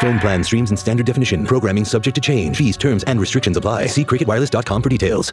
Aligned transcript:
Phone 0.00 0.18
plan 0.18 0.42
streams 0.42 0.70
in 0.70 0.78
standard 0.78 1.04
definition. 1.04 1.44
Programming 1.44 1.84
subject 1.84 2.14
to 2.14 2.22
change. 2.22 2.56
Fees, 2.56 2.78
terms, 2.78 3.04
and 3.04 3.20
restrictions 3.20 3.58
apply. 3.58 3.86
See 3.86 4.04
cricketwireless.com 4.04 4.82
for 4.82 4.88
details. 4.88 5.32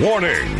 Warning! 0.00 0.59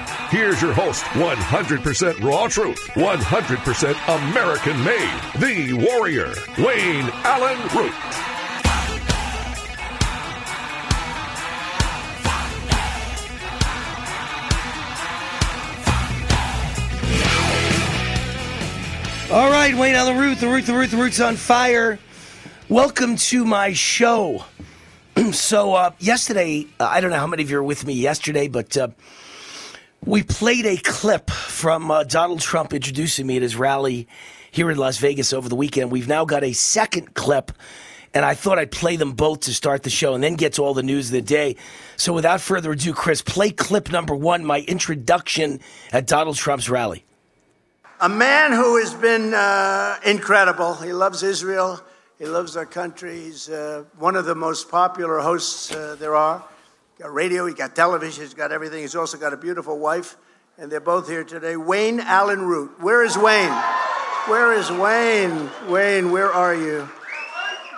Here's 0.31 0.61
your 0.61 0.71
host, 0.71 1.03
100% 1.03 2.23
raw 2.23 2.47
truth, 2.47 2.79
100% 2.93 4.29
American 4.29 4.81
made, 4.81 5.21
the 5.41 5.73
warrior, 5.73 6.33
Wayne 6.57 7.09
Allyn 7.25 7.59
Root. 7.75 7.93
All 19.29 19.51
right, 19.51 19.75
Wayne 19.75 19.95
Allyn 19.95 20.17
Root, 20.17 20.39
the 20.39 20.47
Root, 20.47 20.65
the 20.65 20.73
Root, 20.73 20.91
the 20.91 20.95
Root's 20.95 21.19
on 21.19 21.35
fire. 21.35 21.99
Welcome 22.69 23.17
to 23.17 23.43
my 23.43 23.73
show. 23.73 24.45
so, 25.33 25.73
uh, 25.73 25.91
yesterday, 25.99 26.67
uh, 26.79 26.85
I 26.85 27.01
don't 27.01 27.11
know 27.11 27.17
how 27.17 27.27
many 27.27 27.43
of 27.43 27.49
you 27.49 27.57
were 27.57 27.63
with 27.63 27.85
me 27.85 27.95
yesterday, 27.95 28.47
but 28.47 28.77
uh, 28.77 28.87
we 30.05 30.23
played 30.23 30.65
a 30.65 30.77
clip 30.77 31.29
from 31.29 31.91
uh, 31.91 32.03
Donald 32.03 32.39
Trump 32.39 32.73
introducing 32.73 33.27
me 33.27 33.35
at 33.35 33.43
his 33.43 33.55
rally 33.55 34.07
here 34.49 34.71
in 34.71 34.77
Las 34.77 34.97
Vegas 34.97 35.31
over 35.31 35.47
the 35.47 35.55
weekend. 35.55 35.91
We've 35.91 36.07
now 36.07 36.25
got 36.25 36.43
a 36.43 36.53
second 36.53 37.13
clip, 37.13 37.51
and 38.13 38.25
I 38.25 38.33
thought 38.33 38.57
I'd 38.57 38.71
play 38.71 38.95
them 38.95 39.13
both 39.13 39.41
to 39.41 39.53
start 39.53 39.83
the 39.83 39.91
show 39.91 40.15
and 40.15 40.23
then 40.23 40.33
get 40.33 40.53
to 40.53 40.63
all 40.63 40.73
the 40.73 40.83
news 40.83 41.07
of 41.07 41.13
the 41.13 41.21
day. 41.21 41.55
So, 41.97 42.13
without 42.13 42.41
further 42.41 42.71
ado, 42.71 42.93
Chris, 42.93 43.21
play 43.21 43.51
clip 43.51 43.91
number 43.91 44.15
one 44.15 44.43
my 44.43 44.61
introduction 44.61 45.59
at 45.93 46.07
Donald 46.07 46.35
Trump's 46.35 46.67
rally. 46.67 47.05
A 47.99 48.09
man 48.09 48.51
who 48.51 48.77
has 48.77 48.95
been 48.95 49.35
uh, 49.35 49.97
incredible. 50.03 50.73
He 50.73 50.93
loves 50.93 51.21
Israel. 51.21 51.79
He 52.17 52.25
loves 52.25 52.57
our 52.57 52.65
country. 52.65 53.19
He's 53.19 53.49
uh, 53.49 53.83
one 53.99 54.15
of 54.15 54.25
the 54.25 54.35
most 54.35 54.71
popular 54.71 55.19
hosts 55.19 55.71
uh, 55.71 55.95
there 55.99 56.15
are. 56.15 56.43
Got 57.01 57.15
radio, 57.15 57.47
he 57.47 57.55
got 57.55 57.75
television, 57.75 58.23
he's 58.23 58.35
got 58.35 58.51
everything. 58.51 58.81
He's 58.81 58.95
also 58.95 59.17
got 59.17 59.33
a 59.33 59.37
beautiful 59.37 59.79
wife, 59.79 60.17
and 60.59 60.71
they're 60.71 60.79
both 60.79 61.09
here 61.09 61.23
today. 61.23 61.55
Wayne 61.55 61.99
Allyn 61.99 62.43
Root. 62.43 62.79
Where 62.79 63.03
is 63.03 63.17
Wayne? 63.17 63.51
Where 64.27 64.53
is 64.53 64.69
Wayne? 64.69 65.49
Wayne, 65.67 66.11
where 66.11 66.31
are 66.31 66.53
you? 66.53 66.81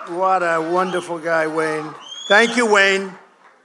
What 0.10 0.44
a 0.44 0.60
wonderful 0.60 1.20
guy, 1.20 1.48
Wayne. 1.48 1.90
Thank 2.28 2.58
you, 2.58 2.70
Wayne. 2.70 3.14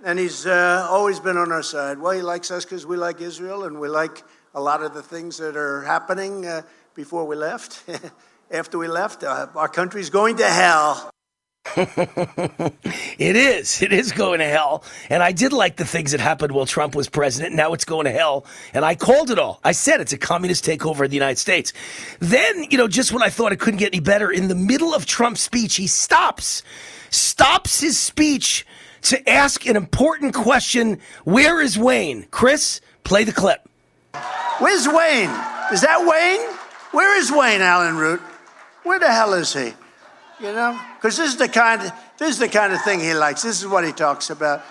And 0.05 0.17
he's 0.17 0.47
uh, 0.47 0.87
always 0.89 1.19
been 1.19 1.37
on 1.37 1.51
our 1.51 1.65
side. 1.65 1.99
Well, 1.99 2.13
he 2.13 2.23
likes 2.23 2.53
us 2.53 2.65
because 2.65 2.87
we 2.87 2.97
like 2.97 3.21
Israel 3.21 3.65
and 3.65 3.81
we 3.81 3.89
like 3.89 4.23
a 4.55 4.61
lot 4.61 4.85
of 4.85 4.95
the 4.95 5.03
things 5.03 5.39
that 5.39 5.57
are 5.57 5.83
happening 5.83 6.47
uh, 6.47 6.63
before 6.95 7.27
we 7.27 7.35
left. 7.35 7.83
After 8.53 8.79
we 8.79 8.87
left, 8.87 9.25
uh, 9.25 9.49
our 9.57 9.69
country's 9.69 10.09
going 10.09 10.37
to 10.37 10.47
hell. 10.47 11.11
it 13.19 13.37
is. 13.37 13.83
It 13.83 13.93
is 13.93 14.13
going 14.13 14.39
to 14.41 14.47
hell. 14.47 14.85
And 15.11 15.23
I 15.23 15.33
did 15.33 15.53
like 15.53 15.77
the 15.77 15.85
things 15.85 16.13
that 16.13 16.21
happened 16.21 16.53
while 16.53 16.67
Trump 16.67 16.95
was 16.95 17.09
president. 17.09 17.55
Now 17.55 17.73
it's 17.73 17.85
going 17.85 18.05
to 18.05 18.11
hell. 18.11 18.47
And 18.75 18.85
I 18.85 18.95
called 18.95 19.31
it 19.31 19.39
all. 19.39 19.61
I 19.65 19.73
said 19.73 20.01
it's 20.01 20.13
a 20.13 20.19
communist 20.19 20.65
takeover 20.65 21.05
of 21.05 21.11
the 21.11 21.17
United 21.17 21.39
States. 21.39 21.73
Then, 22.21 22.65
you 22.71 22.79
know, 22.79 22.89
just 22.89 23.13
when 23.13 23.23
I 23.23 23.31
thought 23.31 23.53
it 23.53 23.61
couldn't 23.61 23.79
get 23.79 23.93
any 23.93 24.01
better, 24.01 24.31
in 24.31 24.49
the 24.49 24.55
middle 24.55 24.95
of 24.95 25.07
Trump's 25.07 25.41
speech, 25.41 25.77
he 25.77 25.87
stops, 25.87 26.63
stops 27.11 27.81
his 27.81 27.99
speech 27.99 28.67
to 29.03 29.29
ask 29.29 29.67
an 29.67 29.77
important 29.77 30.35
question 30.35 31.01
Where 31.25 31.61
is 31.61 31.79
Wayne? 31.79 32.27
Chris, 32.31 32.81
play 33.05 33.25
the 33.25 33.33
clip. 33.33 33.69
Where's 34.59 34.87
Wayne? 34.89 35.31
Is 35.73 35.83
that 35.83 36.01
Wayne? 36.01 36.57
Where 36.93 37.19
is 37.19 37.31
Wayne 37.31 37.61
Allyn 37.61 37.97
Root? 37.97 38.21
Where 38.83 38.99
the 38.99 39.11
hell 39.11 39.35
is 39.35 39.53
he? 39.53 39.73
You 40.41 40.53
know, 40.53 40.81
because 40.97 41.17
this 41.17 41.31
is 41.31 41.37
the 41.37 41.49
kind 41.49 41.83
of 41.83 41.93
this 42.17 42.31
is 42.31 42.39
the 42.39 42.49
kind 42.49 42.73
of 42.73 42.81
thing 42.83 43.01
he 43.01 43.13
likes. 43.13 43.43
This 43.43 43.61
is 43.61 43.67
what 43.67 43.85
he 43.85 43.93
talks 43.93 44.31
about. 44.31 44.63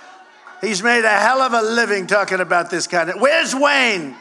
He's 0.62 0.82
made 0.82 1.04
a 1.04 1.10
hell 1.10 1.42
of 1.42 1.54
a 1.54 1.62
living 1.62 2.08
talking 2.08 2.40
about 2.40 2.70
this 2.70 2.88
kind 2.88 3.10
of. 3.10 3.20
Where's 3.20 3.54
Wayne? 3.54 4.16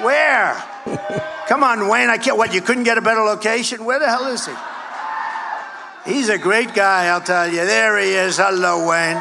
Where? 0.00 0.54
Come 1.46 1.62
on, 1.62 1.88
Wayne. 1.88 2.10
I 2.10 2.18
can't. 2.18 2.36
What? 2.36 2.52
You 2.52 2.60
couldn't 2.60 2.84
get 2.84 2.98
a 2.98 3.02
better 3.02 3.20
location? 3.20 3.84
Where 3.84 4.00
the 4.00 4.08
hell 4.08 4.26
is 4.26 4.46
he? 4.46 4.52
He's 6.06 6.28
a 6.28 6.38
great 6.38 6.74
guy, 6.74 7.06
I'll 7.06 7.20
tell 7.20 7.46
you. 7.46 7.64
There 7.64 7.98
he 7.98 8.10
is. 8.10 8.36
Hello, 8.36 8.88
Wayne. 8.88 9.16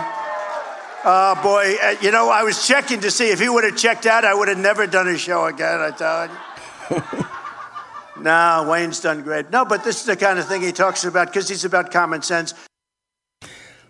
Oh 1.05 1.39
boy, 1.43 1.75
uh, 1.83 1.95
you 2.01 2.11
know, 2.11 2.29
I 2.29 2.43
was 2.43 2.65
checking 2.65 3.01
to 3.01 3.11
see 3.11 3.29
if 3.29 3.39
he 3.39 3.49
would 3.49 3.65
have 3.65 3.75
checked 3.75 4.05
out, 4.05 4.23
I 4.23 4.33
would 4.33 4.47
have 4.47 4.57
never 4.57 4.87
done 4.87 5.07
a 5.07 5.17
show 5.17 5.45
again. 5.45 5.81
I 5.81 5.91
tell 5.91 6.29
you. 6.29 7.25
no, 8.19 8.67
Wayne's 8.69 8.99
done 8.99 9.23
great. 9.23 9.49
No, 9.49 9.65
but 9.65 9.83
this 9.83 10.01
is 10.01 10.05
the 10.05 10.15
kind 10.15 10.39
of 10.39 10.47
thing 10.47 10.61
he 10.61 10.71
talks 10.71 11.03
about 11.03 11.27
because 11.27 11.49
he's 11.49 11.65
about 11.65 11.91
common 11.91 12.21
sense. 12.21 12.53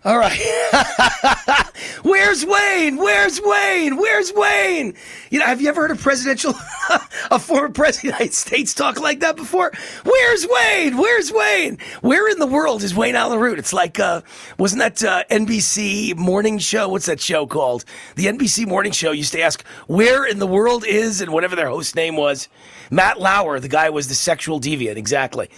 All 0.04 0.18
right. 0.18 0.38
Where's 2.02 2.44
Wayne? 2.44 2.98
Where's 2.98 3.40
Wayne? 3.42 3.96
Where's 3.96 4.30
Wayne? 4.34 4.92
You 5.30 5.38
know, 5.38 5.46
have 5.46 5.62
you 5.62 5.68
ever 5.70 5.80
heard 5.80 5.92
a 5.92 5.96
presidential, 5.96 6.52
a 7.30 7.38
former 7.38 7.70
president 7.70 8.12
of 8.12 8.18
the 8.18 8.24
United 8.24 8.34
States 8.34 8.74
talk 8.74 9.00
like 9.00 9.20
that 9.20 9.36
before? 9.36 9.72
Where's 10.02 10.46
Wayne? 10.46 10.98
Where's 10.98 11.32
Wayne? 11.32 11.78
Where 12.02 12.30
in 12.30 12.38
the 12.38 12.46
world 12.46 12.82
is 12.82 12.94
Wayne 12.94 13.14
Allyn 13.14 13.40
Root? 13.40 13.58
It's 13.58 13.72
like, 13.72 13.98
uh, 13.98 14.20
wasn't 14.58 14.80
that 14.80 15.02
uh, 15.02 15.24
NBC 15.30 16.14
morning 16.16 16.58
show? 16.58 16.90
What's 16.90 17.06
that 17.06 17.20
show 17.20 17.46
called? 17.46 17.86
The 18.16 18.26
NBC 18.26 18.66
morning 18.66 18.92
show 18.92 19.10
used 19.12 19.32
to 19.32 19.40
ask, 19.40 19.66
where 19.86 20.26
in 20.26 20.38
the 20.38 20.46
world 20.46 20.84
is, 20.86 21.22
and 21.22 21.32
whatever 21.32 21.56
their 21.56 21.68
host 21.68 21.96
name 21.96 22.16
was. 22.16 22.50
Matt 22.94 23.20
Lauer, 23.20 23.58
the 23.58 23.68
guy 23.68 23.90
was 23.90 24.06
the 24.06 24.14
sexual 24.14 24.60
deviant, 24.60 24.94
exactly. 24.94 25.50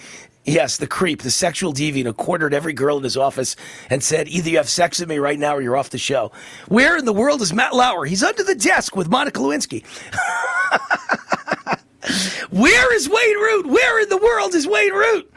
Yes, 0.46 0.78
the 0.78 0.86
creep, 0.86 1.20
the 1.20 1.30
sexual 1.30 1.74
deviant 1.74 2.04
who 2.06 2.14
cornered 2.14 2.54
every 2.54 2.72
girl 2.72 2.96
in 2.96 3.04
his 3.04 3.16
office 3.16 3.56
and 3.90 4.02
said, 4.02 4.26
either 4.28 4.48
you 4.48 4.56
have 4.56 4.70
sex 4.70 5.00
with 5.00 5.08
me 5.10 5.18
right 5.18 5.38
now 5.38 5.54
or 5.54 5.60
you're 5.60 5.76
off 5.76 5.90
the 5.90 5.98
show. 5.98 6.32
Where 6.68 6.96
in 6.96 7.04
the 7.04 7.12
world 7.12 7.42
is 7.42 7.52
Matt 7.52 7.74
Lauer? 7.74 8.06
He's 8.06 8.22
under 8.22 8.42
the 8.42 8.54
desk 8.54 8.96
with 8.96 9.10
Monica 9.10 9.38
Lewinsky. 9.40 9.84
Where 12.50 12.94
is 12.94 13.06
Wayne 13.06 13.36
Root? 13.36 13.66
Where 13.66 14.00
in 14.00 14.08
the 14.08 14.16
world 14.16 14.54
is 14.54 14.66
Wayne 14.66 14.94
Root? 14.94 15.30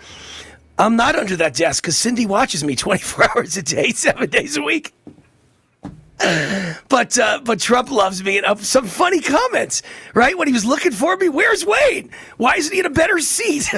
I'm 0.78 0.96
not 0.96 1.18
under 1.18 1.36
that 1.36 1.54
desk 1.54 1.84
because 1.84 1.98
Cindy 1.98 2.26
watches 2.26 2.64
me 2.64 2.76
24 2.78 3.30
hours 3.32 3.58
a 3.58 3.62
day, 3.62 3.90
seven 3.90 4.30
days 4.30 4.56
a 4.56 4.62
week. 4.62 4.94
But 6.90 7.18
uh, 7.18 7.40
but 7.44 7.60
Trump 7.60 7.90
loves 7.92 8.24
me 8.24 8.38
and 8.38 8.46
uh, 8.46 8.56
some 8.56 8.86
funny 8.86 9.22
comments, 9.22 9.82
right? 10.14 10.38
When 10.38 10.48
he 10.48 10.54
was 10.54 10.66
looking 10.66 10.92
for 10.92 11.16
me, 11.16 11.30
where's 11.30 11.66
Wayne? 11.66 12.10
Why 12.38 12.56
isn't 12.56 12.74
he 12.74 12.80
in 12.80 12.86
a 12.86 12.90
better 12.90 13.20
seat? 13.20 13.70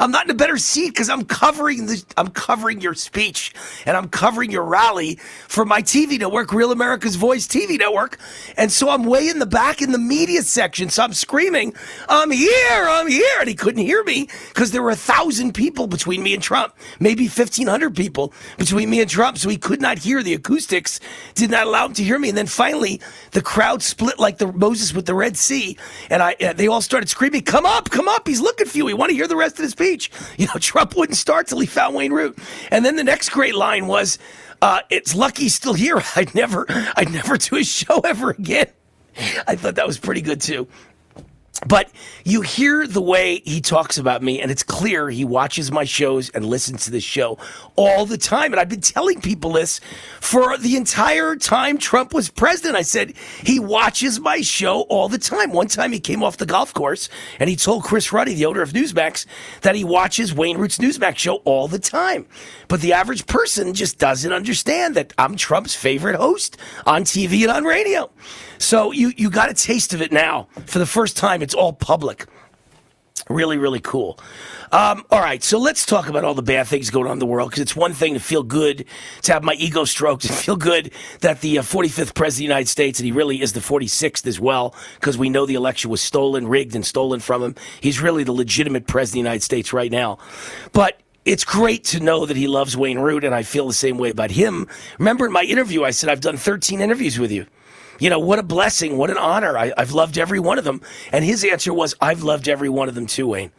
I'm 0.00 0.10
not 0.10 0.24
in 0.24 0.30
a 0.30 0.34
better 0.34 0.56
seat 0.56 0.88
because 0.88 1.10
I'm 1.10 1.24
covering 1.24 1.86
the 1.86 2.02
I'm 2.16 2.28
covering 2.28 2.80
your 2.80 2.94
speech 2.94 3.54
and 3.84 3.96
I'm 3.96 4.08
covering 4.08 4.50
your 4.50 4.64
rally 4.64 5.16
for 5.48 5.66
my 5.66 5.82
TV 5.82 6.18
network, 6.18 6.52
Real 6.52 6.72
America's 6.72 7.16
Voice 7.16 7.46
TV 7.46 7.78
network, 7.78 8.18
and 8.56 8.72
so 8.72 8.88
I'm 8.88 9.04
way 9.04 9.28
in 9.28 9.38
the 9.38 9.46
back 9.46 9.82
in 9.82 9.92
the 9.92 9.98
media 9.98 10.42
section. 10.42 10.88
So 10.88 11.02
I'm 11.02 11.12
screaming, 11.12 11.74
"I'm 12.08 12.30
here! 12.30 12.86
I'm 12.88 13.08
here!" 13.08 13.40
And 13.40 13.48
he 13.48 13.54
couldn't 13.54 13.84
hear 13.84 14.02
me 14.02 14.28
because 14.48 14.70
there 14.70 14.82
were 14.82 14.90
a 14.90 14.96
thousand 14.96 15.52
people 15.52 15.86
between 15.86 16.22
me 16.22 16.32
and 16.32 16.42
Trump, 16.42 16.74
maybe 17.00 17.24
1,500 17.24 17.94
people 17.94 18.32
between 18.56 18.88
me 18.88 19.00
and 19.00 19.10
Trump, 19.10 19.38
so 19.38 19.48
he 19.48 19.58
could 19.58 19.80
not 19.80 19.98
hear 19.98 20.22
the 20.22 20.34
acoustics, 20.54 21.00
did 21.34 21.50
not 21.50 21.66
allow 21.66 21.86
him 21.86 21.94
to 21.94 22.04
hear 22.04 22.18
me. 22.18 22.28
And 22.28 22.38
then 22.38 22.46
finally, 22.46 23.00
the 23.32 23.42
crowd 23.42 23.82
split 23.82 24.18
like 24.18 24.38
the 24.38 24.52
Moses 24.52 24.94
with 24.94 25.06
the 25.06 25.14
Red 25.14 25.36
Sea, 25.36 25.76
and 26.10 26.22
I 26.22 26.36
uh, 26.40 26.52
they 26.52 26.68
all 26.68 26.80
started 26.80 27.08
screaming, 27.08 27.42
"Come 27.42 27.66
up, 27.66 27.90
come 27.90 28.08
up! 28.08 28.26
He's 28.26 28.40
looking 28.40 28.66
for 28.66 28.76
you. 28.76 28.84
We 28.84 28.94
want 28.94 29.10
to 29.10 29.16
hear 29.16 29.28
the 29.28 29.36
rest 29.36 29.58
of 29.58 29.64
the 29.64 29.70
speech." 29.70 30.10
You 30.36 30.46
know, 30.46 30.58
Trump 30.58 30.96
wouldn't 30.96 31.16
start 31.16 31.46
till 31.46 31.60
he 31.60 31.66
found 31.66 31.94
Wayne 31.94 32.12
Root. 32.12 32.36
And 32.70 32.84
then 32.84 32.96
the 32.96 33.04
next 33.04 33.28
great 33.30 33.54
line 33.54 33.86
was, 33.86 34.18
uh, 34.60 34.80
"It's 34.90 35.14
lucky 35.14 35.44
he's 35.44 35.54
still 35.54 35.74
here. 35.74 36.02
I'd 36.16 36.34
never, 36.34 36.66
I'd 36.96 37.12
never 37.12 37.36
do 37.36 37.56
a 37.56 37.64
show 37.64 38.00
ever 38.00 38.30
again." 38.30 38.66
I 39.46 39.54
thought 39.56 39.76
that 39.76 39.86
was 39.86 39.98
pretty 39.98 40.22
good 40.22 40.40
too. 40.40 40.66
But 41.66 41.90
you 42.24 42.42
hear 42.42 42.86
the 42.86 43.00
way 43.00 43.40
he 43.44 43.60
talks 43.60 43.98
about 43.98 44.22
me, 44.22 44.40
and 44.40 44.50
it's 44.50 44.62
clear 44.62 45.08
he 45.08 45.24
watches 45.24 45.72
my 45.72 45.84
shows 45.84 46.30
and 46.30 46.44
listens 46.44 46.84
to 46.84 46.90
this 46.90 47.04
show 47.04 47.38
all 47.76 48.06
the 48.06 48.18
time. 48.18 48.52
And 48.52 48.60
I've 48.60 48.68
been 48.68 48.80
telling 48.80 49.20
people 49.20 49.52
this 49.52 49.80
for 50.20 50.56
the 50.58 50.76
entire 50.76 51.36
time 51.36 51.78
Trump 51.78 52.12
was 52.12 52.30
president. 52.30 52.76
I 52.76 52.82
said, 52.82 53.14
he 53.42 53.58
watches 53.58 54.20
my 54.20 54.40
show 54.40 54.82
all 54.82 55.08
the 55.08 55.18
time. 55.18 55.52
One 55.52 55.68
time 55.68 55.92
he 55.92 56.00
came 56.00 56.22
off 56.22 56.36
the 56.36 56.46
golf 56.46 56.72
course 56.74 57.08
and 57.38 57.48
he 57.48 57.56
told 57.56 57.84
Chris 57.84 58.12
Ruddy, 58.12 58.34
the 58.34 58.46
owner 58.46 58.62
of 58.62 58.72
Newsmax, 58.72 59.26
that 59.62 59.74
he 59.74 59.84
watches 59.84 60.34
Wayne 60.34 60.58
Root's 60.58 60.78
Newsmax 60.78 61.18
show 61.18 61.36
all 61.44 61.68
the 61.68 61.78
time. 61.78 62.26
But 62.68 62.80
the 62.80 62.92
average 62.92 63.26
person 63.26 63.74
just 63.74 63.98
doesn't 63.98 64.32
understand 64.32 64.94
that 64.96 65.12
I'm 65.18 65.36
Trump's 65.36 65.74
favorite 65.74 66.16
host 66.16 66.56
on 66.86 67.04
TV 67.04 67.42
and 67.42 67.50
on 67.50 67.64
radio. 67.64 68.10
So 68.64 68.92
you, 68.92 69.12
you 69.14 69.28
got 69.28 69.50
a 69.50 69.54
taste 69.54 69.92
of 69.92 70.00
it 70.00 70.10
now. 70.10 70.48
For 70.64 70.78
the 70.78 70.86
first 70.86 71.18
time, 71.18 71.42
it's 71.42 71.52
all 71.52 71.74
public. 71.74 72.24
Really, 73.28 73.58
really 73.58 73.78
cool. 73.78 74.18
Um, 74.72 75.04
all 75.10 75.20
right, 75.20 75.42
so 75.42 75.58
let's 75.58 75.84
talk 75.84 76.08
about 76.08 76.24
all 76.24 76.32
the 76.32 76.42
bad 76.42 76.66
things 76.66 76.88
going 76.88 77.06
on 77.06 77.12
in 77.12 77.18
the 77.18 77.26
world 77.26 77.50
because 77.50 77.60
it's 77.60 77.76
one 77.76 77.92
thing 77.92 78.14
to 78.14 78.20
feel 78.20 78.42
good, 78.42 78.86
to 79.22 79.32
have 79.34 79.44
my 79.44 79.52
ego 79.54 79.84
stroked, 79.84 80.24
and 80.28 80.34
feel 80.34 80.56
good 80.56 80.92
that 81.20 81.42
the 81.42 81.58
uh, 81.58 81.62
45th 81.62 82.14
president 82.14 82.28
of 82.28 82.36
the 82.36 82.42
United 82.44 82.68
States, 82.68 82.98
and 82.98 83.04
he 83.04 83.12
really 83.12 83.42
is 83.42 83.52
the 83.52 83.60
46th 83.60 84.26
as 84.26 84.40
well 84.40 84.74
because 84.94 85.18
we 85.18 85.28
know 85.28 85.44
the 85.44 85.56
election 85.56 85.90
was 85.90 86.00
stolen, 86.00 86.48
rigged, 86.48 86.74
and 86.74 86.86
stolen 86.86 87.20
from 87.20 87.42
him. 87.42 87.54
He's 87.82 88.00
really 88.00 88.24
the 88.24 88.32
legitimate 88.32 88.86
president 88.86 89.10
of 89.10 89.24
the 89.24 89.28
United 89.28 89.42
States 89.42 89.74
right 89.74 89.92
now. 89.92 90.16
But 90.72 90.98
it's 91.26 91.44
great 91.44 91.84
to 91.84 92.00
know 92.00 92.24
that 92.24 92.36
he 92.36 92.46
loves 92.46 92.78
Wayne 92.78 92.98
Root, 92.98 93.24
and 93.24 93.34
I 93.34 93.42
feel 93.42 93.68
the 93.68 93.74
same 93.74 93.98
way 93.98 94.08
about 94.08 94.30
him. 94.30 94.68
Remember 94.98 95.26
in 95.26 95.32
my 95.32 95.42
interview, 95.42 95.84
I 95.84 95.90
said 95.90 96.08
I've 96.08 96.20
done 96.20 96.38
13 96.38 96.80
interviews 96.80 97.18
with 97.18 97.30
you. 97.30 97.44
You 97.98 98.10
know, 98.10 98.18
what 98.18 98.38
a 98.38 98.42
blessing, 98.42 98.96
what 98.96 99.10
an 99.10 99.18
honor. 99.18 99.56
I, 99.56 99.72
have 99.76 99.92
loved 99.92 100.18
every 100.18 100.40
one 100.40 100.58
of 100.58 100.64
them. 100.64 100.80
And 101.12 101.24
his 101.24 101.44
answer 101.44 101.72
was, 101.72 101.94
I've 102.00 102.22
loved 102.22 102.48
every 102.48 102.68
one 102.68 102.88
of 102.88 102.94
them 102.94 103.06
too, 103.06 103.28
Wayne. 103.28 103.52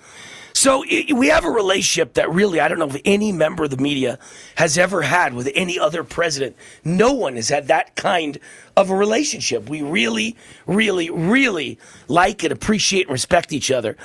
So 0.54 0.86
it, 0.88 1.14
we 1.14 1.28
have 1.28 1.44
a 1.44 1.50
relationship 1.50 2.14
that 2.14 2.32
really, 2.32 2.62
I 2.62 2.70
don't 2.70 2.80
know 2.80 2.88
if 2.88 3.02
any 3.04 3.34
member 3.34 3.66
of 3.66 3.72
the 3.72 3.78
media 3.78 4.18
has 4.56 4.78
ever 4.78 5.02
had 5.02 5.34
with 5.34 5.52
any 5.54 5.78
other 5.78 6.04
president. 6.06 6.56
No 6.86 7.12
one 7.12 7.36
has 7.36 7.50
had 7.50 7.68
that 7.68 7.98
kind 7.98 8.40
of 8.78 8.90
a 8.90 8.96
relationship. 8.96 9.70
We 9.70 9.82
really, 9.82 10.38
really, 10.66 11.10
really 11.10 11.78
like 12.08 12.44
and 12.44 12.54
appreciate 12.54 13.08
and 13.08 13.12
respect 13.12 13.52
each 13.52 13.70
other. 13.70 13.98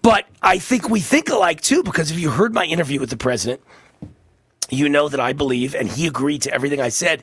But 0.00 0.26
I 0.40 0.58
think 0.58 0.88
we 0.88 1.00
think 1.00 1.28
alike 1.28 1.60
too, 1.60 1.82
because 1.82 2.10
if 2.10 2.18
you 2.18 2.30
heard 2.30 2.54
my 2.54 2.64
interview 2.64 2.98
with 2.98 3.10
the 3.10 3.18
president, 3.18 3.60
you 4.70 4.88
know 4.88 5.10
that 5.10 5.20
I 5.20 5.34
believe, 5.34 5.74
and 5.74 5.86
he 5.86 6.06
agreed 6.06 6.42
to 6.42 6.54
everything 6.54 6.80
I 6.80 6.88
said. 6.88 7.22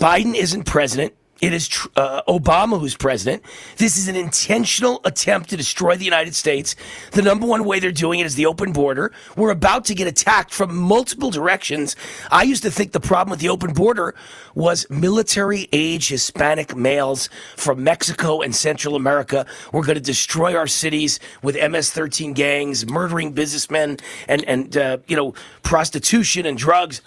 Biden 0.00 0.34
isn't 0.34 0.64
president. 0.64 1.14
It 1.40 1.52
is 1.52 1.68
tr- 1.68 1.88
uh, 1.96 2.22
Obama 2.22 2.80
who's 2.80 2.96
president. 2.96 3.42
This 3.76 3.96
is 3.96 4.08
an 4.08 4.16
intentional 4.16 5.00
attempt 5.04 5.50
to 5.50 5.56
destroy 5.56 5.96
the 5.96 6.04
United 6.04 6.34
States. 6.34 6.74
The 7.12 7.22
number 7.22 7.46
one 7.46 7.64
way 7.64 7.78
they're 7.78 7.92
doing 7.92 8.18
it 8.20 8.26
is 8.26 8.34
the 8.34 8.46
open 8.46 8.72
border. 8.72 9.12
We're 9.36 9.50
about 9.50 9.84
to 9.86 9.94
get 9.94 10.08
attacked 10.08 10.52
from 10.52 10.76
multiple 10.76 11.30
directions. 11.30 11.94
I 12.30 12.42
used 12.42 12.62
to 12.64 12.70
think 12.70 12.92
the 12.92 13.00
problem 13.00 13.30
with 13.30 13.40
the 13.40 13.48
open 13.50 13.72
border 13.72 14.14
was 14.54 14.88
military 14.90 15.68
age 15.72 16.08
Hispanic 16.08 16.74
males 16.74 17.28
from 17.56 17.84
Mexico 17.84 18.40
and 18.40 18.54
Central 18.54 18.96
America 18.96 19.46
were 19.72 19.82
going 19.82 19.94
to 19.94 20.02
destroy 20.02 20.56
our 20.56 20.66
cities 20.66 21.20
with 21.42 21.56
MS 21.56 21.92
13 21.92 22.32
gangs, 22.32 22.84
murdering 22.86 23.32
businessmen, 23.32 23.98
and, 24.26 24.44
and 24.44 24.76
uh, 24.76 24.98
you 25.06 25.16
know, 25.16 25.34
prostitution 25.62 26.46
and 26.46 26.58
drugs 26.58 27.00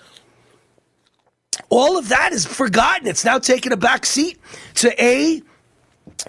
all 1.69 1.98
of 1.98 2.09
that 2.09 2.31
is 2.31 2.45
forgotten. 2.45 3.07
It's 3.07 3.25
now 3.25 3.39
taken 3.39 3.71
a 3.71 3.77
back 3.77 4.06
seat 4.06 4.39
to 4.75 5.03
A, 5.03 5.42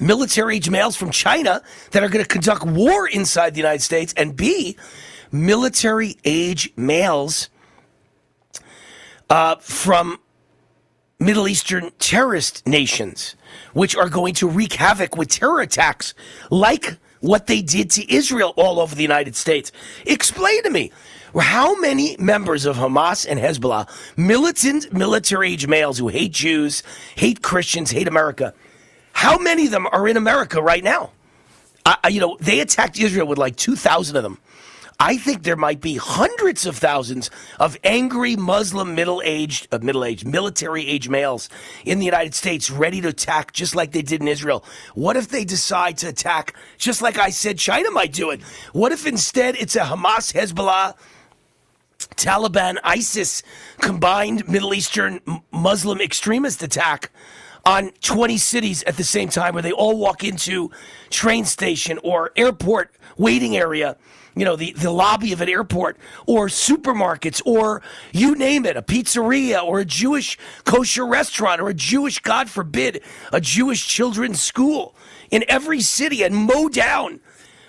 military 0.00 0.56
age 0.56 0.70
males 0.70 0.96
from 0.96 1.10
China 1.10 1.62
that 1.92 2.02
are 2.02 2.08
going 2.08 2.24
to 2.24 2.28
conduct 2.28 2.64
war 2.64 3.08
inside 3.08 3.54
the 3.54 3.60
United 3.60 3.82
States, 3.82 4.12
and 4.16 4.36
B, 4.36 4.76
military 5.30 6.16
age 6.24 6.72
males 6.76 7.50
uh, 9.30 9.56
from 9.56 10.18
Middle 11.18 11.46
Eastern 11.46 11.90
terrorist 11.98 12.66
nations, 12.66 13.36
which 13.74 13.96
are 13.96 14.08
going 14.08 14.34
to 14.34 14.48
wreak 14.48 14.74
havoc 14.74 15.16
with 15.16 15.28
terror 15.28 15.60
attacks 15.60 16.14
like 16.50 16.98
what 17.20 17.46
they 17.46 17.62
did 17.62 17.90
to 17.92 18.12
Israel 18.12 18.52
all 18.56 18.80
over 18.80 18.94
the 18.94 19.02
United 19.02 19.36
States. 19.36 19.70
Explain 20.04 20.64
to 20.64 20.70
me 20.70 20.90
how 21.40 21.78
many 21.80 22.16
members 22.18 22.66
of 22.66 22.76
Hamas 22.76 23.26
and 23.28 23.38
Hezbollah, 23.40 23.88
militant 24.16 24.92
military 24.92 25.52
age 25.52 25.66
males 25.66 25.98
who 25.98 26.08
hate 26.08 26.32
Jews, 26.32 26.82
hate 27.16 27.42
Christians, 27.42 27.90
hate 27.90 28.08
America, 28.08 28.54
how 29.12 29.38
many 29.38 29.66
of 29.66 29.70
them 29.70 29.86
are 29.86 30.08
in 30.08 30.16
America 30.16 30.60
right 30.60 30.82
now? 30.82 31.10
I, 31.84 32.08
you 32.08 32.20
know, 32.20 32.36
they 32.40 32.60
attacked 32.60 32.98
Israel 32.98 33.26
with 33.26 33.38
like 33.38 33.56
2,000 33.56 34.16
of 34.16 34.22
them. 34.22 34.38
I 35.00 35.16
think 35.16 35.42
there 35.42 35.56
might 35.56 35.80
be 35.80 35.96
hundreds 35.96 36.64
of 36.64 36.76
thousands 36.76 37.28
of 37.58 37.76
angry 37.82 38.36
Muslim 38.36 38.94
middle-aged, 38.94 39.66
uh, 39.72 39.80
middle-aged 39.82 40.24
military-age 40.24 41.08
males 41.08 41.48
in 41.84 41.98
the 41.98 42.04
United 42.04 42.34
States 42.34 42.70
ready 42.70 43.00
to 43.00 43.08
attack 43.08 43.52
just 43.52 43.74
like 43.74 43.90
they 43.90 44.02
did 44.02 44.20
in 44.20 44.28
Israel. 44.28 44.64
What 44.94 45.16
if 45.16 45.28
they 45.28 45.44
decide 45.44 45.98
to 45.98 46.08
attack 46.08 46.54
just 46.78 47.02
like 47.02 47.18
I 47.18 47.30
said 47.30 47.58
China 47.58 47.90
might 47.90 48.12
do 48.12 48.30
it? 48.30 48.42
What 48.72 48.92
if 48.92 49.04
instead 49.04 49.56
it's 49.56 49.74
a 49.74 49.80
Hamas, 49.80 50.32
Hezbollah, 50.32 50.94
Taliban, 52.16 52.78
ISIS 52.84 53.42
combined 53.80 54.48
Middle 54.48 54.74
Eastern 54.74 55.20
Muslim 55.50 56.00
extremist 56.00 56.62
attack 56.62 57.10
on 57.64 57.90
20 58.00 58.38
cities 58.38 58.82
at 58.84 58.96
the 58.96 59.04
same 59.04 59.28
time 59.28 59.54
where 59.54 59.62
they 59.62 59.72
all 59.72 59.96
walk 59.96 60.24
into 60.24 60.70
train 61.10 61.44
station 61.44 61.98
or 62.02 62.32
airport 62.36 62.94
waiting 63.16 63.56
area 63.56 63.96
you 64.34 64.44
know, 64.44 64.56
the, 64.56 64.72
the 64.72 64.90
lobby 64.90 65.32
of 65.32 65.40
an 65.40 65.48
airport 65.48 65.98
or 66.26 66.46
supermarkets 66.46 67.42
or 67.44 67.82
you 68.12 68.34
name 68.34 68.64
it, 68.64 68.76
a 68.76 68.82
pizzeria 68.82 69.62
or 69.62 69.80
a 69.80 69.84
Jewish 69.84 70.38
kosher 70.64 71.06
restaurant 71.06 71.60
or 71.60 71.68
a 71.68 71.74
Jewish, 71.74 72.18
God 72.18 72.48
forbid, 72.48 73.02
a 73.32 73.40
Jewish 73.40 73.86
children's 73.86 74.40
school 74.40 74.94
in 75.30 75.44
every 75.48 75.80
city 75.80 76.22
and 76.22 76.34
mow 76.34 76.68
down 76.68 77.20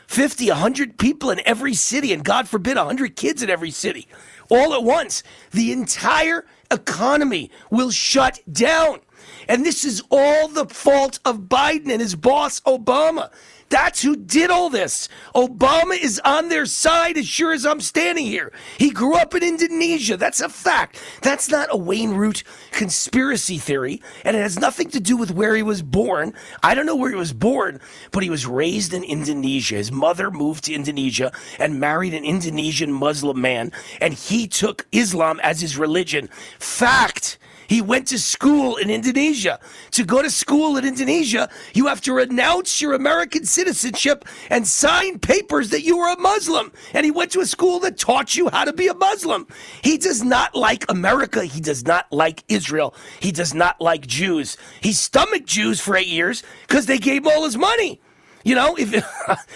50, 0.07 0.49
100 0.49 0.97
people 0.97 1.31
in 1.31 1.41
every 1.45 1.73
city 1.73 2.13
and 2.13 2.23
God 2.23 2.47
forbid 2.47 2.77
100 2.77 3.15
kids 3.15 3.41
in 3.43 3.49
every 3.49 3.71
city 3.71 4.07
all 4.53 4.73
at 4.73 4.83
once. 4.83 5.23
The 5.51 5.71
entire 5.71 6.45
economy 6.71 7.51
will 7.69 7.91
shut 7.91 8.39
down. 8.51 8.99
And 9.47 9.65
this 9.65 9.83
is 9.83 10.01
all 10.09 10.47
the 10.47 10.65
fault 10.65 11.19
of 11.25 11.41
Biden 11.41 11.89
and 11.89 12.01
his 12.01 12.15
boss, 12.15 12.59
Obama. 12.61 13.31
That's 13.73 14.03
who 14.03 14.15
did 14.15 14.51
all 14.51 14.69
this. 14.69 15.09
Obama 15.33 15.97
is 15.99 16.21
on 16.23 16.49
their 16.49 16.67
side 16.67 17.17
as 17.17 17.27
sure 17.27 17.53
as 17.53 17.65
I'm 17.65 17.81
standing 17.81 18.27
here. 18.27 18.53
He 18.77 18.91
grew 18.91 19.15
up 19.15 19.33
in 19.33 19.41
Indonesia. 19.41 20.15
That's 20.15 20.41
a 20.41 20.47
fact. 20.47 21.01
That's 21.23 21.49
not 21.49 21.69
a 21.71 21.77
Wayne 21.77 22.11
Root 22.11 22.43
conspiracy 22.69 23.57
theory, 23.57 23.99
and 24.23 24.37
it 24.37 24.41
has 24.41 24.59
nothing 24.59 24.91
to 24.91 24.99
do 24.99 25.17
with 25.17 25.31
where 25.31 25.55
he 25.55 25.63
was 25.63 25.81
born. 25.81 26.35
I 26.61 26.75
don't 26.75 26.85
know 26.85 26.95
where 26.95 27.09
he 27.09 27.15
was 27.15 27.33
born, 27.33 27.79
but 28.11 28.21
he 28.21 28.29
was 28.29 28.45
raised 28.45 28.93
in 28.93 29.03
Indonesia. 29.03 29.77
His 29.77 29.91
mother 29.91 30.29
moved 30.29 30.65
to 30.65 30.73
Indonesia 30.75 31.31
and 31.57 31.79
married 31.79 32.13
an 32.13 32.25
Indonesian 32.25 32.93
Muslim 32.93 33.41
man, 33.41 33.71
and 33.99 34.13
he 34.13 34.47
took 34.47 34.85
Islam 34.91 35.39
as 35.41 35.61
his 35.61 35.79
religion. 35.79 36.29
Fact. 36.59 37.39
He 37.67 37.81
went 37.81 38.07
to 38.07 38.19
school 38.19 38.77
in 38.77 38.89
Indonesia. 38.89 39.59
To 39.91 40.03
go 40.03 40.21
to 40.21 40.29
school 40.29 40.77
in 40.77 40.85
Indonesia, 40.85 41.49
you 41.73 41.87
have 41.87 42.01
to 42.01 42.13
renounce 42.13 42.81
your 42.81 42.93
American 42.93 43.45
citizenship 43.45 44.25
and 44.49 44.67
sign 44.67 45.19
papers 45.19 45.69
that 45.69 45.83
you 45.83 45.99
are 45.99 46.13
a 46.13 46.19
Muslim. 46.19 46.71
And 46.93 47.05
he 47.05 47.11
went 47.11 47.31
to 47.31 47.39
a 47.39 47.45
school 47.45 47.79
that 47.81 47.97
taught 47.97 48.35
you 48.35 48.49
how 48.49 48.65
to 48.65 48.73
be 48.73 48.87
a 48.87 48.93
Muslim. 48.93 49.47
He 49.83 49.97
does 49.97 50.23
not 50.23 50.55
like 50.55 50.89
America. 50.89 51.45
He 51.45 51.61
does 51.61 51.85
not 51.85 52.11
like 52.11 52.43
Israel. 52.47 52.95
He 53.19 53.31
does 53.31 53.53
not 53.53 53.79
like 53.81 54.07
Jews. 54.07 54.57
He 54.81 54.93
stomached 54.93 55.47
Jews 55.47 55.79
for 55.79 55.95
eight 55.95 56.07
years 56.07 56.43
because 56.67 56.85
they 56.85 56.97
gave 56.97 57.23
him 57.23 57.27
all 57.27 57.45
his 57.45 57.57
money. 57.57 58.01
You 58.43 58.55
know, 58.55 58.75
if 58.77 58.93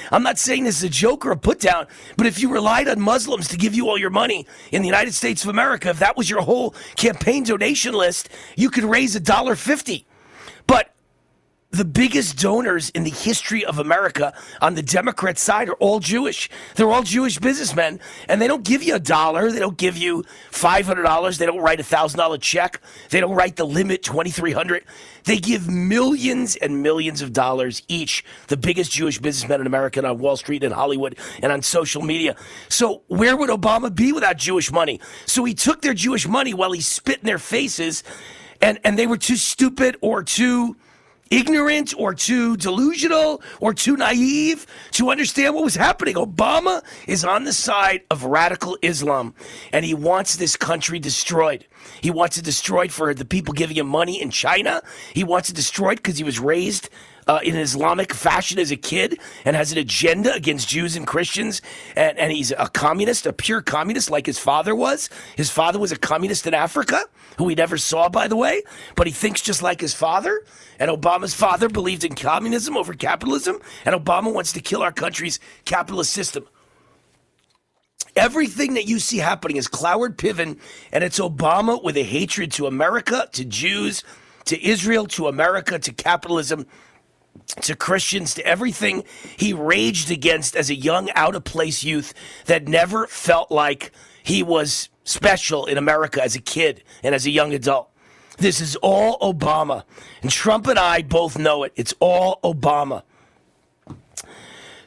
I'm 0.11 0.23
not 0.23 0.37
saying 0.37 0.63
this 0.63 0.77
is 0.77 0.83
a 0.83 0.89
joke 0.89 1.25
or 1.25 1.31
a 1.31 1.37
put 1.37 1.59
down, 1.59 1.87
but 2.15 2.25
if 2.25 2.39
you 2.39 2.51
relied 2.51 2.87
on 2.87 2.99
Muslims 2.99 3.47
to 3.49 3.57
give 3.57 3.75
you 3.75 3.89
all 3.89 3.97
your 3.97 4.09
money 4.09 4.45
in 4.71 4.81
the 4.81 4.87
United 4.87 5.13
States 5.13 5.43
of 5.43 5.49
America, 5.49 5.89
if 5.89 5.99
that 5.99 6.15
was 6.15 6.29
your 6.29 6.41
whole 6.41 6.73
campaign 6.95 7.43
donation 7.43 7.93
list, 7.93 8.29
you 8.55 8.69
could 8.69 8.85
raise 8.85 9.15
a 9.15 9.19
dollar 9.19 9.55
fifty. 9.55 10.05
The 11.69 11.83
biggest 11.83 12.39
donors 12.39 12.89
in 12.91 13.03
the 13.03 13.09
history 13.09 13.65
of 13.65 13.77
America 13.77 14.33
on 14.61 14.75
the 14.75 14.81
Democrat 14.81 15.37
side 15.37 15.67
are 15.67 15.75
all 15.75 15.99
Jewish. 15.99 16.49
They're 16.75 16.89
all 16.89 17.03
Jewish 17.03 17.39
businessmen, 17.39 17.99
and 18.29 18.41
they 18.41 18.47
don't 18.47 18.63
give 18.63 18.83
you 18.83 18.95
a 18.95 18.99
dollar. 18.99 19.51
They 19.51 19.59
don't 19.59 19.77
give 19.77 19.97
you 19.97 20.23
five 20.49 20.85
hundred 20.85 21.03
dollars. 21.03 21.39
They 21.39 21.45
don't 21.45 21.59
write 21.59 21.81
a 21.81 21.83
thousand 21.83 22.19
dollar 22.19 22.37
check. 22.37 22.81
They 23.09 23.19
don't 23.19 23.35
write 23.35 23.57
the 23.57 23.65
limit 23.65 24.01
twenty 24.01 24.29
three 24.29 24.53
hundred. 24.53 24.85
They 25.25 25.39
give 25.39 25.67
millions 25.67 26.55
and 26.55 26.81
millions 26.81 27.21
of 27.21 27.33
dollars 27.33 27.83
each. 27.89 28.23
The 28.47 28.55
biggest 28.55 28.93
Jewish 28.93 29.19
businessmen 29.19 29.59
in 29.59 29.67
America 29.67 30.07
on 30.07 30.19
Wall 30.19 30.37
Street 30.37 30.63
and 30.63 30.73
Hollywood 30.73 31.17
and 31.43 31.51
on 31.51 31.61
social 31.61 32.01
media. 32.01 32.37
So 32.69 33.03
where 33.07 33.35
would 33.35 33.49
Obama 33.49 33.93
be 33.93 34.13
without 34.13 34.37
Jewish 34.37 34.71
money? 34.71 35.01
So 35.25 35.43
he 35.43 35.53
took 35.53 35.81
their 35.81 35.93
Jewish 35.93 36.29
money 36.29 36.53
while 36.53 36.71
he 36.71 36.79
spit 36.79 37.19
in 37.19 37.25
their 37.25 37.39
faces, 37.39 38.05
and 38.61 38.79
and 38.85 38.97
they 38.97 39.05
were 39.05 39.17
too 39.17 39.35
stupid 39.35 39.97
or 39.99 40.23
too 40.23 40.77
ignorant 41.29 41.93
or 41.97 42.13
too 42.13 42.57
delusional 42.57 43.41
or 43.59 43.73
too 43.73 43.97
naive 43.97 44.65
to 44.91 45.09
understand 45.09 45.55
what 45.55 45.63
was 45.63 45.75
happening. 45.75 46.15
Obama 46.15 46.83
is 47.07 47.23
on 47.23 47.43
the 47.43 47.53
side 47.53 48.01
of 48.11 48.23
radical 48.23 48.77
Islam 48.81 49.33
and 49.73 49.85
he 49.85 49.93
wants 49.93 50.35
this 50.35 50.55
country 50.55 50.99
destroyed. 50.99 51.65
He 52.01 52.11
wants 52.11 52.37
it 52.37 52.45
destroyed 52.45 52.91
for 52.91 53.13
the 53.13 53.25
people 53.25 53.53
giving 53.53 53.77
him 53.77 53.87
money 53.87 54.21
in 54.21 54.29
China. 54.29 54.81
He 55.13 55.23
wants 55.23 55.49
it 55.49 55.55
destroyed 55.55 55.97
because 55.97 56.17
he 56.17 56.23
was 56.23 56.39
raised 56.39 56.89
uh, 57.27 57.39
in 57.43 57.55
Islamic 57.55 58.13
fashion 58.13 58.59
as 58.59 58.71
a 58.71 58.75
kid 58.75 59.19
and 59.45 59.55
has 59.55 59.71
an 59.71 59.77
agenda 59.77 60.33
against 60.33 60.69
Jews 60.69 60.95
and 60.95 61.05
Christians. 61.05 61.61
And, 61.95 62.17
and 62.17 62.31
he's 62.31 62.51
a 62.51 62.69
communist, 62.69 63.25
a 63.25 63.33
pure 63.33 63.61
communist 63.61 64.09
like 64.09 64.25
his 64.25 64.39
father 64.39 64.75
was. 64.75 65.09
His 65.35 65.49
father 65.49 65.79
was 65.79 65.91
a 65.91 65.97
communist 65.97 66.47
in 66.47 66.53
Africa, 66.53 67.01
who 67.37 67.47
he 67.47 67.55
never 67.55 67.77
saw, 67.77 68.09
by 68.09 68.27
the 68.27 68.35
way, 68.35 68.63
but 68.95 69.07
he 69.07 69.13
thinks 69.13 69.41
just 69.41 69.61
like 69.61 69.81
his 69.81 69.93
father. 69.93 70.41
And 70.79 70.89
Obama's 70.89 71.33
father 71.33 71.69
believed 71.69 72.03
in 72.03 72.15
communism 72.15 72.77
over 72.77 72.93
capitalism. 72.93 73.59
And 73.85 73.95
Obama 73.95 74.33
wants 74.33 74.53
to 74.53 74.61
kill 74.61 74.81
our 74.81 74.91
country's 74.91 75.39
capitalist 75.65 76.13
system. 76.13 76.47
Everything 78.15 78.73
that 78.73 78.87
you 78.87 78.97
see 78.97 79.17
happening 79.17 79.57
is 79.57 79.67
Cloward 79.67 80.15
Piven, 80.15 80.57
and 80.91 81.03
it's 81.03 81.19
Obama 81.19 81.83
with 81.83 81.97
a 81.97 82.03
hatred 82.03 82.51
to 82.53 82.65
America, 82.65 83.29
to 83.33 83.45
Jews, 83.45 84.03
to 84.45 84.65
Israel, 84.65 85.05
to 85.07 85.27
America, 85.27 85.77
to 85.77 85.93
capitalism, 85.93 86.65
to 87.61 87.75
Christians, 87.75 88.33
to 88.35 88.45
everything 88.45 89.03
he 89.37 89.53
raged 89.53 90.11
against 90.11 90.55
as 90.55 90.69
a 90.69 90.75
young, 90.75 91.09
out 91.11 91.35
of 91.35 91.43
place 91.43 91.83
youth 91.83 92.13
that 92.45 92.67
never 92.67 93.07
felt 93.07 93.51
like 93.51 93.91
he 94.23 94.43
was 94.43 94.89
special 95.03 95.65
in 95.65 95.77
America 95.77 96.21
as 96.21 96.35
a 96.35 96.41
kid 96.41 96.83
and 97.03 97.15
as 97.15 97.25
a 97.25 97.29
young 97.29 97.53
adult. 97.53 97.89
This 98.37 98.61
is 98.61 98.75
all 98.77 99.17
Obama. 99.19 99.83
And 100.21 100.29
Trump 100.29 100.67
and 100.67 100.77
I 100.77 101.01
both 101.01 101.37
know 101.37 101.63
it. 101.63 101.73
It's 101.75 101.93
all 101.99 102.39
Obama. 102.43 103.03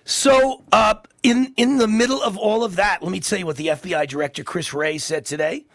So, 0.04 0.62
uh, 0.72 0.94
in, 1.22 1.52
in 1.56 1.78
the 1.78 1.86
middle 1.86 2.22
of 2.22 2.36
all 2.36 2.64
of 2.64 2.76
that, 2.76 3.02
let 3.02 3.12
me 3.12 3.20
tell 3.20 3.38
you 3.38 3.46
what 3.46 3.56
the 3.56 3.68
FBI 3.68 4.08
Director 4.08 4.42
Chris 4.44 4.72
Wray 4.72 4.98
said 4.98 5.24
today. 5.24 5.66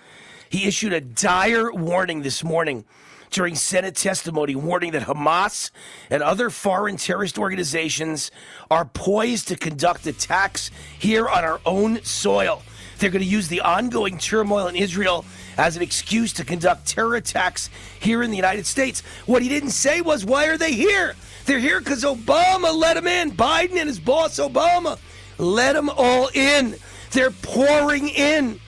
He 0.50 0.66
issued 0.68 0.94
a 0.94 1.02
dire 1.02 1.72
warning 1.72 2.22
this 2.22 2.44
morning 2.44 2.86
during 3.32 3.56
Senate 3.56 3.96
testimony, 3.96 4.56
warning 4.56 4.92
that 4.92 5.04
Hamas 5.04 5.72
and 6.10 6.24
other 6.24 6.50
foreign 6.50 6.98
terrorist 6.98 7.38
organizations 7.38 8.32
are 8.70 8.86
poised 8.86 9.48
to 9.50 9.56
conduct 9.56 10.08
attacks 10.08 10.72
here 10.98 11.28
on 11.28 11.44
our 11.44 11.60
own 11.66 12.02
soil. 12.04 12.62
They're 12.98 13.10
going 13.10 13.24
to 13.24 13.28
use 13.28 13.48
the 13.48 13.62
ongoing 13.62 14.18
turmoil 14.18 14.68
in 14.68 14.76
Israel 14.76 15.26
as 15.58 15.76
an 15.76 15.82
excuse 15.82 16.34
to 16.34 16.46
conduct 16.46 16.88
terror 16.88 17.16
attacks 17.16 17.70
here 18.00 18.24
in 18.24 18.30
the 18.32 18.38
United 18.38 18.66
States. 18.66 19.02
What 19.26 19.42
he 19.42 19.50
didn't 19.50 19.72
say 19.72 20.02
was, 20.02 20.26
why 20.26 20.48
are 20.48 20.58
they 20.58 20.74
here? 20.74 21.16
They're 21.46 21.60
here 21.60 21.80
because 21.80 22.04
Obama 22.04 22.74
let 22.74 22.96
them 22.96 23.08
in. 23.08 23.32
Biden 23.32 23.78
and 23.78 23.88
his 23.88 24.00
boss, 24.00 24.40
Obama, 24.40 24.98
let 25.38 25.74
them 25.74 25.90
all 25.90 26.30
in. 26.34 26.76
They're 27.12 27.32
pouring 27.32 28.10
in. 28.10 28.60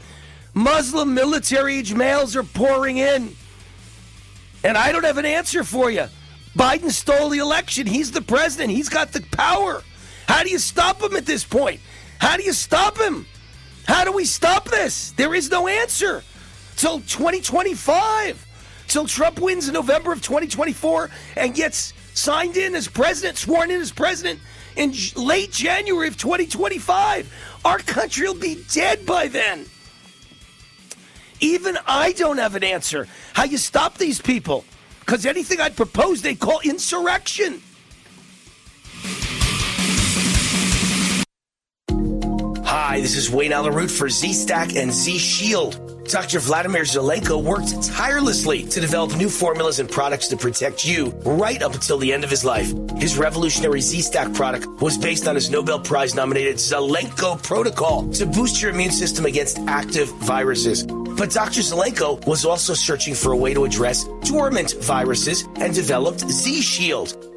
Muslim 0.54 1.14
military 1.14 1.78
age 1.78 1.94
males 1.94 2.36
are 2.36 2.44
pouring 2.44 2.98
in. 2.98 3.36
And 4.68 4.78
I 4.78 4.92
don't 4.92 5.06
have 5.06 5.18
an 5.18 5.26
answer 5.26 5.64
for 5.64 5.90
you. 5.90 6.08
Biden 6.54 6.92
stole 6.92 7.30
the 7.30 7.38
election. 7.38 7.88
He's 7.88 8.12
the 8.12 8.22
president. 8.22 8.72
He's 8.72 8.90
got 8.90 9.14
the 9.14 9.22
power. 9.32 9.82
How 10.28 10.44
do 10.44 10.50
you 10.50 10.60
stop 10.60 11.02
him 11.02 11.16
at 11.16 11.26
this 11.26 11.46
point? 11.46 11.80
How 12.20 12.36
do 12.36 12.44
you 12.44 12.52
stop 12.52 13.00
him? 13.00 13.26
How 13.88 14.04
do 14.04 14.12
we 14.12 14.26
stop 14.26 14.66
this? 14.66 15.12
There 15.12 15.34
is 15.34 15.50
no 15.50 15.70
answer 15.70 16.22
till 16.76 17.00
2025, 17.00 18.46
till 18.90 19.08
Trump 19.08 19.40
wins 19.40 19.70
in 19.70 19.74
November 19.74 20.12
of 20.12 20.22
2024 20.22 21.12
and 21.38 21.56
gets 21.56 21.94
signed 22.14 22.58
in 22.58 22.76
as 22.76 22.90
president, 22.90 23.38
sworn 23.38 23.72
in 23.72 23.80
as 23.80 23.94
president 23.94 24.42
in 24.76 24.94
late 25.16 25.54
January 25.54 26.10
of 26.10 26.18
2025. 26.18 27.62
Our 27.64 27.78
country 27.80 28.28
will 28.28 28.36
be 28.36 28.62
dead 28.70 29.06
by 29.06 29.30
then. 29.30 29.66
Even 31.40 31.78
I 31.88 32.14
don't 32.14 32.38
have 32.38 32.56
an 32.56 32.64
answer. 32.64 33.08
How 33.34 33.44
you 33.44 33.58
stop 33.58 33.98
these 33.98 34.22
people? 34.22 34.66
Because 35.00 35.26
anything 35.26 35.62
I'd 35.62 35.76
propose, 35.76 36.22
they 36.22 36.36
call 36.36 36.60
insurrection. 36.62 37.62
Hi, 42.66 43.00
this 43.00 43.16
is 43.16 43.30
Wayne 43.30 43.54
Allyn 43.54 43.74
Root 43.74 43.92
for 43.92 44.10
Z 44.10 44.34
Stack 44.34 44.76
and 44.76 44.92
Z 44.92 45.18
Shield. 45.18 45.87
Dr. 46.10 46.40
Vladimir 46.40 46.84
Zelenko 46.84 47.44
worked 47.44 47.84
tirelessly 47.84 48.64
to 48.64 48.80
develop 48.80 49.16
new 49.18 49.30
formulas 49.30 49.80
and 49.80 49.90
products 49.90 50.28
to 50.30 50.38
protect 50.38 50.86
you 50.86 51.10
right 51.26 51.62
up 51.62 51.74
until 51.74 51.98
the 51.98 52.14
end 52.14 52.24
of 52.24 52.30
his 52.30 52.46
life. 52.46 52.72
His 52.98 53.18
revolutionary 53.18 53.82
Z-Stack 53.82 54.34
product 54.34 54.68
was 54.82 54.98
based 54.98 55.28
on 55.28 55.36
his 55.36 55.50
Nobel 55.50 55.80
Prize 55.80 56.16
nominated 56.16 56.56
Zelenko 56.56 57.42
protocol 57.44 58.08
to 58.12 58.26
boost 58.26 58.62
your 58.62 58.72
immune 58.72 58.92
system 58.92 59.26
against 59.26 59.60
active 59.68 60.10
viruses. 60.20 60.86
But 60.86 61.32
Dr. 61.32 61.62
Zelenko 61.62 62.26
was 62.26 62.46
also 62.46 62.74
searching 62.74 63.14
for 63.14 63.34
a 63.34 63.38
way 63.38 63.54
to 63.54 63.66
address 63.66 64.06
dormant 64.24 64.76
viruses 64.82 65.46
and 65.56 65.74
developed 65.74 66.22
Z 66.22 66.62
Shield. 66.62 67.37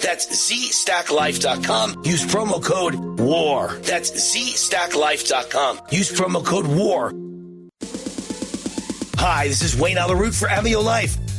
That's 0.00 0.26
ZStackLife.com. 0.26 2.02
Use 2.04 2.24
promo 2.26 2.62
code 2.62 2.94
WAR. 3.18 3.74
That's 3.78 4.10
ZStackLife.com. 4.10 5.80
Use 5.90 6.12
promo 6.12 6.44
code 6.44 6.66
WAR. 6.66 7.12
Hi, 9.16 9.48
this 9.48 9.62
is 9.62 9.74
Wayne 9.76 9.96
Allyn 9.96 10.18
Root 10.18 10.34
for 10.34 10.48
Amio 10.48 10.82
Life. 10.84 11.16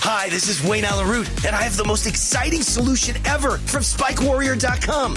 Hi, 0.00 0.28
this 0.28 0.48
is 0.48 0.62
Wayne 0.62 0.84
Allyn 0.84 1.08
Root, 1.08 1.28
and 1.44 1.56
I 1.56 1.62
have 1.62 1.76
the 1.76 1.84
most 1.84 2.06
exciting 2.06 2.62
solution 2.62 3.16
ever 3.24 3.58
from 3.58 3.82
SpikeWarrior.com. 3.82 5.16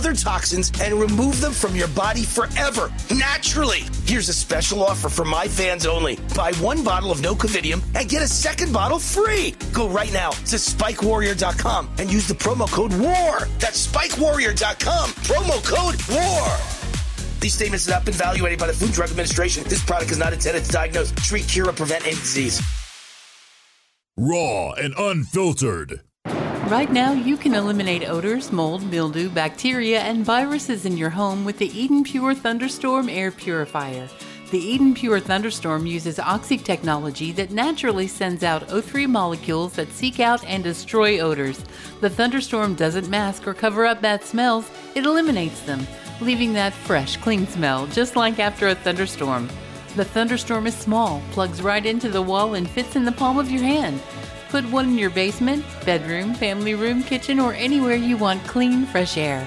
toxins 0.00 0.72
and 0.80 0.94
remove 0.94 1.40
them 1.40 1.52
from 1.52 1.76
your 1.76 1.88
body 1.88 2.22
forever, 2.22 2.90
naturally. 3.14 3.80
Here's 4.06 4.28
a 4.28 4.32
special 4.32 4.82
offer 4.82 5.08
for 5.08 5.24
my 5.24 5.46
fans 5.46 5.86
only. 5.86 6.18
Buy 6.34 6.52
one 6.54 6.82
bottle 6.82 7.10
of 7.10 7.20
no 7.20 7.34
covidium 7.34 7.82
and 7.94 8.08
get 8.08 8.22
a 8.22 8.26
second 8.26 8.72
bottle 8.72 8.98
free. 8.98 9.54
Go 9.72 9.88
right 9.88 10.12
now 10.12 10.30
to 10.30 10.56
spikewarrior.com 10.56 11.90
and 11.98 12.10
use 12.10 12.26
the 12.26 12.34
promo 12.34 12.70
code 12.70 12.92
WAR. 12.94 13.46
That's 13.58 13.86
spikewarrior.com, 13.86 15.10
promo 15.10 15.64
code 15.64 16.00
WAR. 16.16 16.58
These 17.40 17.54
statements 17.54 17.86
have 17.86 17.96
not 17.96 18.04
been 18.04 18.14
evaluated 18.14 18.58
by 18.58 18.66
the 18.66 18.72
Food 18.72 18.86
and 18.86 18.94
Drug 18.94 19.10
Administration. 19.10 19.64
This 19.64 19.82
product 19.84 20.10
is 20.10 20.18
not 20.18 20.32
intended 20.32 20.64
to 20.64 20.72
diagnose, 20.72 21.12
treat, 21.12 21.46
cure, 21.46 21.68
or 21.68 21.72
prevent 21.72 22.06
any 22.06 22.16
disease. 22.16 22.60
Raw 24.16 24.72
and 24.72 24.94
unfiltered. 24.98 26.00
Right 26.70 26.92
now, 26.92 27.10
you 27.10 27.36
can 27.36 27.54
eliminate 27.54 28.08
odors, 28.08 28.52
mold, 28.52 28.88
mildew, 28.92 29.28
bacteria, 29.28 30.02
and 30.02 30.24
viruses 30.24 30.86
in 30.86 30.96
your 30.96 31.10
home 31.10 31.44
with 31.44 31.58
the 31.58 31.76
Eden 31.76 32.04
Pure 32.04 32.36
Thunderstorm 32.36 33.08
Air 33.08 33.32
Purifier. 33.32 34.08
The 34.52 34.60
Eden 34.60 34.94
Pure 34.94 35.18
Thunderstorm 35.18 35.84
uses 35.84 36.20
oxy 36.20 36.56
technology 36.56 37.32
that 37.32 37.50
naturally 37.50 38.06
sends 38.06 38.44
out 38.44 38.68
O3 38.68 39.08
molecules 39.08 39.72
that 39.72 39.90
seek 39.90 40.20
out 40.20 40.44
and 40.44 40.62
destroy 40.62 41.18
odors. 41.18 41.64
The 42.00 42.08
Thunderstorm 42.08 42.76
doesn't 42.76 43.10
mask 43.10 43.48
or 43.48 43.54
cover 43.54 43.84
up 43.84 44.00
bad 44.00 44.22
smells, 44.22 44.70
it 44.94 45.04
eliminates 45.04 45.62
them, 45.62 45.84
leaving 46.20 46.52
that 46.52 46.72
fresh, 46.72 47.16
clean 47.16 47.48
smell, 47.48 47.88
just 47.88 48.14
like 48.14 48.38
after 48.38 48.68
a 48.68 48.76
thunderstorm. 48.76 49.48
The 49.96 50.04
Thunderstorm 50.04 50.68
is 50.68 50.76
small, 50.76 51.20
plugs 51.32 51.62
right 51.62 51.84
into 51.84 52.10
the 52.10 52.22
wall, 52.22 52.54
and 52.54 52.70
fits 52.70 52.94
in 52.94 53.04
the 53.04 53.10
palm 53.10 53.40
of 53.40 53.50
your 53.50 53.64
hand. 53.64 54.00
Put 54.50 54.68
one 54.70 54.88
in 54.88 54.98
your 54.98 55.10
basement, 55.10 55.64
bedroom, 55.86 56.34
family 56.34 56.74
room, 56.74 57.04
kitchen, 57.04 57.38
or 57.38 57.54
anywhere 57.54 57.94
you 57.94 58.16
want 58.16 58.44
clean, 58.48 58.84
fresh 58.84 59.16
air. 59.16 59.46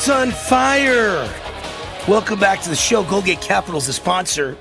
Root's 0.00 0.08
on 0.08 0.30
fire. 0.30 1.30
Welcome 2.08 2.40
back 2.40 2.62
to 2.62 2.70
the 2.70 2.76
show. 2.76 3.04
Goldgate 3.04 3.42
Capital 3.42 3.76
is 3.76 3.86
the 3.86 3.92
sponsor 3.92 4.56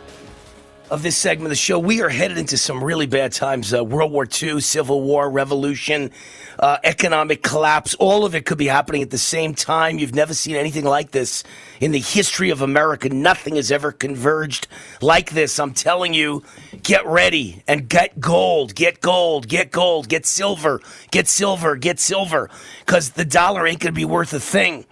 of 0.89 1.02
this 1.02 1.15
segment 1.15 1.45
of 1.45 1.49
the 1.52 1.56
show. 1.56 1.80
We 1.80 2.02
are 2.02 2.10
headed 2.10 2.38
into 2.38 2.58
some 2.58 2.84
really 2.84 3.06
bad 3.06 3.32
times 3.32 3.73
uh, 3.73 3.86
World 3.86 4.12
War 4.12 4.28
II, 4.41 4.60
Civil 4.60 5.02
War, 5.02 5.30
Revolution, 5.30 6.12
uh, 6.58 6.80
economic 6.84 7.41
collapse. 7.41 7.95
All 7.95 8.25
of 8.25 8.36
it 8.36 8.45
could 8.45 8.58
be 8.58 8.67
happening 8.67 9.02
at 9.02 9.12
the 9.12 9.17
same 9.17 9.54
time. 9.54 9.97
You've 9.97 10.15
never 10.15 10.34
seen 10.34 10.58
anything 10.58 10.84
like 10.84 11.12
this 11.12 11.45
in 11.80 11.91
the 11.91 11.99
history 11.99 12.49
of 12.49 12.62
America. 12.62 13.08
Nothing 13.08 13.56
has 13.56 13.71
ever 13.71 13.93
converged 13.93 14.67
like 15.02 15.32
this. 15.32 15.58
I'm 15.58 15.73
telling 15.73 16.13
you, 16.13 16.43
get 16.84 17.06
ready 17.06 17.63
and 17.65 17.88
get 17.88 18.19
gold, 18.19 18.75
get 18.75 18.99
gold, 18.99 19.47
get 19.47 19.71
gold, 19.71 20.10
get 20.10 20.25
silver, 20.25 20.82
get 21.12 21.30
silver, 21.30 21.78
get 21.78 21.99
silver, 21.99 22.49
because 22.86 23.12
the 23.12 23.25
dollar 23.25 23.65
ain't 23.65 23.80
going 23.80 23.93
to 23.93 23.97
be 23.97 24.06
worth 24.06 24.34
a 24.34 24.39
thing. 24.39 24.86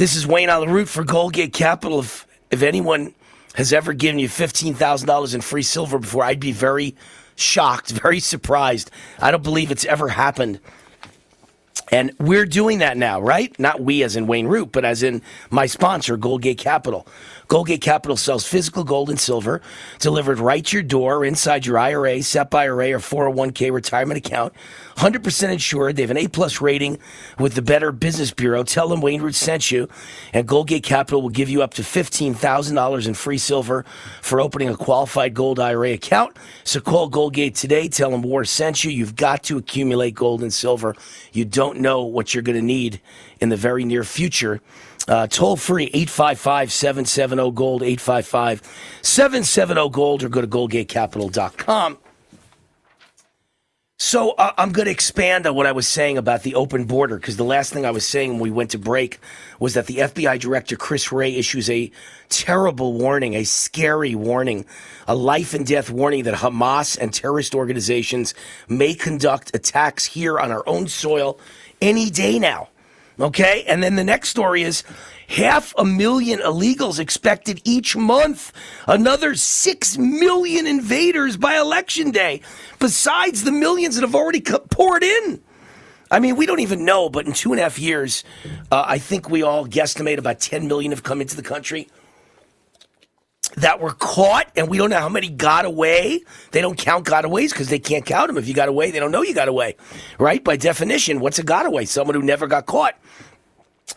This 0.00 0.16
is 0.16 0.26
Wayne 0.26 0.48
on 0.48 0.62
the 0.62 0.72
route 0.72 0.88
for 0.88 1.04
Goldgate 1.04 1.52
Capital. 1.52 2.00
If, 2.00 2.26
if 2.50 2.62
anyone 2.62 3.12
has 3.56 3.70
ever 3.70 3.92
given 3.92 4.18
you 4.18 4.30
$15,000 4.30 5.34
in 5.34 5.40
free 5.42 5.62
silver 5.62 5.98
before, 5.98 6.24
I'd 6.24 6.40
be 6.40 6.52
very 6.52 6.96
shocked, 7.36 7.90
very 8.02 8.18
surprised. 8.18 8.90
I 9.18 9.30
don't 9.30 9.42
believe 9.42 9.70
it's 9.70 9.84
ever 9.84 10.08
happened. 10.08 10.58
And 11.92 12.12
we're 12.18 12.46
doing 12.46 12.78
that 12.78 12.96
now, 12.96 13.20
right? 13.20 13.54
Not 13.60 13.82
we 13.82 14.02
as 14.02 14.16
in 14.16 14.26
Wayne 14.26 14.46
Root, 14.46 14.72
but 14.72 14.86
as 14.86 15.02
in 15.02 15.20
my 15.50 15.66
sponsor, 15.66 16.16
Goldgate 16.16 16.56
Capital. 16.56 17.06
Goldgate 17.50 17.80
Capital 17.80 18.16
sells 18.16 18.46
physical 18.46 18.84
gold 18.84 19.10
and 19.10 19.18
silver 19.18 19.60
delivered 19.98 20.38
right 20.38 20.64
to 20.66 20.76
your 20.76 20.84
door 20.84 21.24
inside 21.24 21.66
your 21.66 21.78
IRA, 21.78 22.22
SEP 22.22 22.54
IRA, 22.54 22.92
or 22.92 23.00
401k 23.00 23.72
retirement 23.72 24.18
account. 24.24 24.52
100% 24.98 25.52
insured. 25.52 25.96
They 25.96 26.02
have 26.02 26.12
an 26.12 26.16
A 26.16 26.28
plus 26.28 26.60
rating 26.60 27.00
with 27.40 27.54
the 27.54 27.62
Better 27.62 27.90
Business 27.90 28.30
Bureau. 28.30 28.62
Tell 28.62 28.86
them 28.86 29.00
Wayne 29.00 29.20
Root 29.20 29.34
sent 29.34 29.72
you, 29.72 29.88
and 30.32 30.46
Goldgate 30.46 30.84
Capital 30.84 31.22
will 31.22 31.28
give 31.28 31.48
you 31.48 31.60
up 31.60 31.74
to 31.74 31.82
$15,000 31.82 33.08
in 33.08 33.14
free 33.14 33.38
silver 33.38 33.84
for 34.22 34.40
opening 34.40 34.68
a 34.68 34.76
qualified 34.76 35.34
gold 35.34 35.58
IRA 35.58 35.94
account. 35.94 36.36
So 36.62 36.78
call 36.78 37.10
Goldgate 37.10 37.58
today. 37.58 37.88
Tell 37.88 38.12
them 38.12 38.22
War 38.22 38.44
sent 38.44 38.84
you. 38.84 38.92
You've 38.92 39.16
got 39.16 39.42
to 39.44 39.58
accumulate 39.58 40.14
gold 40.14 40.42
and 40.42 40.54
silver. 40.54 40.94
You 41.32 41.46
don't 41.46 41.80
know 41.80 42.04
what 42.04 42.32
you're 42.32 42.44
going 42.44 42.58
to 42.58 42.64
need 42.64 43.00
in 43.40 43.48
the 43.48 43.56
very 43.56 43.84
near 43.84 44.04
future. 44.04 44.60
Uh, 45.08 45.26
toll 45.26 45.56
free 45.56 45.84
855 45.92 46.72
770 46.72 47.50
Gold, 47.52 47.82
855 47.82 48.62
770 49.02 49.88
Gold, 49.90 50.22
or 50.22 50.28
go 50.28 50.40
to 50.40 50.46
goldgatecapital.com. 50.46 51.98
So 54.02 54.30
uh, 54.30 54.52
I'm 54.56 54.72
going 54.72 54.86
to 54.86 54.90
expand 54.90 55.46
on 55.46 55.54
what 55.54 55.66
I 55.66 55.72
was 55.72 55.86
saying 55.86 56.16
about 56.16 56.42
the 56.42 56.54
open 56.54 56.84
border 56.86 57.16
because 57.16 57.36
the 57.36 57.44
last 57.44 57.70
thing 57.70 57.84
I 57.84 57.90
was 57.90 58.06
saying 58.06 58.32
when 58.32 58.40
we 58.40 58.50
went 58.50 58.70
to 58.70 58.78
break 58.78 59.20
was 59.58 59.74
that 59.74 59.88
the 59.88 59.98
FBI 59.98 60.40
director 60.40 60.74
Chris 60.74 61.12
Wray 61.12 61.34
issues 61.36 61.68
a 61.68 61.92
terrible 62.30 62.94
warning, 62.94 63.34
a 63.34 63.44
scary 63.44 64.14
warning, 64.14 64.64
a 65.06 65.14
life 65.14 65.52
and 65.52 65.66
death 65.66 65.90
warning 65.90 66.22
that 66.24 66.36
Hamas 66.36 66.96
and 66.98 67.12
terrorist 67.12 67.54
organizations 67.54 68.32
may 68.70 68.94
conduct 68.94 69.54
attacks 69.54 70.06
here 70.06 70.40
on 70.40 70.50
our 70.50 70.66
own 70.66 70.88
soil 70.88 71.38
any 71.82 72.08
day 72.08 72.38
now. 72.38 72.70
Okay? 73.20 73.64
And 73.66 73.82
then 73.82 73.96
the 73.96 74.04
next 74.04 74.30
story 74.30 74.62
is 74.62 74.82
half 75.28 75.74
a 75.76 75.84
million 75.84 76.40
illegals 76.40 76.98
expected 76.98 77.60
each 77.64 77.96
month. 77.96 78.52
Another 78.86 79.34
six 79.34 79.98
million 79.98 80.66
invaders 80.66 81.36
by 81.36 81.56
election 81.56 82.10
day, 82.10 82.40
besides 82.78 83.44
the 83.44 83.52
millions 83.52 83.96
that 83.96 84.02
have 84.02 84.14
already 84.14 84.40
poured 84.40 85.02
in. 85.02 85.42
I 86.10 86.18
mean, 86.18 86.34
we 86.34 86.46
don't 86.46 86.60
even 86.60 86.84
know, 86.84 87.08
but 87.08 87.26
in 87.26 87.32
two 87.32 87.52
and 87.52 87.60
a 87.60 87.62
half 87.62 87.78
years, 87.78 88.24
uh, 88.72 88.84
I 88.84 88.98
think 88.98 89.30
we 89.30 89.42
all 89.42 89.64
guesstimate 89.66 90.18
about 90.18 90.40
10 90.40 90.66
million 90.66 90.90
have 90.90 91.04
come 91.04 91.20
into 91.20 91.36
the 91.36 91.42
country 91.42 91.88
that 93.56 93.80
were 93.80 93.92
caught, 93.92 94.50
and 94.56 94.68
we 94.68 94.78
don't 94.78 94.90
know 94.90 94.98
how 94.98 95.08
many 95.08 95.28
got 95.28 95.64
away. 95.64 96.20
They 96.52 96.60
don't 96.60 96.78
count 96.78 97.06
gotaways 97.06 97.50
because 97.50 97.68
they 97.68 97.78
can't 97.78 98.06
count 98.06 98.28
them. 98.28 98.38
If 98.38 98.48
you 98.48 98.54
got 98.54 98.68
away, 98.68 98.90
they 98.90 99.00
don't 99.00 99.10
know 99.10 99.22
you 99.22 99.34
got 99.34 99.48
away, 99.48 99.76
right? 100.18 100.42
By 100.42 100.56
definition, 100.56 101.20
what's 101.20 101.38
a 101.38 101.44
gotaway? 101.44 101.86
Someone 101.86 102.14
who 102.14 102.22
never 102.22 102.46
got 102.46 102.66
caught 102.66 102.96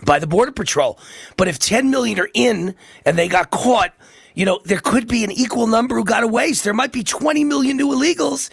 by 0.06 0.20
the 0.20 0.28
Border 0.28 0.52
Patrol. 0.52 1.00
But 1.38 1.48
if 1.48 1.60
10 1.60 1.90
million 1.92 2.20
are 2.20 2.30
in 2.34 2.76
and 3.06 3.18
they 3.18 3.28
got 3.28 3.52
caught, 3.52 3.94
you 4.36 4.46
know, 4.46 4.60
there 4.66 4.80
could 4.80 5.08
be 5.08 5.24
an 5.24 5.32
equal 5.32 5.68
number 5.68 5.96
who 5.96 6.04
got 6.04 6.24
away. 6.24 6.54
So 6.54 6.64
there 6.64 6.74
might 6.74 6.92
be 6.92 7.04
20 7.04 7.44
million 7.44 7.78
new 7.78 7.90
illegals. 7.90 8.50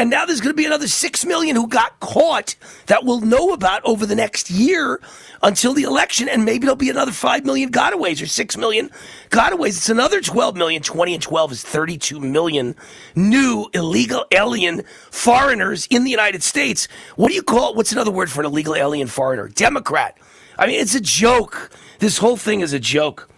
And 0.00 0.08
now 0.08 0.24
there's 0.24 0.40
going 0.40 0.54
to 0.54 0.56
be 0.56 0.64
another 0.64 0.88
6 0.88 1.26
million 1.26 1.56
who 1.56 1.68
got 1.68 2.00
caught 2.00 2.54
that 2.86 3.04
we'll 3.04 3.20
know 3.20 3.52
about 3.52 3.84
over 3.84 4.06
the 4.06 4.14
next 4.14 4.50
year 4.50 4.98
until 5.42 5.74
the 5.74 5.82
election. 5.82 6.26
And 6.26 6.46
maybe 6.46 6.60
there'll 6.60 6.74
be 6.74 6.88
another 6.88 7.12
5 7.12 7.44
million 7.44 7.70
gotaways 7.70 8.22
or 8.22 8.26
6 8.26 8.56
million 8.56 8.88
gotaways. 9.28 9.76
It's 9.76 9.90
another 9.90 10.22
12 10.22 10.56
million. 10.56 10.80
20 10.80 11.12
and 11.12 11.22
12 11.22 11.52
is 11.52 11.62
32 11.62 12.18
million 12.18 12.76
new 13.14 13.68
illegal 13.74 14.24
alien 14.30 14.84
foreigners 15.10 15.86
in 15.90 16.04
the 16.04 16.10
United 16.10 16.42
States. 16.42 16.88
What 17.16 17.28
do 17.28 17.34
you 17.34 17.42
call 17.42 17.72
it? 17.72 17.76
What's 17.76 17.92
another 17.92 18.10
word 18.10 18.30
for 18.30 18.40
an 18.40 18.46
illegal 18.46 18.74
alien 18.74 19.06
foreigner? 19.06 19.48
Democrat. 19.48 20.16
I 20.58 20.66
mean, 20.66 20.80
it's 20.80 20.94
a 20.94 21.00
joke. 21.02 21.70
This 21.98 22.16
whole 22.16 22.38
thing 22.38 22.62
is 22.62 22.72
a 22.72 22.80
joke. 22.80 23.29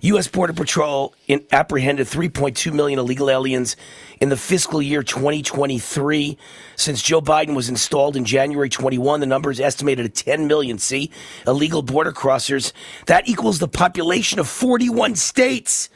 U.S. 0.00 0.28
Border 0.28 0.52
Patrol 0.52 1.12
apprehended 1.50 2.06
3.2 2.06 2.72
million 2.72 3.00
illegal 3.00 3.30
aliens 3.30 3.76
in 4.20 4.28
the 4.28 4.36
fiscal 4.36 4.80
year 4.80 5.02
2023. 5.02 6.38
Since 6.76 7.02
Joe 7.02 7.20
Biden 7.20 7.56
was 7.56 7.68
installed 7.68 8.16
in 8.16 8.24
January 8.24 8.68
21, 8.68 9.20
the 9.20 9.26
number 9.26 9.50
is 9.50 9.58
estimated 9.58 10.06
at 10.06 10.14
10 10.14 10.46
million. 10.46 10.78
See, 10.78 11.10
illegal 11.46 11.82
border 11.82 12.12
crossers. 12.12 12.72
That 13.06 13.28
equals 13.28 13.58
the 13.58 13.68
population 13.68 14.38
of 14.38 14.48
41 14.48 15.16
states. 15.16 15.88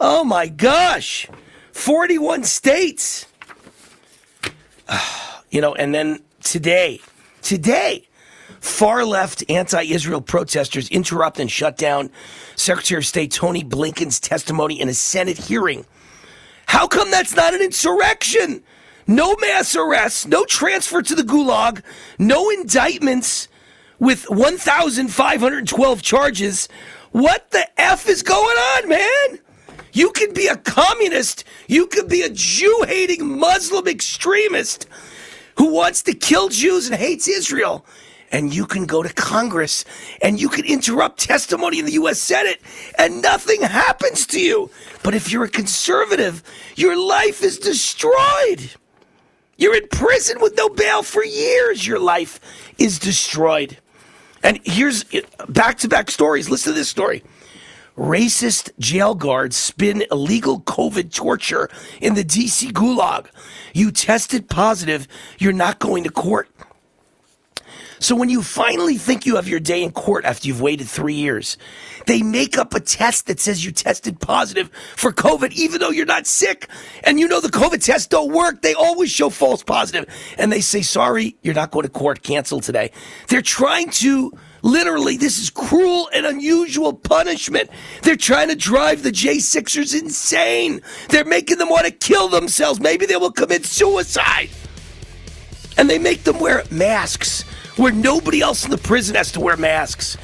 Oh 0.00 0.24
my 0.24 0.48
gosh, 0.48 1.28
41 1.72 2.44
states. 2.44 3.26
You 5.50 5.60
know, 5.60 5.72
and 5.72 5.94
then 5.94 6.18
today, 6.42 7.00
today, 7.40 8.08
Far 8.64 9.04
left 9.04 9.44
anti 9.50 9.82
Israel 9.82 10.22
protesters 10.22 10.88
interrupt 10.88 11.38
and 11.38 11.50
shut 11.50 11.76
down 11.76 12.10
Secretary 12.56 12.98
of 12.98 13.06
State 13.06 13.32
Tony 13.32 13.64
Blinken's 13.64 14.20
testimony 14.20 14.80
in 14.80 14.88
a 14.88 14.94
Senate 14.94 15.38
hearing. 15.38 15.84
How 16.66 16.86
come 16.86 17.10
that's 17.10 17.36
not 17.36 17.54
an 17.54 17.62
insurrection? 17.62 18.62
No 19.06 19.36
mass 19.36 19.76
arrests, 19.76 20.26
no 20.26 20.44
transfer 20.44 21.02
to 21.02 21.14
the 21.14 21.22
gulag, 21.22 21.82
no 22.18 22.48
indictments 22.50 23.48
with 23.98 24.24
1,512 24.30 26.02
charges. 26.02 26.68
What 27.12 27.50
the 27.50 27.68
F 27.80 28.08
is 28.08 28.22
going 28.22 28.56
on, 28.56 28.88
man? 28.88 29.38
You 29.92 30.10
can 30.10 30.32
be 30.32 30.48
a 30.48 30.56
communist, 30.56 31.44
you 31.68 31.86
could 31.86 32.08
be 32.08 32.22
a 32.22 32.30
Jew 32.30 32.84
hating 32.88 33.38
Muslim 33.38 33.86
extremist 33.86 34.88
who 35.56 35.72
wants 35.72 36.02
to 36.02 36.14
kill 36.14 36.48
Jews 36.48 36.88
and 36.88 36.98
hates 36.98 37.28
Israel 37.28 37.86
and 38.34 38.52
you 38.52 38.66
can 38.66 38.84
go 38.84 39.00
to 39.00 39.14
Congress 39.14 39.84
and 40.20 40.40
you 40.40 40.48
can 40.48 40.64
interrupt 40.64 41.20
testimony 41.20 41.78
in 41.78 41.84
the 41.84 41.92
U.S. 41.92 42.18
Senate 42.18 42.60
and 42.98 43.22
nothing 43.22 43.62
happens 43.62 44.26
to 44.26 44.40
you. 44.40 44.70
But 45.04 45.14
if 45.14 45.30
you're 45.30 45.44
a 45.44 45.48
conservative, 45.48 46.42
your 46.74 46.98
life 47.00 47.44
is 47.44 47.58
destroyed. 47.58 48.72
You're 49.56 49.76
in 49.76 49.86
prison 49.86 50.38
with 50.40 50.56
no 50.56 50.68
bail 50.68 51.04
for 51.04 51.24
years. 51.24 51.86
Your 51.86 52.00
life 52.00 52.40
is 52.76 52.98
destroyed. 52.98 53.78
And 54.42 54.58
here's 54.64 55.04
back 55.48 55.78
to 55.78 55.88
back 55.88 56.10
stories. 56.10 56.50
Listen 56.50 56.72
to 56.72 56.78
this 56.78 56.88
story. 56.88 57.22
Racist 57.96 58.70
jail 58.80 59.14
guards 59.14 59.56
spin 59.56 60.02
illegal 60.10 60.60
COVID 60.62 61.12
torture 61.12 61.70
in 62.00 62.14
the 62.14 62.24
DC 62.24 62.72
gulag. 62.72 63.26
You 63.72 63.92
tested 63.92 64.48
positive, 64.48 65.06
you're 65.38 65.52
not 65.52 65.78
going 65.78 66.02
to 66.02 66.10
court. 66.10 66.48
So 68.04 68.14
when 68.14 68.28
you 68.28 68.42
finally 68.42 68.98
think 68.98 69.24
you 69.24 69.36
have 69.36 69.48
your 69.48 69.60
day 69.60 69.82
in 69.82 69.90
court 69.90 70.26
after 70.26 70.46
you've 70.46 70.60
waited 70.60 70.86
three 70.86 71.14
years, 71.14 71.56
they 72.04 72.20
make 72.20 72.58
up 72.58 72.74
a 72.74 72.80
test 72.80 73.28
that 73.28 73.40
says 73.40 73.64
you 73.64 73.72
tested 73.72 74.20
positive 74.20 74.68
for 74.94 75.10
COVID, 75.10 75.52
even 75.52 75.80
though 75.80 75.88
you're 75.88 76.04
not 76.04 76.26
sick. 76.26 76.68
And 77.04 77.18
you 77.18 77.26
know 77.26 77.40
the 77.40 77.48
COVID 77.48 77.82
tests 77.82 78.06
don't 78.06 78.30
work. 78.30 78.60
They 78.60 78.74
always 78.74 79.10
show 79.10 79.30
false 79.30 79.62
positive. 79.62 80.06
And 80.36 80.52
they 80.52 80.60
say, 80.60 80.82
sorry, 80.82 81.38
you're 81.40 81.54
not 81.54 81.70
going 81.70 81.84
to 81.84 81.88
court. 81.88 82.22
Cancel 82.22 82.60
today. 82.60 82.90
They're 83.28 83.40
trying 83.40 83.88
to 83.92 84.34
literally, 84.60 85.16
this 85.16 85.38
is 85.38 85.48
cruel 85.48 86.10
and 86.12 86.26
unusual 86.26 86.92
punishment. 86.92 87.70
They're 88.02 88.16
trying 88.16 88.50
to 88.50 88.54
drive 88.54 89.02
the 89.02 89.12
J6ers 89.12 89.98
insane. 89.98 90.82
They're 91.08 91.24
making 91.24 91.56
them 91.56 91.70
want 91.70 91.86
to 91.86 91.90
kill 91.90 92.28
themselves. 92.28 92.80
Maybe 92.80 93.06
they 93.06 93.16
will 93.16 93.32
commit 93.32 93.64
suicide. 93.64 94.50
And 95.78 95.88
they 95.88 95.98
make 95.98 96.24
them 96.24 96.38
wear 96.38 96.64
masks 96.70 97.46
where 97.76 97.92
nobody 97.92 98.40
else 98.40 98.64
in 98.64 98.70
the 98.70 98.78
prison 98.78 99.16
has 99.16 99.32
to 99.32 99.40
wear 99.40 99.56
masks. 99.56 100.16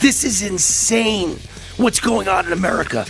This 0.00 0.24
is 0.24 0.42
insane 0.42 1.38
what's 1.76 2.00
going 2.00 2.28
on 2.28 2.46
in 2.46 2.52
America. 2.52 3.06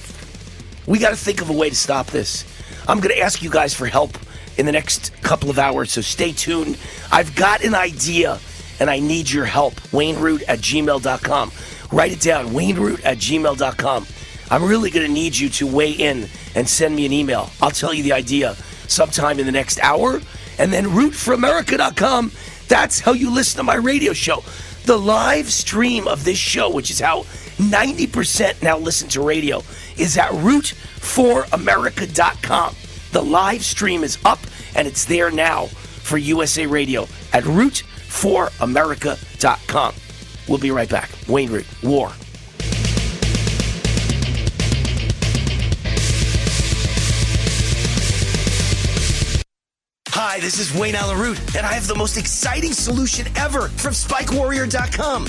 We 0.87 0.99
got 0.99 1.11
to 1.11 1.17
think 1.17 1.41
of 1.41 1.51
a 1.51 1.53
way 1.53 1.69
to 1.71 1.77
stop 1.77 2.07
this. 2.07 2.45
I'm 2.87 3.01
going 3.01 3.15
to 3.15 3.21
ask 3.21 3.43
you 3.43 3.51
guys 3.51 3.73
for 3.73 3.87
help 3.87 4.19
in 4.59 4.67
the 4.67 4.73
next 4.73 5.13
couple 5.23 5.51
of 5.51 5.59
hours, 5.59 5.93
so 5.93 6.01
stay 6.01 6.33
tuned. 6.33 6.79
I've 7.11 7.35
got 7.35 7.65
an 7.65 7.75
idea 7.75 8.39
and 8.81 8.91
I 8.91 8.99
need 8.99 9.31
your 9.31 9.45
help. 9.45 9.75
WayneRoot 9.93 10.43
at 10.49 10.59
gmail.com. 10.59 11.53
Write 11.93 12.13
it 12.13 12.21
down, 12.21 12.49
WayneRoot 12.49 13.05
at 13.05 13.19
gmail.com. 13.19 14.07
I'm 14.51 14.65
really 14.65 14.91
going 14.91 15.07
to 15.07 15.13
need 15.13 15.37
you 15.37 15.49
to 15.51 15.67
weigh 15.67 15.93
in 15.93 16.29
and 16.55 16.69
send 16.69 16.95
me 16.95 17.07
an 17.07 17.13
email. 17.13 17.51
I'll 17.63 17.71
tell 17.71 17.95
you 17.95 18.03
the 18.03 18.13
idea 18.13 18.55
sometime 18.89 19.39
in 19.39 19.47
the 19.47 19.53
next 19.53 19.81
hour. 19.81 20.21
And 20.59 20.73
then 20.73 20.87
rootforamerica.com 20.87 22.31
that's 22.69 23.01
how 23.01 23.13
you 23.13 23.31
listen 23.31 23.59
to 23.59 23.65
my 23.65 23.77
radio 23.77 24.13
show. 24.13 24.43
The 24.85 24.99
live 24.99 25.51
stream 25.51 26.07
of 26.09 26.25
this 26.25 26.39
show, 26.39 26.71
which 26.71 26.91
is 26.91 27.01
how 27.01 27.23
90% 27.59 28.63
now 28.63 28.79
listen 28.79 29.09
to 29.11 29.23
radio, 29.23 29.63
is 29.97 30.19
at 30.19 30.31
root4america.com. 30.31 32.75
The 33.13 33.23
live 33.23 33.65
stream 33.65 34.03
is 34.05 34.19
up 34.25 34.41
and 34.75 34.89
it's 34.89 35.05
there 35.05 35.31
now 35.31 35.67
for 35.67 36.17
USA 36.19 36.67
Radio 36.67 37.03
at 37.33 37.45
root4america.com. 37.45 39.95
We'll 40.49 40.59
be 40.59 40.71
right 40.71 40.91
back. 40.91 41.11
Wayne 41.27 41.51
Root, 41.51 41.67
War. 41.83 42.13
Hi, 50.35 50.41
this 50.41 50.59
is 50.59 50.77
Wayne 50.77 50.97
Allyn 50.97 51.17
Root, 51.17 51.39
and 51.55 51.65
I 51.65 51.73
have 51.75 51.87
the 51.87 51.95
most 51.95 52.17
exciting 52.17 52.73
solution 52.73 53.29
ever 53.37 53.69
from 53.69 53.93
SpikeWarrior.com. 53.93 55.29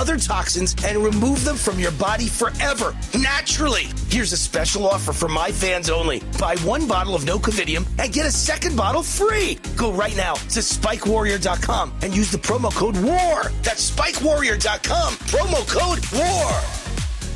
other 0.01 0.17
toxins 0.17 0.75
and 0.83 0.97
remove 0.97 1.45
them 1.45 1.55
from 1.55 1.79
your 1.79 1.91
body 1.91 2.25
forever, 2.25 2.95
naturally. 3.19 3.85
Here's 4.09 4.33
a 4.33 4.37
special 4.37 4.87
offer 4.87 5.13
for 5.13 5.27
my 5.27 5.51
fans 5.51 5.91
only. 5.91 6.23
Buy 6.39 6.55
one 6.57 6.87
bottle 6.87 7.13
of 7.13 7.23
no 7.23 7.37
covidium 7.37 7.85
and 7.99 8.11
get 8.11 8.25
a 8.25 8.31
second 8.31 8.75
bottle 8.75 9.03
free. 9.03 9.59
Go 9.77 9.93
right 9.93 10.17
now 10.17 10.33
to 10.33 10.59
spikewarrior.com 10.59 11.93
and 12.01 12.15
use 12.15 12.31
the 12.31 12.39
promo 12.39 12.73
code 12.73 12.97
WAR. 12.97 13.51
That's 13.61 13.91
spikewarrior.com, 13.91 15.13
promo 15.13 15.61
code 15.69 16.03
WAR. 16.19 16.61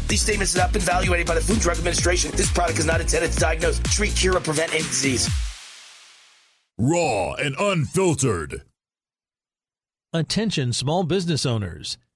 These 0.08 0.22
statements 0.22 0.54
have 0.54 0.64
not 0.64 0.74
been 0.74 0.82
evaluated 0.82 1.28
by 1.28 1.36
the 1.36 1.42
Food 1.42 1.58
and 1.58 1.62
Drug 1.62 1.78
Administration. 1.78 2.32
This 2.36 2.52
product 2.52 2.80
is 2.80 2.86
not 2.88 3.00
intended 3.00 3.32
to 3.32 3.40
diagnose, 3.40 3.78
treat, 3.80 4.16
cure, 4.16 4.38
or 4.38 4.40
prevent 4.40 4.74
any 4.74 4.84
disease. 4.84 5.30
Raw 6.80 7.36
and 7.36 7.56
unfiltered. 7.60 8.64
Attention, 10.14 10.74
small 10.74 11.04
business 11.04 11.46
owners. 11.46 11.98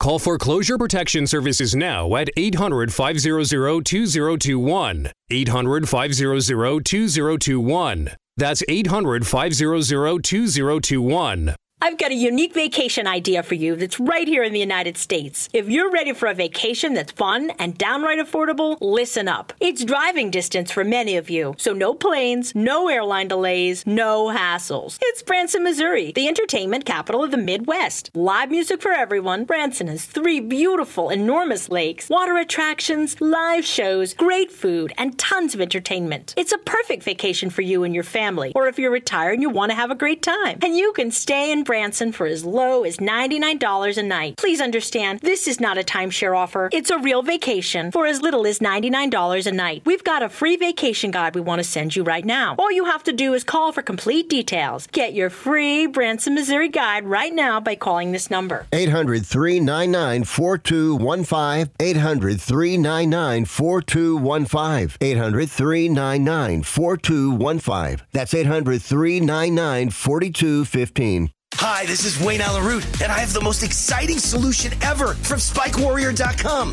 Call 0.00 0.20
Foreclosure 0.20 0.78
Protection 0.78 1.26
Services 1.26 1.74
now 1.74 2.14
at 2.14 2.30
800 2.36 2.94
500 2.94 3.84
2021. 3.84 5.10
800 5.28 5.88
500 5.88 6.84
2021. 6.84 8.10
That's 8.36 8.62
800 8.68 9.26
500 9.26 10.24
2021. 10.24 11.56
I've 11.80 11.96
got 11.96 12.10
a 12.10 12.16
unique 12.16 12.54
vacation 12.54 13.06
idea 13.06 13.44
for 13.44 13.54
you 13.54 13.76
that's 13.76 14.00
right 14.00 14.26
here 14.26 14.42
in 14.42 14.52
the 14.52 14.58
United 14.58 14.96
States. 14.96 15.48
If 15.52 15.68
you're 15.68 15.92
ready 15.92 16.12
for 16.12 16.26
a 16.26 16.34
vacation 16.34 16.92
that's 16.92 17.12
fun 17.12 17.52
and 17.60 17.78
downright 17.78 18.18
affordable, 18.18 18.78
listen 18.80 19.28
up. 19.28 19.52
It's 19.60 19.84
driving 19.84 20.32
distance 20.32 20.72
for 20.72 20.82
many 20.82 21.16
of 21.16 21.30
you, 21.30 21.54
so 21.56 21.72
no 21.72 21.94
planes, 21.94 22.52
no 22.52 22.88
airline 22.88 23.28
delays, 23.28 23.86
no 23.86 24.26
hassles. 24.26 24.98
It's 25.00 25.22
Branson, 25.22 25.62
Missouri, 25.62 26.10
the 26.10 26.26
entertainment 26.26 26.84
capital 26.84 27.22
of 27.22 27.30
the 27.30 27.36
Midwest. 27.36 28.10
Live 28.12 28.50
music 28.50 28.82
for 28.82 28.90
everyone. 28.90 29.44
Branson 29.44 29.86
has 29.86 30.04
three 30.04 30.40
beautiful, 30.40 31.10
enormous 31.10 31.68
lakes, 31.68 32.08
water 32.08 32.38
attractions, 32.38 33.20
live 33.20 33.64
shows, 33.64 34.14
great 34.14 34.50
food, 34.50 34.92
and 34.98 35.16
tons 35.16 35.54
of 35.54 35.60
entertainment. 35.60 36.34
It's 36.36 36.52
a 36.52 36.58
perfect 36.58 37.04
vacation 37.04 37.50
for 37.50 37.62
you 37.62 37.84
and 37.84 37.94
your 37.94 38.02
family, 38.02 38.50
or 38.56 38.66
if 38.66 38.80
you're 38.80 38.90
retired 38.90 39.34
and 39.34 39.42
you 39.42 39.50
want 39.50 39.70
to 39.70 39.76
have 39.76 39.92
a 39.92 39.94
great 39.94 40.22
time. 40.22 40.58
And 40.60 40.76
you 40.76 40.92
can 40.92 41.12
stay 41.12 41.52
in 41.52 41.67
Branson 41.68 42.12
for 42.12 42.26
as 42.26 42.46
low 42.46 42.82
as 42.84 42.96
$99 42.96 43.98
a 43.98 44.02
night. 44.02 44.38
Please 44.38 44.58
understand, 44.58 45.20
this 45.20 45.46
is 45.46 45.60
not 45.60 45.76
a 45.76 45.82
timeshare 45.82 46.34
offer. 46.34 46.70
It's 46.72 46.88
a 46.88 46.98
real 46.98 47.22
vacation 47.22 47.92
for 47.92 48.06
as 48.06 48.22
little 48.22 48.46
as 48.46 48.60
$99 48.60 49.46
a 49.46 49.52
night. 49.52 49.82
We've 49.84 50.02
got 50.02 50.22
a 50.22 50.30
free 50.30 50.56
vacation 50.56 51.10
guide 51.10 51.34
we 51.34 51.42
want 51.42 51.58
to 51.58 51.64
send 51.64 51.94
you 51.94 52.04
right 52.04 52.24
now. 52.24 52.56
All 52.58 52.72
you 52.72 52.86
have 52.86 53.04
to 53.04 53.12
do 53.12 53.34
is 53.34 53.44
call 53.44 53.72
for 53.72 53.82
complete 53.82 54.30
details. 54.30 54.86
Get 54.92 55.12
your 55.12 55.28
free 55.28 55.86
Branson, 55.86 56.34
Missouri 56.34 56.70
guide 56.70 57.04
right 57.04 57.34
now 57.34 57.60
by 57.60 57.74
calling 57.74 58.12
this 58.12 58.30
number. 58.30 58.66
800 58.72 59.26
399 59.26 60.24
4215. 60.24 61.70
800 61.78 62.40
399 62.40 63.44
4215. 63.44 64.96
800 65.02 65.50
399 65.50 66.62
4215. 66.62 68.06
That's 68.14 68.32
800 68.32 68.80
399 68.80 69.90
4215. 69.90 71.30
Hi, 71.54 71.86
this 71.86 72.04
is 72.04 72.24
Wayne 72.24 72.40
Allyn 72.40 72.64
Root, 72.64 72.84
and 73.02 73.10
I 73.10 73.18
have 73.18 73.32
the 73.32 73.40
most 73.40 73.62
exciting 73.62 74.18
solution 74.18 74.72
ever 74.82 75.14
from 75.14 75.38
SpikeWarrior.com. 75.38 76.72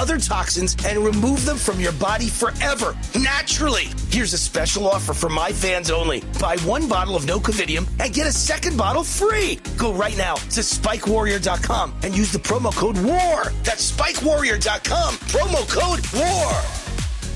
other 0.00 0.18
toxins 0.18 0.74
and 0.86 0.98
remove 0.98 1.44
them 1.44 1.58
from 1.58 1.78
your 1.78 1.92
body 1.92 2.28
forever, 2.28 2.96
naturally. 3.20 3.88
Here's 4.08 4.32
a 4.32 4.38
special 4.38 4.88
offer 4.88 5.12
for 5.12 5.28
my 5.28 5.52
fans 5.52 5.90
only. 5.90 6.24
Buy 6.40 6.56
one 6.58 6.88
bottle 6.88 7.16
of 7.16 7.26
no 7.26 7.38
covidium 7.38 7.86
and 8.00 8.14
get 8.14 8.26
a 8.26 8.32
second 8.32 8.78
bottle 8.78 9.04
free. 9.04 9.60
Go 9.76 9.92
right 9.92 10.16
now 10.16 10.36
to 10.36 10.60
spikewarrior.com 10.60 11.94
and 12.02 12.16
use 12.16 12.32
the 12.32 12.38
promo 12.38 12.74
code 12.74 12.96
WAR. 13.04 13.50
That's 13.62 13.92
spikewarrior.com, 13.92 15.14
promo 15.14 15.68
code 15.68 16.00
WAR. 16.18 16.62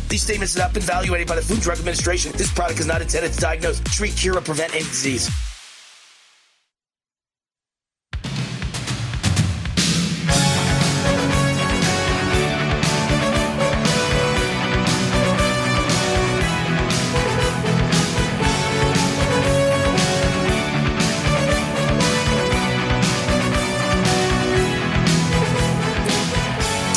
These 0.08 0.22
statements 0.22 0.54
have 0.54 0.64
not 0.64 0.74
been 0.74 0.82
evaluated 0.82 1.28
by 1.28 1.34
the 1.34 1.42
Food 1.42 1.60
Drug 1.60 1.78
Administration. 1.78 2.32
This 2.32 2.50
product 2.50 2.80
is 2.80 2.86
not 2.86 3.02
intended 3.02 3.32
to 3.32 3.40
diagnose, 3.40 3.80
treat, 3.80 4.16
cure, 4.16 4.38
or 4.38 4.40
prevent 4.40 4.74
any 4.74 4.84
disease. 4.84 5.28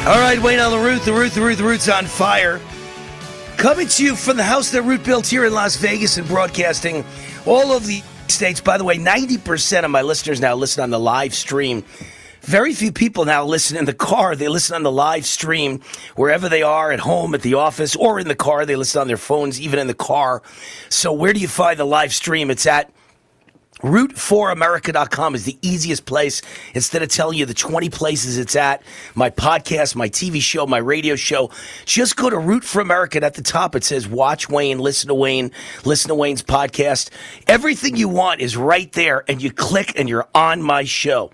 All 0.08 0.20
right, 0.20 0.41
Wayne 0.41 0.60
on 0.60 0.72
the 0.72 0.80
root, 0.80 1.02
the 1.02 1.12
root, 1.12 1.34
the 1.34 1.41
root, 1.41 1.58
the 1.58 1.65
root's 1.65 1.89
on 1.89 2.06
fire. 2.06 2.62
Coming 3.58 3.89
to 3.89 4.06
you 4.06 4.15
from 4.15 4.38
the 4.38 4.43
house 4.43 4.72
that 4.72 4.84
Root 4.84 5.04
built 5.04 5.28
here 5.28 5.43
in 5.43 5.54
Las 5.54 5.76
Vegas 5.76 6.15
and 6.15 6.26
broadcasting 6.26 7.04
all 7.46 7.74
over 7.74 7.86
the 7.86 8.02
states. 8.30 8.62
By 8.62 8.78
the 8.78 8.86
way, 8.86 8.98
90% 8.98 9.84
of 9.84 9.91
my 9.91 10.04
listeners 10.04 10.39
now 10.39 10.56
listen 10.56 10.82
on 10.82 10.91
the 10.91 11.00
live 11.00 11.34
stream. 11.34 11.84
Very 12.39 12.72
few 12.74 12.93
people 12.93 13.26
now 13.26 13.43
listen 13.43 13.76
in 13.76 13.84
the 13.84 13.93
car. 13.93 14.34
They 14.34 14.48
listen 14.48 14.78
on 14.78 14.84
the 14.84 14.91
live 14.93 15.26
stream 15.26 15.82
wherever 16.15 16.48
they 16.48 16.62
are, 16.62 16.93
at 16.93 17.02
home, 17.02 17.36
at 17.36 17.41
the 17.41 17.56
office, 17.56 17.93
or 17.93 18.17
in 18.17 18.30
the 18.30 18.36
car. 18.36 18.65
They 18.65 18.78
listen 18.78 19.02
on 19.02 19.08
their 19.10 19.17
phones, 19.17 19.60
even 19.60 19.78
in 19.78 19.88
the 19.88 19.93
car. 19.93 20.41
So, 20.88 21.12
where 21.12 21.34
do 21.34 21.41
you 21.41 21.50
find 21.50 21.78
the 21.78 21.86
live 21.86 22.13
stream? 22.13 22.50
It's 22.50 22.65
at 22.65 22.89
Root4America.com 23.82 25.36
is 25.36 25.46
the 25.46 25.58
easiest 25.62 26.06
place. 26.06 26.42
Instead 26.74 27.04
of 27.04 27.10
telling 27.10 27.38
you 27.38 27.46
the 27.46 27.54
20 27.54 27.90
places 27.90 28.38
it's 28.38 28.56
at, 28.56 28.82
my 29.16 29.30
podcast, 29.30 29.96
my 29.96 30.10
TV 30.10 30.42
show, 30.42 30.66
my 30.66 30.78
radio 30.78 31.16
show, 31.16 31.52
just 31.86 32.16
go 32.16 32.30
to 32.30 32.38
Root 32.38 32.63
for 32.63 32.82
America. 32.82 33.18
And 33.18 33.26
at 33.26 33.36
the 33.36 33.44
top, 33.44 33.76
it 33.76 33.84
says 33.84 34.08
watch 34.08 34.50
Wayne, 34.50 34.80
listen 34.80 35.10
to 35.10 35.13
Wayne, 35.13 35.52
listen 35.86 36.10
to 36.10 36.16
Wayne's 36.16 36.44
podcast. 36.44 37.10
Everything 37.48 37.96
you 37.96 38.10
want 38.10 38.42
is 38.42 38.58
right 38.58 38.92
there, 38.94 39.24
and 39.28 39.42
you 39.42 39.52
click 39.52 39.94
and 39.98 40.10
you're 40.10 40.28
on 40.34 40.62
my 40.62 40.84
show. 40.84 41.32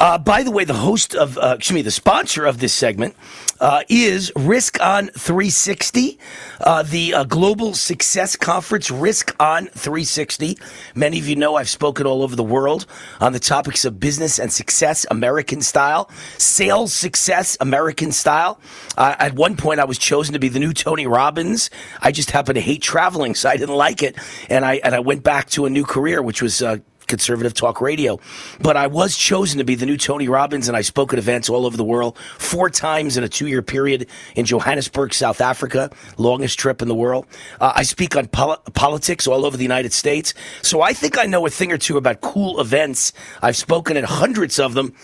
Uh, 0.00 0.16
by 0.16 0.42
the 0.42 0.50
way, 0.50 0.64
the 0.64 0.72
host 0.72 1.14
of, 1.14 1.36
uh, 1.36 1.56
excuse 1.58 1.74
me, 1.74 1.82
the 1.82 1.90
sponsor 1.90 2.46
of 2.46 2.58
this 2.58 2.72
segment 2.72 3.14
uh, 3.60 3.82
is 3.90 4.32
Risk 4.34 4.80
On 4.80 5.08
360, 5.08 6.18
uh, 6.62 6.82
the 6.84 7.12
uh, 7.12 7.24
Global 7.24 7.74
Success 7.74 8.34
Conference, 8.34 8.90
Risk 8.90 9.36
On 9.38 9.66
360. 9.66 10.56
Many 10.94 11.18
of 11.18 11.28
you 11.28 11.36
know 11.36 11.56
I've 11.56 11.68
spoken 11.68 12.06
all 12.06 12.22
over 12.22 12.34
the 12.34 12.42
world 12.42 12.86
on 13.20 13.34
the 13.34 13.38
topics 13.38 13.84
of 13.84 14.00
business 14.00 14.38
and 14.38 14.50
success, 14.50 15.04
American 15.10 15.60
style, 15.60 16.10
sales 16.38 16.94
success, 16.94 17.58
American 17.60 18.10
style. 18.10 18.58
Uh, 18.96 19.16
at 19.18 19.34
one 19.34 19.54
point, 19.54 19.80
I 19.80 19.84
was 19.84 19.98
chosen 19.98 20.32
to 20.32 20.38
be 20.38 20.48
the 20.48 20.60
new 20.60 20.72
Tony 20.72 21.06
Robbins. 21.06 21.68
I 22.00 22.10
just 22.10 22.30
happened 22.30 22.54
to 22.54 22.62
hate 22.62 22.80
traveling, 22.80 23.34
so 23.34 23.50
I 23.50 23.58
didn't 23.58 23.76
like 23.76 24.02
it, 24.02 24.16
and 24.48 24.64
I 24.64 24.76
and 24.76 24.94
I 24.94 25.00
went 25.00 25.24
back 25.24 25.50
to 25.50 25.66
a 25.66 25.70
new 25.70 25.84
career, 25.84 26.22
which 26.22 26.40
was 26.40 26.62
conservative 27.10 27.52
talk 27.52 27.80
radio. 27.82 28.18
But 28.60 28.78
I 28.78 28.86
was 28.86 29.16
chosen 29.16 29.58
to 29.58 29.64
be 29.64 29.74
the 29.74 29.84
new 29.84 29.98
Tony 29.98 30.28
Robbins, 30.28 30.68
and 30.68 30.76
I 30.76 30.80
spoke 30.80 31.12
at 31.12 31.18
events 31.18 31.50
all 31.50 31.66
over 31.66 31.76
the 31.76 31.84
world 31.84 32.16
four 32.38 32.70
times 32.70 33.18
in 33.18 33.24
a 33.24 33.28
two 33.28 33.48
year 33.48 33.60
period 33.60 34.06
in 34.34 34.46
Johannesburg, 34.46 35.12
South 35.12 35.42
Africa, 35.42 35.90
longest 36.16 36.58
trip 36.58 36.80
in 36.80 36.88
the 36.88 36.94
world. 36.94 37.26
Uh, 37.60 37.72
I 37.74 37.82
speak 37.82 38.16
on 38.16 38.28
pol- 38.28 38.62
politics 38.74 39.26
all 39.26 39.44
over 39.44 39.56
the 39.56 39.62
United 39.62 39.92
States. 39.92 40.32
So 40.62 40.80
I 40.80 40.94
think 40.94 41.18
I 41.18 41.26
know 41.26 41.44
a 41.44 41.50
thing 41.50 41.72
or 41.72 41.78
two 41.78 41.98
about 41.98 42.22
cool 42.22 42.60
events. 42.60 43.12
I've 43.42 43.56
spoken 43.56 43.96
at 43.96 44.04
hundreds 44.04 44.58
of 44.58 44.74
them. 44.74 44.94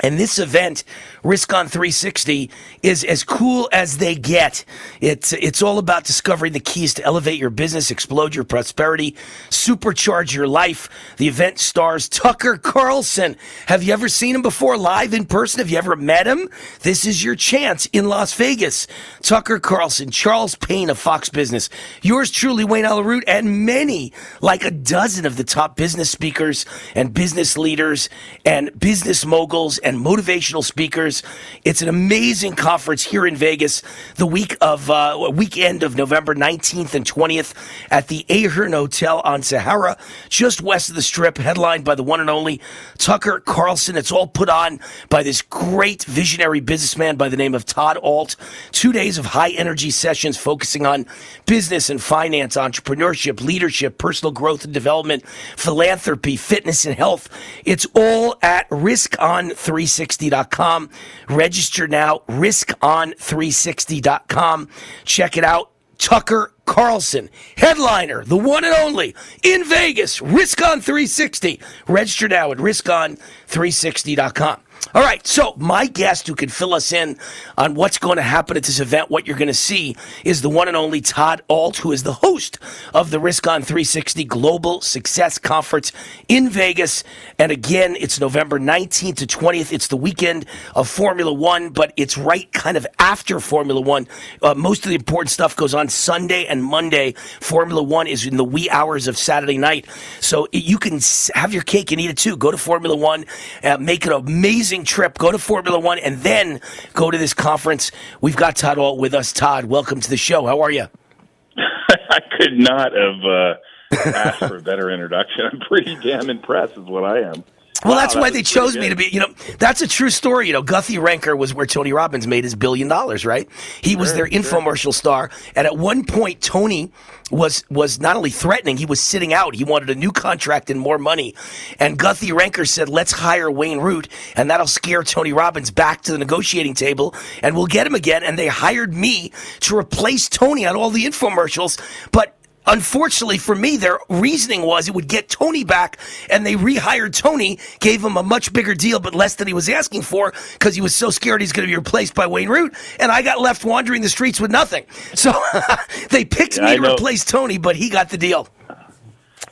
And 0.00 0.18
this 0.18 0.38
event, 0.38 0.84
Risk 1.22 1.52
on 1.52 1.68
360, 1.68 2.50
is 2.82 3.04
as 3.04 3.24
cool 3.24 3.68
as 3.72 3.98
they 3.98 4.14
get. 4.14 4.64
It's, 5.02 5.34
it's 5.34 5.60
all 5.60 5.78
about 5.78 6.04
discovering 6.04 6.54
the 6.54 6.60
keys 6.60 6.94
to 6.94 7.04
elevate 7.04 7.38
your 7.38 7.50
business, 7.50 7.90
explode 7.90 8.34
your 8.34 8.44
prosperity, 8.44 9.14
supercharge 9.50 10.34
your 10.34 10.48
life. 10.48 10.88
The 11.18 11.28
event 11.28 11.58
stars 11.58 12.08
Tucker 12.08 12.56
Carlson. 12.56 13.36
Have 13.66 13.82
you 13.82 13.92
ever 13.92 14.08
seen 14.08 14.34
him 14.34 14.40
before 14.40 14.78
live 14.78 15.12
in 15.12 15.26
person? 15.26 15.58
Have 15.58 15.68
you 15.68 15.76
ever 15.76 15.94
met 15.94 16.26
him? 16.26 16.48
This 16.80 17.04
is 17.04 17.22
your 17.22 17.36
chance 17.36 17.84
in 17.92 18.08
Las 18.08 18.32
Vegas. 18.32 18.86
Tucker 19.20 19.60
Carlson, 19.60 20.10
Charles 20.10 20.54
Payne 20.54 20.88
of 20.88 20.98
Fox 20.98 21.28
Business, 21.28 21.68
yours 22.00 22.30
truly, 22.30 22.64
Wayne 22.64 22.86
Allyn 22.86 23.04
Root, 23.04 23.24
and 23.26 23.66
many, 23.66 24.14
like 24.40 24.64
a 24.64 24.70
dozen 24.70 25.26
of 25.26 25.36
the 25.36 25.44
top 25.44 25.76
business 25.76 26.10
speakers 26.10 26.64
and 26.94 27.12
business 27.12 27.58
leaders 27.58 28.08
and 28.46 28.76
business 28.80 29.26
moguls 29.26 29.78
and 29.82 29.98
motivational 29.98 30.64
speakers. 30.64 31.22
It's 31.64 31.82
an 31.82 31.88
amazing 31.88 32.54
conference 32.54 33.04
here 33.04 33.26
in 33.26 33.36
Vegas, 33.36 33.82
the 34.16 34.26
week 34.26 34.56
of 34.60 34.90
uh, 34.90 35.30
weekend 35.32 35.82
of 35.82 35.96
November 35.96 36.34
19th 36.34 36.94
and 36.94 37.04
20th 37.04 37.54
at 37.90 38.08
the 38.08 38.24
Ahern 38.28 38.72
Hotel 38.72 39.20
on 39.24 39.42
Sahara, 39.42 39.96
just 40.28 40.62
west 40.62 40.88
of 40.88 40.94
the 40.94 41.02
Strip, 41.02 41.38
headlined 41.38 41.84
by 41.84 41.94
the 41.94 42.02
one 42.02 42.20
and 42.20 42.30
only 42.30 42.60
Tucker 42.98 43.40
Carlson. 43.40 43.96
It's 43.96 44.12
all 44.12 44.26
put 44.26 44.48
on 44.48 44.80
by 45.08 45.22
this 45.22 45.42
great 45.42 46.04
visionary 46.04 46.60
businessman 46.60 47.16
by 47.16 47.28
the 47.28 47.36
name 47.36 47.54
of 47.54 47.64
Todd 47.64 47.98
Ault. 47.98 48.36
Two 48.70 48.92
days 48.92 49.18
of 49.18 49.26
high 49.26 49.50
energy 49.50 49.90
sessions 49.90 50.36
focusing 50.36 50.86
on 50.86 51.06
business 51.46 51.90
and 51.90 52.02
finance, 52.02 52.56
entrepreneurship, 52.56 53.40
leadership, 53.40 53.98
personal 53.98 54.32
growth 54.32 54.64
and 54.64 54.72
development, 54.72 55.26
philanthropy, 55.56 56.36
fitness 56.36 56.84
and 56.84 56.96
health. 56.96 57.28
It's 57.64 57.86
all 57.94 58.36
at 58.42 58.66
Risk 58.70 59.16
on 59.20 59.50
360.com. 59.72 60.90
Register 61.28 61.88
now, 61.88 62.18
riskon360.com. 62.28 64.68
Check 65.04 65.38
it 65.38 65.44
out. 65.44 65.70
Tucker 65.98 66.52
Carlson, 66.64 67.28
headliner, 67.56 68.24
the 68.24 68.36
one 68.36 68.64
and 68.64 68.74
only 68.74 69.14
in 69.42 69.64
Vegas, 69.64 70.20
Risk 70.20 70.60
on 70.60 70.80
360. 70.80 71.60
Register 71.86 72.26
now 72.28 72.50
at 72.50 72.58
riskon360.com. 72.58 74.61
All 74.94 75.00
right, 75.00 75.26
so 75.26 75.54
my 75.56 75.86
guest 75.86 76.26
who 76.26 76.34
can 76.34 76.50
fill 76.50 76.74
us 76.74 76.92
in 76.92 77.16
on 77.56 77.74
what's 77.74 77.96
going 77.96 78.16
to 78.16 78.22
happen 78.22 78.58
at 78.58 78.64
this 78.64 78.78
event, 78.78 79.08
what 79.08 79.26
you're 79.26 79.38
going 79.38 79.48
to 79.48 79.54
see, 79.54 79.96
is 80.22 80.42
the 80.42 80.50
one 80.50 80.68
and 80.68 80.76
only 80.76 81.00
Todd 81.00 81.40
Ault, 81.48 81.78
who 81.78 81.92
is 81.92 82.02
the 82.02 82.12
host 82.12 82.58
of 82.92 83.10
the 83.10 83.18
Risk 83.18 83.46
on 83.46 83.62
360 83.62 84.24
Global 84.24 84.82
Success 84.82 85.38
Conference 85.38 85.92
in 86.28 86.50
Vegas. 86.50 87.04
And 87.38 87.50
again, 87.50 87.96
it's 87.98 88.20
November 88.20 88.60
19th 88.60 89.16
to 89.16 89.26
20th. 89.26 89.72
It's 89.72 89.86
the 89.86 89.96
weekend 89.96 90.44
of 90.74 90.90
Formula 90.90 91.32
One, 91.32 91.70
but 91.70 91.94
it's 91.96 92.18
right 92.18 92.52
kind 92.52 92.76
of 92.76 92.86
after 92.98 93.40
Formula 93.40 93.80
One. 93.80 94.06
Uh, 94.42 94.54
most 94.54 94.84
of 94.84 94.90
the 94.90 94.94
important 94.94 95.30
stuff 95.30 95.56
goes 95.56 95.72
on 95.72 95.88
Sunday 95.88 96.44
and 96.44 96.62
Monday. 96.62 97.14
Formula 97.40 97.82
One 97.82 98.06
is 98.06 98.26
in 98.26 98.36
the 98.36 98.44
wee 98.44 98.68
hours 98.68 99.08
of 99.08 99.16
Saturday 99.16 99.56
night. 99.56 99.86
So 100.20 100.48
you 100.52 100.76
can 100.76 101.00
have 101.34 101.54
your 101.54 101.62
cake 101.62 101.92
and 101.92 102.00
eat 102.00 102.10
it 102.10 102.18
too. 102.18 102.36
Go 102.36 102.50
to 102.50 102.58
Formula 102.58 102.94
One, 102.94 103.24
uh, 103.64 103.78
make 103.78 104.04
an 104.04 104.12
amazing 104.12 104.81
trip. 104.84 105.18
Go 105.18 105.30
to 105.32 105.38
Formula 105.38 105.78
One 105.78 105.98
and 105.98 106.18
then 106.18 106.60
go 106.94 107.10
to 107.10 107.18
this 107.18 107.34
conference. 107.34 107.90
We've 108.20 108.36
got 108.36 108.56
Todd 108.56 108.78
Ault 108.78 108.98
with 108.98 109.14
us. 109.14 109.32
Todd, 109.32 109.64
welcome 109.66 110.00
to 110.00 110.10
the 110.10 110.16
show. 110.16 110.46
How 110.46 110.60
are 110.60 110.70
you? 110.70 110.86
I 111.56 112.20
could 112.38 112.58
not 112.58 112.92
have 112.92 113.24
uh, 113.24 114.16
asked 114.16 114.38
for 114.40 114.56
a 114.56 114.62
better 114.62 114.90
introduction. 114.90 115.44
I'm 115.52 115.60
pretty 115.60 115.96
damn 115.96 116.30
impressed, 116.30 116.72
is 116.72 116.84
what 116.84 117.04
I 117.04 117.20
am. 117.20 117.44
Well, 117.84 117.94
Wow, 117.94 118.00
that's 118.00 118.14
that 118.14 118.20
why 118.20 118.30
they 118.30 118.42
chose 118.42 118.76
me 118.76 118.88
to 118.88 118.96
be. 118.96 119.06
You 119.06 119.20
know, 119.20 119.34
that's 119.58 119.80
a 119.82 119.88
true 119.88 120.10
story. 120.10 120.46
You 120.46 120.52
know, 120.52 120.62
Guthy-Renker 120.62 121.36
was 121.36 121.52
where 121.52 121.66
Tony 121.66 121.92
Robbins 121.92 122.26
made 122.26 122.44
his 122.44 122.54
billion 122.54 122.88
dollars. 122.88 123.26
Right? 123.26 123.48
He 123.80 123.96
was 123.96 124.14
their 124.14 124.26
infomercial 124.26 124.94
star, 124.94 125.30
and 125.56 125.66
at 125.66 125.76
one 125.76 126.04
point, 126.04 126.40
Tony 126.40 126.92
was 127.30 127.64
was 127.70 128.00
not 128.00 128.16
only 128.16 128.30
threatening, 128.30 128.76
he 128.76 128.86
was 128.86 129.00
sitting 129.00 129.32
out. 129.34 129.54
He 129.54 129.64
wanted 129.64 129.90
a 129.90 129.94
new 129.94 130.12
contract 130.12 130.70
and 130.70 130.78
more 130.78 130.98
money. 130.98 131.34
And 131.80 131.98
Guthy-Renker 131.98 132.68
said, 132.68 132.88
"Let's 132.88 133.12
hire 133.12 133.50
Wayne 133.50 133.78
Root, 133.78 134.08
and 134.36 134.50
that'll 134.50 134.66
scare 134.66 135.02
Tony 135.02 135.32
Robbins 135.32 135.70
back 135.70 136.02
to 136.02 136.12
the 136.12 136.18
negotiating 136.18 136.74
table, 136.74 137.14
and 137.42 137.56
we'll 137.56 137.66
get 137.66 137.86
him 137.86 137.94
again." 137.94 138.22
And 138.22 138.38
they 138.38 138.48
hired 138.48 138.94
me 138.94 139.32
to 139.60 139.76
replace 139.76 140.28
Tony 140.28 140.66
on 140.66 140.76
all 140.76 140.90
the 140.90 141.04
infomercials, 141.04 141.80
but. 142.12 142.36
Unfortunately 142.66 143.38
for 143.38 143.54
me, 143.54 143.76
their 143.76 143.98
reasoning 144.08 144.62
was 144.62 144.88
it 144.88 144.94
would 144.94 145.08
get 145.08 145.28
Tony 145.28 145.64
back, 145.64 145.98
and 146.30 146.46
they 146.46 146.54
rehired 146.54 147.12
Tony, 147.14 147.58
gave 147.80 148.04
him 148.04 148.16
a 148.16 148.22
much 148.22 148.52
bigger 148.52 148.74
deal, 148.74 149.00
but 149.00 149.14
less 149.14 149.34
than 149.34 149.48
he 149.48 149.54
was 149.54 149.68
asking 149.68 150.02
for 150.02 150.32
because 150.52 150.74
he 150.74 150.80
was 150.80 150.94
so 150.94 151.10
scared 151.10 151.40
he's 151.40 151.52
going 151.52 151.66
to 151.66 151.70
be 151.70 151.76
replaced 151.76 152.14
by 152.14 152.26
Wayne 152.26 152.48
Root, 152.48 152.74
and 153.00 153.10
I 153.10 153.22
got 153.22 153.40
left 153.40 153.64
wandering 153.64 154.02
the 154.02 154.08
streets 154.08 154.40
with 154.40 154.50
nothing. 154.50 154.86
So 155.14 155.32
they 156.10 156.24
picked 156.24 156.56
Yeah, 156.56 156.64
me 156.64 156.70
I 156.72 156.76
to 156.76 156.92
replace 156.94 157.24
Tony, 157.24 157.58
but 157.58 157.76
he 157.76 157.90
got 157.90 158.08
the 158.10 158.18
deal. 158.18 158.48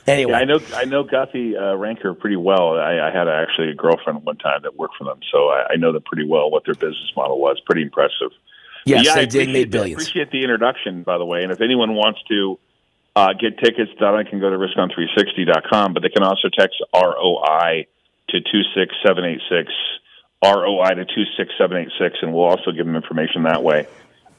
Anyway, 0.07 0.31
Yeah, 0.31 0.39
I 0.39 0.43
know 0.45 0.59
I 0.73 0.85
know 0.85 1.03
Guthy 1.03 1.55
uh, 1.55 1.75
Renker 1.77 2.17
pretty 2.17 2.35
well. 2.35 2.77
I, 2.77 2.99
I 2.99 3.11
had 3.11 3.27
actually 3.27 3.69
a 3.69 3.75
girlfriend 3.75 4.23
one 4.25 4.37
time 4.37 4.61
that 4.63 4.75
worked 4.75 4.95
for 4.97 5.03
them, 5.05 5.19
so 5.31 5.49
I, 5.49 5.73
I 5.73 5.75
know 5.75 5.91
them 5.93 6.01
pretty 6.03 6.27
well. 6.27 6.49
What 6.49 6.65
their 6.65 6.73
business 6.73 7.11
model 7.15 7.39
was, 7.39 7.59
pretty 7.65 7.83
impressive. 7.83 8.31
Yes, 8.85 9.05
yeah, 9.05 9.15
they 9.15 9.21
I 9.21 9.25
did, 9.25 9.49
made 9.49 9.69
billions. 9.69 10.01
Appreciate 10.01 10.31
the 10.31 10.41
introduction, 10.41 11.03
by 11.03 11.17
the 11.17 11.25
way. 11.25 11.43
And 11.43 11.51
if 11.51 11.61
anyone 11.61 11.93
wants 11.93 12.19
to 12.29 12.57
uh, 13.15 13.33
get 13.33 13.57
tickets, 13.59 13.91
that 13.99 14.25
can 14.29 14.39
go 14.39 14.49
to 14.49 14.57
riskon360.com. 14.57 15.93
But 15.93 16.03
they 16.03 16.09
can 16.09 16.23
also 16.23 16.49
text 16.57 16.81
ROI 16.93 17.87
to 18.29 18.41
two 18.41 18.61
six 18.75 18.95
seven 19.05 19.25
eight 19.25 19.41
six 19.49 19.71
ROI 20.43 20.95
to 20.95 21.05
two 21.05 21.25
six 21.37 21.51
seven 21.57 21.77
eight 21.77 21.91
six, 21.99 22.17
and 22.21 22.33
we'll 22.33 22.45
also 22.45 22.71
give 22.71 22.85
them 22.85 22.95
information 22.95 23.43
that 23.43 23.63
way. 23.63 23.87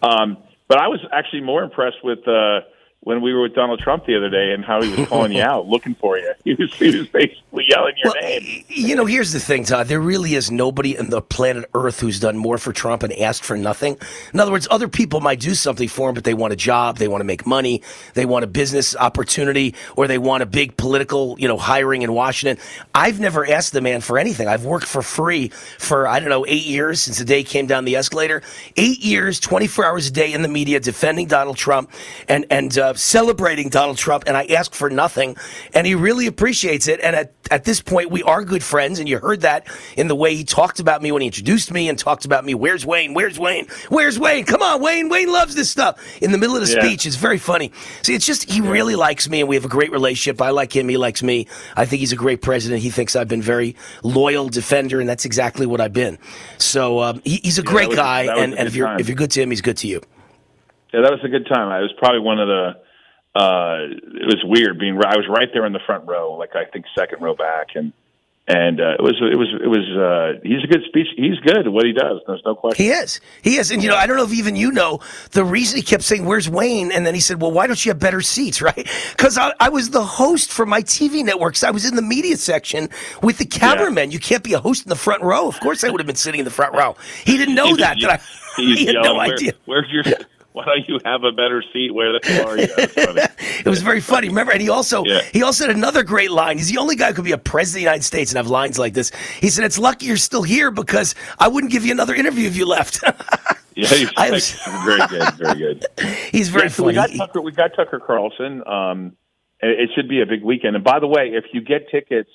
Um, 0.02 0.38
but 0.68 0.78
I 0.78 0.88
was 0.88 1.00
actually 1.12 1.42
more 1.42 1.62
impressed 1.62 2.02
with 2.02 2.26
uh, 2.26 2.62
when 3.04 3.20
we 3.20 3.32
were 3.32 3.42
with 3.42 3.54
Donald 3.54 3.80
Trump 3.80 4.06
the 4.06 4.16
other 4.16 4.30
day 4.30 4.52
and 4.52 4.64
how 4.64 4.80
he 4.80 4.88
was 4.94 5.08
calling 5.08 5.32
you 5.32 5.42
out, 5.42 5.66
looking 5.66 5.94
for 5.96 6.18
you. 6.18 6.32
He 6.44 6.54
was, 6.54 6.72
he 6.74 6.96
was 6.96 7.08
basically 7.08 7.64
yelling 7.68 7.94
your 7.96 8.12
Well, 8.12 8.22
name. 8.22 8.64
You 8.68 8.94
know, 8.94 9.06
here's 9.06 9.32
the 9.32 9.40
thing, 9.40 9.64
Todd. 9.64 9.88
There 9.88 10.00
really 10.00 10.36
is 10.36 10.52
nobody 10.52 10.96
on 10.96 11.10
the 11.10 11.20
planet 11.20 11.68
Earth 11.74 11.98
who's 11.98 12.20
done 12.20 12.36
more 12.36 12.58
for 12.58 12.72
Trump 12.72 13.02
and 13.02 13.12
asked 13.14 13.44
for 13.44 13.56
nothing. 13.56 13.96
In 14.32 14.38
other 14.38 14.52
words, 14.52 14.68
other 14.70 14.86
people 14.86 15.20
might 15.20 15.40
do 15.40 15.54
something 15.54 15.88
for 15.88 16.08
him, 16.10 16.14
but 16.14 16.22
they 16.22 16.34
want 16.34 16.52
a 16.52 16.56
job, 16.56 16.98
they 16.98 17.08
want 17.08 17.22
to 17.22 17.24
make 17.24 17.44
money, 17.44 17.82
they 18.14 18.24
want 18.24 18.44
a 18.44 18.48
business 18.48 18.94
opportunity, 18.94 19.74
or 19.96 20.06
they 20.06 20.18
want 20.18 20.44
a 20.44 20.46
big 20.46 20.76
political, 20.76 21.36
you 21.40 21.48
know, 21.48 21.56
hiring 21.56 22.02
in 22.02 22.12
Washington. 22.12 22.64
I've 22.94 23.18
never 23.18 23.44
asked 23.44 23.72
the 23.72 23.80
man 23.80 24.00
for 24.00 24.16
anything. 24.16 24.46
I've 24.46 24.64
worked 24.64 24.86
for 24.86 25.02
free 25.02 25.48
for, 25.48 26.06
I 26.06 26.20
don't 26.20 26.28
know, 26.28 26.46
eight 26.46 26.66
years 26.66 27.02
since 27.02 27.18
the 27.18 27.24
day 27.24 27.38
he 27.38 27.44
came 27.44 27.66
down 27.66 27.84
the 27.84 27.96
escalator. 27.96 28.42
Eight 28.76 29.00
years, 29.00 29.40
24 29.40 29.86
hours 29.86 30.06
a 30.06 30.12
day 30.12 30.32
in 30.32 30.42
the 30.42 30.48
media 30.48 30.78
defending 30.78 31.26
Donald 31.26 31.56
Trump 31.56 31.90
and, 32.28 32.46
and 32.48 32.78
uh, 32.78 32.91
celebrating 32.98 33.68
Donald 33.68 33.96
Trump. 33.98 34.24
And 34.26 34.36
I 34.36 34.44
ask 34.46 34.72
for 34.74 34.90
nothing. 34.90 35.36
And 35.74 35.86
he 35.86 35.94
really 35.94 36.26
appreciates 36.26 36.88
it. 36.88 37.00
And 37.00 37.14
at, 37.16 37.32
at 37.50 37.64
this 37.64 37.80
point, 37.80 38.10
we 38.10 38.22
are 38.22 38.44
good 38.44 38.62
friends. 38.62 38.98
And 38.98 39.08
you 39.08 39.18
heard 39.18 39.42
that 39.42 39.66
in 39.96 40.08
the 40.08 40.14
way 40.14 40.34
he 40.34 40.44
talked 40.44 40.80
about 40.80 41.02
me 41.02 41.12
when 41.12 41.22
he 41.22 41.26
introduced 41.26 41.72
me 41.72 41.88
and 41.88 41.98
talked 41.98 42.24
about 42.24 42.44
me. 42.44 42.54
Where's 42.54 42.84
Wayne? 42.86 43.14
Where's 43.14 43.38
Wayne? 43.38 43.66
Where's 43.88 44.18
Wayne? 44.18 44.44
Come 44.44 44.62
on, 44.62 44.80
Wayne. 44.82 45.08
Wayne 45.08 45.30
loves 45.32 45.54
this 45.54 45.70
stuff. 45.70 45.98
In 46.22 46.32
the 46.32 46.38
middle 46.38 46.56
of 46.56 46.66
the 46.66 46.72
Yeah. 46.74 46.82
speech, 46.82 47.06
it's 47.06 47.16
very 47.16 47.38
funny. 47.38 47.72
See, 48.02 48.14
it's 48.14 48.26
just, 48.26 48.50
he 48.50 48.60
really 48.60 48.96
likes 48.96 49.28
me 49.28 49.40
and 49.40 49.48
we 49.48 49.56
have 49.56 49.64
a 49.64 49.68
great 49.68 49.92
relationship. 49.92 50.40
I 50.40 50.50
like 50.50 50.74
him. 50.74 50.88
He 50.88 50.96
likes 50.96 51.22
me. 51.22 51.46
I 51.76 51.86
think 51.86 52.00
he's 52.00 52.12
a 52.12 52.16
great 52.16 52.42
president. 52.42 52.82
He 52.82 52.90
thinks 52.90 53.16
I've 53.16 53.28
been 53.28 53.42
very 53.42 53.76
loyal 54.02 54.48
defender. 54.48 55.00
And 55.00 55.08
that's 55.08 55.24
exactly 55.24 55.66
what 55.66 55.80
I've 55.80 55.92
been. 55.92 56.18
So 56.58 57.00
um, 57.00 57.22
he, 57.24 57.36
he's 57.42 57.58
a 57.58 57.62
Yeah, 57.62 57.70
great 57.70 57.88
was- 57.88 57.96
guy. 57.96 58.22
And, 58.22 58.54
a 58.54 58.58
and 58.58 58.68
if 58.68 58.74
you're, 58.74 58.86
time. 58.86 59.00
if 59.00 59.08
you're 59.08 59.16
good 59.16 59.30
to 59.32 59.42
him, 59.42 59.50
he's 59.50 59.60
good 59.62 59.76
to 59.78 59.88
you. 59.88 60.00
Yeah, 60.92 61.00
that 61.02 61.10
was 61.10 61.20
a 61.24 61.28
good 61.28 61.46
time. 61.46 61.68
I 61.68 61.80
was 61.80 61.90
probably 61.98 62.20
one 62.20 62.38
of 62.38 62.48
the. 62.48 62.76
Uh, 63.34 63.88
it 63.90 64.26
was 64.26 64.42
weird 64.44 64.78
being. 64.78 64.96
I 64.96 65.16
was 65.16 65.26
right 65.28 65.48
there 65.52 65.64
in 65.66 65.72
the 65.72 65.80
front 65.86 66.06
row, 66.06 66.34
like 66.34 66.54
I 66.54 66.64
think 66.66 66.84
second 66.94 67.22
row 67.22 67.34
back, 67.34 67.68
and 67.74 67.92
and 68.46 68.78
uh, 68.80 68.94
it 68.98 69.00
was 69.02 69.14
it 69.22 69.38
was 69.38 69.48
it 69.62 69.68
was. 69.68 69.88
Uh, 69.96 70.40
he's 70.42 70.62
a 70.62 70.66
good 70.66 70.82
speech. 70.86 71.06
He's 71.16 71.38
good 71.38 71.56
at 71.66 71.72
what 71.72 71.86
he 71.86 71.92
does. 71.92 72.20
There's 72.26 72.42
no 72.44 72.54
question. 72.54 72.84
He 72.84 72.90
is. 72.90 73.20
He 73.40 73.56
is. 73.56 73.70
And, 73.70 73.82
you 73.82 73.88
know, 73.88 73.96
I 73.96 74.06
don't 74.06 74.16
know 74.18 74.24
if 74.24 74.34
even 74.34 74.54
you 74.56 74.70
know 74.72 74.98
the 75.30 75.44
reason 75.44 75.76
he 75.78 75.82
kept 75.82 76.02
saying, 76.02 76.26
Where's 76.26 76.50
Wayne? 76.50 76.92
And 76.92 77.06
then 77.06 77.14
he 77.14 77.20
said, 77.20 77.40
Well, 77.40 77.52
why 77.52 77.66
don't 77.66 77.82
you 77.86 77.90
have 77.90 77.98
better 78.00 78.20
seats, 78.20 78.60
right? 78.68 78.86
Because 79.16 79.38
I, 79.38 79.54
I 79.60 79.70
was 79.70 79.90
the 79.90 80.04
host 80.04 80.52
for 80.52 80.66
my 80.66 80.82
TV 80.82 81.24
networks. 81.24 81.62
I 81.64 81.70
was 81.70 81.86
in 81.86 81.94
the 81.96 82.02
media 82.02 82.36
section 82.36 82.88
with 83.22 83.38
the 83.38 83.46
cameramen. 83.46 84.10
You 84.10 84.18
can't 84.18 84.42
be 84.44 84.52
a 84.54 84.58
host 84.60 84.84
in 84.84 84.90
the 84.90 84.96
front 84.96 85.22
row. 85.22 85.46
Of 85.48 85.58
course, 85.60 85.84
I 85.84 85.90
would 85.90 86.00
have 86.00 86.06
been 86.06 86.16
sitting 86.16 86.40
in 86.40 86.44
the 86.44 86.50
front 86.50 86.74
row. 86.74 86.96
He 87.24 87.38
didn't 87.38 87.54
know 87.60 87.68
He 87.68 87.76
that. 87.76 87.96
that 88.02 88.20
I, 88.20 88.22
he 88.60 88.84
had 88.86 88.96
no 88.96 89.14
"Where- 89.14 89.32
idea. 89.32 89.52
Where's 89.64 89.88
your? 89.90 90.02
Why 90.54 90.64
don't 90.66 90.86
you 90.88 90.98
have 91.04 91.24
a 91.24 91.32
better 91.32 91.62
seat? 91.72 91.94
Where 91.94 92.12
the 92.12 92.20
hell 92.22 92.50
are 92.50 92.58
you? 92.58 92.68
It 93.64 93.68
was 93.68 93.80
very 93.80 94.00
funny. 94.00 94.28
Remember, 94.28 94.52
and 94.52 94.60
he 94.60 94.68
also 94.68 95.04
he 95.32 95.42
also 95.42 95.66
had 95.66 95.76
another 95.76 96.02
great 96.02 96.30
line. 96.30 96.58
He's 96.58 96.68
the 96.70 96.78
only 96.78 96.96
guy 96.96 97.08
who 97.08 97.14
could 97.14 97.24
be 97.24 97.32
a 97.32 97.38
president 97.38 97.70
of 97.70 97.74
the 97.74 97.80
United 97.82 98.02
States 98.04 98.32
and 98.32 98.36
have 98.38 98.48
lines 98.48 98.78
like 98.78 98.92
this. 98.92 99.12
He 99.40 99.50
said, 99.50 99.64
"It's 99.64 99.78
lucky 99.78 100.06
you're 100.06 100.16
still 100.16 100.42
here 100.42 100.70
because 100.70 101.14
I 101.38 101.48
wouldn't 101.48 101.72
give 101.72 101.84
you 101.84 101.92
another 101.92 102.14
interview 102.14 102.48
if 102.48 102.56
you 102.56 102.66
left." 102.66 103.02
Yeah, 103.74 103.88
he's 103.88 104.10
I 104.18 104.30
was- 104.30 104.52
very 104.84 105.06
good, 105.08 105.34
very 105.34 105.58
good. 105.58 105.86
He's 106.30 106.50
very 106.50 106.64
yeah, 106.64 106.68
so 106.68 106.84
We 106.84 106.92
got. 106.92 107.10
Tucker. 107.10 107.40
We 107.40 107.52
got 107.52 107.74
Tucker 107.74 108.00
Carlson. 108.00 108.62
Um, 108.66 109.16
it, 109.62 109.84
it 109.84 109.90
should 109.94 110.08
be 110.08 110.20
a 110.20 110.26
big 110.26 110.42
weekend. 110.42 110.76
And 110.76 110.84
by 110.84 110.98
the 110.98 111.06
way, 111.06 111.30
if 111.32 111.44
you 111.54 111.62
get 111.62 111.88
tickets, 111.90 112.28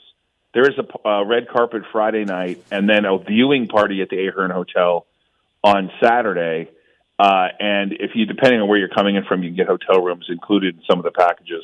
there 0.55 0.67
is 0.67 0.77
a 0.79 1.07
uh, 1.07 1.23
red 1.25 1.47
carpet 1.47 1.83
Friday 1.91 2.25
night, 2.25 2.63
and 2.71 2.89
then 2.89 3.05
a 3.05 3.19
viewing 3.19 3.67
party 3.67 4.01
at 4.01 4.09
the 4.09 4.27
Ahern 4.27 4.49
Hotel 4.49 5.05
on 5.63 5.91
Saturday. 6.01 6.69
Uh, 7.19 7.47
and 7.59 7.93
if 7.93 8.11
you, 8.13 8.25
depending 8.25 8.61
on 8.61 8.67
where 8.67 8.77
you're 8.77 8.89
coming 8.89 9.15
in 9.15 9.23
from, 9.25 9.43
you 9.43 9.49
can 9.49 9.57
get 9.57 9.67
hotel 9.67 10.03
rooms 10.03 10.25
included 10.29 10.75
in 10.75 10.81
some 10.89 10.99
of 10.99 11.05
the 11.05 11.11
packages. 11.11 11.63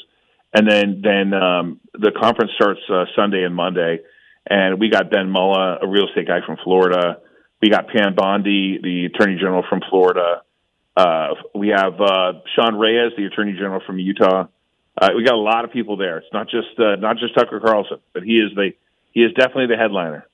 And 0.53 0.69
then, 0.69 1.01
then 1.03 1.33
um, 1.33 1.79
the 1.93 2.11
conference 2.11 2.51
starts 2.55 2.81
uh, 2.89 3.05
Sunday 3.15 3.43
and 3.43 3.55
Monday. 3.55 3.99
And 4.49 4.79
we 4.79 4.89
got 4.89 5.09
Ben 5.09 5.29
Mallah, 5.29 5.79
a 5.81 5.87
real 5.87 6.07
estate 6.07 6.27
guy 6.27 6.39
from 6.45 6.57
Florida. 6.63 7.19
We 7.61 7.69
got 7.69 7.87
Pam 7.87 8.13
Bondi, 8.15 8.79
the 8.81 9.05
Attorney 9.05 9.35
General 9.35 9.63
from 9.69 9.81
Florida. 9.89 10.41
Uh, 10.95 11.29
we 11.55 11.69
have 11.69 11.93
uh, 11.99 12.33
Sean 12.55 12.75
Reyes, 12.75 13.13
the 13.17 13.25
Attorney 13.25 13.53
General 13.53 13.81
from 13.85 13.99
Utah. 13.99 14.47
Uh, 14.99 15.09
we 15.15 15.23
got 15.23 15.33
a 15.33 15.37
lot 15.37 15.63
of 15.65 15.71
people 15.71 15.97
there. 15.97 16.17
It's 16.17 16.33
not 16.33 16.49
just 16.49 16.77
uh, 16.77 16.97
not 16.97 17.17
just 17.17 17.33
Tucker 17.35 17.59
Carlson, 17.59 17.97
but 18.13 18.21
he 18.21 18.33
is 18.33 18.53
the 18.53 18.71
he 19.11 19.21
is 19.21 19.33
definitely 19.33 19.67
the 19.67 19.77
headliner. 19.77 20.27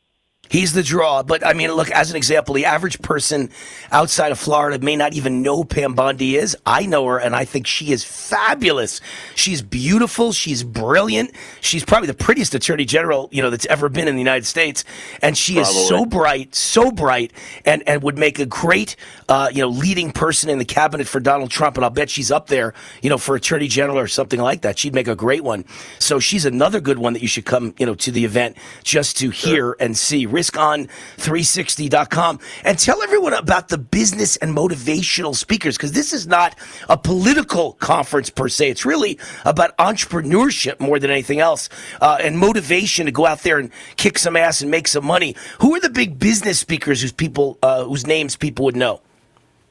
He's 0.50 0.74
the 0.74 0.84
draw. 0.84 1.24
But 1.24 1.45
I 1.45 1.54
mean, 1.54 1.72
look, 1.72 1.91
as 1.91 2.10
an 2.10 2.18
example, 2.18 2.56
the 2.56 2.66
average 2.66 3.02
person 3.02 3.50
outside 3.91 4.32
of 4.32 4.39
Florida 4.39 4.84
may 4.84 4.95
not 4.95 5.14
even 5.14 5.41
know 5.41 5.64
Pam 5.64 5.93
Bondi 5.93 6.36
is. 6.36 6.58
I 6.66 6.86
know 6.86 7.06
her, 7.06 7.20
and 7.20 7.36
I 7.36 7.45
think 7.45 7.68
she 7.68 7.91
is 7.91 8.04
fabulous. 8.04 9.00
She's 9.36 9.62
beautiful. 9.62 10.32
She's 10.32 10.64
brilliant. 10.64 11.32
She's 11.62 11.86
probably 11.86 12.08
the 12.08 12.16
prettiest 12.16 12.56
attorney 12.56 12.86
general, 12.86 13.30
you 13.32 13.41
know, 13.41 13.50
that's 13.50 13.68
ever 13.68 13.89
been 13.89 14.08
in 14.08 14.16
the 14.16 14.22
United 14.22 14.45
States. 14.45 14.84
And 15.22 15.38
she 15.38 15.60
is 15.60 15.68
so 15.88 16.06
bright, 16.06 16.56
so 16.56 16.91
bright, 16.91 17.32
and, 17.64 17.84
and 17.88 18.02
would 18.02 18.18
make 18.18 18.39
a 18.39 18.45
great, 18.45 18.95
uh, 19.28 19.50
you 19.54 19.62
know, 19.62 19.70
leading 19.70 20.12
person 20.12 20.50
in 20.50 20.58
the 20.58 20.66
cabinet 20.66 21.08
for 21.08 21.20
Donald 21.20 21.52
Trump. 21.52 21.78
And 21.78 21.86
I'll 21.86 21.91
bet 21.91 22.10
she's 22.10 22.32
up 22.32 22.47
there, 22.47 22.74
you 23.02 23.10
know, 23.10 23.20
for 23.20 23.36
attorney 23.36 23.68
general 23.68 24.00
or 24.00 24.08
something 24.08 24.39
like 24.39 24.62
that. 24.62 24.80
She'd 24.80 24.95
make 24.95 25.08
a 25.08 25.16
great 25.16 25.43
one. 25.43 25.66
So 26.00 26.20
she's 26.20 26.45
another 26.45 26.82
good 26.82 26.97
one 26.97 27.14
that 27.14 27.22
you 27.22 27.28
should 27.28 27.45
come, 27.45 27.76
you 27.78 27.86
know, 27.86 27.95
to 27.95 28.12
the 28.12 28.26
event 28.26 28.58
just 28.84 29.18
to 29.18 29.30
hear 29.30 29.76
and 29.80 29.95
see. 29.95 30.26
RiskOn360.com 30.39 32.39
and 32.63 32.79
tell 32.79 33.03
everyone 33.03 33.33
about 33.33 33.67
the 33.67 33.77
business 33.77 34.37
and 34.37 34.55
motivational 34.55 35.35
speakers 35.35 35.77
because 35.77 35.91
this 35.91 36.13
is 36.13 36.27
not 36.27 36.55
a 36.87 36.97
political 36.97 37.73
conference 37.73 38.29
per 38.29 38.47
se. 38.47 38.69
It's 38.69 38.85
really 38.85 39.19
about 39.45 39.75
entrepreneurship 39.77 40.79
more 40.79 40.99
than 40.99 41.11
anything 41.11 41.39
else 41.39 41.69
uh, 42.01 42.17
and 42.21 42.37
motivation 42.37 43.05
to 43.05 43.11
go 43.11 43.25
out 43.25 43.43
there 43.43 43.59
and 43.59 43.71
kick 43.97 44.17
some 44.17 44.35
ass 44.35 44.61
and 44.61 44.71
make 44.71 44.87
some 44.87 45.05
money. 45.05 45.35
Who 45.59 45.75
are 45.75 45.79
the 45.79 45.89
big 45.89 46.19
business 46.19 46.59
speakers 46.59 47.01
whose 47.01 47.11
people 47.11 47.57
uh, 47.61 47.83
whose 47.83 48.07
names 48.07 48.35
people 48.35 48.65
would 48.65 48.75
know? 48.75 49.01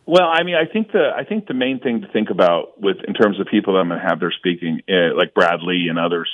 Well, 0.07 0.27
I 0.27 0.43
mean, 0.43 0.55
I 0.55 0.71
think 0.71 0.93
the 0.93 1.11
I 1.15 1.25
think 1.25 1.47
the 1.47 1.55
main 1.55 1.81
thing 1.81 2.01
to 2.01 2.09
think 2.09 2.31
about 2.31 2.81
with 2.81 2.97
in 3.07 3.15
terms 3.15 3.41
of 3.41 3.47
people 3.47 3.75
that 3.75 3.81
I'm 3.81 3.89
going 3.89 4.01
to 4.01 4.07
have 4.07 4.21
there 4.21 4.33
speaking, 4.33 4.81
uh, 4.89 5.17
like 5.17 5.35
Bradley 5.35 5.89
and 5.89 5.99
others, 5.99 6.29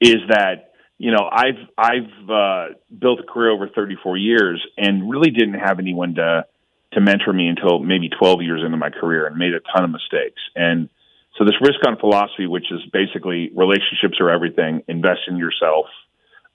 is 0.00 0.16
that 0.28 0.73
you 0.98 1.10
know 1.10 1.28
I've 1.30 1.68
I've 1.76 2.30
uh, 2.30 2.66
built 2.96 3.20
a 3.20 3.24
career 3.24 3.50
over 3.50 3.68
34 3.68 4.16
years 4.16 4.64
and 4.76 5.10
really 5.10 5.30
didn't 5.30 5.60
have 5.60 5.78
anyone 5.78 6.14
to 6.14 6.46
to 6.94 7.00
mentor 7.00 7.32
me 7.32 7.48
until 7.48 7.80
maybe 7.80 8.08
12 8.08 8.42
years 8.42 8.62
into 8.64 8.76
my 8.76 8.90
career 8.90 9.26
and 9.26 9.36
made 9.36 9.52
a 9.52 9.60
ton 9.60 9.84
of 9.84 9.90
mistakes. 9.90 10.40
And 10.54 10.88
so 11.36 11.44
this 11.44 11.54
risk 11.60 11.84
on 11.86 11.98
philosophy, 11.98 12.46
which 12.46 12.70
is 12.70 12.80
basically 12.92 13.50
relationships 13.54 14.20
are 14.20 14.30
everything, 14.30 14.82
invest 14.86 15.22
in 15.26 15.36
yourself, 15.36 15.86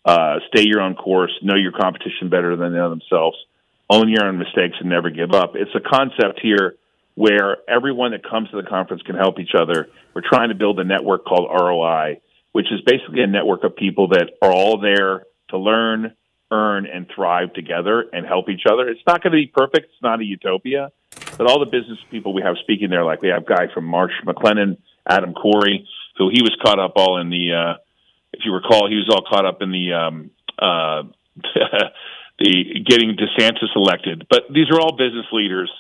uh, 0.06 0.36
stay 0.48 0.64
your 0.66 0.82
own 0.82 0.96
course, 0.96 1.32
know 1.42 1.56
your 1.56 1.74
competition 1.74 2.30
better 2.30 2.56
than 2.56 2.72
they 2.72 2.78
know 2.78 2.90
themselves, 2.90 3.38
own 3.90 4.08
your 4.08 4.26
own 4.26 4.38
mistakes, 4.38 4.78
and 4.80 4.90
never 4.90 5.10
give 5.10 5.34
up. 5.34 5.56
It's 5.56 5.76
a 5.76 5.82
concept 5.82 6.40
here 6.42 6.76
where 7.16 7.58
everyone 7.68 8.12
that 8.12 8.24
comes 8.24 8.50
to 8.52 8.62
the 8.62 8.68
conference 8.68 9.04
can 9.04 9.16
help 9.16 9.40
each 9.40 9.52
other. 9.60 9.90
We're 10.14 10.28
trying 10.28 10.50
to 10.50 10.56
build 10.56 10.80
a 10.80 10.86
network 10.86 11.26
called 11.26 11.50
ROI, 11.52 12.22
which 12.52 12.68
is 12.72 12.82
basically 12.86 13.22
a 13.22 13.28
network 13.28 13.64
of 13.64 13.76
people 13.76 14.10
that 14.10 14.32
are 14.42 14.52
all 14.52 14.80
there 14.80 15.24
to 15.50 15.58
learn, 15.58 16.14
earn, 16.52 16.86
and 16.86 17.08
thrive 17.14 17.54
together 17.54 18.06
and 18.12 18.26
help 18.26 18.50
each 18.50 18.64
other. 18.70 18.88
It's 18.88 19.02
not 19.06 19.22
going 19.22 19.32
to 19.32 19.38
be 19.38 19.48
perfect. 19.48 19.86
It's 19.86 20.04
not 20.04 20.20
a 20.20 20.24
utopia, 20.24 20.92
but 21.38 21.48
all 21.48 21.60
the 21.60 21.70
business 21.70 22.00
people 22.10 22.34
we 22.34 22.42
have 22.42 22.56
speaking 22.64 22.90
there, 22.90 23.04
like 23.04 23.22
we 23.22 23.30
have 23.30 23.46
guy 23.46 23.68
from 23.74 23.86
Marsh 23.86 24.14
McLennan, 24.26 24.78
Adam 25.08 25.34
Corey, 25.34 25.88
who 26.18 26.30
he 26.30 26.42
was 26.42 26.56
caught 26.64 26.80
up 26.80 26.94
all 26.96 27.20
in 27.20 27.30
the, 27.30 27.54
uh, 27.54 27.78
if 28.34 28.42
you 28.46 28.54
recall, 28.54 28.90
he 28.90 28.96
was 28.96 29.10
all 29.10 29.24
caught 29.30 29.46
up 29.46 29.62
in 29.62 29.72
the, 29.72 29.94
um, 29.94 30.32
uh, 30.58 31.04
the 32.40 32.84
getting 32.86 33.16
DeSantis 33.16 33.76
elected. 33.76 34.28
But 34.30 34.44
these 34.54 34.68
are 34.72 34.80
all 34.80 34.98
business 34.98 35.26
leaders 35.32 35.72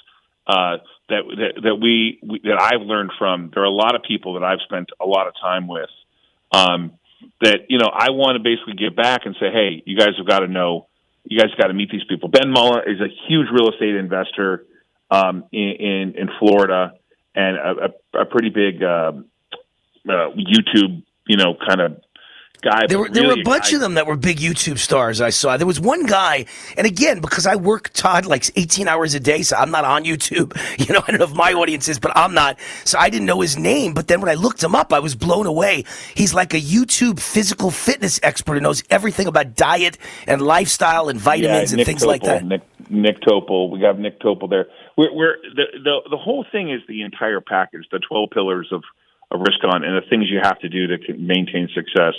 uh, 0.47 0.77
that, 1.09 1.23
that 1.27 1.61
that 1.63 1.75
we, 1.75 2.19
we 2.23 2.39
that 2.43 2.59
I've 2.59 2.81
learned 2.81 3.11
from. 3.17 3.51
There 3.53 3.63
are 3.63 3.67
a 3.67 3.71
lot 3.71 3.95
of 3.95 4.03
people 4.03 4.33
that 4.33 4.43
I've 4.43 4.61
spent 4.63 4.89
a 4.99 5.05
lot 5.05 5.27
of 5.27 5.33
time 5.41 5.67
with. 5.67 5.89
Um, 6.51 6.93
that 7.41 7.65
you 7.69 7.77
know, 7.77 7.89
I 7.93 8.11
want 8.11 8.35
to 8.35 8.43
basically 8.43 8.73
give 8.73 8.95
back 8.95 9.25
and 9.25 9.35
say, 9.39 9.51
hey, 9.51 9.83
you 9.85 9.97
guys 9.97 10.09
have 10.17 10.27
got 10.27 10.39
to 10.39 10.47
know, 10.47 10.87
you 11.23 11.37
guys 11.39 11.49
got 11.59 11.67
to 11.67 11.73
meet 11.73 11.89
these 11.91 12.03
people. 12.07 12.29
Ben 12.29 12.51
Mallah 12.51 12.81
is 12.87 12.99
a 12.99 13.07
huge 13.27 13.47
real 13.51 13.69
estate 13.69 13.95
investor 13.95 14.65
um, 15.11 15.45
in, 15.51 15.69
in 15.69 16.13
in 16.17 16.29
Florida 16.39 16.93
and 17.35 17.57
a, 17.57 17.93
a, 18.17 18.21
a 18.21 18.25
pretty 18.25 18.49
big 18.49 18.83
um 18.83 19.25
uh, 20.07 20.31
YouTube, 20.35 21.03
you 21.27 21.37
know, 21.37 21.55
kind 21.67 21.81
of 21.81 22.01
guy. 22.61 22.87
There 22.87 22.99
were 22.99 23.09
there 23.09 23.27
were 23.27 23.33
a 23.33 23.43
bunch 23.43 23.71
guy- 23.71 23.75
of 23.75 23.81
them 23.81 23.93
that 23.95 24.05
were 24.07 24.15
big 24.15 24.37
YouTube 24.37 24.77
stars. 24.77 25.21
I 25.21 25.29
saw. 25.29 25.57
There 25.57 25.67
was 25.67 25.79
one 25.79 26.05
guy, 26.05 26.45
and 26.77 26.85
again, 26.87 27.19
because 27.21 27.45
I 27.47 27.55
work 27.55 27.89
Todd 27.93 28.25
like 28.25 28.45
18 28.57 28.87
hours 28.87 29.13
a 29.13 29.19
day, 29.19 29.41
so 29.41 29.55
I'm 29.57 29.71
not 29.71 29.85
on 29.85 30.03
YouTube. 30.05 30.55
You 30.79 30.93
know, 30.93 31.01
I 31.07 31.11
don't 31.11 31.19
know 31.19 31.25
if 31.25 31.33
my 31.33 31.53
audience 31.53 31.87
is, 31.89 31.99
but 31.99 32.11
I'm 32.15 32.33
not. 32.33 32.57
So 32.85 32.97
I 32.97 33.09
didn't 33.09 33.25
know 33.25 33.41
his 33.41 33.57
name. 33.57 33.93
But 33.93 34.07
then 34.07 34.21
when 34.21 34.29
I 34.29 34.35
looked 34.35 34.63
him 34.63 34.75
up, 34.75 34.93
I 34.93 34.99
was 34.99 35.13
blown 35.13 35.45
away. 35.45 35.83
He's 36.15 36.33
like 36.33 36.53
a 36.53 36.59
YouTube 36.59 37.19
physical 37.19 37.69
fitness 37.69 38.19
expert 38.23 38.53
who 38.55 38.59
knows 38.61 38.81
everything 38.89 39.27
about 39.27 39.55
diet 39.55 39.97
and 40.25 40.41
lifestyle 40.41 41.09
and 41.09 41.19
vitamins 41.19 41.71
Yeah, 41.71 41.75
and 41.75 41.77
Nick 41.77 41.85
things 41.87 42.05
like 42.05 42.23
that. 42.23 42.43
Nick, 42.45 42.61
Nick 42.89 43.19
Topol. 43.21 43.69
We 43.71 43.79
got 43.79 43.99
Nick 43.99 44.19
Topol 44.21 44.49
there. 44.49 44.67
We're, 44.97 45.13
we're 45.13 45.35
the, 45.55 45.65
the 45.83 45.99
the 46.11 46.17
whole 46.17 46.45
thing 46.51 46.71
is 46.71 46.81
the 46.87 47.01
entire 47.03 47.41
package, 47.41 47.85
the 47.91 47.99
twelve 47.99 48.29
pillars 48.31 48.69
of 48.71 48.83
of 49.31 49.41
risk 49.41 49.63
on 49.63 49.83
and 49.83 49.95
the 49.95 50.07
things 50.09 50.25
you 50.29 50.39
have 50.41 50.59
to 50.59 50.69
do 50.69 50.87
to 50.87 51.13
maintain 51.17 51.69
success. 51.75 52.13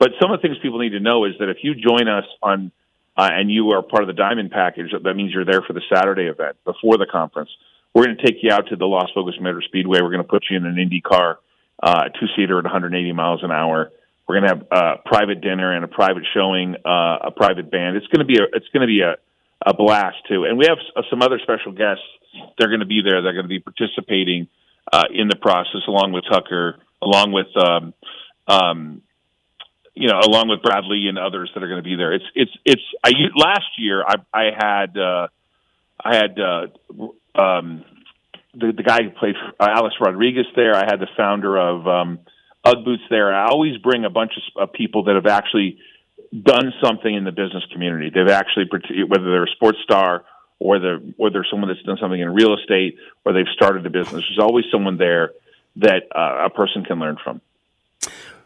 But 0.00 0.12
some 0.20 0.32
of 0.32 0.40
the 0.40 0.48
things 0.48 0.58
people 0.62 0.78
need 0.78 0.96
to 0.96 1.00
know 1.00 1.26
is 1.26 1.34
that 1.38 1.50
if 1.50 1.58
you 1.62 1.74
join 1.74 2.08
us 2.08 2.24
on 2.42 2.72
uh, 3.16 3.28
and 3.30 3.50
you 3.50 3.72
are 3.72 3.82
part 3.82 4.02
of 4.02 4.06
the 4.06 4.14
Diamond 4.14 4.50
package, 4.50 4.92
that 5.04 5.14
means 5.14 5.32
you're 5.32 5.44
there 5.44 5.60
for 5.60 5.74
the 5.74 5.82
Saturday 5.92 6.24
event 6.24 6.56
before 6.64 6.96
the 6.96 7.06
conference. 7.06 7.50
We're 7.92 8.06
going 8.06 8.16
to 8.16 8.24
take 8.24 8.36
you 8.42 8.50
out 8.50 8.68
to 8.68 8.76
the 8.76 8.86
Las 8.86 9.10
Vegas 9.14 9.38
Motor 9.38 9.60
Speedway. 9.60 10.00
We're 10.00 10.10
going 10.10 10.22
to 10.22 10.28
put 10.28 10.44
you 10.48 10.56
in 10.56 10.64
an 10.64 10.78
Indy 10.78 11.02
car, 11.02 11.38
uh, 11.82 12.04
two 12.18 12.26
seater 12.34 12.58
at 12.58 12.64
180 12.64 13.12
miles 13.12 13.44
an 13.44 13.50
hour. 13.50 13.92
We're 14.26 14.40
going 14.40 14.48
to 14.48 14.56
have 14.56 14.66
a 14.70 15.08
private 15.08 15.42
dinner 15.42 15.74
and 15.74 15.84
a 15.84 15.88
private 15.88 16.22
showing, 16.32 16.76
uh, 16.76 17.18
a 17.24 17.30
private 17.36 17.70
band. 17.70 17.96
It's 17.96 18.06
going 18.06 18.26
to 18.26 18.32
be 18.32 18.38
a 18.38 18.44
it's 18.54 18.68
going 18.68 18.82
to 18.82 18.86
be 18.86 19.02
a, 19.02 19.16
a 19.66 19.74
blast 19.74 20.16
too. 20.28 20.44
And 20.44 20.56
we 20.56 20.64
have 20.66 20.78
uh, 20.96 21.02
some 21.10 21.20
other 21.20 21.38
special 21.42 21.72
guests. 21.72 22.04
They're 22.56 22.68
going 22.68 22.80
to 22.80 22.86
be 22.86 23.02
there. 23.04 23.20
They're 23.20 23.34
going 23.34 23.44
to 23.44 23.48
be 23.48 23.60
participating 23.60 24.46
uh, 24.90 25.04
in 25.12 25.28
the 25.28 25.36
process, 25.36 25.82
along 25.88 26.12
with 26.12 26.24
Tucker, 26.30 26.78
along 27.02 27.32
with 27.32 27.48
um, 27.56 27.92
um, 28.46 29.02
you 29.94 30.08
know, 30.08 30.18
along 30.18 30.48
with 30.48 30.62
Bradley 30.62 31.08
and 31.08 31.18
others 31.18 31.50
that 31.54 31.62
are 31.62 31.68
going 31.68 31.82
to 31.82 31.88
be 31.88 31.96
there. 31.96 32.12
It's 32.12 32.24
it's 32.34 32.52
it's. 32.64 32.82
I 33.04 33.10
last 33.36 33.78
year 33.78 34.04
I 34.06 34.14
I 34.32 34.44
had 34.56 34.96
uh, 34.96 35.28
I 36.02 36.14
had 36.16 36.38
uh, 36.38 37.40
um, 37.40 37.84
the 38.54 38.72
the 38.72 38.82
guy 38.82 39.02
who 39.02 39.10
played 39.10 39.34
uh, 39.58 39.66
Alex 39.68 39.96
Rodriguez 40.00 40.46
there. 40.56 40.74
I 40.74 40.84
had 40.86 41.00
the 41.00 41.08
founder 41.16 41.56
of 41.56 41.86
um, 41.86 42.18
UGG 42.64 42.84
Boots 42.84 43.02
there. 43.10 43.34
I 43.34 43.46
always 43.46 43.76
bring 43.78 44.04
a 44.04 44.10
bunch 44.10 44.32
of, 44.36 44.68
of 44.68 44.72
people 44.72 45.04
that 45.04 45.14
have 45.14 45.26
actually 45.26 45.78
done 46.30 46.72
something 46.82 47.12
in 47.12 47.24
the 47.24 47.32
business 47.32 47.64
community. 47.72 48.10
They've 48.14 48.28
actually 48.28 48.68
whether 49.06 49.24
they're 49.24 49.44
a 49.44 49.50
sports 49.50 49.78
star 49.82 50.24
or 50.58 50.78
they're 50.78 51.00
or 51.18 51.30
they're 51.30 51.46
someone 51.50 51.68
that's 51.68 51.82
done 51.82 51.98
something 52.00 52.20
in 52.20 52.32
real 52.32 52.56
estate 52.56 52.96
or 53.24 53.32
they've 53.32 53.52
started 53.54 53.84
a 53.86 53.90
business. 53.90 54.24
There's 54.28 54.38
always 54.40 54.66
someone 54.70 54.96
there 54.96 55.32
that 55.76 56.04
uh, 56.14 56.46
a 56.46 56.50
person 56.50 56.84
can 56.84 56.98
learn 56.98 57.16
from. 57.22 57.40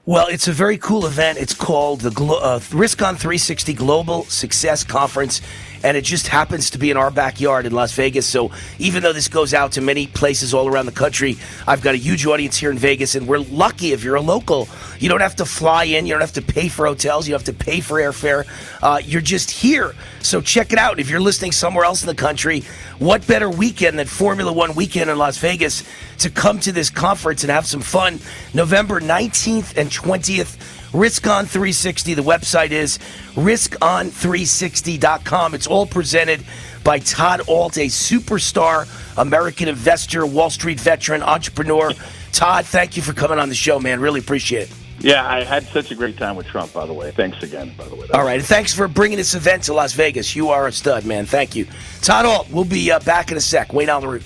Well, 0.06 0.26
it's 0.28 0.48
a 0.48 0.52
very 0.52 0.76
cool 0.76 1.06
event. 1.06 1.38
It's 1.38 1.54
called 1.54 2.02
the 2.02 2.10
Glo- 2.10 2.38
uh, 2.38 2.60
Risk 2.74 3.00
on 3.00 3.16
360 3.16 3.72
Global 3.72 4.24
Success 4.24 4.84
Conference 4.84 5.40
and 5.84 5.98
it 5.98 6.02
just 6.02 6.28
happens 6.28 6.70
to 6.70 6.78
be 6.78 6.90
in 6.90 6.96
our 6.96 7.10
backyard 7.10 7.66
in 7.66 7.72
Las 7.72 7.92
Vegas. 7.92 8.26
So 8.26 8.50
even 8.78 9.02
though 9.02 9.12
this 9.12 9.28
goes 9.28 9.52
out 9.52 9.72
to 9.72 9.82
many 9.82 10.06
places 10.06 10.54
all 10.54 10.66
around 10.66 10.86
the 10.86 10.92
country, 10.92 11.36
I've 11.68 11.82
got 11.82 11.94
a 11.94 11.98
huge 11.98 12.24
audience 12.24 12.56
here 12.56 12.70
in 12.70 12.78
Vegas, 12.78 13.14
and 13.14 13.28
we're 13.28 13.38
lucky 13.38 13.92
if 13.92 14.02
you're 14.02 14.14
a 14.14 14.20
local. 14.20 14.66
You 14.98 15.10
don't 15.10 15.20
have 15.20 15.36
to 15.36 15.44
fly 15.44 15.84
in, 15.84 16.06
you 16.06 16.14
don't 16.14 16.22
have 16.22 16.32
to 16.32 16.42
pay 16.42 16.68
for 16.68 16.86
hotels, 16.86 17.28
you 17.28 17.34
have 17.34 17.44
to 17.44 17.52
pay 17.52 17.80
for 17.80 18.00
airfare. 18.00 18.46
Uh, 18.82 18.98
you're 19.04 19.20
just 19.20 19.50
here. 19.50 19.94
So 20.20 20.40
check 20.40 20.72
it 20.72 20.78
out. 20.78 20.98
If 20.98 21.10
you're 21.10 21.20
listening 21.20 21.52
somewhere 21.52 21.84
else 21.84 22.02
in 22.02 22.06
the 22.06 22.14
country, 22.14 22.60
what 22.98 23.26
better 23.26 23.50
weekend 23.50 23.98
than 23.98 24.06
Formula 24.06 24.50
One 24.50 24.74
weekend 24.74 25.10
in 25.10 25.18
Las 25.18 25.36
Vegas 25.36 25.84
to 26.20 26.30
come 26.30 26.60
to 26.60 26.72
this 26.72 26.88
conference 26.88 27.44
and 27.44 27.50
have 27.50 27.66
some 27.66 27.82
fun? 27.82 28.20
November 28.54 29.00
19th 29.00 29.76
and 29.76 29.90
20th. 29.90 30.56
RiskOn 30.94 31.46
360. 31.48 32.14
The 32.14 32.22
website 32.22 32.70
is 32.70 32.98
riskon360.com. 33.34 35.54
It's 35.54 35.66
all 35.66 35.86
presented 35.86 36.44
by 36.84 37.00
Todd 37.00 37.40
Ault, 37.48 37.76
a 37.78 37.86
superstar 37.86 38.86
American 39.18 39.66
investor, 39.66 40.24
Wall 40.24 40.50
Street 40.50 40.78
veteran, 40.78 41.24
entrepreneur. 41.24 41.90
Todd, 42.30 42.66
thank 42.66 42.96
you 42.96 43.02
for 43.02 43.12
coming 43.12 43.40
on 43.40 43.48
the 43.48 43.56
show, 43.56 43.80
man. 43.80 43.98
Really 43.98 44.20
appreciate 44.20 44.70
it. 44.70 44.76
Yeah, 45.00 45.28
I 45.28 45.42
had 45.42 45.66
such 45.66 45.90
a 45.90 45.96
great 45.96 46.16
time 46.16 46.36
with 46.36 46.46
Trump, 46.46 46.72
by 46.72 46.86
the 46.86 46.92
way. 46.92 47.10
Thanks 47.10 47.42
again, 47.42 47.74
by 47.76 47.88
the 47.88 47.96
way. 47.96 48.06
All 48.14 48.24
right, 48.24 48.40
thanks 48.40 48.72
for 48.72 48.86
bringing 48.86 49.18
this 49.18 49.34
event 49.34 49.64
to 49.64 49.74
Las 49.74 49.94
Vegas. 49.94 50.36
You 50.36 50.50
are 50.50 50.68
a 50.68 50.72
stud, 50.72 51.04
man. 51.04 51.26
Thank 51.26 51.56
you. 51.56 51.66
Todd 52.02 52.24
Ault, 52.24 52.48
we'll 52.50 52.64
be 52.64 52.92
uh, 52.92 53.00
back 53.00 53.32
in 53.32 53.36
a 53.36 53.40
sec. 53.40 53.72
Wayne 53.72 53.90
on 53.90 54.00
the 54.00 54.06
route. 54.06 54.22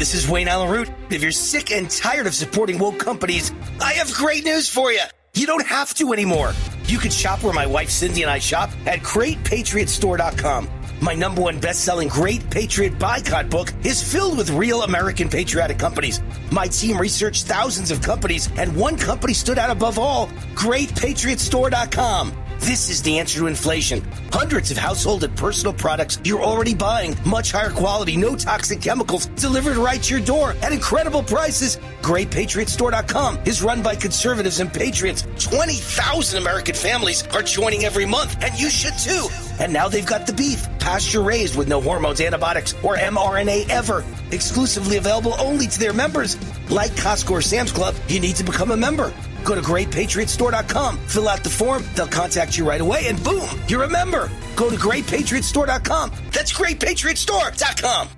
This 0.00 0.14
is 0.14 0.26
Wayne 0.30 0.48
Allyn 0.48 0.70
Root. 0.70 0.90
If 1.10 1.20
you're 1.22 1.30
sick 1.30 1.70
and 1.70 1.90
tired 1.90 2.26
of 2.26 2.34
supporting 2.34 2.78
woke 2.78 2.98
companies, 2.98 3.52
I 3.82 3.92
have 3.92 4.10
great 4.14 4.46
news 4.46 4.66
for 4.66 4.90
you. 4.90 5.02
You 5.34 5.46
don't 5.46 5.66
have 5.66 5.92
to 5.96 6.14
anymore. 6.14 6.54
You 6.86 6.96
can 6.96 7.10
shop 7.10 7.42
where 7.42 7.52
my 7.52 7.66
wife 7.66 7.90
Cindy 7.90 8.22
and 8.22 8.30
I 8.30 8.38
shop 8.38 8.70
at 8.86 9.00
GreatPatriotStore.com. 9.00 10.70
My 11.02 11.14
number 11.14 11.42
one 11.42 11.60
best-selling 11.60 12.08
Great 12.08 12.48
Patriot 12.48 12.98
Boycott 12.98 13.50
book 13.50 13.74
is 13.84 14.02
filled 14.02 14.38
with 14.38 14.48
real 14.48 14.84
American 14.84 15.28
patriotic 15.28 15.78
companies. 15.78 16.22
My 16.50 16.66
team 16.66 16.96
researched 16.96 17.44
thousands 17.44 17.90
of 17.90 18.00
companies, 18.00 18.48
and 18.56 18.74
one 18.74 18.96
company 18.96 19.34
stood 19.34 19.58
out 19.58 19.68
above 19.68 19.98
all: 19.98 20.28
GreatPatriotStore.com. 20.54 22.32
This 22.60 22.90
is 22.90 23.02
the 23.02 23.18
answer 23.18 23.38
to 23.40 23.46
inflation. 23.46 24.06
Hundreds 24.32 24.70
of 24.70 24.76
household 24.76 25.24
and 25.24 25.34
personal 25.34 25.72
products 25.72 26.20
you're 26.24 26.42
already 26.42 26.74
buying, 26.74 27.16
much 27.24 27.52
higher 27.52 27.70
quality, 27.70 28.18
no 28.18 28.36
toxic 28.36 28.82
chemicals, 28.82 29.26
delivered 29.26 29.76
right 29.76 30.02
to 30.02 30.14
your 30.14 30.24
door 30.24 30.54
at 30.62 30.72
incredible 30.72 31.22
prices. 31.22 31.78
GreatPatriotStore.com 32.02 33.38
is 33.46 33.62
run 33.62 33.82
by 33.82 33.96
conservatives 33.96 34.60
and 34.60 34.72
patriots. 34.72 35.26
20,000 35.38 36.38
American 36.38 36.74
families 36.74 37.26
are 37.28 37.42
joining 37.42 37.86
every 37.86 38.06
month, 38.06 38.36
and 38.42 38.56
you 38.60 38.68
should 38.68 38.96
too. 38.98 39.49
And 39.60 39.72
now 39.72 39.88
they've 39.88 40.04
got 40.04 40.26
the 40.26 40.32
beef, 40.32 40.66
pasture 40.78 41.22
raised 41.22 41.56
with 41.56 41.68
no 41.68 41.80
hormones, 41.80 42.20
antibiotics, 42.20 42.74
or 42.82 42.96
mRNA 42.96 43.68
ever. 43.68 44.04
Exclusively 44.32 44.96
available 44.96 45.34
only 45.38 45.66
to 45.68 45.78
their 45.78 45.92
members. 45.92 46.36
Like 46.70 46.92
Costco 46.92 47.30
or 47.30 47.42
Sam's 47.42 47.70
Club, 47.70 47.94
you 48.08 48.20
need 48.20 48.36
to 48.36 48.44
become 48.44 48.70
a 48.70 48.76
member. 48.76 49.12
Go 49.44 49.54
to 49.54 49.60
greatpatriotstore.com, 49.60 50.98
fill 51.06 51.28
out 51.28 51.44
the 51.44 51.50
form, 51.50 51.84
they'll 51.94 52.06
contact 52.06 52.58
you 52.58 52.66
right 52.68 52.80
away, 52.80 53.06
and 53.08 53.22
boom, 53.22 53.48
you're 53.68 53.84
a 53.84 53.88
member. 53.88 54.30
Go 54.56 54.68
to 54.68 54.76
greatpatriotstore.com. 54.76 56.12
That's 56.32 56.52
greatpatriotstore.com. 56.52 58.08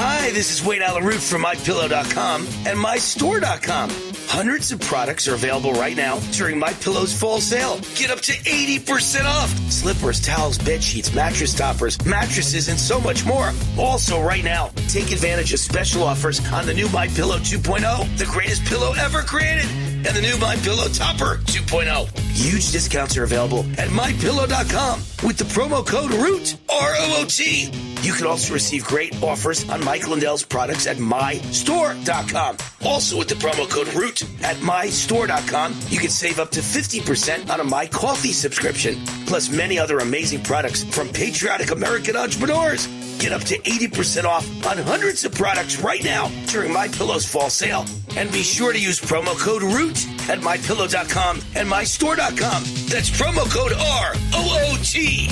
Hi, 0.00 0.30
this 0.30 0.52
is 0.52 0.64
Wayne 0.64 0.82
Allyn 0.82 1.04
Root 1.04 1.20
from 1.20 1.42
MyPillow.com 1.42 2.46
and 2.66 2.78
MyStore.com. 2.78 3.90
Hundreds 4.28 4.70
of 4.70 4.78
products 4.80 5.26
are 5.26 5.34
available 5.34 5.72
right 5.72 5.96
now 5.96 6.18
during 6.32 6.58
My 6.58 6.70
Pillow's 6.74 7.18
fall 7.18 7.40
sale. 7.40 7.80
Get 7.94 8.10
up 8.10 8.20
to 8.20 8.32
80% 8.32 9.24
off. 9.24 9.48
Slippers, 9.72 10.20
towels, 10.20 10.58
bed 10.58 10.84
sheets, 10.84 11.14
mattress 11.14 11.54
toppers, 11.54 12.04
mattresses, 12.04 12.68
and 12.68 12.78
so 12.78 13.00
much 13.00 13.24
more. 13.24 13.52
Also, 13.78 14.20
right 14.20 14.44
now, 14.44 14.70
take 14.86 15.12
advantage 15.12 15.54
of 15.54 15.60
special 15.60 16.02
offers 16.02 16.40
on 16.52 16.66
the 16.66 16.74
new 16.74 16.90
My 16.90 17.08
Pillow 17.08 17.38
2.0, 17.38 18.18
the 18.18 18.26
greatest 18.26 18.66
pillow 18.66 18.92
ever 18.98 19.22
created, 19.22 19.66
and 20.06 20.16
the 20.16 20.20
new 20.20 20.36
My 20.38 20.56
Pillow 20.56 20.88
Topper 20.88 21.38
2.0. 21.44 22.18
Huge 22.30 22.70
discounts 22.70 23.16
are 23.16 23.24
available 23.24 23.60
at 23.78 23.88
MyPillow.com 23.88 25.00
with 25.26 25.38
the 25.38 25.44
promo 25.44 25.84
code 25.84 26.12
ROOT, 26.12 26.56
R-O-O-T. 26.68 27.70
You 28.02 28.12
can 28.12 28.26
also 28.26 28.54
receive 28.54 28.84
great 28.84 29.20
offers 29.22 29.68
on 29.68 29.84
Mike 29.84 30.06
Lindell's 30.06 30.44
products 30.44 30.86
at 30.86 30.98
MyStore.com. 30.98 32.56
Also 32.84 33.18
with 33.18 33.28
the 33.28 33.34
promo 33.34 33.68
code 33.68 33.92
ROOT 33.94 34.22
at 34.44 34.56
MyStore.com, 34.58 35.74
you 35.88 35.98
can 35.98 36.10
save 36.10 36.38
up 36.38 36.50
to 36.52 36.60
50% 36.60 37.50
on 37.50 37.60
a 37.60 37.64
My 37.64 37.86
Coffee 37.86 38.32
subscription, 38.32 38.96
plus 39.26 39.50
many 39.50 39.78
other 39.78 39.98
amazing 39.98 40.42
products 40.42 40.84
from 40.84 41.08
patriotic 41.08 41.72
American 41.72 42.16
entrepreneurs. 42.16 42.86
Get 43.18 43.32
up 43.32 43.42
to 43.42 43.58
80% 43.58 44.24
off 44.24 44.66
on 44.66 44.78
hundreds 44.78 45.24
of 45.24 45.34
products 45.34 45.80
right 45.80 46.02
now 46.02 46.30
during 46.46 46.72
My 46.72 46.88
Pillow's 46.88 47.26
fall 47.26 47.50
sale. 47.50 47.84
And 48.16 48.30
be 48.32 48.42
sure 48.42 48.72
to 48.72 48.80
use 48.80 49.00
promo 49.00 49.38
code 49.38 49.62
ROOT 49.62 50.06
at 50.28 50.38
mypillow.com 50.38 51.40
and 51.54 51.68
mystore.com. 51.68 52.62
That's 52.88 53.10
promo 53.10 53.50
code 53.50 53.72
R 53.72 54.12
O 54.34 54.72
O 54.72 54.78
T. 54.82 55.28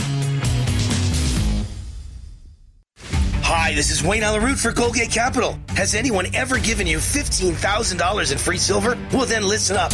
Hi, 3.43 3.75
this 3.75 3.93
is 3.93 4.03
Wayne 4.03 4.25
Allyn 4.25 4.43
Root 4.43 4.59
for 4.59 4.73
Goldgate 4.73 5.13
Capital. 5.13 5.57
Has 5.71 5.95
anyone 5.95 6.27
ever 6.35 6.59
given 6.59 6.85
you 6.87 6.99
$15,000 6.99 8.33
in 8.33 8.39
free 8.39 8.59
silver? 8.59 8.99
Well, 9.13 9.27
then 9.27 9.47
listen 9.47 9.77
up. 9.77 9.93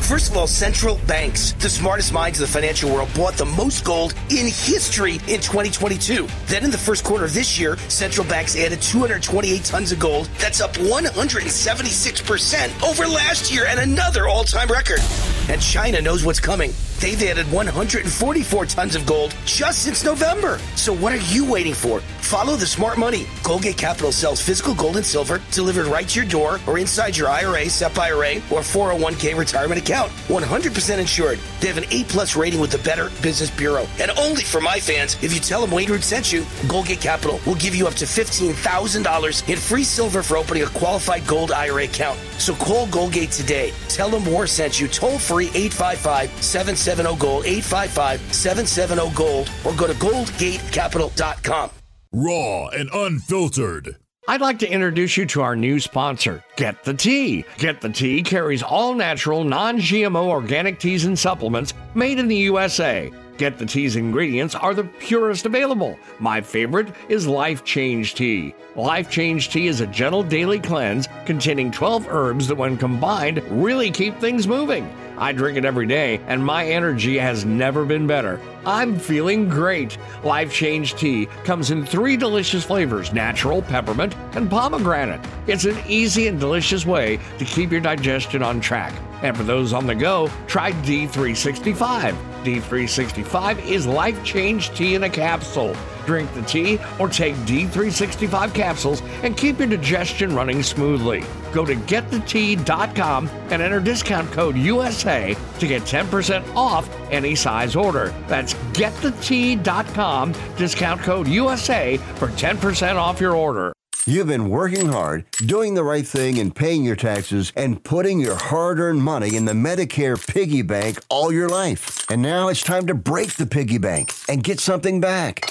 First 0.00 0.30
of 0.30 0.36
all, 0.36 0.46
central 0.46 0.98
banks, 1.06 1.52
the 1.52 1.68
smartest 1.68 2.12
minds 2.12 2.40
of 2.40 2.46
the 2.46 2.52
financial 2.52 2.88
world, 2.90 3.10
bought 3.14 3.34
the 3.34 3.44
most 3.44 3.84
gold 3.84 4.14
in 4.30 4.46
history 4.46 5.16
in 5.28 5.40
2022. 5.40 6.26
Then 6.46 6.64
in 6.64 6.70
the 6.70 6.78
first 6.78 7.04
quarter 7.04 7.26
of 7.26 7.34
this 7.34 7.58
year, 7.58 7.76
central 7.88 8.26
banks 8.26 8.56
added 8.56 8.80
228 8.80 9.62
tons 9.64 9.92
of 9.92 9.98
gold. 9.98 10.30
That's 10.38 10.62
up 10.62 10.72
176% 10.74 12.88
over 12.88 13.06
last 13.06 13.52
year 13.52 13.66
and 13.66 13.80
another 13.80 14.28
all 14.28 14.44
time 14.44 14.68
record. 14.68 15.00
And 15.48 15.60
China 15.60 16.00
knows 16.00 16.24
what's 16.24 16.40
coming. 16.40 16.72
They've 17.00 17.22
added 17.22 17.50
144 17.52 18.66
tons 18.66 18.96
of 18.96 19.06
gold 19.06 19.34
just 19.44 19.84
since 19.84 20.04
November. 20.04 20.58
So 20.74 20.92
what 20.92 21.12
are 21.12 21.32
you 21.32 21.48
waiting 21.48 21.74
for? 21.74 22.00
Follow 22.00 22.56
the 22.56 22.66
smart 22.66 22.98
money. 22.98 23.24
Goldgate 23.42 23.78
Capital 23.78 24.10
sells 24.10 24.40
physical 24.40 24.74
gold 24.74 24.96
and 24.96 25.06
silver 25.06 25.40
delivered 25.52 25.86
right 25.86 26.08
to 26.08 26.20
your 26.20 26.28
door 26.28 26.58
or 26.66 26.76
inside 26.78 27.16
your 27.16 27.28
IRA, 27.28 27.70
SEP 27.70 27.96
IRA, 27.96 28.36
or 28.50 28.60
401k 28.60 29.38
retirement 29.38 29.80
account. 29.80 30.10
100% 30.26 30.98
insured. 30.98 31.38
They 31.60 31.68
have 31.68 31.78
an 31.78 31.86
A 31.92 32.02
plus 32.04 32.36
rating 32.36 32.60
with 32.60 32.72
the 32.72 32.78
Better 32.78 33.10
Business 33.22 33.50
Bureau. 33.50 33.86
And 34.00 34.10
only 34.18 34.42
for 34.42 34.60
my 34.60 34.80
fans, 34.80 35.16
if 35.22 35.32
you 35.32 35.40
tell 35.40 35.60
them 35.60 35.70
Wayne 35.70 35.90
Root 35.90 36.02
sent 36.02 36.32
you, 36.32 36.42
Goldgate 36.66 37.00
Capital 37.00 37.40
will 37.46 37.54
give 37.54 37.74
you 37.74 37.86
up 37.86 37.94
to 37.94 38.04
$15,000 38.04 39.48
in 39.48 39.56
free 39.56 39.84
silver 39.84 40.22
for 40.22 40.36
opening 40.36 40.64
a 40.64 40.68
qualified 40.70 41.26
gold 41.26 41.52
IRA 41.52 41.84
account. 41.84 42.18
So 42.38 42.54
call 42.54 42.88
Goldgate 42.88 43.34
today. 43.34 43.72
Tell 43.88 44.10
them 44.10 44.26
War 44.26 44.46
sent 44.46 44.80
you 44.80 44.88
toll 44.88 45.18
free 45.18 45.46
855 45.54 46.30
7 46.42 46.76
770 46.88 47.20
Gold, 47.20 47.44
855 47.44 48.34
770 48.34 49.14
Gold, 49.14 49.50
or 49.66 49.74
go 49.74 49.86
to 49.86 49.92
goldgatecapital.com. 49.94 51.70
Raw 52.12 52.68
and 52.68 52.88
unfiltered. 52.90 53.96
I'd 54.26 54.40
like 54.40 54.58
to 54.60 54.70
introduce 54.70 55.18
you 55.18 55.26
to 55.26 55.42
our 55.42 55.54
new 55.54 55.80
sponsor, 55.80 56.42
Get 56.56 56.84
the 56.84 56.94
Tea. 56.94 57.44
Get 57.58 57.82
the 57.82 57.90
Tea 57.90 58.22
carries 58.22 58.62
all 58.62 58.94
natural, 58.94 59.44
non 59.44 59.76
GMO 59.76 60.28
organic 60.28 60.80
teas 60.80 61.04
and 61.04 61.18
supplements 61.18 61.74
made 61.94 62.18
in 62.18 62.26
the 62.26 62.36
USA. 62.36 63.12
Get 63.36 63.58
the 63.58 63.66
Tea's 63.66 63.96
ingredients 63.96 64.54
are 64.54 64.72
the 64.72 64.84
purest 64.84 65.44
available. 65.44 65.98
My 66.18 66.40
favorite 66.40 66.94
is 67.10 67.26
Life 67.26 67.64
Change 67.64 68.14
Tea. 68.14 68.54
Life 68.76 69.10
Change 69.10 69.50
Tea 69.50 69.66
is 69.66 69.82
a 69.82 69.86
gentle 69.86 70.22
daily 70.22 70.58
cleanse 70.58 71.06
containing 71.26 71.70
12 71.70 72.08
herbs 72.08 72.48
that, 72.48 72.56
when 72.56 72.78
combined, 72.78 73.42
really 73.50 73.90
keep 73.90 74.18
things 74.18 74.48
moving. 74.48 74.90
I 75.18 75.32
drink 75.32 75.58
it 75.58 75.64
every 75.64 75.86
day, 75.86 76.20
and 76.26 76.44
my 76.44 76.64
energy 76.64 77.18
has 77.18 77.44
never 77.44 77.84
been 77.84 78.06
better. 78.06 78.40
I'm 78.64 78.98
feeling 78.98 79.48
great. 79.48 79.98
Life 80.22 80.52
Change 80.52 80.94
Tea 80.94 81.26
comes 81.44 81.70
in 81.70 81.84
three 81.84 82.16
delicious 82.16 82.64
flavors 82.64 83.12
natural, 83.12 83.62
peppermint, 83.62 84.14
and 84.34 84.48
pomegranate. 84.48 85.20
It's 85.46 85.64
an 85.64 85.76
easy 85.88 86.28
and 86.28 86.38
delicious 86.38 86.86
way 86.86 87.18
to 87.38 87.44
keep 87.44 87.72
your 87.72 87.80
digestion 87.80 88.42
on 88.42 88.60
track. 88.60 88.92
And 89.22 89.36
for 89.36 89.42
those 89.42 89.72
on 89.72 89.86
the 89.86 89.94
go, 89.94 90.30
try 90.46 90.72
D365. 90.72 92.14
D365 92.44 93.66
is 93.66 93.86
life 93.86 94.22
change 94.24 94.70
tea 94.70 94.94
in 94.94 95.02
a 95.02 95.10
capsule. 95.10 95.74
Drink 96.08 96.32
the 96.32 96.40
tea 96.40 96.78
or 96.98 97.06
take 97.10 97.34
D365 97.44 98.54
capsules 98.54 99.02
and 99.22 99.36
keep 99.36 99.58
your 99.58 99.68
digestion 99.68 100.34
running 100.34 100.62
smoothly. 100.62 101.22
Go 101.52 101.66
to 101.66 101.74
getthetea.com 101.74 103.28
and 103.50 103.60
enter 103.60 103.78
discount 103.78 104.32
code 104.32 104.56
USA 104.56 105.36
to 105.58 105.66
get 105.66 105.82
10% 105.82 106.56
off 106.56 106.88
any 107.10 107.34
size 107.34 107.76
order. 107.76 108.14
That's 108.26 108.54
getthetea.com, 108.72 110.32
discount 110.56 111.02
code 111.02 111.28
USA 111.28 111.98
for 111.98 112.28
10% 112.28 112.96
off 112.96 113.20
your 113.20 113.36
order. 113.36 113.74
You've 114.06 114.28
been 114.28 114.48
working 114.48 114.88
hard, 114.88 115.26
doing 115.44 115.74
the 115.74 115.84
right 115.84 116.06
thing, 116.06 116.38
and 116.38 116.56
paying 116.56 116.82
your 116.82 116.96
taxes, 116.96 117.52
and 117.54 117.84
putting 117.84 118.18
your 118.18 118.36
hard 118.36 118.78
earned 118.78 119.02
money 119.02 119.36
in 119.36 119.44
the 119.44 119.52
Medicare 119.52 120.16
piggy 120.26 120.62
bank 120.62 121.00
all 121.10 121.30
your 121.30 121.50
life. 121.50 122.10
And 122.10 122.22
now 122.22 122.48
it's 122.48 122.62
time 122.62 122.86
to 122.86 122.94
break 122.94 123.34
the 123.34 123.44
piggy 123.44 123.76
bank 123.76 124.14
and 124.26 124.42
get 124.42 124.60
something 124.60 125.02
back. 125.02 125.50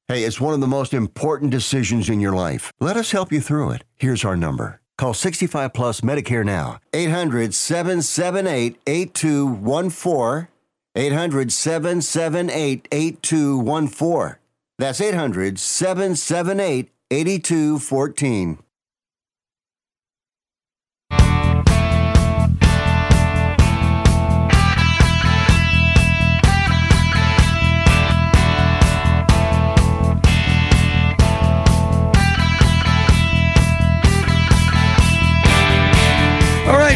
Hey, 0.11 0.25
it's 0.25 0.41
one 0.41 0.53
of 0.53 0.59
the 0.59 0.67
most 0.67 0.93
important 0.93 1.51
decisions 1.51 2.09
in 2.09 2.19
your 2.19 2.33
life. 2.33 2.73
Let 2.81 2.97
us 2.97 3.11
help 3.11 3.31
you 3.31 3.39
through 3.39 3.71
it. 3.71 3.85
Here's 3.95 4.25
our 4.25 4.35
number. 4.35 4.81
Call 4.97 5.13
65 5.13 5.71
Plus 5.73 6.01
Medicare 6.01 6.43
now. 6.43 6.79
800 6.91 7.53
778 7.53 8.77
8214. 8.85 10.49
800 10.97 11.51
778 11.53 12.87
8214. 12.91 14.35
That's 14.77 14.99
800 14.99 15.57
778 15.57 16.89
8214. 17.09 18.57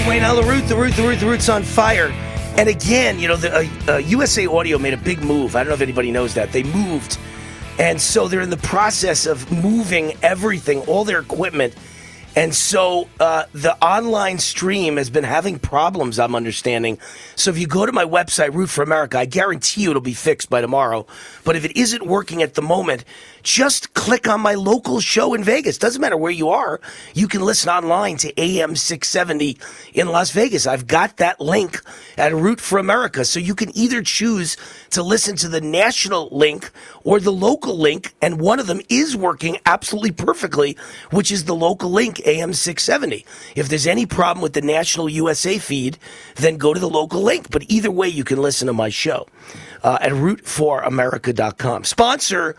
Wayne, 0.07 0.21
now 0.21 0.35
the 0.35 0.43
root, 0.43 0.67
the 0.67 0.75
root, 0.75 0.93
the 0.93 1.01
root, 1.01 1.19
the 1.19 1.25
root's 1.25 1.49
on 1.49 1.63
fire. 1.63 2.09
And 2.57 2.69
again, 2.69 3.17
you 3.17 3.27
know, 3.27 3.35
the 3.37 3.51
uh, 3.55 3.93
uh, 3.93 3.97
USA 3.97 4.45
Radio 4.45 4.77
made 4.77 4.93
a 4.93 4.97
big 4.97 5.23
move. 5.23 5.55
I 5.55 5.59
don't 5.59 5.69
know 5.69 5.73
if 5.73 5.81
anybody 5.81 6.11
knows 6.11 6.35
that. 6.35 6.51
They 6.51 6.61
moved. 6.61 7.17
And 7.79 7.99
so 7.99 8.27
they're 8.27 8.41
in 8.41 8.51
the 8.51 8.57
process 8.57 9.25
of 9.25 9.51
moving 9.51 10.15
everything, 10.21 10.81
all 10.81 11.05
their 11.05 11.19
equipment. 11.19 11.75
And 12.35 12.53
so 12.53 13.09
uh, 13.19 13.45
the 13.53 13.75
online 13.83 14.37
stream 14.37 14.97
has 14.97 15.09
been 15.09 15.23
having 15.23 15.57
problems, 15.57 16.19
I'm 16.19 16.35
understanding. 16.35 16.99
So 17.35 17.49
if 17.49 17.57
you 17.57 17.65
go 17.65 17.85
to 17.85 17.91
my 17.91 18.05
website, 18.05 18.53
Root 18.53 18.69
for 18.69 18.83
America, 18.83 19.17
I 19.17 19.25
guarantee 19.25 19.83
you 19.83 19.89
it'll 19.89 20.01
be 20.01 20.13
fixed 20.13 20.49
by 20.49 20.61
tomorrow. 20.61 21.07
But 21.45 21.55
if 21.55 21.65
it 21.65 21.75
isn't 21.77 22.05
working 22.05 22.43
at 22.43 22.53
the 22.53 22.61
moment, 22.61 23.05
just 23.45 23.93
click 23.93 24.27
on 24.27 24.41
my 24.41 24.55
local 24.55 24.99
show 24.99 25.35
in 25.35 25.43
Vegas. 25.43 25.77
Doesn't 25.77 26.01
matter 26.01 26.17
where 26.17 26.31
you 26.31 26.49
are. 26.49 26.81
You 27.13 27.27
can 27.27 27.41
listen 27.41 27.69
online 27.69 28.17
to 28.17 28.41
AM 28.41 28.75
670 28.75 29.57
in 29.93 30.07
Las 30.07 30.31
Vegas. 30.31 30.65
I've 30.65 30.87
got 30.87 31.17
that 31.17 31.39
link 31.39 31.79
at 32.17 32.33
Root 32.33 32.59
for 32.59 32.79
America. 32.79 33.23
So 33.23 33.39
you 33.39 33.53
can 33.53 33.75
either 33.77 34.01
choose 34.01 34.57
to 34.89 35.03
listen 35.03 35.35
to 35.37 35.47
the 35.47 35.61
national 35.61 36.29
link 36.31 36.71
or 37.03 37.19
the 37.19 37.31
local 37.31 37.77
link. 37.77 38.15
And 38.19 38.41
one 38.41 38.59
of 38.59 38.65
them 38.65 38.81
is 38.89 39.15
working 39.15 39.57
absolutely 39.67 40.11
perfectly, 40.11 40.75
which 41.11 41.31
is 41.31 41.45
the 41.45 41.55
local 41.55 41.91
link, 41.91 42.19
AM 42.25 42.51
670. 42.51 43.25
If 43.55 43.69
there's 43.69 43.85
any 43.85 44.07
problem 44.07 44.41
with 44.41 44.53
the 44.53 44.61
national 44.61 45.07
USA 45.07 45.59
feed, 45.59 45.99
then 46.37 46.57
go 46.57 46.73
to 46.73 46.79
the 46.79 46.89
local 46.89 47.21
link. 47.21 47.51
But 47.51 47.63
either 47.69 47.91
way, 47.91 48.07
you 48.07 48.23
can 48.23 48.41
listen 48.41 48.65
to 48.65 48.73
my 48.73 48.89
show 48.89 49.27
uh, 49.83 49.99
at 50.01 50.13
rootforamerica.com. 50.13 51.83
Sponsor 51.83 52.55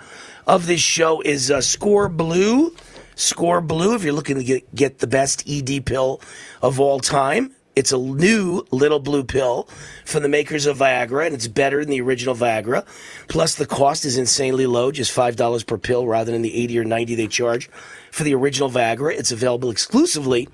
of 0.47 0.67
this 0.67 0.81
show 0.81 1.21
is 1.23 1.51
uh, 1.51 1.61
Score 1.61 2.09
Blue. 2.09 2.75
Score 3.17 3.61
Blue, 3.61 3.95
if 3.95 4.05
you're 4.05 4.13
looking 4.13 4.37
to 4.37 4.45
get, 4.45 4.75
get 4.75 4.99
the 4.99 5.07
best 5.07 5.49
ED 5.49 5.85
pill 5.87 6.21
of 6.63 6.79
all 6.79 7.01
time. 7.01 7.53
It's 7.75 7.93
a 7.93 7.99
new 7.99 8.65
little 8.71 9.01
blue 9.01 9.23
pill 9.23 9.69
from 10.07 10.23
the 10.23 10.31
makers 10.31 10.65
of 10.65 10.79
Viagra, 10.79 11.27
and 11.27 11.35
it's 11.35 11.47
better 11.47 11.81
than 11.81 11.91
the 11.91 12.01
original 12.01 12.35
Viagra. 12.35 12.87
Plus, 13.29 13.55
the 13.55 13.67
cost 13.67 14.07
is 14.07 14.17
insanely 14.17 14.67
low, 14.67 14.91
just 14.91 15.15
$5 15.15 15.67
per 15.67 15.77
pill 15.77 16.07
rather 16.07 16.33
than 16.33 16.41
the 16.41 16.55
80 16.55 16.79
or 16.79 16.85
90 16.85 17.15
they 17.17 17.27
charge 17.27 17.69
for 18.11 18.25
the 18.25 18.35
original 18.35 18.71
Viagra. 18.71 19.13
It's 19.13 19.31
available 19.31 19.71
exclusively 19.71 20.49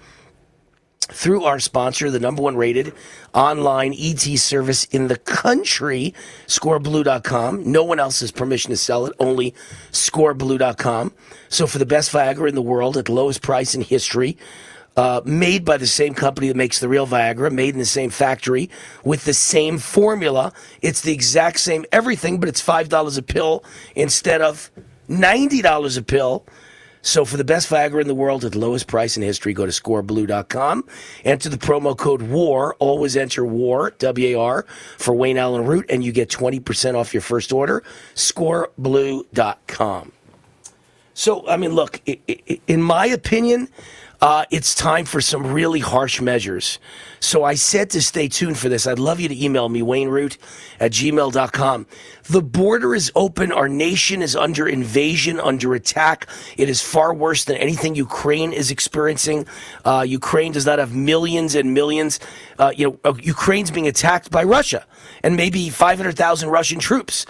through 1.11 1.45
our 1.45 1.59
sponsor, 1.59 2.11
the 2.11 2.21
number 2.21 2.43
one 2.43 2.57
rated 2.57 2.93
online 3.35 3.95
ED 3.99 4.39
service 4.39 4.85
in 4.87 5.09
the 5.09 5.17
country, 5.17 6.15
scoreblue.com. 6.47 7.71
No 7.71 7.85
one 7.85 7.99
else 7.99 8.21
has 8.21 8.31
permission 8.31 8.71
to 8.71 8.77
sell 8.77 9.07
it, 9.07 9.13
only 9.19 9.55
scoreblue.com. 9.91 11.13
So 11.49 11.67
for 11.67 11.79
the 11.79 11.87
best 11.87 12.13
Viagra 12.13 12.49
in 12.49 12.55
the 12.55 12.63
world 12.63 12.97
at 12.97 13.07
the 13.07 13.13
lowest 13.13 13.43
price 13.43 13.75
in 13.75 13.83
history, 13.83 14.37
uh, 14.97 15.23
made 15.25 15.65
by 15.65 15.77
the 15.77 15.87
same 15.87 16.15
company 16.15 16.49
that 16.49 16.57
makes 16.57 16.79
the 16.79 16.89
real 16.89 17.07
Viagra, 17.07 17.51
made 17.51 17.75
in 17.75 17.79
the 17.79 17.87
same 17.87 18.11
factory 18.11 18.69
with 19.05 19.25
the 19.25 19.35
same 19.35 19.79
formula. 19.79 20.53
It's 20.83 21.01
the 21.01 21.13
exact 21.13 21.61
same 21.61 21.85
everything, 21.93 22.39
but 22.39 22.49
it's 22.49 22.63
$5 22.63 23.19
a 23.19 23.23
pill 23.23 23.65
instead 23.95 24.43
of 24.43 24.71
$90 25.09 25.99
a 25.99 26.03
pill. 26.03 26.45
So 27.03 27.25
for 27.25 27.37
the 27.37 27.45
best 27.45 27.69
Viagra 27.69 28.01
in 28.01 28.07
the 28.07 28.15
world 28.15 28.45
at 28.45 28.53
the 28.53 28.59
lowest 28.59 28.87
price 28.87 29.17
in 29.17 29.23
history, 29.23 29.53
go 29.53 29.67
to 29.67 29.73
scoreblue.com. 29.73 30.85
Enter 31.25 31.49
the 31.49 31.57
promo 31.57 31.97
code 31.97 32.23
WAR. 32.23 32.75
Always 32.79 33.17
enter 33.17 33.45
WAR, 33.45 33.91
W-A-R, 33.99 34.65
for 34.99 35.15
Wayne 35.15 35.37
Allyn 35.37 35.67
Root, 35.67 35.87
and 35.91 36.05
you 36.05 36.13
get 36.13 36.29
20% 36.29 36.95
off 36.95 37.13
your 37.13 37.21
first 37.21 37.53
order. 37.53 37.83
Scoreblue.com. 38.15 40.13
So, 41.15 41.47
I 41.47 41.57
mean, 41.59 41.73
look, 41.73 42.01
in 42.67 42.83
my 42.83 43.07
opinion, 43.07 43.69
uh, 44.23 44.45
it's 44.53 44.73
time 44.73 45.05
for 45.05 45.21
some 45.21 45.53
really 45.53 45.81
harsh 45.81 46.21
measures. 46.21 46.79
So 47.19 47.43
I 47.43 47.55
said 47.55 47.91
to 47.91 48.01
stay 48.01 48.29
tuned 48.29 48.57
for 48.57 48.69
this. 48.69 48.87
I'd 48.87 49.01
love 49.01 49.19
you 49.19 49.29
to 49.29 49.45
email 49.45 49.69
me, 49.69 49.81
wayneroot 49.81 50.39
at 50.79 50.93
gmail.com. 50.93 51.87
The 52.31 52.41
border 52.41 52.95
is 52.95 53.11
open. 53.17 53.51
Our 53.51 53.69
nation 53.69 54.23
is 54.23 54.37
under 54.37 54.69
invasion, 54.69 55.41
under 55.41 55.75
attack. 55.75 56.29
It 56.57 56.69
is 56.69 56.81
far 56.81 57.13
worse 57.13 57.45
than 57.45 57.57
anything 57.57 57.97
Ukraine 57.97 58.53
is 58.53 58.71
experiencing. 58.71 59.45
Uh, 59.85 60.05
Ukraine 60.07 60.53
does 60.53 60.67
not 60.67 60.79
have 60.79 60.95
millions 60.95 61.57
and 61.57 61.75
millions. 61.75 62.21
Uh, 62.61 62.71
you 62.77 63.01
know, 63.05 63.17
Ukraine's 63.17 63.73
being 63.73 63.89
attacked 63.89 64.31
by 64.31 64.45
Russia 64.45 64.87
and 65.25 65.35
maybe 65.35 65.69
500,000 65.69 66.49
Russian 66.49 66.79
troops. 66.79 67.27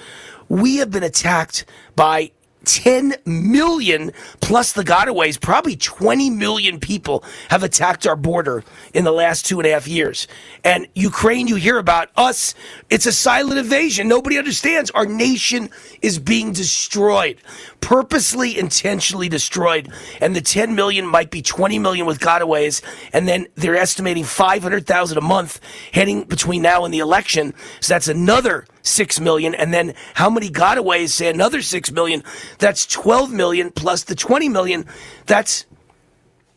We 0.51 0.77
have 0.77 0.91
been 0.91 1.05
attacked 1.05 1.65
by 1.97 2.33
10 2.65 3.15
million 3.25 4.13
plus 4.41 4.73
the 4.73 4.83
gotaways, 4.83 5.41
probably 5.41 5.77
20 5.77 6.31
million 6.31 6.81
people 6.81 7.25
have 7.49 7.63
attacked 7.63 8.07
our 8.07 8.17
border 8.17 8.65
in 8.95 9.05
the 9.05 9.13
last 9.13 9.47
two 9.47 9.59
and 9.61 9.67
a 9.67 9.71
half 9.71 9.89
years. 9.89 10.27
And 10.65 10.87
Ukraine, 10.95 11.49
you 11.49 11.57
hear 11.57 11.79
about 11.79 12.11
us, 12.17 12.55
it's 12.91 13.07
a 13.07 13.13
silent 13.13 13.59
invasion. 13.59 14.09
Nobody 14.09 14.39
understands. 14.39 14.91
Our 14.93 15.07
nation 15.07 15.71
is 16.01 16.19
being 16.19 16.53
destroyed, 16.53 17.39
purposely, 17.81 18.59
intentionally 18.59 19.29
destroyed. 19.29 19.91
And 20.21 20.37
the 20.37 20.41
10 20.41 20.75
million 20.75 21.07
might 21.07 21.31
be 21.31 21.43
20 21.43 21.79
million 21.79 22.07
with 22.07 22.21
gotaways. 22.21 22.83
And 23.13 23.27
then 23.29 23.47
they're 23.55 23.77
estimating 23.77 24.25
500,000 24.25 25.19
a 25.19 25.21
month 25.21 25.61
heading 25.93 26.25
between 26.25 26.63
now 26.63 26.85
and 26.85 26.93
the 26.93 27.01
election. 27.01 27.55
So 27.81 27.95
that's 27.95 28.09
another 28.09 28.67
6 28.83 29.21
million. 29.21 29.55
And 29.55 29.73
then 29.73 29.95
how 30.15 30.31
many 30.31 30.51
gotaways 30.51 31.11
say 31.11 31.29
another 31.29 31.63
6 31.63 31.93
million? 31.93 32.23
That's 32.59 32.87
12 32.87 33.33
million 33.33 33.71
plus 33.71 34.05
the 34.05 34.15
20 34.15 34.49
million. 34.49 34.87
That's 35.27 35.67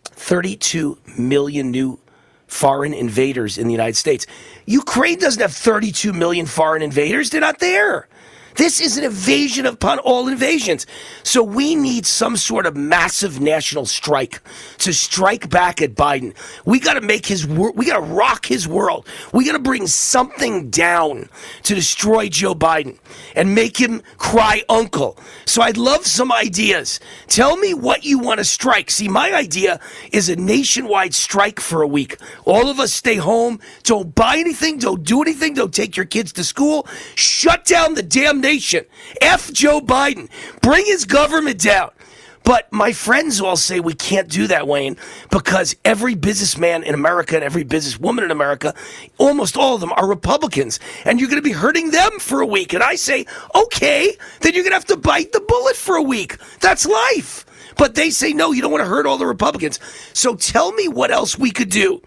32 0.04 0.98
million 1.18 1.72
new 1.72 2.00
foreign 2.48 2.94
invaders 2.94 3.58
in 3.58 3.68
the 3.68 3.74
United 3.74 3.96
States. 3.96 4.26
Ukraine 4.66 5.20
doesn't 5.20 5.42
have 5.42 5.54
32 5.54 6.14
million 6.14 6.46
foreign 6.46 6.82
invaders. 6.82 7.30
They're 7.30 7.42
not 7.42 7.60
there. 7.60 8.08
This 8.56 8.80
is 8.80 8.98
an 8.98 9.04
invasion 9.04 9.66
upon 9.66 10.00
all 10.00 10.30
invasions. 10.30 10.86
So 11.24 11.44
we 11.44 11.76
need 11.76 12.06
some 12.06 12.38
sort 12.38 12.66
of 12.66 12.78
massive 12.78 13.42
national 13.42 13.86
strike 13.86 14.40
to 14.78 14.94
strike 14.94 15.50
back 15.50 15.82
at 15.82 15.96
Biden. 15.96 16.34
We 16.64 16.80
got 16.80 16.94
to 16.94 17.02
make 17.02 17.26
his 17.26 17.46
world, 17.46 17.76
we 17.76 17.86
got 17.86 17.96
to 17.96 18.14
rock 18.14 18.46
his 18.46 18.66
world. 18.66 19.08
We 19.34 19.46
got 19.46 19.54
to 19.54 19.60
bring 19.60 19.88
something 19.88 20.70
down 20.70 21.28
to 21.64 21.76
destroy 21.76 22.30
Joe 22.30 22.56
Biden 22.56 22.98
and 23.36 23.54
make 23.54 23.78
him 23.78 24.02
cry 24.18 24.64
uncle. 24.70 25.18
So 25.46 25.62
I'd 25.62 25.78
love 25.78 26.06
some 26.06 26.32
ideas. 26.32 27.02
Tell 27.28 27.58
me 27.58 27.74
what 27.74 28.06
you 28.06 28.20
want 28.20 28.38
to 28.38 28.46
strike. 28.46 28.90
See, 28.90 29.10
my 29.10 29.34
idea 29.34 29.82
is 30.14 30.30
a 30.30 30.36
nationwide 30.38 31.14
strike 31.14 31.60
for 31.60 31.82
a 31.82 31.88
week. 31.88 32.18
All 32.46 32.70
of 32.70 32.80
us 32.80 32.94
stay 32.94 33.16
home, 33.16 33.60
don't 33.84 34.16
buy 34.16 34.38
anything, 34.38 34.78
don't 34.78 35.04
do 35.04 35.22
anything, 35.22 35.56
don't 35.56 35.74
take 35.74 35.98
your 35.98 36.06
kids 36.06 36.32
to 36.34 36.44
school, 36.46 36.88
shut 37.16 37.66
down 37.66 37.96
the 37.96 38.04
damn 38.04 38.45
F 39.22 39.52
Joe 39.52 39.82
Biden. 39.82 40.30
Bring 40.62 40.86
his 40.86 41.06
government 41.06 41.60
down. 41.60 41.92
But 42.46 42.72
my 42.72 42.94
friends 42.94 43.42
all 43.42 43.58
say 43.58 43.80
we 43.80 43.96
can't 43.96 44.30
do 44.30 44.46
that, 44.48 44.68
Wayne, 44.68 44.98
because 45.32 45.76
every 45.84 46.14
businessman 46.14 46.84
in 46.84 46.94
America 46.94 47.34
and 47.36 47.44
every 47.44 47.66
businesswoman 47.66 48.24
in 48.24 48.30
America, 48.30 48.76
almost 49.18 49.58
all 49.58 49.74
of 49.74 49.82
them 49.82 49.92
are 49.94 50.08
Republicans. 50.08 50.80
And 51.06 51.20
you're 51.20 51.28
going 51.28 51.42
to 51.42 51.48
be 51.48 51.54
hurting 51.54 51.90
them 51.90 52.20
for 52.20 52.42
a 52.42 52.46
week. 52.46 52.74
And 52.74 52.84
I 52.84 52.96
say, 52.96 53.26
okay, 53.56 54.16
then 54.42 54.54
you're 54.54 54.64
going 54.64 54.74
to 54.74 54.76
have 54.76 54.86
to 54.86 54.98
bite 54.98 55.32
the 55.32 55.42
bullet 55.42 55.76
for 55.76 55.96
a 55.96 56.04
week. 56.04 56.38
That's 56.60 56.86
life. 56.86 57.46
But 57.78 57.96
they 57.96 58.12
say, 58.12 58.32
no, 58.32 58.52
you 58.52 58.62
don't 58.62 58.72
want 58.72 58.84
to 58.84 58.90
hurt 58.90 59.08
all 59.08 59.18
the 59.18 59.26
Republicans. 59.26 59.80
So 60.14 60.36
tell 60.36 60.72
me 60.72 60.88
what 60.88 61.10
else 61.10 61.40
we 61.40 61.50
could 61.50 61.70
do 61.70 62.00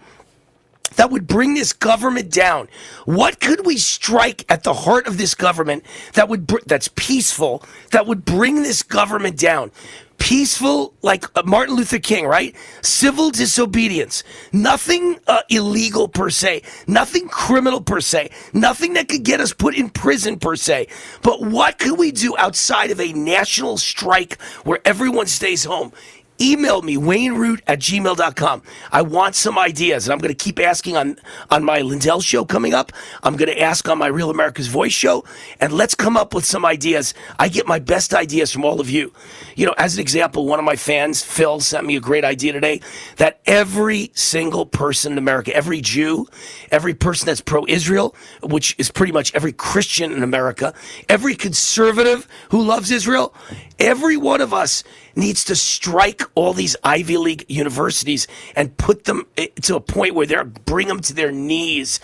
that 0.95 1.11
would 1.11 1.27
bring 1.27 1.53
this 1.53 1.73
government 1.73 2.31
down? 2.31 2.67
What 3.05 3.39
could 3.39 3.65
we 3.65 3.77
strike 3.77 4.45
at 4.49 4.63
the 4.63 4.73
heart 4.73 5.07
of 5.07 5.17
this 5.17 5.35
government 5.35 5.83
that 6.13 6.29
would 6.29 6.47
br- 6.47 6.59
that's 6.65 6.89
peaceful 6.95 7.63
that 7.91 8.05
would 8.07 8.25
bring 8.25 8.63
this 8.63 8.83
government 8.83 9.37
down? 9.37 9.71
Peaceful, 10.19 10.93
like 11.01 11.25
uh, 11.37 11.43
Martin 11.45 11.75
Luther 11.75 11.97
King, 11.97 12.25
right? 12.25 12.55
Civil 12.81 13.31
disobedience. 13.31 14.23
Nothing 14.51 15.19
uh, 15.27 15.41
illegal 15.49 16.07
per 16.09 16.29
se. 16.29 16.61
Nothing 16.87 17.27
criminal 17.29 17.81
per 17.81 18.01
se. 18.01 18.29
Nothing 18.53 18.93
that 18.93 19.07
could 19.07 19.23
get 19.23 19.39
us 19.39 19.53
put 19.53 19.75
in 19.75 19.89
prison 19.89 20.37
per 20.37 20.55
se. 20.57 20.87
But 21.23 21.41
what 21.41 21.79
could 21.79 21.97
we 21.97 22.11
do 22.11 22.35
outside 22.37 22.91
of 22.91 22.99
a 22.99 23.13
national 23.13 23.77
strike 23.77 24.39
where 24.65 24.79
everyone 24.85 25.27
stays 25.27 25.63
home? 25.63 25.93
Email 26.41 26.81
me 26.81 26.95
wayneroot 26.95 27.61
at 27.67 27.79
gmail.com 27.79 28.61
i 28.91 29.01
want 29.01 29.35
some 29.35 29.57
ideas 29.57 30.07
and 30.07 30.13
i'm 30.13 30.19
going 30.19 30.33
to 30.33 30.43
keep 30.43 30.59
asking 30.59 30.97
on 30.97 31.17
on 31.49 31.63
my 31.63 31.81
lindell 31.81 32.21
show 32.21 32.45
coming 32.45 32.73
up. 32.73 32.91
I'm 33.23 33.35
going 33.35 33.49
to 33.49 33.59
ask 33.59 33.87
on 33.89 33.97
my 33.97 34.07
real 34.07 34.29
america's 34.29 34.67
voice 34.67 34.91
show 34.91 35.23
and 35.59 35.73
let's 35.73 35.95
come 35.95 36.17
up 36.17 36.33
with 36.33 36.45
some 36.45 36.65
ideas. 36.65 37.13
I 37.37 37.47
get 37.49 37.67
my 37.67 37.79
best 37.79 38.13
ideas 38.13 38.51
from 38.51 38.65
all 38.65 38.79
of 38.79 38.89
you. 38.89 39.13
You 39.55 39.65
know 39.65 39.75
as 39.77 39.95
an 39.95 40.01
example 40.01 40.45
one 40.45 40.59
of 40.59 40.65
my 40.65 40.75
fans 40.75 41.23
phil 41.23 41.59
sent 41.59 41.85
me 41.85 41.95
a 41.95 41.99
great 41.99 42.23
idea 42.23 42.53
today 42.53 42.81
that 43.17 43.39
every 43.45 44.11
single 44.13 44.65
person 44.65 45.13
in 45.13 45.17
america 45.17 45.55
every 45.55 45.81
jew 45.81 46.27
every 46.71 46.93
person 46.93 47.25
that's 47.25 47.41
pro-israel 47.41 48.15
which 48.43 48.75
is 48.77 48.91
pretty 48.91 49.11
much 49.11 49.33
every 49.35 49.51
christian 49.51 50.11
in 50.11 50.23
america 50.23 50.73
every 51.07 51.35
conservative 51.35 52.27
who 52.51 52.61
loves 52.61 52.91
israel 52.91 53.33
every 53.79 54.17
one 54.17 54.41
of 54.41 54.53
us 54.53 54.83
needs 55.15 55.43
to 55.45 55.55
strike 55.55 56.21
all 56.35 56.53
these 56.53 56.75
Ivy 56.83 57.17
League 57.17 57.45
universities 57.47 58.27
and 58.55 58.75
put 58.77 59.05
them 59.05 59.25
eh, 59.37 59.47
to 59.63 59.75
a 59.75 59.79
point 59.79 60.15
where 60.15 60.25
they're 60.25 60.43
bring 60.43 60.87
them 60.87 60.99
to 61.01 61.13
their 61.13 61.31
knees, 61.31 61.99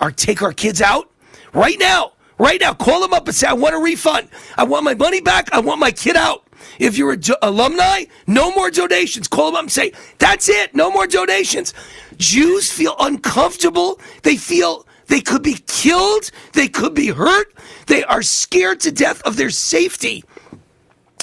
or 0.00 0.10
take 0.10 0.42
our 0.42 0.52
kids 0.52 0.82
out 0.82 1.10
right 1.52 1.78
now, 1.78 2.12
right 2.38 2.60
now. 2.60 2.74
Call 2.74 3.00
them 3.00 3.12
up 3.12 3.26
and 3.26 3.34
say, 3.34 3.46
"I 3.46 3.54
want 3.54 3.74
a 3.74 3.78
refund. 3.78 4.28
I 4.56 4.64
want 4.64 4.84
my 4.84 4.94
money 4.94 5.20
back. 5.20 5.48
I 5.52 5.60
want 5.60 5.80
my 5.80 5.90
kid 5.90 6.16
out." 6.16 6.46
If 6.78 6.96
you're 6.96 7.12
an 7.12 7.22
alumni, 7.42 8.04
no 8.26 8.52
more 8.52 8.70
donations. 8.70 9.28
Call 9.28 9.46
them 9.46 9.56
up 9.56 9.62
and 9.62 9.72
say, 9.72 9.92
"That's 10.18 10.48
it. 10.48 10.74
No 10.74 10.90
more 10.90 11.06
donations." 11.06 11.74
Jews 12.18 12.70
feel 12.70 12.94
uncomfortable. 12.98 14.00
They 14.22 14.36
feel 14.36 14.86
they 15.08 15.20
could 15.20 15.42
be 15.42 15.58
killed. 15.66 16.30
They 16.52 16.68
could 16.68 16.94
be 16.94 17.08
hurt. 17.08 17.52
They 17.86 18.04
are 18.04 18.22
scared 18.22 18.80
to 18.80 18.92
death 18.92 19.20
of 19.22 19.36
their 19.36 19.50
safety 19.50 20.24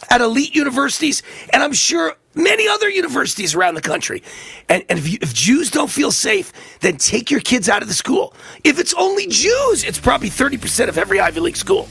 at 0.10 0.22
elite 0.22 0.56
universities, 0.56 1.24
and 1.54 1.62
I'm 1.62 1.74
sure 1.74 2.16
many 2.36 2.68
other 2.68 2.90
universities 2.90 3.56
around 3.56 3.76
the 3.76 3.82
country. 3.82 4.24
And, 4.68 4.84
and 4.90 5.00
if, 5.00 5.10
you, 5.10 5.18
if, 5.22 5.34
Jews 5.34 5.72
don't 5.72 5.90
feel 5.90 6.12
safe, 6.12 6.52
then 6.80 6.98
take 6.98 7.32
your 7.32 7.42
kids 7.42 7.70
out 7.70 7.82
of 7.82 7.88
the 7.88 7.94
school. 7.94 8.34
If 8.64 8.80
it's 8.80 8.94
only 8.94 9.28
Jews, 9.28 9.84
it's 9.84 10.00
probably 10.00 10.30
30% 10.30 10.90
of 10.90 10.98
every 10.98 11.20
Ivy 11.20 11.40
League 11.40 11.58
school. 11.58 11.88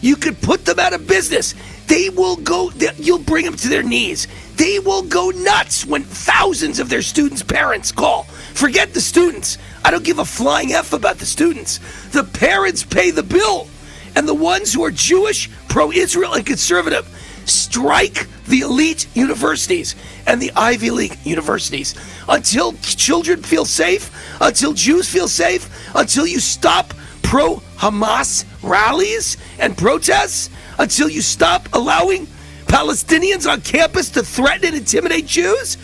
You 0.00 0.14
could 0.14 0.40
put 0.40 0.64
them 0.64 0.78
out 0.78 0.92
of 0.92 1.06
business. 1.08 1.54
They 1.88 2.08
will 2.08 2.36
go, 2.36 2.70
they, 2.70 2.90
you'll 2.98 3.18
bring 3.18 3.44
them 3.44 3.56
to 3.56 3.68
their 3.68 3.82
knees. 3.82 4.28
They 4.54 4.78
will 4.78 5.02
go 5.02 5.30
nuts 5.30 5.84
when 5.84 6.04
thousands 6.04 6.78
of 6.78 6.88
their 6.88 7.02
students' 7.02 7.42
parents 7.42 7.90
call. 7.90 8.24
Forget 8.54 8.94
the 8.94 9.00
students. 9.00 9.58
I 9.84 9.90
don't 9.90 10.04
give 10.04 10.18
a 10.18 10.24
flying 10.24 10.72
F 10.72 10.92
about 10.92 11.18
the 11.18 11.26
students. 11.26 11.80
The 12.10 12.24
parents 12.24 12.84
pay 12.84 13.10
the 13.10 13.22
bill. 13.22 13.68
And 14.14 14.28
the 14.28 14.34
ones 14.34 14.72
who 14.72 14.84
are 14.84 14.90
Jewish, 14.90 15.50
pro 15.68 15.92
Israel, 15.92 16.34
and 16.34 16.44
conservative, 16.44 17.08
strike 17.48 18.26
the 18.46 18.60
elite 18.60 19.06
universities 19.14 19.94
and 20.26 20.40
the 20.40 20.52
Ivy 20.56 20.90
League 20.90 21.16
universities 21.24 21.94
until 22.28 22.72
children 22.74 23.42
feel 23.42 23.64
safe, 23.64 24.10
until 24.40 24.72
Jews 24.72 25.08
feel 25.08 25.28
safe, 25.28 25.68
until 25.94 26.26
you 26.26 26.40
stop 26.40 26.94
pro 27.22 27.56
Hamas 27.76 28.44
rallies 28.62 29.36
and 29.58 29.76
protests, 29.76 30.50
until 30.78 31.08
you 31.08 31.20
stop 31.20 31.68
allowing 31.72 32.26
Palestinians 32.66 33.50
on 33.50 33.60
campus 33.60 34.10
to 34.10 34.22
threaten 34.22 34.68
and 34.68 34.76
intimidate 34.76 35.26
Jews. 35.26 35.76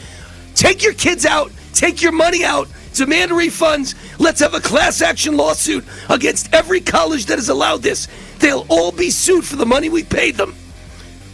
Take 0.55 0.83
your 0.83 0.95
kids 0.95 1.27
out, 1.27 1.51
take 1.73 2.01
your 2.01 2.13
money 2.13 2.45
out, 2.45 2.69
demand 2.95 3.33
refunds. 3.33 3.95
Let's 4.19 4.41
have 4.41 4.55
a 4.55 4.61
class 4.61 5.03
action 5.03 5.37
lawsuit 5.37 5.85
against 6.09 6.53
every 6.55 6.81
college 6.81 7.27
that 7.27 7.39
has 7.39 7.49
allowed 7.49 7.83
this. 7.83 8.09
They'll 8.39 8.67
all 8.69 8.93
be 8.93 9.11
sued 9.11 9.45
for 9.45 9.57
the 9.57 9.67
money 9.67 9.89
we 9.89 10.05
paid 10.05 10.37
them. 10.37 10.55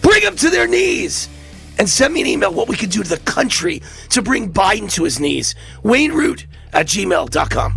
Bring 0.03 0.23
them 0.23 0.37
to 0.37 0.51
their 0.51 0.67
knees. 0.67 1.29
And 1.79 1.89
send 1.89 2.13
me 2.13 2.21
an 2.21 2.27
email 2.27 2.53
what 2.53 2.69
we 2.69 2.77
can 2.77 2.91
do 2.91 3.03
to 3.03 3.09
the 3.09 3.19
country 3.19 3.83
to 4.11 4.21
bring 4.21 4.53
Biden 4.53 4.93
to 4.95 5.05
his 5.05 5.19
knees. 5.19 5.55
Wayne 5.83 6.13
Root 6.13 6.47
at 6.73 6.87
gmail.com. 6.87 7.77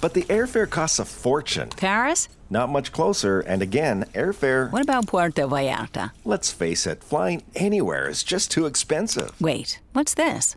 But 0.00 0.14
the 0.14 0.22
airfare 0.22 0.68
costs 0.68 0.98
a 0.98 1.04
fortune. 1.04 1.68
Paris? 1.70 2.28
Not 2.48 2.70
much 2.70 2.90
closer, 2.90 3.40
and 3.40 3.62
again, 3.62 4.04
airfare. 4.14 4.72
What 4.72 4.82
about 4.82 5.06
Puerto 5.06 5.46
Vallarta? 5.46 6.10
Let's 6.24 6.50
face 6.50 6.86
it, 6.86 7.04
flying 7.04 7.44
anywhere 7.54 8.08
is 8.08 8.24
just 8.24 8.50
too 8.50 8.66
expensive. 8.66 9.40
Wait, 9.40 9.78
what's 9.92 10.14
this? 10.14 10.56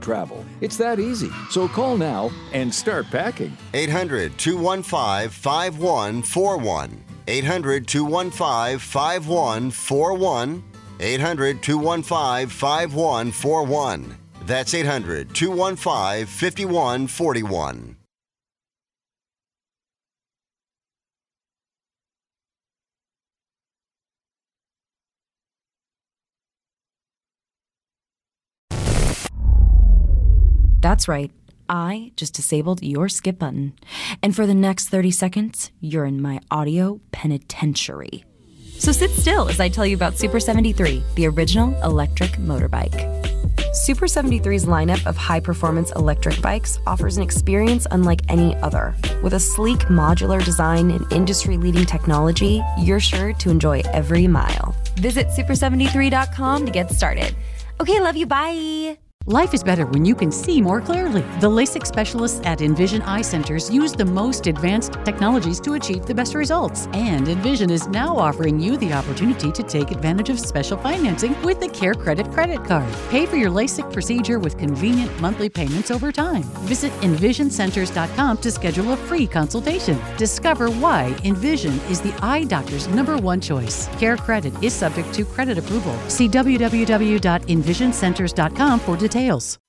travel. 0.01 0.43
It's 0.59 0.77
that 0.77 0.99
easy. 0.99 1.29
So 1.49 1.67
call 1.67 1.97
now 1.97 2.31
and 2.53 2.73
start 2.73 3.05
packing. 3.11 3.55
800 3.73 4.37
215 4.37 5.29
5141. 5.29 7.03
800 7.27 7.87
215 7.87 8.79
5141. 8.79 10.63
800 10.99 11.63
215 11.63 12.47
5141. 12.49 14.17
That's 14.45 14.73
800 14.73 15.33
215 15.33 16.25
5141. 16.25 18.00
That's 30.81 31.07
right. 31.07 31.31
I 31.69 32.11
just 32.17 32.33
disabled 32.33 32.83
your 32.83 33.07
skip 33.07 33.39
button. 33.39 33.73
And 34.21 34.35
for 34.35 34.45
the 34.45 34.53
next 34.53 34.89
30 34.89 35.11
seconds, 35.11 35.71
you're 35.79 36.05
in 36.05 36.21
my 36.21 36.41
audio 36.51 36.99
penitentiary. 37.11 38.25
So 38.77 38.91
sit 38.91 39.11
still 39.11 39.47
as 39.47 39.59
I 39.59 39.69
tell 39.69 39.85
you 39.85 39.95
about 39.95 40.17
Super 40.17 40.39
73, 40.39 41.03
the 41.15 41.27
original 41.27 41.79
electric 41.83 42.31
motorbike. 42.31 43.21
Super 43.73 44.07
73's 44.07 44.65
lineup 44.65 45.05
of 45.05 45.15
high 45.15 45.39
performance 45.39 45.91
electric 45.91 46.41
bikes 46.41 46.77
offers 46.85 47.15
an 47.15 47.23
experience 47.23 47.87
unlike 47.91 48.21
any 48.27 48.55
other. 48.57 48.93
With 49.23 49.33
a 49.33 49.39
sleek 49.39 49.79
modular 49.81 50.43
design 50.43 50.91
and 50.91 51.09
industry 51.13 51.55
leading 51.57 51.85
technology, 51.85 52.61
you're 52.79 52.99
sure 52.99 53.31
to 53.33 53.49
enjoy 53.49 53.81
every 53.93 54.27
mile. 54.27 54.75
Visit 54.95 55.27
super73.com 55.27 56.65
to 56.65 56.71
get 56.71 56.91
started. 56.91 57.33
Okay, 57.79 58.01
love 58.01 58.17
you. 58.17 58.25
Bye. 58.25 59.00
Life 59.27 59.53
is 59.53 59.63
better 59.63 59.85
when 59.85 60.03
you 60.03 60.15
can 60.15 60.31
see 60.31 60.63
more 60.63 60.81
clearly. 60.81 61.21
The 61.41 61.47
LASIK 61.47 61.85
specialists 61.85 62.41
at 62.43 62.59
Envision 62.59 63.03
Eye 63.03 63.21
Centers 63.21 63.69
use 63.69 63.93
the 63.93 64.03
most 64.03 64.47
advanced 64.47 64.93
technologies 65.05 65.59
to 65.59 65.73
achieve 65.73 66.07
the 66.07 66.15
best 66.15 66.33
results. 66.33 66.87
And 66.93 67.27
Envision 67.27 67.69
is 67.69 67.87
now 67.89 68.17
offering 68.17 68.59
you 68.59 68.77
the 68.77 68.93
opportunity 68.93 69.51
to 69.51 69.61
take 69.61 69.91
advantage 69.91 70.31
of 70.31 70.39
special 70.39 70.75
financing 70.75 71.39
with 71.43 71.59
the 71.59 71.69
Care 71.69 71.93
Credit 71.93 72.31
credit 72.31 72.65
card. 72.65 72.91
Pay 73.09 73.27
for 73.27 73.35
your 73.35 73.51
LASIK 73.51 73.93
procedure 73.93 74.39
with 74.39 74.57
convenient 74.57 75.21
monthly 75.21 75.49
payments 75.49 75.91
over 75.91 76.11
time. 76.11 76.41
Visit 76.65 76.91
envisioncenters.com 77.01 78.39
to 78.39 78.49
schedule 78.49 78.93
a 78.93 78.97
free 78.97 79.27
consultation. 79.27 79.99
Discover 80.17 80.71
why 80.71 81.15
Envision 81.25 81.79
is 81.91 82.01
the 82.01 82.15
eye 82.25 82.45
doctor's 82.45 82.87
number 82.87 83.17
one 83.17 83.39
choice. 83.39 83.87
Care 83.99 84.17
Credit 84.17 84.51
is 84.63 84.73
subject 84.73 85.13
to 85.13 85.25
credit 85.25 85.59
approval. 85.59 85.95
See 86.07 86.27
www.envisioncenters.com 86.27 88.79
for 88.79 88.97
details 88.97 89.10
details. 89.11 89.59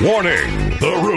Warning! 0.00 0.59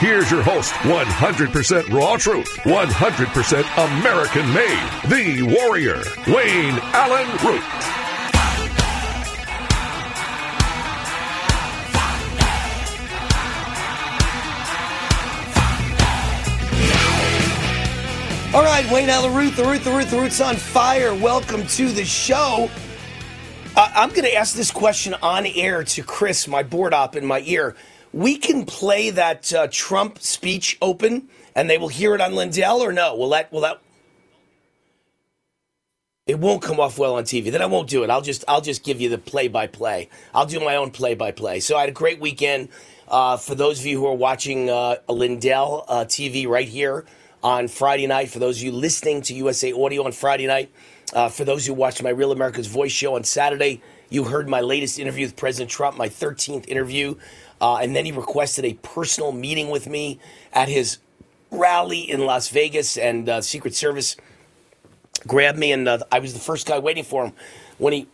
Here's 0.00 0.30
your 0.30 0.44
host, 0.44 0.72
100% 0.82 1.88
raw 1.88 2.16
truth, 2.16 2.46
100% 2.58 3.98
American 3.98 4.54
made, 4.54 4.90
the 5.08 5.42
warrior, 5.42 6.00
Wayne 6.28 6.78
Allyn 6.94 7.26
Root. 7.44 7.64
All 18.54 18.62
right, 18.62 18.88
Wayne 18.92 19.10
Allyn 19.10 19.34
Root, 19.34 19.56
the 19.56 19.64
Root, 19.64 19.82
the 19.82 19.90
Root, 19.90 20.06
the 20.10 20.16
Root's 20.20 20.40
on 20.40 20.54
fire. 20.54 21.12
Welcome 21.12 21.66
to 21.66 21.88
the 21.88 22.04
show. 22.04 22.70
Uh, 23.74 23.90
I'm 23.96 24.10
going 24.10 24.22
to 24.22 24.34
ask 24.34 24.54
this 24.54 24.70
question 24.70 25.16
on 25.22 25.44
air 25.44 25.82
to 25.82 26.02
Chris, 26.04 26.46
my 26.46 26.62
board 26.62 26.94
op 26.94 27.16
in 27.16 27.26
my 27.26 27.40
ear. 27.40 27.74
We 28.12 28.38
can 28.38 28.64
play 28.64 29.10
that 29.10 29.52
uh, 29.52 29.68
Trump 29.70 30.18
speech 30.20 30.78
open, 30.80 31.28
and 31.54 31.68
they 31.68 31.78
will 31.78 31.88
hear 31.88 32.14
it 32.14 32.20
on 32.20 32.34
Lindell, 32.34 32.82
or 32.82 32.92
no? 32.92 33.14
Will 33.14 33.28
that? 33.30 33.52
Will 33.52 33.60
that? 33.60 33.80
It 36.26 36.38
won't 36.38 36.60
come 36.62 36.78
off 36.78 36.98
well 36.98 37.16
on 37.16 37.24
TV. 37.24 37.50
Then 37.50 37.62
I 37.62 37.66
won't 37.66 37.88
do 37.88 38.04
it. 38.04 38.10
I'll 38.10 38.20
just 38.20 38.44
I'll 38.46 38.60
just 38.60 38.84
give 38.84 39.00
you 39.00 39.08
the 39.08 39.18
play 39.18 39.48
by 39.48 39.66
play. 39.66 40.10
I'll 40.34 40.46
do 40.46 40.60
my 40.60 40.76
own 40.76 40.90
play 40.90 41.14
by 41.14 41.32
play. 41.32 41.60
So 41.60 41.76
I 41.76 41.80
had 41.80 41.88
a 41.88 41.92
great 41.92 42.20
weekend. 42.20 42.68
Uh, 43.08 43.38
for 43.38 43.54
those 43.54 43.80
of 43.80 43.86
you 43.86 43.98
who 43.98 44.06
are 44.06 44.14
watching 44.14 44.68
uh, 44.68 44.96
Lindell 45.08 45.86
uh, 45.88 46.04
TV 46.04 46.46
right 46.46 46.68
here 46.68 47.06
on 47.42 47.66
Friday 47.66 48.06
night, 48.06 48.28
for 48.28 48.38
those 48.38 48.58
of 48.58 48.64
you 48.64 48.72
listening 48.72 49.22
to 49.22 49.34
USA 49.34 49.72
Radio 49.72 50.04
on 50.04 50.12
Friday 50.12 50.46
night, 50.46 50.70
uh, 51.14 51.30
for 51.30 51.44
those 51.44 51.64
who 51.64 51.72
watched 51.72 52.02
my 52.02 52.10
Real 52.10 52.32
America's 52.32 52.66
Voice 52.66 52.92
show 52.92 53.14
on 53.14 53.24
Saturday, 53.24 53.80
you 54.10 54.24
heard 54.24 54.46
my 54.46 54.60
latest 54.60 54.98
interview 54.98 55.24
with 55.24 55.36
President 55.36 55.70
Trump, 55.70 55.96
my 55.96 56.10
13th 56.10 56.68
interview. 56.68 57.14
Uh, 57.60 57.76
and 57.76 57.94
then 57.94 58.04
he 58.04 58.12
requested 58.12 58.64
a 58.64 58.74
personal 58.74 59.32
meeting 59.32 59.68
with 59.70 59.86
me 59.86 60.18
at 60.52 60.68
his 60.68 60.98
rally 61.50 62.00
in 62.10 62.24
Las 62.24 62.48
Vegas. 62.48 62.96
And 62.96 63.28
uh, 63.28 63.40
Secret 63.40 63.74
Service 63.74 64.16
grabbed 65.26 65.58
me, 65.58 65.72
and 65.72 65.88
uh, 65.88 65.98
I 66.12 66.18
was 66.18 66.34
the 66.34 66.40
first 66.40 66.66
guy 66.66 66.78
waiting 66.78 67.04
for 67.04 67.26
him 67.26 67.32
when 67.78 67.92
he 67.92 68.06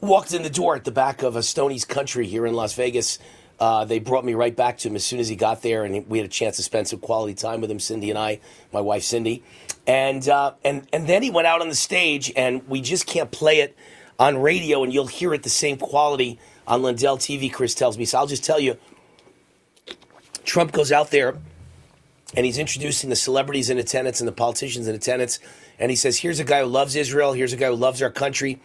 walked 0.00 0.32
in 0.32 0.42
the 0.42 0.50
door 0.50 0.76
at 0.76 0.84
the 0.84 0.90
back 0.90 1.22
of 1.22 1.36
a 1.36 1.42
Stoney's 1.42 1.84
Country 1.84 2.26
here 2.26 2.46
in 2.46 2.54
Las 2.54 2.74
Vegas. 2.74 3.18
Uh, 3.58 3.84
they 3.84 3.98
brought 3.98 4.24
me 4.24 4.34
right 4.34 4.54
back 4.54 4.78
to 4.78 4.88
him 4.88 4.96
as 4.96 5.04
soon 5.04 5.20
as 5.20 5.28
he 5.28 5.36
got 5.36 5.62
there, 5.62 5.84
and 5.84 6.06
we 6.08 6.18
had 6.18 6.26
a 6.26 6.30
chance 6.30 6.56
to 6.56 6.62
spend 6.62 6.88
some 6.88 6.98
quality 6.98 7.34
time 7.34 7.60
with 7.60 7.70
him, 7.70 7.78
Cindy 7.78 8.10
and 8.10 8.18
I, 8.18 8.40
my 8.72 8.80
wife 8.80 9.04
Cindy, 9.04 9.44
and 9.86 10.28
uh, 10.28 10.54
and 10.64 10.86
and 10.92 11.06
then 11.06 11.22
he 11.22 11.30
went 11.30 11.46
out 11.46 11.60
on 11.60 11.68
the 11.68 11.74
stage, 11.74 12.32
and 12.36 12.68
we 12.68 12.80
just 12.80 13.06
can't 13.06 13.30
play 13.30 13.60
it 13.60 13.76
on 14.18 14.38
radio, 14.38 14.82
and 14.82 14.92
you'll 14.92 15.06
hear 15.06 15.32
it 15.34 15.44
the 15.44 15.50
same 15.50 15.76
quality 15.76 16.38
on 16.66 16.82
Lindell 16.82 17.18
TV. 17.18 17.52
Chris 17.52 17.74
tells 17.74 17.98
me, 17.98 18.04
so 18.04 18.18
I'll 18.18 18.26
just 18.26 18.44
tell 18.44 18.60
you, 18.60 18.76
Trump 20.44 20.72
goes 20.72 20.92
out 20.92 21.10
there, 21.10 21.36
and 22.36 22.44
he's 22.44 22.58
introducing 22.58 23.10
the 23.10 23.16
celebrities 23.16 23.70
in 23.70 23.78
attendance 23.78 24.20
and 24.20 24.28
the 24.28 24.32
politicians 24.32 24.88
in 24.88 24.94
attendance, 24.94 25.38
and 25.78 25.90
he 25.90 25.96
says, 25.96 26.18
"Here's 26.18 26.40
a 26.40 26.44
guy 26.44 26.60
who 26.60 26.66
loves 26.66 26.96
Israel. 26.96 27.32
Here's 27.32 27.52
a 27.52 27.56
guy 27.56 27.68
who 27.68 27.76
loves 27.76 28.02
our 28.02 28.10
country. 28.10 28.60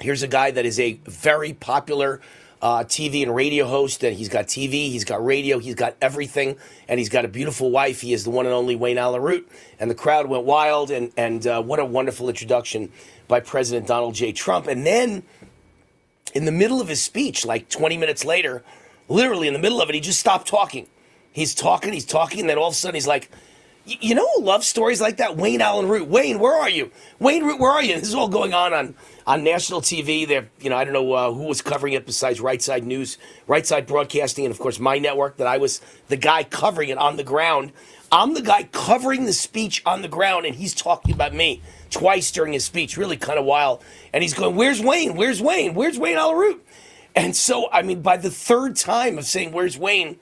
Here's 0.00 0.22
a 0.22 0.28
guy 0.28 0.50
that 0.50 0.64
is 0.64 0.80
a 0.80 0.94
very 1.04 1.52
popular." 1.52 2.20
uh, 2.62 2.84
TV 2.84 3.22
and 3.22 3.34
radio 3.34 3.66
host, 3.66 4.04
and 4.04 4.16
he's 4.16 4.28
got 4.28 4.46
TV, 4.46 4.90
he's 4.90 5.04
got 5.04 5.24
radio, 5.24 5.58
he's 5.58 5.74
got 5.74 5.96
everything, 6.00 6.56
and 6.88 6.98
he's 6.98 7.08
got 7.08 7.24
a 7.24 7.28
beautiful 7.28 7.70
wife. 7.70 8.00
He 8.00 8.12
is 8.12 8.24
the 8.24 8.30
one 8.30 8.46
and 8.46 8.54
only 8.54 8.76
Wayne 8.76 8.98
Allyn 8.98 9.22
Root, 9.22 9.50
and 9.78 9.90
the 9.90 9.94
crowd 9.94 10.26
went 10.26 10.44
wild, 10.44 10.90
and 10.90 11.12
and 11.16 11.46
uh, 11.46 11.62
what 11.62 11.78
a 11.78 11.84
wonderful 11.84 12.28
introduction 12.28 12.90
by 13.28 13.40
President 13.40 13.86
Donald 13.86 14.14
J. 14.14 14.32
Trump. 14.32 14.66
And 14.66 14.86
then, 14.86 15.22
in 16.34 16.44
the 16.44 16.52
middle 16.52 16.80
of 16.80 16.88
his 16.88 17.02
speech, 17.02 17.44
like 17.44 17.68
20 17.68 17.96
minutes 17.96 18.24
later, 18.24 18.62
literally 19.08 19.46
in 19.46 19.52
the 19.52 19.58
middle 19.58 19.80
of 19.80 19.88
it, 19.88 19.94
he 19.94 20.00
just 20.00 20.20
stopped 20.20 20.48
talking. 20.48 20.86
He's 21.32 21.54
talking, 21.54 21.92
he's 21.92 22.04
talking, 22.04 22.40
and 22.40 22.48
then 22.48 22.58
all 22.58 22.68
of 22.68 22.72
a 22.72 22.76
sudden 22.76 22.94
he's 22.94 23.06
like, 23.06 23.30
you 23.84 24.14
know 24.14 24.28
who 24.36 24.42
loves 24.42 24.66
stories 24.66 25.00
like 25.00 25.16
that? 25.16 25.36
Wayne 25.36 25.60
Allyn 25.60 25.88
Root. 25.88 26.06
Wayne, 26.06 26.38
where 26.38 26.54
are 26.54 26.68
you? 26.68 26.90
Wayne 27.18 27.44
Root, 27.44 27.58
where 27.58 27.72
are 27.72 27.82
you? 27.82 27.94
This 28.00 28.08
is 28.08 28.14
all 28.14 28.28
going 28.28 28.54
on 28.54 28.72
on, 28.72 28.94
on 29.26 29.42
national 29.42 29.80
TV. 29.80 30.28
There, 30.28 30.48
you 30.60 30.70
know, 30.70 30.76
I 30.76 30.84
don't 30.84 30.92
know 30.92 31.12
uh, 31.12 31.32
who 31.32 31.44
was 31.44 31.62
covering 31.62 31.94
it 31.94 32.06
besides 32.06 32.40
Right 32.40 32.60
Side 32.62 32.84
News, 32.84 33.18
Right 33.46 33.66
Side 33.66 33.86
Broadcasting, 33.86 34.44
and 34.44 34.52
of 34.52 34.60
course 34.60 34.78
my 34.78 34.98
network. 34.98 35.38
That 35.38 35.46
I 35.46 35.58
was 35.58 35.80
the 36.08 36.16
guy 36.16 36.44
covering 36.44 36.90
it 36.90 36.98
on 36.98 37.16
the 37.16 37.24
ground. 37.24 37.72
I'm 38.12 38.34
the 38.34 38.42
guy 38.42 38.64
covering 38.64 39.24
the 39.24 39.32
speech 39.32 39.82
on 39.86 40.02
the 40.02 40.08
ground, 40.08 40.46
and 40.46 40.54
he's 40.54 40.74
talking 40.74 41.14
about 41.14 41.34
me 41.34 41.62
twice 41.90 42.30
during 42.30 42.52
his 42.52 42.64
speech. 42.64 42.96
Really 42.96 43.16
kind 43.16 43.38
of 43.38 43.44
wild. 43.44 43.82
And 44.12 44.22
he's 44.22 44.34
going, 44.34 44.56
"Where's 44.56 44.80
Wayne? 44.80 45.16
Where's 45.16 45.42
Wayne? 45.42 45.74
Where's 45.74 45.98
Wayne 45.98 46.16
Allyn 46.16 46.36
Root?" 46.36 46.66
And 47.14 47.36
so, 47.36 47.68
I 47.72 47.82
mean, 47.82 48.02
by 48.02 48.16
the 48.16 48.30
third 48.30 48.76
time 48.76 49.18
of 49.18 49.24
saying, 49.24 49.52
"Where's 49.52 49.76
Wayne?" 49.76 50.18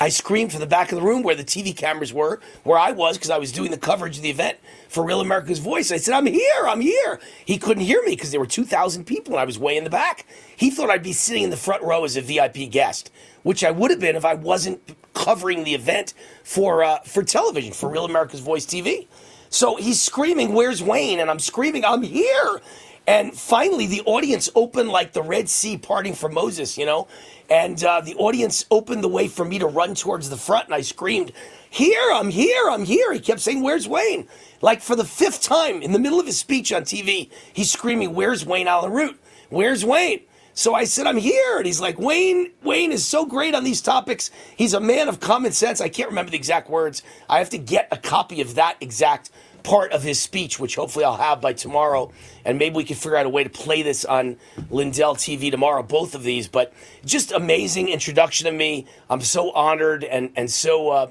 I 0.00 0.10
screamed 0.10 0.52
from 0.52 0.60
the 0.60 0.66
back 0.66 0.92
of 0.92 0.96
the 0.96 1.04
room 1.04 1.24
where 1.24 1.34
the 1.34 1.42
TV 1.42 1.76
cameras 1.76 2.12
were, 2.12 2.38
where 2.62 2.78
I 2.78 2.92
was, 2.92 3.16
because 3.16 3.30
I 3.30 3.38
was 3.38 3.50
doing 3.50 3.72
the 3.72 3.78
coverage 3.78 4.16
of 4.16 4.22
the 4.22 4.30
event 4.30 4.58
for 4.88 5.02
Real 5.02 5.20
America's 5.20 5.58
Voice. 5.58 5.90
I 5.90 5.96
said, 5.96 6.14
I'm 6.14 6.26
here, 6.26 6.68
I'm 6.68 6.80
here. 6.80 7.18
He 7.44 7.58
couldn't 7.58 7.82
hear 7.82 8.00
me 8.04 8.12
because 8.12 8.30
there 8.30 8.38
were 8.38 8.46
2,000 8.46 9.04
people 9.06 9.34
and 9.34 9.40
I 9.40 9.44
was 9.44 9.58
way 9.58 9.76
in 9.76 9.82
the 9.82 9.90
back. 9.90 10.24
He 10.56 10.70
thought 10.70 10.88
I'd 10.88 11.02
be 11.02 11.12
sitting 11.12 11.42
in 11.42 11.50
the 11.50 11.56
front 11.56 11.82
row 11.82 12.04
as 12.04 12.16
a 12.16 12.20
VIP 12.20 12.70
guest, 12.70 13.10
which 13.42 13.64
I 13.64 13.72
would 13.72 13.90
have 13.90 13.98
been 13.98 14.14
if 14.14 14.24
I 14.24 14.34
wasn't 14.34 14.80
covering 15.14 15.64
the 15.64 15.74
event 15.74 16.14
for, 16.44 16.84
uh, 16.84 17.00
for 17.00 17.24
television, 17.24 17.72
for 17.72 17.88
Real 17.88 18.04
America's 18.04 18.40
Voice 18.40 18.66
TV. 18.66 19.08
So 19.50 19.76
he's 19.76 20.00
screaming, 20.00 20.52
Where's 20.52 20.82
Wayne? 20.82 21.20
And 21.20 21.30
I'm 21.30 21.38
screaming, 21.38 21.84
I'm 21.84 22.02
here. 22.02 22.60
And 23.06 23.32
finally, 23.32 23.86
the 23.86 24.02
audience 24.02 24.50
opened 24.54 24.90
like 24.90 25.12
the 25.12 25.22
Red 25.22 25.48
Sea 25.48 25.78
parting 25.78 26.14
for 26.14 26.28
Moses, 26.28 26.76
you 26.76 26.84
know? 26.84 27.08
And 27.48 27.82
uh, 27.82 28.02
the 28.02 28.14
audience 28.16 28.66
opened 28.70 29.02
the 29.02 29.08
way 29.08 29.28
for 29.28 29.46
me 29.46 29.58
to 29.58 29.66
run 29.66 29.94
towards 29.94 30.28
the 30.28 30.36
front, 30.36 30.66
and 30.66 30.74
I 30.74 30.82
screamed, 30.82 31.32
Here, 31.70 32.12
I'm 32.12 32.28
here, 32.28 32.68
I'm 32.68 32.84
here. 32.84 33.10
He 33.14 33.20
kept 33.20 33.40
saying, 33.40 33.62
Where's 33.62 33.88
Wayne? 33.88 34.28
Like 34.60 34.82
for 34.82 34.94
the 34.94 35.06
fifth 35.06 35.42
time 35.42 35.80
in 35.80 35.92
the 35.92 35.98
middle 35.98 36.20
of 36.20 36.26
his 36.26 36.38
speech 36.38 36.70
on 36.70 36.82
TV, 36.82 37.30
he's 37.52 37.70
screaming, 37.72 38.14
Where's 38.14 38.44
Wayne 38.44 38.68
Allyn 38.68 38.92
Root? 38.92 39.18
Where's 39.48 39.84
Wayne? 39.86 40.20
So 40.58 40.74
I 40.74 40.82
said, 40.82 41.06
I'm 41.06 41.18
here. 41.18 41.58
And 41.58 41.66
he's 41.66 41.80
like, 41.80 42.00
Wayne, 42.00 42.50
Wayne 42.64 42.90
is 42.90 43.06
so 43.06 43.24
great 43.24 43.54
on 43.54 43.62
these 43.62 43.80
topics. 43.80 44.32
He's 44.56 44.74
a 44.74 44.80
man 44.80 45.08
of 45.08 45.20
common 45.20 45.52
sense. 45.52 45.80
I 45.80 45.88
can't 45.88 46.08
remember 46.08 46.32
the 46.32 46.36
exact 46.36 46.68
words. 46.68 47.04
I 47.28 47.38
have 47.38 47.50
to 47.50 47.58
get 47.58 47.86
a 47.92 47.96
copy 47.96 48.40
of 48.40 48.56
that 48.56 48.76
exact 48.80 49.30
part 49.62 49.92
of 49.92 50.02
his 50.02 50.20
speech, 50.20 50.58
which 50.58 50.74
hopefully 50.74 51.04
I'll 51.04 51.16
have 51.16 51.40
by 51.40 51.52
tomorrow. 51.52 52.10
And 52.44 52.58
maybe 52.58 52.74
we 52.74 52.82
can 52.82 52.96
figure 52.96 53.16
out 53.16 53.24
a 53.24 53.28
way 53.28 53.44
to 53.44 53.50
play 53.50 53.82
this 53.82 54.04
on 54.04 54.36
Lindell 54.68 55.14
TV 55.14 55.52
tomorrow, 55.52 55.84
both 55.84 56.16
of 56.16 56.24
these. 56.24 56.48
But 56.48 56.72
just 57.04 57.30
amazing 57.30 57.88
introduction 57.88 58.46
to 58.46 58.52
me. 58.52 58.86
I'm 59.08 59.20
so 59.20 59.52
honored 59.52 60.02
and, 60.02 60.32
and 60.34 60.50
so 60.50 60.88
uh, 60.90 61.10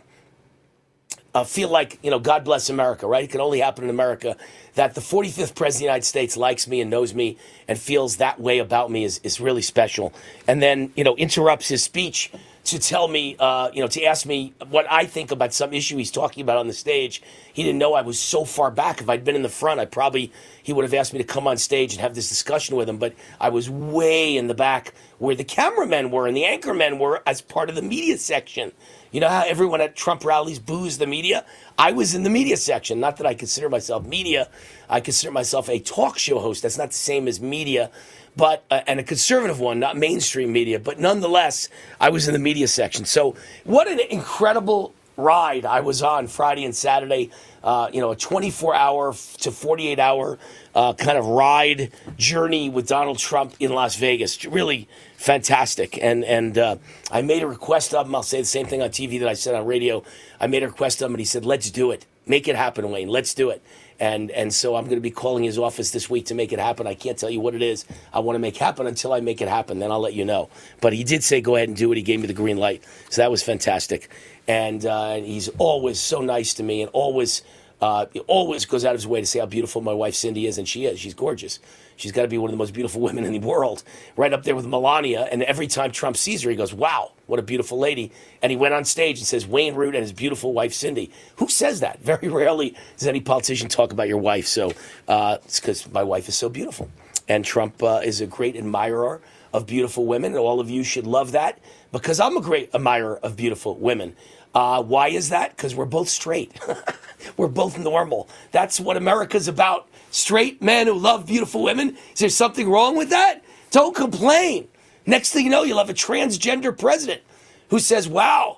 uh, 1.37 1.43
feel 1.43 1.69
like, 1.69 1.99
you 2.01 2.09
know, 2.09 2.17
God 2.17 2.43
bless 2.43 2.67
America, 2.69 3.05
right? 3.05 3.23
It 3.23 3.29
can 3.29 3.41
only 3.41 3.59
happen 3.59 3.83
in 3.83 3.91
America. 3.91 4.35
That 4.73 4.95
the 4.95 5.01
45th 5.01 5.53
President 5.53 5.67
of 5.67 5.77
the 5.77 5.83
United 5.83 6.05
States 6.05 6.35
likes 6.35 6.67
me 6.67 6.81
and 6.81 6.89
knows 6.89 7.13
me 7.13 7.37
and 7.67 7.77
feels 7.77 8.17
that 8.17 8.39
way 8.39 8.57
about 8.57 8.89
me 8.89 9.03
is, 9.03 9.19
is 9.23 9.39
really 9.39 9.61
special. 9.61 10.13
And 10.47 10.63
then, 10.63 10.91
you 10.95 11.03
know, 11.03 11.15
interrupts 11.15 11.67
his 11.67 11.83
speech 11.83 12.31
to 12.65 12.79
tell 12.79 13.07
me, 13.07 13.35
uh, 13.39 13.69
you 13.71 13.81
know, 13.81 13.87
to 13.87 14.03
ask 14.03 14.25
me 14.25 14.53
what 14.69 14.85
I 14.91 15.05
think 15.05 15.31
about 15.31 15.53
some 15.53 15.73
issue 15.73 15.95
he's 15.97 16.11
talking 16.11 16.41
about 16.41 16.57
on 16.57 16.67
the 16.67 16.73
stage. 16.73 17.21
He 17.53 17.63
didn't 17.63 17.77
know 17.77 17.93
I 17.93 18.01
was 18.01 18.19
so 18.19 18.43
far 18.43 18.71
back. 18.71 18.99
If 18.99 19.09
I'd 19.09 19.23
been 19.23 19.35
in 19.35 19.43
the 19.43 19.49
front, 19.49 19.79
I 19.79 19.85
probably 19.85 20.33
he 20.63 20.73
would 20.73 20.83
have 20.83 20.93
asked 20.93 21.13
me 21.13 21.19
to 21.19 21.25
come 21.25 21.47
on 21.47 21.57
stage 21.57 21.93
and 21.93 22.01
have 22.01 22.15
this 22.15 22.29
discussion 22.29 22.75
with 22.75 22.89
him. 22.89 22.97
But 22.97 23.13
I 23.39 23.49
was 23.49 23.69
way 23.69 24.35
in 24.35 24.47
the 24.47 24.53
back 24.55 24.93
where 25.19 25.35
the 25.35 25.45
cameramen 25.45 26.11
were 26.11 26.27
and 26.27 26.35
the 26.35 26.43
anchormen 26.43 26.99
were 26.99 27.21
as 27.25 27.41
part 27.41 27.69
of 27.69 27.75
the 27.75 27.81
media 27.81 28.17
section. 28.17 28.71
You 29.11 29.21
know 29.21 29.29
how 29.29 29.43
everyone 29.45 29.81
at 29.81 29.95
Trump 29.95 30.25
rallies 30.25 30.59
boos 30.59 30.97
the 30.97 31.07
media? 31.07 31.45
I 31.77 31.91
was 31.91 32.13
in 32.13 32.23
the 32.23 32.29
media 32.29 32.57
section. 32.57 32.99
Not 32.99 33.17
that 33.17 33.25
I 33.25 33.33
consider 33.33 33.69
myself 33.69 34.05
media. 34.05 34.49
I 34.89 34.99
consider 34.99 35.31
myself 35.31 35.69
a 35.69 35.79
talk 35.79 36.17
show 36.17 36.39
host. 36.39 36.63
That's 36.63 36.77
not 36.77 36.89
the 36.89 36.95
same 36.95 37.27
as 37.27 37.39
media 37.39 37.91
but 38.37 38.63
uh, 38.69 38.81
and 38.85 38.99
a 38.99 39.03
conservative 39.03 39.59
one, 39.59 39.79
not 39.79 39.97
mainstream 39.97 40.53
media. 40.53 40.79
But 40.79 40.99
nonetheless, 40.99 41.69
I 41.99 42.09
was 42.11 42.27
in 42.27 42.33
the 42.33 42.39
media 42.39 42.67
section. 42.67 43.03
So 43.03 43.35
what 43.63 43.87
an 43.87 43.99
incredible 43.99 44.93
ride 45.17 45.65
I 45.65 45.79
was 45.79 46.03
on 46.03 46.27
Friday 46.27 46.63
and 46.63 46.75
Saturday. 46.75 47.31
Uh, 47.63 47.89
you 47.91 47.99
know, 47.99 48.11
a 48.11 48.15
24 48.15 48.75
hour 48.75 49.13
to 49.39 49.51
48 49.51 49.99
hour 49.99 50.37
uh, 50.75 50.93
kind 50.93 51.17
of 51.17 51.25
ride 51.25 51.91
journey 52.15 52.69
with 52.69 52.87
Donald 52.87 53.17
Trump 53.17 53.55
in 53.59 53.73
Las 53.73 53.95
Vegas. 53.95 54.45
Really 54.45 54.87
fantastic. 55.17 55.99
And 56.01 56.23
and 56.23 56.57
uh, 56.57 56.77
I 57.11 57.21
made 57.21 57.43
a 57.43 57.47
request 57.47 57.93
of 57.93 58.07
him. 58.07 58.15
I'll 58.15 58.23
say 58.23 58.39
the 58.39 58.45
same 58.45 58.65
thing 58.65 58.81
on 58.81 58.89
TV 58.89 59.19
that 59.19 59.27
I 59.27 59.33
said 59.33 59.53
on 59.55 59.65
radio. 59.65 60.03
I 60.39 60.47
made 60.47 60.63
a 60.63 60.67
request 60.67 61.01
of 61.01 61.07
him, 61.07 61.15
and 61.15 61.19
he 61.19 61.25
said, 61.25 61.45
"Let's 61.45 61.69
do 61.69 61.91
it. 61.91 62.05
Make 62.25 62.47
it 62.47 62.55
happen, 62.55 62.89
Wayne. 62.89 63.09
Let's 63.09 63.33
do 63.33 63.49
it." 63.49 63.61
and 63.99 64.31
and 64.31 64.53
so 64.53 64.75
I'm 64.75 64.85
going 64.85 64.97
to 64.97 65.01
be 65.01 65.11
calling 65.11 65.43
his 65.43 65.57
office 65.57 65.91
this 65.91 66.09
week 66.09 66.25
to 66.27 66.35
make 66.35 66.53
it 66.53 66.59
happen. 66.59 66.87
I 66.87 66.93
can't 66.93 67.17
tell 67.17 67.29
you 67.29 67.39
what 67.39 67.55
it 67.55 67.61
is. 67.61 67.85
I 68.13 68.19
want 68.19 68.35
to 68.35 68.39
make 68.39 68.57
happen 68.57 68.87
until 68.87 69.13
I 69.13 69.19
make 69.21 69.41
it 69.41 69.47
happen. 69.47 69.79
Then 69.79 69.91
I'll 69.91 69.99
let 69.99 70.13
you 70.13 70.25
know. 70.25 70.49
But 70.81 70.93
he 70.93 71.03
did 71.03 71.23
say 71.23 71.41
go 71.41 71.55
ahead 71.55 71.67
and 71.67 71.77
do 71.77 71.91
it. 71.91 71.95
He 71.95 72.03
gave 72.03 72.19
me 72.19 72.27
the 72.27 72.33
green 72.33 72.57
light, 72.57 72.83
so 73.09 73.21
that 73.21 73.31
was 73.31 73.43
fantastic. 73.43 74.09
And 74.47 74.85
uh, 74.85 75.15
he's 75.15 75.49
always 75.57 75.99
so 75.99 76.21
nice 76.21 76.53
to 76.55 76.63
me, 76.63 76.81
and 76.81 76.89
always 76.93 77.41
uh, 77.81 78.05
always 78.27 78.65
goes 78.65 78.85
out 78.85 78.91
of 78.91 78.99
his 78.99 79.07
way 79.07 79.19
to 79.19 79.25
say 79.25 79.39
how 79.39 79.45
beautiful 79.45 79.81
my 79.81 79.93
wife 79.93 80.15
Cindy 80.15 80.47
is, 80.47 80.57
and 80.57 80.67
she 80.67 80.85
is. 80.85 80.99
She's 80.99 81.13
gorgeous. 81.13 81.59
She's 81.97 82.13
got 82.13 82.21
to 82.21 82.27
be 82.27 82.37
one 82.37 82.49
of 82.49 82.53
the 82.53 82.57
most 82.57 82.73
beautiful 82.73 83.01
women 83.01 83.25
in 83.25 83.33
the 83.33 83.39
world, 83.39 83.83
right 84.15 84.31
up 84.31 84.43
there 84.43 84.55
with 84.55 84.65
Melania. 84.67 85.27
And 85.31 85.43
every 85.43 85.67
time 85.67 85.91
Trump 85.91 86.15
sees 86.15 86.43
her, 86.43 86.49
he 86.49 86.55
goes, 86.55 86.73
"Wow, 86.73 87.11
what 87.25 87.39
a 87.39 87.43
beautiful 87.43 87.77
lady!" 87.79 88.11
And 88.41 88.51
he 88.51 88.55
went 88.55 88.73
on 88.73 88.85
stage 88.85 89.17
and 89.17 89.27
says, 89.27 89.47
"Wayne 89.47 89.75
Root 89.75 89.95
and 89.95 90.03
his 90.03 90.13
beautiful 90.13 90.53
wife 90.53 90.73
Cindy." 90.73 91.11
Who 91.37 91.49
says 91.49 91.81
that? 91.81 91.99
Very 92.01 92.29
rarely 92.29 92.75
does 92.97 93.07
any 93.07 93.19
politician 93.19 93.67
talk 93.67 93.91
about 93.91 94.07
your 94.07 94.19
wife. 94.19 94.47
So 94.47 94.73
uh, 95.07 95.37
it's 95.43 95.59
because 95.59 95.91
my 95.91 96.03
wife 96.03 96.29
is 96.29 96.37
so 96.37 96.49
beautiful, 96.49 96.89
and 97.27 97.43
Trump 97.43 97.83
uh, 97.83 98.01
is 98.03 98.21
a 98.21 98.27
great 98.27 98.55
admirer 98.55 99.21
of 99.53 99.65
beautiful 99.65 100.05
women. 100.05 100.33
And 100.33 100.39
all 100.39 100.59
of 100.59 100.69
you 100.69 100.83
should 100.83 101.07
love 101.07 101.31
that 101.33 101.59
because 101.91 102.19
I'm 102.19 102.37
a 102.37 102.41
great 102.41 102.69
admirer 102.73 103.17
of 103.17 103.35
beautiful 103.35 103.75
women. 103.75 104.15
Uh, 104.53 104.81
why 104.81 105.09
is 105.09 105.29
that? 105.29 105.55
Because 105.55 105.75
we're 105.75 105.85
both 105.85 106.09
straight. 106.09 106.59
we're 107.37 107.47
both 107.47 107.77
normal. 107.77 108.29
That's 108.51 108.79
what 108.79 108.97
America's 108.97 109.47
about. 109.47 109.87
Straight 110.17 110.63
men 110.63 110.87
who 110.87 110.93
love 110.93 111.27
beautiful 111.27 111.61
women. 111.61 111.95
Is 112.13 112.19
there 112.19 112.29
something 112.29 112.67
wrong 112.67 112.97
with 112.97 113.11
that? 113.11 113.43
Don't 113.69 113.95
complain. 113.95 114.67
Next 115.05 115.31
thing 115.31 115.45
you 115.45 115.51
know, 115.51 115.61
you'll 115.61 115.77
have 115.77 115.91
a 115.91 115.93
transgender 115.93 116.75
president 116.75 117.21
who 117.69 117.77
says, 117.77 118.07
Wow, 118.07 118.57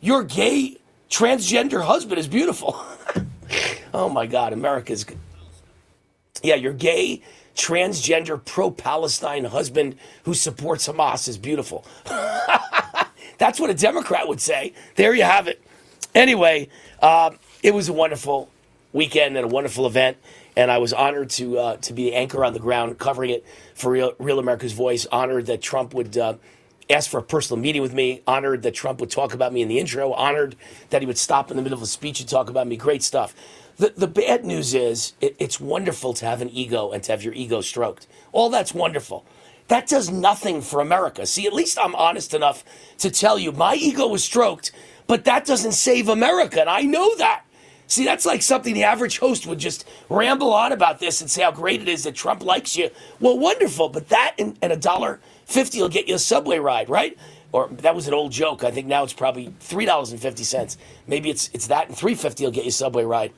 your 0.00 0.22
gay 0.22 0.76
transgender 1.10 1.82
husband 1.82 2.20
is 2.20 2.28
beautiful. 2.28 2.80
oh 3.92 4.08
my 4.08 4.24
God, 4.26 4.52
America's. 4.52 5.02
Good. 5.02 5.18
Yeah, 6.44 6.54
your 6.54 6.74
gay 6.74 7.22
transgender 7.56 8.42
pro 8.42 8.70
Palestine 8.70 9.46
husband 9.46 9.96
who 10.22 10.32
supports 10.32 10.86
Hamas 10.86 11.26
is 11.26 11.36
beautiful. 11.38 11.84
That's 13.38 13.58
what 13.58 13.68
a 13.68 13.74
Democrat 13.74 14.28
would 14.28 14.40
say. 14.40 14.74
There 14.94 15.12
you 15.12 15.24
have 15.24 15.48
it. 15.48 15.60
Anyway, 16.14 16.68
uh, 17.02 17.32
it 17.64 17.74
was 17.74 17.88
a 17.88 17.92
wonderful 17.92 18.48
weekend 18.92 19.36
and 19.36 19.44
a 19.44 19.48
wonderful 19.48 19.86
event, 19.86 20.16
and 20.60 20.70
I 20.70 20.76
was 20.76 20.92
honored 20.92 21.30
to 21.30 21.58
uh, 21.58 21.76
to 21.78 21.92
be 21.94 22.04
the 22.04 22.14
anchor 22.14 22.44
on 22.44 22.52
the 22.52 22.58
ground 22.58 22.98
covering 22.98 23.30
it 23.30 23.46
for 23.74 23.92
Real, 23.92 24.12
Real 24.18 24.38
America's 24.38 24.74
Voice. 24.74 25.06
Honored 25.06 25.46
that 25.46 25.62
Trump 25.62 25.94
would. 25.94 26.16
Uh, 26.16 26.34
ask 26.90 27.08
for 27.08 27.18
a 27.18 27.22
personal 27.22 27.62
meeting 27.62 27.80
with 27.80 27.94
me. 27.94 28.20
Honored 28.26 28.62
that 28.62 28.74
Trump 28.74 28.98
would 28.98 29.10
talk 29.10 29.32
about 29.32 29.52
me 29.52 29.62
in 29.62 29.68
the 29.68 29.78
intro. 29.78 30.12
Honored 30.12 30.56
that 30.90 31.00
he 31.00 31.06
would 31.06 31.18
stop 31.18 31.48
in 31.48 31.56
the 31.56 31.62
middle 31.62 31.78
of 31.78 31.82
a 31.82 31.86
speech 31.86 32.18
and 32.18 32.28
talk 32.28 32.50
about 32.50 32.66
me. 32.66 32.76
Great 32.76 33.04
stuff. 33.04 33.32
The, 33.76 33.94
the 33.96 34.08
bad 34.08 34.44
news 34.44 34.74
is 34.74 35.12
it, 35.20 35.36
it's 35.38 35.60
wonderful 35.60 36.12
to 36.14 36.26
have 36.26 36.42
an 36.42 36.50
ego 36.50 36.90
and 36.90 37.00
to 37.04 37.12
have 37.12 37.22
your 37.22 37.32
ego 37.32 37.60
stroked. 37.60 38.08
All 38.32 38.50
that's 38.50 38.74
wonderful. 38.74 39.24
That 39.68 39.86
does 39.86 40.10
nothing 40.10 40.62
for 40.62 40.80
America. 40.80 41.26
See, 41.26 41.46
at 41.46 41.52
least 41.52 41.78
I'm 41.80 41.94
honest 41.94 42.34
enough 42.34 42.64
to 42.98 43.08
tell 43.08 43.38
you 43.38 43.52
my 43.52 43.76
ego 43.76 44.08
was 44.08 44.24
stroked, 44.24 44.72
but 45.06 45.24
that 45.26 45.46
doesn't 45.46 45.72
save 45.72 46.08
America. 46.08 46.60
And 46.60 46.68
I 46.68 46.82
know 46.82 47.14
that. 47.16 47.44
See, 47.90 48.04
that's 48.04 48.24
like 48.24 48.40
something 48.40 48.72
the 48.72 48.84
average 48.84 49.18
host 49.18 49.48
would 49.48 49.58
just 49.58 49.84
ramble 50.08 50.52
on 50.52 50.70
about 50.70 51.00
this 51.00 51.20
and 51.20 51.28
say 51.28 51.42
how 51.42 51.50
great 51.50 51.82
it 51.82 51.88
is 51.88 52.04
that 52.04 52.14
Trump 52.14 52.44
likes 52.44 52.76
you. 52.76 52.88
Well, 53.18 53.36
wonderful, 53.36 53.88
but 53.88 54.10
that 54.10 54.36
and, 54.38 54.56
and 54.62 54.72
a 54.72 54.76
dollar 54.76 55.18
fifty 55.44 55.82
will 55.82 55.88
get 55.88 56.06
you 56.06 56.14
a 56.14 56.18
subway 56.20 56.60
ride, 56.60 56.88
right? 56.88 57.18
Or 57.50 57.66
that 57.68 57.96
was 57.96 58.06
an 58.06 58.14
old 58.14 58.30
joke. 58.30 58.62
I 58.62 58.70
think 58.70 58.86
now 58.86 59.02
it's 59.02 59.12
probably 59.12 59.52
three 59.58 59.86
dollars 59.86 60.12
and 60.12 60.22
fifty 60.22 60.44
cents. 60.44 60.78
Maybe 61.08 61.30
it's 61.30 61.50
it's 61.52 61.66
that 61.66 61.88
and 61.88 61.96
three 61.96 62.14
fifty 62.14 62.44
will 62.44 62.52
get 62.52 62.62
you 62.62 62.68
a 62.68 62.72
subway 62.72 63.02
ride. 63.02 63.32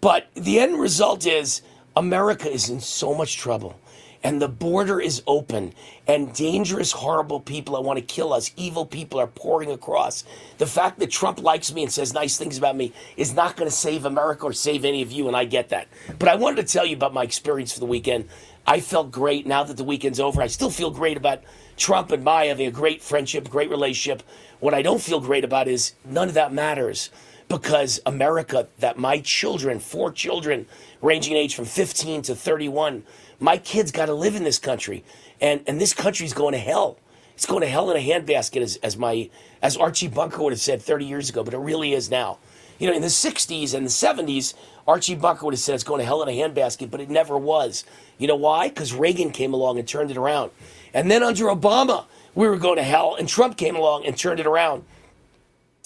But 0.00 0.28
the 0.34 0.60
end 0.60 0.78
result 0.78 1.26
is 1.26 1.62
America 1.96 2.48
is 2.48 2.70
in 2.70 2.78
so 2.78 3.12
much 3.14 3.36
trouble 3.36 3.80
and 4.24 4.40
the 4.40 4.48
border 4.48 5.00
is 5.00 5.22
open 5.26 5.72
and 6.06 6.32
dangerous, 6.32 6.92
horrible 6.92 7.40
people 7.40 7.74
that 7.74 7.82
want 7.82 7.98
to 7.98 8.04
kill 8.04 8.32
us, 8.32 8.52
evil 8.56 8.86
people 8.86 9.18
are 9.18 9.26
pouring 9.26 9.70
across. 9.70 10.24
The 10.58 10.66
fact 10.66 10.98
that 11.00 11.10
Trump 11.10 11.40
likes 11.40 11.72
me 11.72 11.82
and 11.82 11.92
says 11.92 12.14
nice 12.14 12.36
things 12.36 12.58
about 12.58 12.76
me 12.76 12.92
is 13.16 13.34
not 13.34 13.56
going 13.56 13.68
to 13.68 13.76
save 13.76 14.04
America 14.04 14.46
or 14.46 14.52
save 14.52 14.84
any 14.84 15.02
of 15.02 15.12
you, 15.12 15.28
and 15.28 15.36
I 15.36 15.44
get 15.44 15.70
that. 15.70 15.88
But 16.18 16.28
I 16.28 16.36
wanted 16.36 16.66
to 16.66 16.72
tell 16.72 16.86
you 16.86 16.96
about 16.96 17.14
my 17.14 17.22
experience 17.22 17.72
for 17.72 17.80
the 17.80 17.86
weekend. 17.86 18.28
I 18.66 18.80
felt 18.80 19.10
great 19.10 19.46
now 19.46 19.64
that 19.64 19.76
the 19.76 19.84
weekend's 19.84 20.20
over. 20.20 20.40
I 20.40 20.46
still 20.46 20.70
feel 20.70 20.90
great 20.90 21.16
about 21.16 21.42
Trump 21.76 22.12
and 22.12 22.22
my 22.22 22.44
having 22.44 22.66
a 22.66 22.70
great 22.70 23.02
friendship, 23.02 23.48
great 23.50 23.70
relationship. 23.70 24.22
What 24.60 24.74
I 24.74 24.82
don't 24.82 25.02
feel 25.02 25.20
great 25.20 25.44
about 25.44 25.66
is 25.66 25.94
none 26.04 26.28
of 26.28 26.34
that 26.34 26.52
matters 26.52 27.10
because 27.48 28.00
America, 28.06 28.68
that 28.78 28.98
my 28.98 29.18
children, 29.20 29.78
four 29.78 30.10
children, 30.10 30.66
ranging 31.02 31.32
in 31.32 31.38
age 31.38 31.54
from 31.54 31.66
15 31.66 32.22
to 32.22 32.34
31, 32.34 33.04
my 33.42 33.58
kids 33.58 33.90
got 33.90 34.06
to 34.06 34.14
live 34.14 34.36
in 34.36 34.44
this 34.44 34.58
country, 34.58 35.04
and 35.40 35.62
and 35.66 35.80
this 35.80 35.92
country's 35.92 36.32
going 36.32 36.52
to 36.52 36.58
hell. 36.58 36.98
It's 37.34 37.46
going 37.46 37.62
to 37.62 37.68
hell 37.68 37.90
in 37.90 37.96
a 37.96 38.00
handbasket, 38.00 38.62
as, 38.62 38.76
as 38.76 38.96
my 38.96 39.28
as 39.60 39.76
Archie 39.76 40.08
Bunker 40.08 40.42
would 40.42 40.52
have 40.52 40.60
said 40.60 40.80
30 40.80 41.04
years 41.04 41.28
ago, 41.28 41.42
but 41.42 41.52
it 41.52 41.58
really 41.58 41.92
is 41.92 42.10
now. 42.10 42.38
You 42.78 42.88
know, 42.88 42.94
in 42.94 43.02
the 43.02 43.08
60s 43.08 43.74
and 43.74 43.86
the 43.86 43.90
70s, 43.90 44.54
Archie 44.86 45.14
Bunker 45.14 45.44
would 45.44 45.54
have 45.54 45.60
said 45.60 45.74
it's 45.74 45.84
going 45.84 46.00
to 46.00 46.04
hell 46.04 46.22
in 46.22 46.28
a 46.28 46.32
handbasket, 46.32 46.90
but 46.90 47.00
it 47.00 47.10
never 47.10 47.38
was. 47.38 47.84
You 48.18 48.26
know 48.26 48.36
why? 48.36 48.68
Because 48.68 48.92
Reagan 48.92 49.30
came 49.30 49.54
along 49.54 49.78
and 49.78 49.86
turned 49.86 50.10
it 50.10 50.16
around. 50.16 50.50
And 50.92 51.10
then 51.10 51.22
under 51.22 51.44
Obama, 51.44 52.06
we 52.34 52.48
were 52.48 52.58
going 52.58 52.76
to 52.76 52.82
hell, 52.82 53.14
and 53.14 53.28
Trump 53.28 53.56
came 53.56 53.76
along 53.76 54.04
and 54.06 54.16
turned 54.16 54.40
it 54.40 54.46
around. 54.46 54.84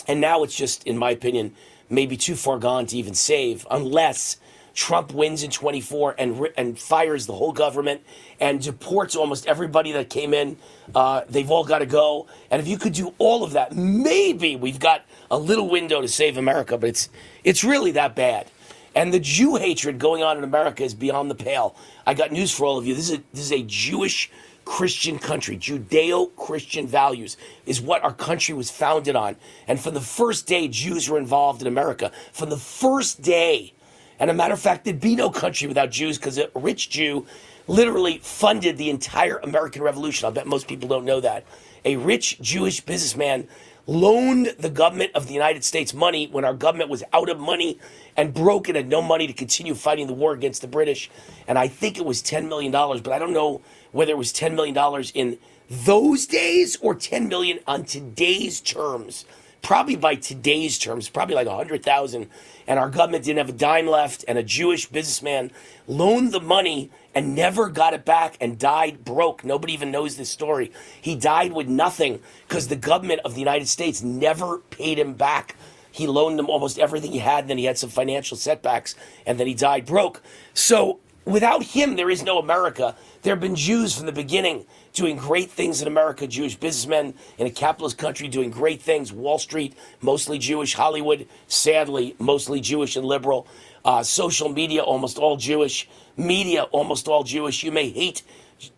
And 0.08 0.20
now 0.20 0.42
it's 0.42 0.56
just, 0.56 0.86
in 0.86 0.96
my 0.96 1.10
opinion, 1.10 1.54
maybe 1.90 2.16
too 2.16 2.34
far 2.34 2.58
gone 2.58 2.86
to 2.86 2.96
even 2.96 3.14
save, 3.14 3.66
unless 3.70 4.38
Trump 4.76 5.12
wins 5.14 5.42
in 5.42 5.50
24 5.50 6.16
and 6.18 6.48
and 6.56 6.78
fires 6.78 7.26
the 7.26 7.32
whole 7.32 7.52
government 7.52 8.02
and 8.38 8.60
deports 8.60 9.16
almost 9.16 9.46
everybody 9.46 9.90
that 9.92 10.10
came 10.10 10.34
in. 10.34 10.58
Uh, 10.94 11.22
they've 11.28 11.50
all 11.50 11.64
got 11.64 11.78
to 11.78 11.86
go. 11.86 12.28
And 12.50 12.60
if 12.60 12.68
you 12.68 12.76
could 12.76 12.92
do 12.92 13.14
all 13.18 13.42
of 13.42 13.52
that, 13.52 13.74
maybe 13.74 14.54
we've 14.54 14.78
got 14.78 15.04
a 15.30 15.38
little 15.38 15.68
window 15.68 16.02
to 16.02 16.08
save 16.08 16.36
America. 16.36 16.76
But 16.76 16.90
it's 16.90 17.08
it's 17.42 17.64
really 17.64 17.90
that 17.92 18.14
bad. 18.14 18.50
And 18.94 19.12
the 19.12 19.20
Jew 19.20 19.56
hatred 19.56 19.98
going 19.98 20.22
on 20.22 20.38
in 20.38 20.44
America 20.44 20.84
is 20.84 20.94
beyond 20.94 21.30
the 21.30 21.34
pale. 21.34 21.74
I 22.06 22.14
got 22.14 22.30
news 22.30 22.52
for 22.52 22.66
all 22.66 22.78
of 22.78 22.86
you. 22.86 22.94
This 22.94 23.10
is 23.10 23.18
a, 23.18 23.22
this 23.32 23.44
is 23.44 23.52
a 23.52 23.62
Jewish 23.62 24.30
Christian 24.66 25.18
country. 25.18 25.56
Judeo 25.56 26.34
Christian 26.36 26.86
values 26.86 27.38
is 27.64 27.80
what 27.80 28.02
our 28.04 28.12
country 28.12 28.54
was 28.54 28.70
founded 28.70 29.16
on. 29.16 29.36
And 29.68 29.80
from 29.80 29.94
the 29.94 30.00
first 30.02 30.46
day, 30.46 30.68
Jews 30.68 31.08
were 31.08 31.18
involved 31.18 31.62
in 31.62 31.68
America. 31.68 32.12
From 32.32 32.50
the 32.50 32.58
first 32.58 33.22
day. 33.22 33.72
And 34.18 34.30
a 34.30 34.34
matter 34.34 34.54
of 34.54 34.60
fact, 34.60 34.84
there'd 34.84 35.00
be 35.00 35.16
no 35.16 35.30
country 35.30 35.68
without 35.68 35.90
Jews 35.90 36.18
because 36.18 36.38
a 36.38 36.48
rich 36.54 36.90
Jew 36.90 37.26
literally 37.68 38.18
funded 38.18 38.76
the 38.76 38.90
entire 38.90 39.38
American 39.38 39.82
Revolution. 39.82 40.26
I 40.26 40.30
bet 40.30 40.46
most 40.46 40.68
people 40.68 40.88
don't 40.88 41.04
know 41.04 41.20
that. 41.20 41.44
A 41.84 41.96
rich 41.96 42.40
Jewish 42.40 42.80
businessman 42.80 43.48
loaned 43.86 44.54
the 44.58 44.70
government 44.70 45.12
of 45.14 45.28
the 45.28 45.32
United 45.32 45.62
States 45.62 45.94
money 45.94 46.26
when 46.26 46.44
our 46.44 46.54
government 46.54 46.90
was 46.90 47.04
out 47.12 47.28
of 47.28 47.38
money 47.38 47.78
and 48.16 48.34
broke 48.34 48.68
and 48.68 48.76
had 48.76 48.88
no 48.88 49.00
money 49.00 49.26
to 49.26 49.32
continue 49.32 49.74
fighting 49.74 50.06
the 50.06 50.12
war 50.12 50.32
against 50.32 50.60
the 50.60 50.68
British. 50.68 51.10
And 51.46 51.58
I 51.58 51.68
think 51.68 51.96
it 51.98 52.04
was 52.04 52.22
$10 52.22 52.48
million, 52.48 52.72
but 52.72 53.12
I 53.12 53.18
don't 53.18 53.32
know 53.32 53.62
whether 53.92 54.12
it 54.12 54.18
was 54.18 54.32
$10 54.32 54.54
million 54.54 55.04
in 55.14 55.38
those 55.68 56.26
days 56.26 56.76
or 56.80 56.94
10 56.94 57.28
million 57.28 57.60
on 57.66 57.84
today's 57.84 58.60
terms. 58.60 59.24
Probably 59.66 59.96
by 59.96 60.14
today's 60.14 60.78
terms, 60.78 61.08
probably 61.08 61.34
like 61.34 61.48
100,000. 61.48 62.28
And 62.68 62.78
our 62.78 62.88
government 62.88 63.24
didn't 63.24 63.38
have 63.38 63.48
a 63.48 63.52
dime 63.58 63.88
left, 63.88 64.24
and 64.28 64.38
a 64.38 64.42
Jewish 64.44 64.86
businessman 64.86 65.50
loaned 65.88 66.30
the 66.30 66.40
money 66.40 66.92
and 67.16 67.34
never 67.34 67.68
got 67.68 67.92
it 67.92 68.04
back 68.04 68.36
and 68.40 68.60
died 68.60 69.04
broke. 69.04 69.44
Nobody 69.44 69.72
even 69.72 69.90
knows 69.90 70.16
this 70.16 70.30
story. 70.30 70.70
He 71.00 71.16
died 71.16 71.52
with 71.52 71.66
nothing 71.66 72.20
because 72.46 72.68
the 72.68 72.76
government 72.76 73.22
of 73.24 73.34
the 73.34 73.40
United 73.40 73.66
States 73.66 74.04
never 74.04 74.58
paid 74.58 75.00
him 75.00 75.14
back. 75.14 75.56
He 75.90 76.06
loaned 76.06 76.38
them 76.38 76.48
almost 76.48 76.78
everything 76.78 77.10
he 77.10 77.18
had, 77.18 77.48
then 77.48 77.58
he 77.58 77.64
had 77.64 77.76
some 77.76 77.90
financial 77.90 78.36
setbacks, 78.36 78.94
and 79.26 79.36
then 79.36 79.48
he 79.48 79.54
died 79.54 79.84
broke. 79.84 80.22
So 80.54 81.00
without 81.26 81.62
him, 81.62 81.96
there 81.96 82.08
is 82.08 82.22
no 82.22 82.38
America. 82.38 82.96
There 83.22 83.34
have 83.34 83.40
been 83.40 83.56
Jews 83.56 83.94
from 83.94 84.06
the 84.06 84.12
beginning 84.12 84.64
doing 84.94 85.16
great 85.16 85.50
things 85.50 85.82
in 85.82 85.88
America, 85.88 86.26
Jewish 86.26 86.56
businessmen 86.56 87.12
in 87.36 87.46
a 87.46 87.50
capitalist 87.50 87.98
country 87.98 88.28
doing 88.28 88.50
great 88.50 88.80
things. 88.80 89.12
Wall 89.12 89.38
Street, 89.38 89.74
mostly 90.00 90.38
Jewish. 90.38 90.74
Hollywood, 90.74 91.26
sadly, 91.48 92.14
mostly 92.18 92.60
Jewish 92.60 92.96
and 92.96 93.04
liberal. 93.04 93.46
Uh, 93.84 94.02
social 94.02 94.48
media, 94.48 94.82
almost 94.82 95.18
all 95.18 95.36
Jewish. 95.36 95.88
Media, 96.16 96.62
almost 96.64 97.08
all 97.08 97.24
Jewish. 97.24 97.62
You 97.62 97.72
may 97.72 97.90
hate 97.90 98.22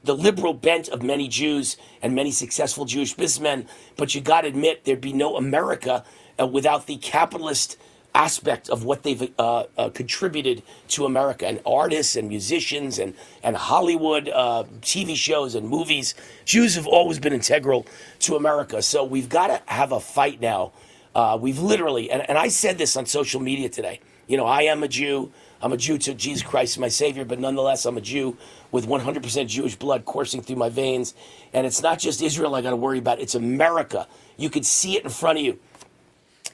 the 0.03 0.17
liberal 0.17 0.55
bent 0.55 0.89
of 0.89 1.03
many 1.03 1.29
Jews 1.29 1.77
and 2.03 2.15
many 2.15 2.33
successful 2.33 2.85
Jewish 2.85 3.15
businessmen, 3.15 3.69
but 3.97 4.15
you 4.15 4.21
got 4.21 4.41
to 4.41 4.49
admit 4.49 4.85
there'd 4.85 5.01
be 5.01 5.13
no 5.13 5.37
America 5.37 6.05
uh, 6.41 6.47
without 6.47 6.87
the 6.87 6.97
capitalist 6.97 7.79
aspect 8.19 8.69
of 8.69 8.85
what 8.85 9.05
they've 9.05 9.33
uh, 9.39 9.65
uh, 9.79 9.89
contributed 9.91 10.63
to 10.89 11.07
America 11.07 11.47
and 11.47 11.61
artists 11.65 12.17
and 12.17 12.29
musicians 12.29 12.99
and, 12.99 13.15
and 13.45 13.57
Hollywood 13.57 14.29
uh, 14.29 14.65
TV 14.83 15.15
shows 15.15 15.55
and 15.55 15.69
movies. 15.69 16.15
Jews 16.45 16.75
have 16.75 16.87
always 16.87 17.21
been 17.21 17.33
integral 17.33 17.87
to 18.21 18.35
America. 18.35 18.83
So 18.83 19.05
we've 19.05 19.29
got 19.29 19.47
to 19.47 19.63
have 19.73 19.93
a 19.93 20.01
fight 20.01 20.41
now. 20.41 20.73
Uh, 21.15 21.39
we've 21.41 21.61
literally, 21.61 22.11
and, 22.11 22.29
and 22.29 22.37
I 22.37 22.49
said 22.49 22.77
this 22.77 22.97
on 22.97 23.07
social 23.07 23.41
media 23.41 23.69
today. 23.69 24.01
You 24.27 24.37
know, 24.37 24.47
I 24.47 24.63
am 24.63 24.83
a 24.83 24.89
Jew. 24.89 25.33
I'm 25.63 25.73
a 25.73 25.77
Jew 25.77 25.97
to 25.99 26.15
Jesus 26.15 26.43
Christ, 26.43 26.79
my 26.79 26.89
Savior, 26.89 27.25
but 27.25 27.39
nonetheless, 27.41 27.87
I'm 27.87 27.97
a 27.97 28.01
Jew 28.01 28.37
with 28.71 28.87
100% 28.87 29.47
Jewish 29.47 29.77
blood 29.77 30.05
coursing 30.05 30.43
through 30.43 30.57
my 30.57 30.69
veins. 30.69 31.15
And 31.53 31.67
it's 31.67 31.83
not 31.83 31.99
just 31.99 32.21
Israel 32.21 32.55
I 32.55 32.63
got 32.63 32.71
to 32.71 32.77
worry 32.77 32.99
about, 32.99 33.21
it's 33.21 33.35
America. 33.35 34.07
You 34.37 34.51
could 34.51 34.67
see 34.67 34.97
it 34.97 35.05
in 35.05 35.11
front 35.11 35.39
of 35.39 35.45
you 35.45 35.59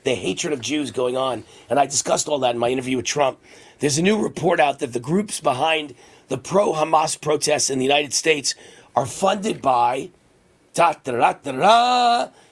the 0.05 0.15
hatred 0.15 0.53
of 0.53 0.61
Jews 0.61 0.91
going 0.91 1.17
on. 1.17 1.45
And 1.69 1.79
I 1.79 1.87
discussed 1.87 2.29
all 2.29 2.39
that 2.41 2.55
in 2.55 2.59
my 2.59 2.69
interview 2.69 2.97
with 2.97 3.07
Trump. 3.07 3.39
There's 3.81 3.99
a 3.99 4.03
new 4.03 4.23
report 4.23 4.61
out 4.61 4.79
that 4.79 4.93
the 4.93 5.01
groups 5.01 5.41
behind 5.41 5.95
the 6.29 6.39
pro 6.39 6.73
Hamas 6.73 7.21
protests 7.21 7.71
in 7.71 7.79
the 7.79 7.85
United 7.85 8.13
States 8.13 8.55
are 8.95 9.07
funded 9.07 9.61
by, 9.61 10.11
da, 10.75 10.95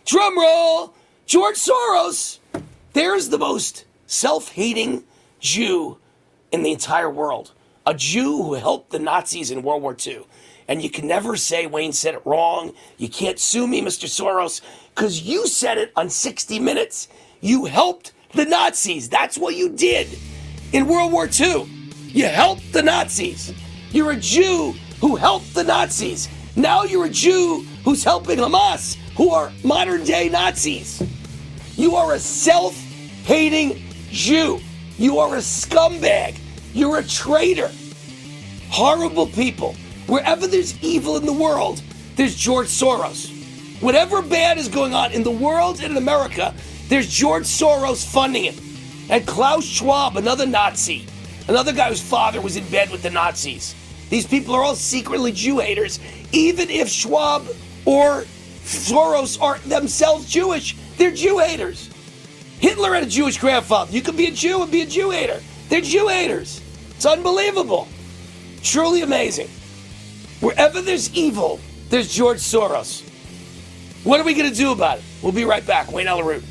drum 0.05 0.39
roll, 0.39 0.95
George 1.27 1.57
Soros. 1.57 2.39
There's 2.93 3.29
the 3.29 3.39
most 3.39 3.85
self 4.07 4.53
hating 4.53 5.05
Jew 5.41 5.99
in 6.51 6.63
the 6.63 6.73
entire 6.73 7.11
world. 7.11 7.53
A 7.87 7.95
Jew 7.95 8.43
who 8.43 8.55
helped 8.55 8.91
the 8.91 8.99
Nazis 8.99 9.51
in 9.51 9.63
World 9.63 9.83
War 9.83 9.97
II. 10.07 10.25
And 10.69 10.83
you 10.83 10.91
can 10.91 11.07
never 11.09 11.37
say 11.37 11.67
Wayne 11.67 11.93
said 11.93 12.15
it 12.15 12.23
wrong. 12.25 12.73
You 12.97 13.09
can't 13.09 13.39
sue 13.39 13.67
me, 13.67 13.81
Mr. 13.81 14.07
Soros, 14.07 14.61
because 14.95 15.23
you 15.23 15.47
said 15.47 15.79
it 15.79 15.93
on 15.97 16.09
60 16.09 16.59
Minutes. 16.61 17.09
You 17.45 17.65
helped 17.65 18.13
the 18.35 18.45
Nazis. 18.45 19.09
That's 19.09 19.37
what 19.37 19.57
you 19.57 19.69
did 19.69 20.07
in 20.73 20.87
World 20.87 21.11
War 21.11 21.29
II. 21.29 21.65
You 22.07 22.27
helped 22.27 22.73
the 22.73 22.85
Nazis. 22.85 23.53
You're 23.91 24.13
a 24.13 24.17
Jew 24.17 24.75
who 25.01 25.17
helped 25.17 25.53
the 25.53 25.65
Nazis. 25.65 26.29
Now 26.55 26.85
you're 26.85 27.07
a 27.07 27.11
Jew 27.11 27.67
who's 27.85 28.05
helping 28.05 28.39
Hamas, 28.39 28.95
who 29.17 29.31
are 29.31 29.53
modern 29.65 30.05
day 30.05 30.29
Nazis. 30.29 31.03
You 31.75 31.97
are 31.97 32.15
a 32.15 32.19
self 32.21 32.77
hating 33.25 33.83
Jew. 34.11 34.61
You 34.97 35.19
are 35.19 35.35
a 35.35 35.39
scumbag. 35.39 36.39
You're 36.73 36.99
a 36.99 37.03
traitor. 37.03 37.73
Horrible 38.71 39.27
people. 39.27 39.75
Wherever 40.07 40.47
there's 40.47 40.81
evil 40.81 41.17
in 41.17 41.27
the 41.27 41.33
world, 41.33 41.83
there's 42.15 42.37
George 42.37 42.69
Soros. 42.69 43.31
Whatever 43.83 44.23
bad 44.23 44.59
is 44.59 44.69
going 44.69 44.95
on 44.95 45.11
in 45.11 45.25
the 45.25 45.31
world 45.33 45.81
and 45.81 45.91
in 45.91 45.97
America, 45.97 46.55
there's 46.93 47.09
George 47.09 47.45
Soros 47.45 48.07
funding 48.07 48.45
it. 48.45 48.61
And 49.09 49.27
Klaus 49.27 49.65
Schwab, 49.65 50.19
another 50.19 50.45
Nazi, 50.45 51.07
another 51.49 51.73
guy 51.73 51.89
whose 51.89 52.03
father 52.03 52.39
was 52.43 52.59
in 52.59 52.69
bed 52.69 52.91
with 52.91 53.03
the 53.03 53.09
Nazis. 53.09 53.75
These 54.11 54.27
people 54.27 54.55
are 54.55 54.63
all 54.63 54.75
secretly 54.75 55.33
Jew 55.33 55.59
haters, 55.61 56.01
even 56.33 56.69
if 56.69 56.91
Schwab 56.91 57.47
or 57.87 58.25
Soros 58.65 59.41
are 59.41 59.59
themselves 59.61 60.29
Jewish. 60.29 60.77
They're 60.99 61.13
Jew 61.13 61.39
haters. 61.39 61.89
Hitler 62.59 62.93
had 62.93 63.05
a 63.05 63.07
Jewish 63.07 63.39
grandfather. 63.39 63.91
You 63.91 64.03
could 64.03 64.19
be 64.19 64.27
a 64.27 64.31
Jew 64.31 64.63
and 64.63 64.71
be 64.71 64.83
a 64.83 64.87
Jew 64.87 65.09
hater. 65.09 65.41
They're 65.71 65.81
Jew 65.81 66.09
haters. 66.09 66.61
It's 66.91 67.07
unbelievable. 67.07 67.89
Truly 68.63 69.01
amazing. 69.01 69.49
Wherever 70.41 70.83
there's 70.83 71.11
evil, 71.15 71.59
there's 71.89 72.13
George 72.13 72.41
Soros. 72.41 73.09
What 74.05 74.21
are 74.21 74.25
we 74.25 74.35
going 74.35 74.51
to 74.51 74.55
do 74.55 74.73
about 74.73 74.99
it? 74.99 75.05
We'll 75.23 75.33
be 75.33 75.47
right 75.47 75.67
back. 75.67 75.91
Wayne 75.91 76.07
Allyn 76.07 76.43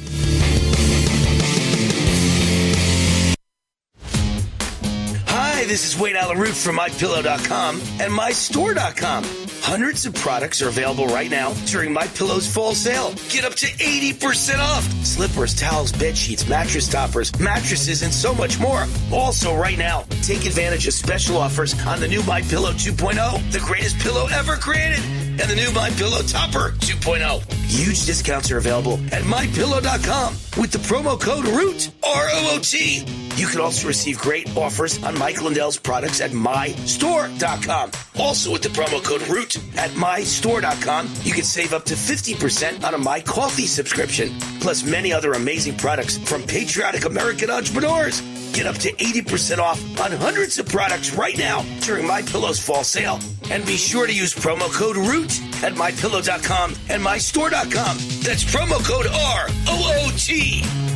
this 5.72 5.86
is 5.86 5.98
Wayne 5.98 6.18
Allyn 6.18 6.38
Root 6.38 6.54
from 6.54 6.78
MyPillow.com 6.78 7.80
and 7.80 8.12
MyStore.com. 8.12 9.41
Hundreds 9.62 10.06
of 10.08 10.16
products 10.16 10.62
are 10.62 10.70
available 10.70 11.06
right 11.08 11.30
now 11.30 11.54
during 11.68 11.94
My 11.94 12.08
Pillow's 12.08 12.52
fall 12.52 12.74
sale. 12.74 13.14
Get 13.30 13.46
up 13.46 13.54
to 13.56 13.68
80% 13.68 14.60
off. 14.60 14.84
Slippers, 15.06 15.54
towels, 15.54 15.92
bed 15.92 16.18
sheets, 16.18 16.48
mattress 16.50 16.88
toppers, 16.90 17.38
mattresses, 17.40 18.02
and 18.02 18.12
so 18.12 18.34
much 18.34 18.60
more. 18.60 18.86
Also, 19.12 19.56
right 19.56 19.78
now, 19.78 20.04
take 20.24 20.46
advantage 20.46 20.88
of 20.88 20.94
special 20.94 21.38
offers 21.38 21.74
on 21.86 22.00
the 22.00 22.08
new 22.08 22.24
My 22.24 22.42
Pillow 22.42 22.72
2.0, 22.72 23.52
the 23.52 23.60
greatest 23.60 24.00
pillow 24.00 24.28
ever 24.34 24.56
created, 24.56 25.00
and 25.40 25.50
the 25.50 25.56
new 25.56 25.72
My 25.74 25.90
Pillow 25.92 26.22
Topper 26.24 26.72
2.0. 26.80 27.54
Huge 27.72 28.06
discounts 28.06 28.52
are 28.52 28.58
available 28.58 28.96
at 29.14 29.22
MyPillow.com 29.24 30.34
with 30.60 30.72
the 30.72 30.80
promo 30.80 31.20
code 31.20 31.46
ROOT, 31.48 31.90
R-O-O-T. 32.04 33.06
You 33.38 33.48
can 33.48 33.62
also 33.62 33.88
receive 33.88 34.20
great 34.20 34.56
offers 34.58 35.02
on 35.04 35.18
Mike 35.18 35.42
Lindell's 35.42 35.78
products 35.78 36.20
at 36.20 36.32
MyStore.com. 36.32 37.92
Also 38.20 38.52
with 38.52 38.62
the 38.62 38.70
promo 38.70 39.02
code 39.04 39.26
ROOT 39.30 39.51
at 39.78 39.92
MyStore.com, 39.92 41.10
you 41.24 41.34
can 41.34 41.44
save 41.44 41.74
up 41.74 41.86
to 41.86 41.94
50% 41.94 42.84
on 42.84 42.94
a 42.94 42.98
My 42.98 43.20
Coffee 43.22 43.68
subscription, 43.68 44.30
plus 44.60 44.84
many 44.84 45.14
other 45.14 45.34
amazing 45.34 45.78
products 45.78 46.18
from 46.18 46.44
patriotic 46.44 47.06
American 47.06 47.50
entrepreneurs. 47.50 48.22
Get 48.54 48.66
up 48.66 48.76
to 48.78 48.92
80% 48.94 49.60
off 49.60 49.82
on 50.02 50.12
hundreds 50.12 50.60
of 50.60 50.68
products 50.68 51.14
right 51.14 51.38
now 51.38 51.64
during 51.82 52.06
My 52.06 52.22
Pillow's 52.22 52.60
fall 52.60 52.84
sale. 52.84 53.20
And 53.50 53.66
be 53.66 53.78
sure 53.78 54.08
to 54.08 54.14
use 54.14 54.34
promo 54.34 54.72
code 54.74 54.98
ROOT 54.98 55.42
at 55.64 55.74
MyPillow.com 55.74 56.76
and 56.90 57.04
MyStore.com. 57.04 57.98
That's 58.24 58.44
promo 58.44 58.84
code 58.86 59.08
R-O-O-T. 59.08 60.91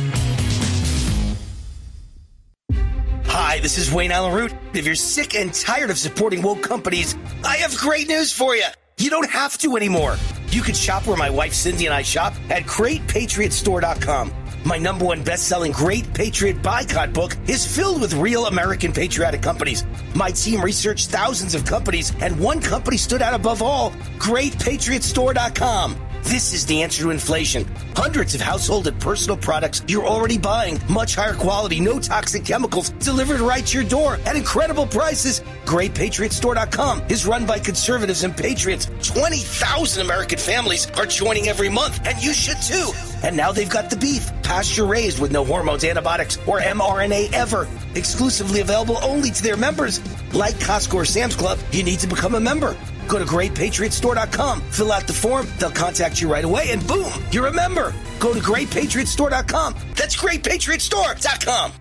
Hi, 3.38 3.58
this 3.60 3.76
is 3.76 3.92
Wayne 3.92 4.12
Allyn 4.12 4.32
Root. 4.32 4.54
If 4.72 4.86
you're 4.86 4.94
sick 4.94 5.34
and 5.34 5.52
tired 5.52 5.90
of 5.90 5.98
supporting 5.98 6.40
woke 6.40 6.62
companies, 6.62 7.14
I 7.44 7.58
have 7.58 7.76
great 7.76 8.08
news 8.08 8.32
for 8.32 8.56
you. 8.56 8.64
You 8.96 9.10
don't 9.10 9.28
have 9.28 9.58
to 9.58 9.76
anymore. 9.76 10.16
You 10.48 10.62
can 10.62 10.74
shop 10.74 11.06
where 11.06 11.18
my 11.18 11.28
wife 11.28 11.52
Cindy 11.52 11.84
and 11.84 11.94
I 11.94 12.00
shop 12.00 12.32
at 12.48 12.62
GreatPatriotStore.com. 12.62 14.32
My 14.64 14.78
number 14.78 15.04
one 15.04 15.22
best-selling 15.22 15.72
Great 15.72 16.14
Patriot 16.14 16.62
Boycott 16.62 17.12
book 17.12 17.36
is 17.46 17.66
filled 17.66 18.00
with 18.00 18.14
real 18.14 18.46
American 18.46 18.90
patriotic 18.90 19.42
companies. 19.42 19.84
My 20.14 20.30
team 20.30 20.62
researched 20.62 21.10
thousands 21.10 21.54
of 21.54 21.66
companies, 21.66 22.14
and 22.22 22.40
one 22.40 22.62
company 22.62 22.96
stood 22.96 23.20
out 23.20 23.34
above 23.34 23.60
all: 23.60 23.90
GreatPatriotStore.com. 24.16 26.05
This 26.26 26.52
is 26.52 26.66
the 26.66 26.82
answer 26.82 27.04
to 27.04 27.10
inflation. 27.10 27.64
Hundreds 27.94 28.34
of 28.34 28.40
household 28.40 28.88
and 28.88 29.00
personal 29.00 29.36
products 29.36 29.84
you're 29.86 30.04
already 30.04 30.36
buying, 30.36 30.80
much 30.88 31.14
higher 31.14 31.34
quality, 31.34 31.78
no 31.78 32.00
toxic 32.00 32.44
chemicals, 32.44 32.90
delivered 32.98 33.38
right 33.38 33.64
to 33.64 33.78
your 33.78 33.88
door 33.88 34.18
at 34.26 34.34
incredible 34.34 34.88
prices. 34.88 35.40
GreatPatriotStore.com 35.66 37.04
is 37.10 37.26
run 37.26 37.46
by 37.46 37.60
conservatives 37.60 38.24
and 38.24 38.36
patriots. 38.36 38.90
20,000 39.04 40.04
American 40.04 40.38
families 40.40 40.90
are 40.98 41.06
joining 41.06 41.46
every 41.46 41.68
month, 41.68 42.04
and 42.04 42.20
you 42.20 42.32
should 42.32 42.60
too. 42.60 42.90
And 43.22 43.36
now 43.36 43.52
they've 43.52 43.70
got 43.70 43.88
the 43.88 43.96
beef, 43.96 44.28
pasture 44.46 44.86
raised 44.86 45.18
with 45.18 45.32
no 45.32 45.44
hormones, 45.44 45.84
antibiotics, 45.84 46.38
or 46.46 46.60
mRNA 46.60 47.32
ever. 47.32 47.68
Exclusively 47.96 48.60
available 48.60 48.96
only 49.02 49.30
to 49.32 49.42
their 49.42 49.56
members. 49.56 50.00
Like 50.32 50.54
Costco 50.54 50.94
or 50.94 51.04
Sam's 51.04 51.34
Club, 51.34 51.58
you 51.72 51.82
need 51.82 51.98
to 51.98 52.06
become 52.06 52.36
a 52.36 52.40
member. 52.40 52.76
Go 53.08 53.18
to 53.18 53.24
greatpatriotstore.com, 53.24 54.60
fill 54.70 54.92
out 54.92 55.06
the 55.08 55.12
form, 55.12 55.48
they'll 55.58 55.70
contact 55.70 56.20
you 56.20 56.30
right 56.30 56.44
away, 56.44 56.70
and 56.70 56.86
boom, 56.86 57.12
you're 57.32 57.46
a 57.46 57.52
member. 57.52 57.92
Go 58.20 58.32
to 58.32 58.40
greatpatriotstore.com. 58.40 59.74
That's 59.96 60.16
greatpatriotstore.com. 60.16 61.72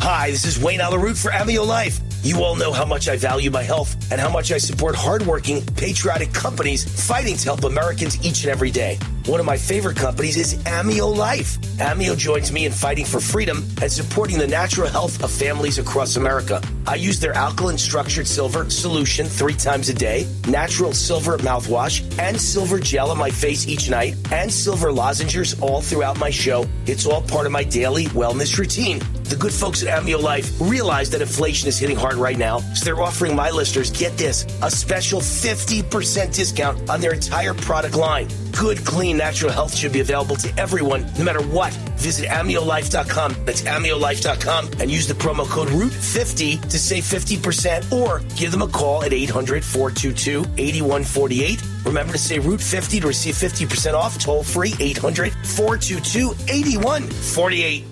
Hi, 0.00 0.30
this 0.30 0.44
is 0.44 0.58
Wayne 0.62 0.80
Allyn 0.80 1.00
Root 1.00 1.16
for 1.16 1.30
Amio 1.30 1.66
Life. 1.66 2.00
You 2.24 2.44
all 2.44 2.54
know 2.54 2.72
how 2.72 2.84
much 2.84 3.08
I 3.08 3.16
value 3.16 3.50
my 3.50 3.62
health 3.64 3.96
and 4.12 4.20
how 4.20 4.30
much 4.30 4.52
I 4.52 4.58
support 4.58 4.94
hardworking, 4.94 5.60
patriotic 5.74 6.32
companies 6.32 6.84
fighting 7.06 7.36
to 7.36 7.44
help 7.44 7.64
Americans 7.64 8.24
each 8.24 8.44
and 8.44 8.50
every 8.52 8.70
day. 8.70 8.98
One 9.26 9.38
of 9.38 9.46
my 9.46 9.56
favorite 9.56 9.96
companies 9.96 10.36
is 10.36 10.54
Amio 10.64 11.16
Life. 11.16 11.56
Amio 11.78 12.16
joins 12.18 12.50
me 12.50 12.66
in 12.66 12.72
fighting 12.72 13.04
for 13.04 13.20
freedom 13.20 13.64
and 13.80 13.90
supporting 13.90 14.36
the 14.36 14.48
natural 14.48 14.88
health 14.88 15.22
of 15.22 15.30
families 15.30 15.78
across 15.78 16.16
America. 16.16 16.60
I 16.88 16.96
use 16.96 17.20
their 17.20 17.32
alkaline 17.32 17.78
structured 17.78 18.26
silver 18.26 18.68
solution 18.68 19.26
three 19.26 19.54
times 19.54 19.88
a 19.88 19.94
day, 19.94 20.26
natural 20.48 20.92
silver 20.92 21.38
mouthwash, 21.38 22.02
and 22.18 22.40
silver 22.40 22.80
gel 22.80 23.12
on 23.12 23.18
my 23.18 23.30
face 23.30 23.68
each 23.68 23.88
night, 23.88 24.16
and 24.32 24.50
silver 24.52 24.90
lozenges 24.92 25.58
all 25.60 25.80
throughout 25.80 26.18
my 26.18 26.30
show. 26.30 26.66
It's 26.86 27.06
all 27.06 27.22
part 27.22 27.46
of 27.46 27.52
my 27.52 27.62
daily 27.62 28.06
wellness 28.06 28.58
routine. 28.58 29.00
The 29.32 29.36
good 29.36 29.52
folks 29.52 29.82
at 29.82 29.88
Amio 29.88 30.20
Life 30.20 30.52
realize 30.60 31.08
that 31.10 31.22
inflation 31.22 31.68
is 31.68 31.78
hitting 31.78 31.96
hard 31.96 32.16
right 32.16 32.36
now, 32.36 32.58
so 32.58 32.84
they're 32.84 33.00
offering 33.00 33.34
my 33.34 33.50
listeners, 33.50 33.90
get 33.90 34.18
this, 34.18 34.44
a 34.62 34.70
special 34.70 35.20
50% 35.20 36.34
discount 36.34 36.90
on 36.90 37.00
their 37.00 37.14
entire 37.14 37.54
product 37.54 37.96
line. 37.96 38.28
Good, 38.50 38.84
clean, 38.84 39.11
natural 39.16 39.52
health 39.52 39.74
should 39.74 39.92
be 39.92 40.00
available 40.00 40.36
to 40.36 40.52
everyone, 40.58 41.06
no 41.18 41.24
matter 41.24 41.42
what. 41.42 41.72
Visit 41.96 42.28
AmioLife.com. 42.28 43.36
That's 43.44 43.62
AmioLife.com 43.62 44.70
and 44.80 44.90
use 44.90 45.06
the 45.06 45.14
promo 45.14 45.46
code 45.46 45.68
ROOT50 45.68 46.68
to 46.68 46.78
save 46.78 47.04
50% 47.04 47.92
or 47.92 48.20
give 48.36 48.50
them 48.50 48.62
a 48.62 48.68
call 48.68 49.04
at 49.04 49.12
800 49.12 49.64
422 49.64 50.40
8148. 50.58 51.62
Remember 51.84 52.12
to 52.12 52.18
say 52.18 52.38
Root50 52.38 53.00
to 53.00 53.06
receive 53.06 53.34
50% 53.34 53.94
off 53.94 54.18
toll 54.18 54.42
free 54.42 54.74
800 54.78 55.32
422 55.32 56.32
8148. 56.48 57.91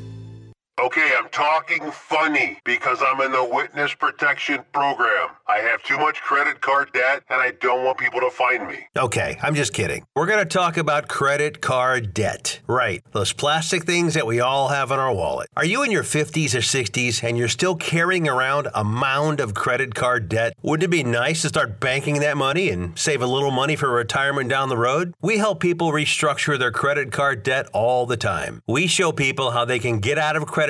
Okay, 0.82 1.12
I'm 1.15 1.28
talking 1.28 1.90
funny 1.90 2.59
because 2.65 3.02
I'm 3.07 3.20
in 3.20 3.32
the 3.32 3.44
witness 3.44 3.93
protection 3.93 4.65
program. 4.73 5.28
I 5.47 5.59
have 5.59 5.82
too 5.82 5.98
much 5.98 6.23
credit 6.23 6.62
card 6.62 6.90
debt 6.94 7.23
and 7.28 7.39
I 7.39 7.51
don't 7.61 7.85
want 7.85 7.98
people 7.98 8.20
to 8.20 8.31
find 8.31 8.66
me. 8.66 8.86
Okay, 8.97 9.36
I'm 9.43 9.55
just 9.55 9.74
kidding. 9.74 10.07
We're 10.15 10.27
going 10.27 10.39
to 10.39 10.47
talk 10.47 10.78
about 10.78 11.07
credit 11.07 11.61
card 11.61 12.15
debt. 12.15 12.61
Right, 12.66 13.02
those 13.12 13.35
plastic 13.35 13.85
things 13.85 14.15
that 14.15 14.27
we 14.27 14.40
all 14.40 14.69
have 14.69 14.90
in 14.90 14.98
our 14.98 15.12
wallet. 15.12 15.51
Are 15.55 15.66
you 15.66 15.82
in 15.82 15.90
your 15.90 16.02
50s 16.02 16.55
or 16.55 16.61
60s 16.61 17.23
and 17.23 17.36
you're 17.36 17.48
still 17.48 17.74
carrying 17.74 18.27
around 18.27 18.69
a 18.74 18.82
mound 18.82 19.40
of 19.40 19.52
credit 19.52 19.94
card 19.94 20.31
debt? 20.31 20.55
Wouldn't 20.62 20.85
it 20.85 20.90
be 20.90 21.05
nice 21.05 21.43
to 21.43 21.48
start 21.48 21.78
banking 21.78 22.20
that 22.20 22.39
money 22.39 22.70
and 22.70 22.98
save 22.98 23.20
a 23.20 23.27
little 23.27 23.51
money 23.51 23.77
for 23.77 23.90
retirement 23.90 24.48
down 24.48 24.70
the 24.70 24.78
road? 24.78 25.12
We 25.20 25.36
help 25.36 25.61
people 25.61 25.93
restructure 25.93 26.59
their 26.59 26.73
credit 26.73 27.12
card 27.12 27.43
debt 27.43 27.66
all 27.74 28.07
the 28.07 28.16
time. 28.16 28.62
We 28.66 28.86
show 28.86 29.12
people 29.12 29.51
how 29.51 29.66
they 29.66 29.78
can 29.78 29.98
get 29.98 30.16
out 30.16 30.36
of 30.36 30.47
credit 30.47 30.69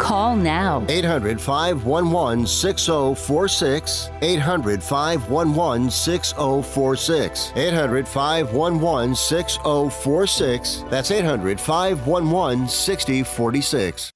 Call 0.00 0.34
now. 0.34 0.82
800 0.88 1.38
511 1.40 2.46
6046. 2.46 4.10
800 4.22 4.82
511 4.82 5.90
6046. 5.90 7.52
800 7.54 8.08
511 8.08 9.14
6046. 9.14 10.84
That's 10.88 11.10
800 11.10 11.60
511 11.60 12.66
6046. 12.66 14.09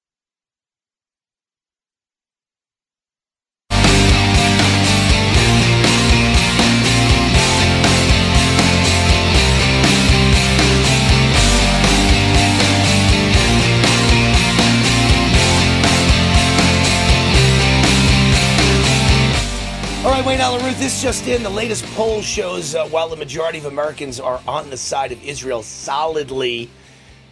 Right, 20.14 20.24
Wayne 20.24 20.40
Allyn 20.40 20.64
Root, 20.64 20.76
this 20.76 21.02
just 21.02 21.26
in. 21.26 21.42
The 21.42 21.50
latest 21.50 21.84
poll 21.86 22.22
shows 22.22 22.76
uh, 22.76 22.86
while 22.86 23.08
the 23.08 23.16
majority 23.16 23.58
of 23.58 23.64
Americans 23.64 24.20
are 24.20 24.40
on 24.46 24.70
the 24.70 24.76
side 24.76 25.10
of 25.10 25.20
Israel 25.24 25.64
solidly, 25.64 26.70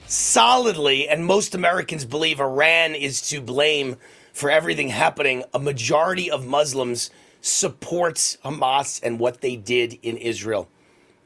solidly, 0.08 1.08
and 1.08 1.24
most 1.24 1.54
Americans 1.54 2.04
believe 2.04 2.40
Iran 2.40 2.96
is 2.96 3.20
to 3.28 3.40
blame 3.40 3.98
for 4.32 4.50
everything 4.50 4.88
happening, 4.88 5.44
a 5.54 5.60
majority 5.60 6.28
of 6.28 6.44
Muslims 6.44 7.10
supports 7.40 8.36
Hamas 8.44 9.00
and 9.00 9.20
what 9.20 9.42
they 9.42 9.54
did 9.54 9.96
in 10.02 10.16
Israel. 10.16 10.68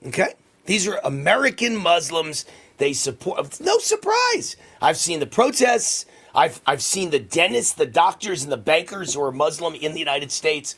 Okay? 0.07 0.35
These 0.67 0.87
are 0.87 1.01
American 1.05 1.75
Muslims. 1.75 2.45
They 2.77 2.93
support, 2.93 3.59
no 3.63 3.79
surprise. 3.79 4.57
I've 4.83 4.99
seen 4.99 5.21
the 5.21 5.27
protests. 5.27 6.05
I've, 6.35 6.61
I've 6.67 6.83
seen 6.83 7.09
the 7.09 7.19
dentists, 7.19 7.73
the 7.73 7.87
doctors, 7.87 8.43
and 8.43 8.53
the 8.53 8.59
bankers 8.59 9.15
who 9.15 9.23
are 9.23 9.33
Muslim 9.33 9.75
in 9.75 9.95
the 9.95 9.99
United 9.99 10.31
States 10.31 10.77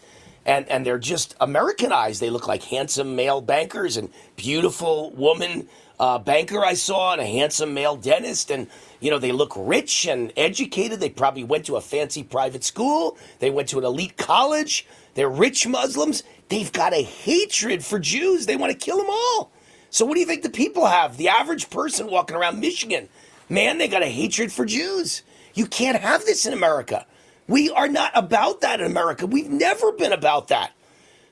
and 0.49 0.69
and 0.69 0.85
they're 0.85 0.99
just 0.99 1.37
Americanized. 1.41 2.21
They 2.21 2.31
look 2.31 2.49
like 2.49 2.65
handsome 2.65 3.15
male 3.15 3.41
bankers 3.43 3.97
and 3.97 4.11
beautiful 4.37 5.11
woman 5.13 5.69
uh, 6.01 6.19
banker 6.19 6.65
I 6.65 6.75
saw, 6.75 7.13
and 7.13 7.21
a 7.21 7.27
handsome 7.27 7.75
male 7.75 7.97
dentist, 7.97 8.51
and 8.51 8.67
you 9.01 9.11
know 9.11 9.19
they 9.19 9.33
look 9.33 9.53
rich 9.57 10.07
and 10.07 10.33
educated. 10.37 11.01
They 11.01 11.11
probably 11.11 11.45
went 11.45 11.67
to 11.67 11.77
a 11.77 11.81
fancy 11.83 12.23
private 12.23 12.65
school. 12.65 13.19
They 13.41 13.51
went 13.51 13.69
to 13.69 13.79
an 13.79 13.85
elite 13.85 14.17
college. 14.17 14.87
They're 15.15 15.29
rich 15.29 15.67
Muslims. 15.67 16.23
They've 16.49 16.73
got 16.73 16.95
a 16.95 17.03
hatred 17.03 17.85
for 17.85 17.99
Jews. 17.99 18.47
They 18.47 18.57
want 18.57 18.73
to 18.73 18.79
kill 18.79 18.97
them 18.97 19.11
all. 19.11 19.53
So 19.91 20.07
what 20.07 20.15
do 20.15 20.21
you 20.21 20.27
think 20.27 20.43
the 20.43 20.51
people 20.51 20.87
have? 20.87 21.17
The 21.17 21.29
average 21.29 21.71
person 21.71 22.11
walking 22.11 22.37
around 22.37 22.61
Michigan, 22.61 23.09
man, 23.49 23.79
they 23.79 23.89
got 23.89 24.03
a 24.03 24.07
hatred 24.09 24.51
for 24.53 24.65
Jews. 24.65 25.23
You 25.55 25.67
can't 25.67 25.99
have 26.01 26.25
this 26.25 26.47
in 26.47 26.53
America. 26.55 27.07
We 27.49 27.71
are 27.71 27.89
not 27.89 28.13
about 28.15 28.61
that 28.61 28.81
in 28.81 28.87
America. 28.87 29.27
We've 29.27 29.51
never 29.51 29.93
been 29.93 30.13
about 30.13 30.49
that. 30.49 30.73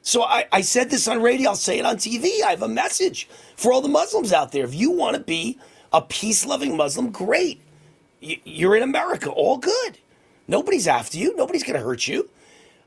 So 0.02 0.22
I, 0.22 0.46
I 0.50 0.60
said 0.62 0.90
this 0.90 1.06
on 1.08 1.20
radio, 1.20 1.50
I'll 1.50 1.56
say 1.56 1.78
it 1.78 1.84
on 1.84 1.96
TV. 1.96 2.42
I 2.44 2.50
have 2.50 2.62
a 2.62 2.68
message 2.68 3.28
for 3.56 3.72
all 3.72 3.82
the 3.82 3.88
Muslims 3.88 4.32
out 4.32 4.52
there. 4.52 4.64
If 4.64 4.74
you 4.74 4.90
want 4.90 5.16
to 5.16 5.22
be 5.22 5.58
a 5.92 6.00
peace 6.00 6.46
loving 6.46 6.76
Muslim, 6.76 7.10
great. 7.10 7.60
You're 8.20 8.76
in 8.76 8.82
America, 8.82 9.30
all 9.30 9.58
good. 9.58 9.98
Nobody's 10.48 10.88
after 10.88 11.18
you, 11.18 11.36
nobody's 11.36 11.64
going 11.64 11.78
to 11.78 11.84
hurt 11.84 12.06
you. 12.06 12.30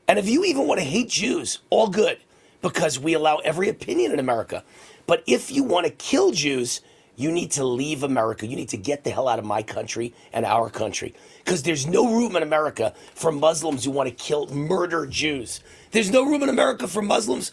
And 0.08 0.18
if 0.18 0.28
you 0.28 0.44
even 0.44 0.66
want 0.66 0.80
to 0.80 0.84
hate 0.84 1.10
Jews, 1.10 1.60
all 1.70 1.88
good, 1.88 2.18
because 2.62 2.98
we 2.98 3.14
allow 3.14 3.36
every 3.38 3.68
opinion 3.68 4.12
in 4.12 4.18
America. 4.18 4.64
But 5.06 5.22
if 5.26 5.50
you 5.50 5.62
want 5.62 5.86
to 5.86 5.92
kill 5.92 6.32
Jews, 6.32 6.80
you 7.16 7.30
need 7.30 7.50
to 7.52 7.64
leave 7.64 8.02
America. 8.02 8.46
You 8.46 8.56
need 8.56 8.70
to 8.70 8.76
get 8.76 9.04
the 9.04 9.10
hell 9.10 9.28
out 9.28 9.38
of 9.38 9.44
my 9.44 9.62
country 9.62 10.14
and 10.32 10.44
our 10.46 10.70
country. 10.70 11.14
Because 11.44 11.62
there's 11.62 11.86
no 11.86 12.14
room 12.14 12.36
in 12.36 12.42
America 12.42 12.94
for 13.14 13.32
Muslims 13.32 13.84
who 13.84 13.90
want 13.90 14.08
to 14.08 14.14
kill, 14.14 14.46
murder 14.48 15.06
Jews. 15.06 15.60
There's 15.90 16.10
no 16.10 16.24
room 16.24 16.42
in 16.42 16.48
America 16.48 16.88
for 16.88 17.02
Muslims 17.02 17.52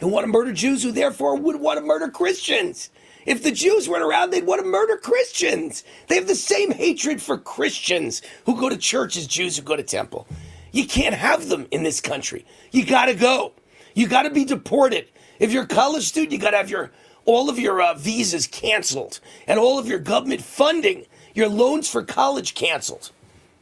who 0.00 0.08
want 0.08 0.24
to 0.24 0.32
murder 0.32 0.52
Jews 0.52 0.82
who 0.82 0.92
therefore 0.92 1.36
would 1.36 1.60
want 1.60 1.78
to 1.78 1.84
murder 1.84 2.08
Christians. 2.08 2.90
If 3.24 3.42
the 3.42 3.50
Jews 3.50 3.88
weren't 3.88 4.04
around, 4.04 4.30
they'd 4.30 4.46
want 4.46 4.62
to 4.62 4.66
murder 4.66 4.96
Christians. 4.96 5.82
They 6.06 6.14
have 6.14 6.28
the 6.28 6.34
same 6.34 6.70
hatred 6.70 7.20
for 7.20 7.38
Christians 7.38 8.22
who 8.44 8.58
go 8.58 8.68
to 8.68 8.76
church 8.76 9.16
as 9.16 9.26
Jews 9.26 9.56
who 9.56 9.62
go 9.62 9.74
to 9.74 9.82
temple. 9.82 10.28
You 10.70 10.86
can't 10.86 11.14
have 11.14 11.48
them 11.48 11.66
in 11.70 11.82
this 11.82 12.00
country. 12.00 12.44
You 12.70 12.84
got 12.84 13.06
to 13.06 13.14
go. 13.14 13.52
You 13.94 14.06
got 14.06 14.22
to 14.22 14.30
be 14.30 14.44
deported. 14.44 15.08
If 15.38 15.52
you're 15.52 15.64
a 15.64 15.68
college 15.68 16.04
student, 16.04 16.32
you 16.32 16.38
got 16.38 16.50
to 16.50 16.58
have 16.58 16.70
your 16.70 16.92
all 17.26 17.50
of 17.50 17.58
your 17.58 17.82
uh, 17.82 17.94
visas 17.94 18.46
canceled 18.46 19.20
and 19.46 19.58
all 19.58 19.78
of 19.78 19.86
your 19.86 19.98
government 19.98 20.42
funding, 20.42 21.06
your 21.34 21.48
loans 21.48 21.88
for 21.90 22.02
college 22.02 22.54
canceled. 22.54 23.10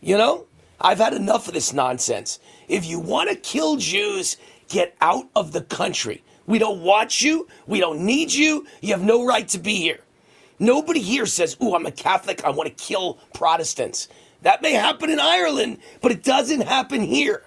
You 0.01 0.19
know, 0.19 0.47
I've 0.81 0.99
had 0.99 1.15
enough 1.15 1.49
of 1.49 1.55
this 1.55 1.73
nonsense. 1.73 2.39
If 2.69 2.86
you 2.86 3.01
want 3.01 3.31
to 3.31 3.36
kill 3.36 3.77
Jews, 3.77 4.36
get 4.69 4.95
out 5.01 5.28
of 5.35 5.53
the 5.53 5.62
country. 5.62 6.23
We 6.47 6.59
don't 6.59 6.82
want 6.82 7.23
you. 7.23 7.49
We 7.66 7.81
don't 7.81 8.01
need 8.01 8.32
you. 8.32 8.66
You 8.82 8.93
have 8.93 9.03
no 9.03 9.24
right 9.24 9.49
to 9.49 9.59
be 9.59 9.77
here. 9.77 10.01
Nobody 10.59 11.01
here 11.01 11.27
says, 11.27 11.57
Ooh, 11.62 11.74
I'm 11.74 11.86
a 11.86 11.91
Catholic. 11.91 12.45
I 12.45 12.51
want 12.51 12.69
to 12.69 12.85
kill 12.85 13.19
Protestants. 13.32 14.09
That 14.43 14.61
may 14.62 14.73
happen 14.73 15.11
in 15.11 15.19
Ireland, 15.19 15.78
but 16.03 16.12
it 16.12 16.23
doesn't 16.23 16.61
happen 16.61 17.01
here. 17.01 17.45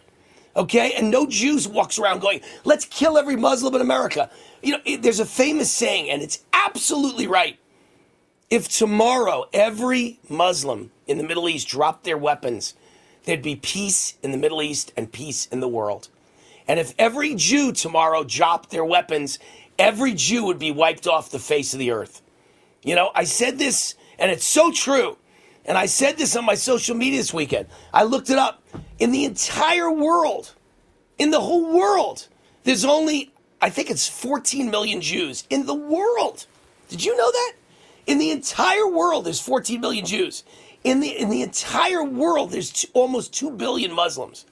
Okay? 0.58 0.94
And 0.94 1.10
no 1.12 1.28
Jews 1.28 1.68
walks 1.68 2.00
around 2.00 2.20
going, 2.20 2.42
let's 2.66 2.86
kill 2.86 3.18
every 3.18 3.36
Muslim 3.38 3.76
in 3.76 3.82
America. 3.82 4.30
You 4.62 4.74
know, 4.74 4.82
it, 4.84 5.04
there's 5.04 5.20
a 5.20 5.26
famous 5.26 5.72
saying, 5.72 6.10
and 6.10 6.22
it's 6.22 6.44
absolutely 6.52 7.28
right. 7.28 7.60
If 8.50 8.68
tomorrow 8.68 9.46
every 9.54 10.20
Muslim 10.30 10.92
in 11.06 11.18
the 11.18 11.24
Middle 11.24 11.48
East 11.48 11.68
dropped 11.68 12.04
their 12.04 12.18
weapons, 12.18 12.74
there'd 13.26 13.42
be 13.42 13.56
peace 13.56 14.18
in 14.24 14.32
the 14.32 14.38
Middle 14.38 14.62
East 14.62 14.92
and 14.98 15.12
peace 15.12 15.46
in 15.48 15.60
the 15.60 15.68
world. 15.68 16.10
And 16.68 16.80
if 16.80 16.94
every 16.98 17.36
Jew 17.36 17.72
tomorrow 17.72 18.24
dropped 18.24 18.72
their 18.72 18.84
weapons, 18.86 19.40
every 19.78 20.14
Jew 20.14 20.46
would 20.46 20.60
be 20.60 20.72
wiped 20.72 21.08
off 21.08 21.30
the 21.30 21.40
face 21.40 21.74
of 21.74 21.80
the 21.80 21.92
earth. 21.92 22.22
You 22.84 22.96
know, 22.96 23.12
I 23.14 23.26
said 23.26 23.60
this, 23.60 23.96
and 24.18 24.32
it's 24.32 24.46
so 24.46 24.72
true. 24.72 25.18
And 25.68 25.78
I 25.78 25.86
said 25.86 26.18
this 26.18 26.36
on 26.36 26.46
my 26.46 26.56
social 26.56 26.96
media 26.96 27.20
this 27.20 27.34
weekend. 27.34 27.68
I 27.94 28.04
looked 28.04 28.30
it 28.30 28.38
up. 28.38 28.64
In 29.00 29.12
the 29.12 29.26
entire 29.26 29.92
world, 29.92 30.54
in 31.20 31.30
the 31.30 31.42
whole 31.42 31.78
world, 31.78 32.28
there's 32.64 32.86
only, 32.86 33.32
I 33.62 33.70
think 33.70 33.92
it's 33.92 34.08
14 34.08 34.72
million 34.72 35.02
Jews 35.02 35.44
in 35.50 35.66
the 35.66 35.76
world. 35.76 36.48
Did 36.88 37.04
you 37.04 37.16
know 37.16 37.32
that? 37.32 37.54
In 38.08 38.18
the 38.18 38.32
entire 38.32 38.88
world, 38.88 39.26
there's 39.26 39.42
14 39.42 39.82
million 39.82 40.06
Jews. 40.06 40.46
In 40.86 41.02
the, 41.02 41.10
in 41.10 41.30
the 41.30 41.42
entire 41.42 42.04
world, 42.04 42.52
there's 42.52 42.86
almost 42.94 43.34
2 43.34 43.52
billion 43.52 43.92
Muslims. 43.92 44.46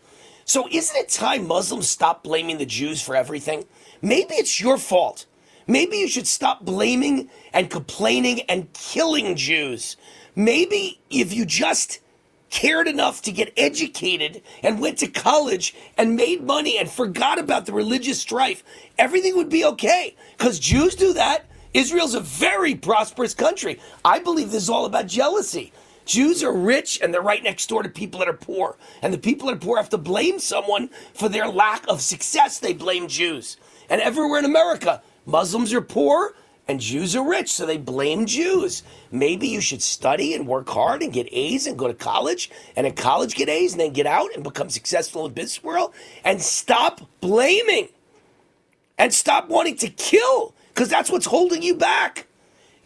So 0.43 0.67
isn't 0.69 0.95
it 0.97 1.09
time 1.09 1.47
Muslims 1.47 1.89
stop 1.89 2.23
blaming 2.23 2.57
the 2.57 2.65
Jews 2.65 3.01
for 3.01 3.15
everything? 3.15 3.65
Maybe 4.01 4.35
it's 4.35 4.59
your 4.59 4.77
fault. 4.77 5.25
Maybe 5.65 5.97
you 5.97 6.07
should 6.07 6.27
stop 6.27 6.63
blaming 6.63 7.29
and 7.53 7.69
complaining 7.69 8.41
and 8.41 8.71
killing 8.73 9.35
Jews. 9.35 9.97
Maybe 10.35 10.99
if 11.09 11.33
you 11.33 11.45
just 11.45 11.99
cared 12.49 12.87
enough 12.87 13.21
to 13.21 13.31
get 13.31 13.53
educated 13.57 14.41
and 14.63 14.79
went 14.79 14.97
to 14.99 15.07
college 15.07 15.75
and 15.97 16.15
made 16.15 16.43
money 16.43 16.77
and 16.77 16.89
forgot 16.89 17.39
about 17.39 17.65
the 17.65 17.73
religious 17.73 18.19
strife, 18.19 18.63
everything 18.97 19.35
would 19.35 19.49
be 19.49 19.65
okay. 19.65 20.15
Because 20.37 20.59
Jews 20.59 20.95
do 20.95 21.13
that. 21.13 21.45
Israel's 21.73 22.13
a 22.13 22.21
very 22.21 22.75
prosperous 22.75 23.33
country. 23.33 23.79
I 24.03 24.19
believe 24.19 24.51
this 24.51 24.63
is 24.63 24.69
all 24.69 24.85
about 24.85 25.07
jealousy. 25.07 25.73
Jews 26.05 26.43
are 26.43 26.53
rich 26.53 27.01
and 27.01 27.13
they're 27.13 27.21
right 27.21 27.43
next 27.43 27.67
door 27.67 27.83
to 27.83 27.89
people 27.89 28.19
that 28.19 28.29
are 28.29 28.33
poor. 28.33 28.77
And 29.01 29.13
the 29.13 29.17
people 29.17 29.47
that 29.47 29.55
are 29.55 29.59
poor 29.59 29.77
have 29.77 29.89
to 29.89 29.97
blame 29.97 30.39
someone 30.39 30.89
for 31.13 31.27
their 31.27 31.47
lack 31.47 31.85
of 31.87 32.01
success. 32.01 32.59
They 32.59 32.73
blame 32.73 33.07
Jews. 33.07 33.57
And 33.89 34.01
everywhere 34.01 34.39
in 34.39 34.45
America, 34.45 35.01
Muslims 35.25 35.73
are 35.73 35.81
poor 35.81 36.35
and 36.67 36.79
Jews 36.79 37.15
are 37.15 37.27
rich, 37.27 37.51
so 37.51 37.65
they 37.65 37.77
blame 37.77 38.25
Jews. 38.25 38.83
Maybe 39.11 39.47
you 39.47 39.61
should 39.61 39.81
study 39.81 40.33
and 40.33 40.47
work 40.47 40.67
hard 40.67 41.03
and 41.03 41.13
get 41.13 41.27
A's 41.31 41.67
and 41.67 41.77
go 41.77 41.87
to 41.87 41.93
college, 41.93 42.49
and 42.75 42.87
in 42.87 42.93
college 42.93 43.35
get 43.35 43.49
A's 43.49 43.73
and 43.73 43.81
then 43.81 43.93
get 43.93 44.07
out 44.07 44.33
and 44.33 44.43
become 44.43 44.69
successful 44.69 45.25
in 45.25 45.31
the 45.31 45.35
business 45.35 45.63
world, 45.63 45.93
and 46.23 46.41
stop 46.41 47.01
blaming 47.21 47.89
and 48.97 49.13
stop 49.13 49.49
wanting 49.49 49.75
to 49.77 49.89
kill 49.89 50.53
because 50.69 50.89
that's 50.89 51.11
what's 51.11 51.25
holding 51.25 51.61
you 51.61 51.75
back. 51.75 52.27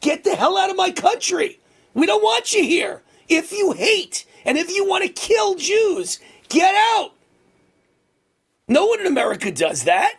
Get 0.01 0.23
the 0.23 0.35
hell 0.35 0.57
out 0.57 0.69
of 0.69 0.75
my 0.75 0.91
country. 0.91 1.59
We 1.93 2.05
don't 2.05 2.23
want 2.23 2.53
you 2.53 2.63
here. 2.63 3.01
If 3.27 3.51
you 3.51 3.73
hate 3.73 4.25
and 4.45 4.57
if 4.57 4.69
you 4.69 4.87
want 4.87 5.03
to 5.05 5.09
kill 5.09 5.55
Jews, 5.55 6.19
get 6.49 6.75
out. 6.95 7.11
No 8.67 8.85
one 8.85 8.99
in 8.99 9.07
America 9.07 9.51
does 9.51 9.83
that. 9.85 10.15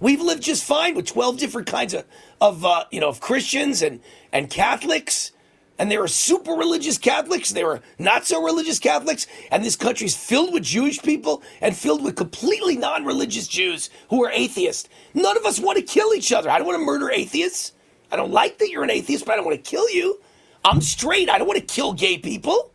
We've 0.00 0.20
lived 0.20 0.42
just 0.42 0.64
fine 0.64 0.94
with 0.94 1.06
12 1.06 1.38
different 1.38 1.68
kinds 1.68 1.94
of, 1.94 2.04
of 2.42 2.64
uh, 2.64 2.84
you 2.90 3.00
know, 3.00 3.08
of 3.08 3.20
Christians 3.20 3.82
and, 3.82 4.00
and 4.32 4.50
Catholics. 4.50 5.30
And 5.78 5.90
there 5.90 6.02
are 6.02 6.08
super 6.08 6.52
religious 6.52 6.98
Catholics, 6.98 7.50
there 7.50 7.70
are 7.70 7.80
not 7.98 8.26
so 8.26 8.42
religious 8.42 8.78
Catholics, 8.78 9.26
and 9.50 9.64
this 9.64 9.74
country's 9.74 10.14
filled 10.14 10.52
with 10.52 10.64
Jewish 10.64 11.00
people 11.00 11.42
and 11.60 11.74
filled 11.74 12.04
with 12.04 12.16
completely 12.16 12.76
non 12.76 13.04
religious 13.04 13.46
Jews 13.46 13.90
who 14.10 14.24
are 14.24 14.30
atheists. 14.32 14.88
None 15.14 15.36
of 15.36 15.46
us 15.46 15.60
want 15.60 15.78
to 15.78 15.84
kill 15.84 16.12
each 16.14 16.32
other. 16.32 16.50
I 16.50 16.58
don't 16.58 16.66
want 16.66 16.78
to 16.80 16.84
murder 16.84 17.10
atheists. 17.10 17.72
I 18.10 18.16
don't 18.16 18.32
like 18.32 18.58
that 18.58 18.70
you're 18.70 18.84
an 18.84 18.90
atheist, 18.90 19.24
but 19.24 19.32
I 19.32 19.36
don't 19.36 19.46
want 19.46 19.64
to 19.64 19.70
kill 19.70 19.88
you. 19.88 20.20
I'm 20.64 20.80
straight. 20.80 21.30
I 21.30 21.38
don't 21.38 21.46
want 21.48 21.60
to 21.60 21.74
kill 21.74 21.92
gay 21.92 22.18
people. 22.18 22.72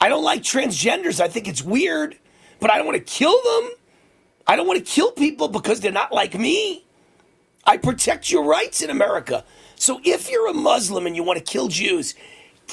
I 0.00 0.08
don't 0.08 0.24
like 0.24 0.42
transgenders. 0.42 1.20
I 1.20 1.28
think 1.28 1.48
it's 1.48 1.62
weird, 1.62 2.16
but 2.60 2.70
I 2.72 2.76
don't 2.76 2.86
want 2.86 2.98
to 2.98 3.04
kill 3.04 3.36
them. 3.42 3.72
I 4.46 4.56
don't 4.56 4.66
want 4.66 4.78
to 4.78 4.84
kill 4.84 5.12
people 5.12 5.48
because 5.48 5.80
they're 5.80 5.92
not 5.92 6.12
like 6.12 6.34
me. 6.34 6.84
I 7.70 7.76
protect 7.76 8.32
your 8.32 8.42
rights 8.42 8.82
in 8.82 8.90
America. 8.90 9.44
So 9.76 10.00
if 10.02 10.28
you're 10.28 10.48
a 10.48 10.52
Muslim 10.52 11.06
and 11.06 11.14
you 11.14 11.22
want 11.22 11.38
to 11.38 11.44
kill 11.44 11.68
Jews, 11.68 12.16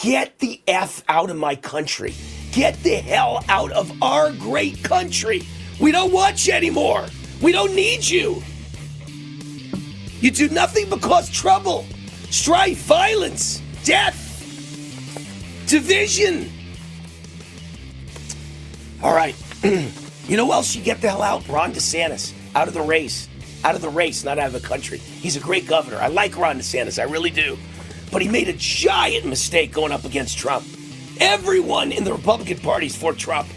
get 0.02 0.40
the 0.40 0.60
F 0.68 1.04
out 1.08 1.30
of 1.30 1.38
my 1.38 1.56
country. 1.56 2.16
Get 2.52 2.82
the 2.82 2.96
hell 2.96 3.46
out 3.48 3.72
of 3.74 3.92
our 4.02 4.32
great 4.32 4.84
country. 4.84 5.44
We 5.80 5.92
don't 5.92 6.12
want 6.12 6.48
you 6.48 6.54
anymore. 6.54 7.06
We 7.44 7.52
don't 7.52 7.76
need 7.76 8.08
you. 8.08 8.42
You 10.20 10.32
do 10.32 10.50
nothing 10.50 10.90
but 10.90 11.00
cause 11.04 11.30
trouble, 11.30 11.86
strife, 12.32 12.80
violence, 12.80 13.62
death, 13.84 14.18
division. 15.68 16.50
All 19.04 19.14
right. 19.14 19.36
you 19.64 20.38
know 20.38 20.52
else 20.52 20.76
you 20.76 20.82
get 20.82 21.02
the 21.02 21.10
hell 21.12 21.22
out? 21.22 21.48
Ron 21.48 21.72
DeSantis. 21.72 22.34
Out 22.56 22.68
of 22.68 22.74
the 22.74 22.82
race. 22.82 23.30
Out 23.64 23.76
of 23.76 23.82
the 23.82 23.90
race, 23.90 24.24
not 24.24 24.40
out 24.40 24.48
of 24.48 24.54
the 24.54 24.68
country. 24.68 24.98
He's 24.98 25.36
a 25.36 25.40
great 25.40 25.68
governor. 25.68 25.98
I 25.98 26.08
like 26.08 26.38
Ron 26.38 26.60
DeSantis. 26.60 27.00
I 27.00 27.04
really 27.04 27.32
do. 27.32 27.58
But 28.12 28.22
he 28.22 28.28
made 28.28 28.48
a 28.48 28.54
giant 28.54 29.26
mistake 29.26 29.72
going 29.72 29.92
up 29.92 30.06
against 30.06 30.38
Trump. 30.38 30.66
Everyone 31.20 31.92
in 31.92 32.04
the 32.04 32.14
Republican 32.14 32.60
Party 32.60 32.86
is 32.86 32.96
for 32.96 33.14
Trump. 33.14 33.48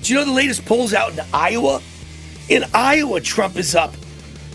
Do 0.00 0.12
you 0.12 0.18
know 0.18 0.24
the 0.24 0.32
latest 0.32 0.64
polls 0.64 0.94
out 0.94 1.12
in 1.12 1.20
Iowa? 1.32 1.80
In 2.48 2.64
Iowa, 2.74 3.20
Trump 3.20 3.56
is 3.56 3.74
up 3.74 3.94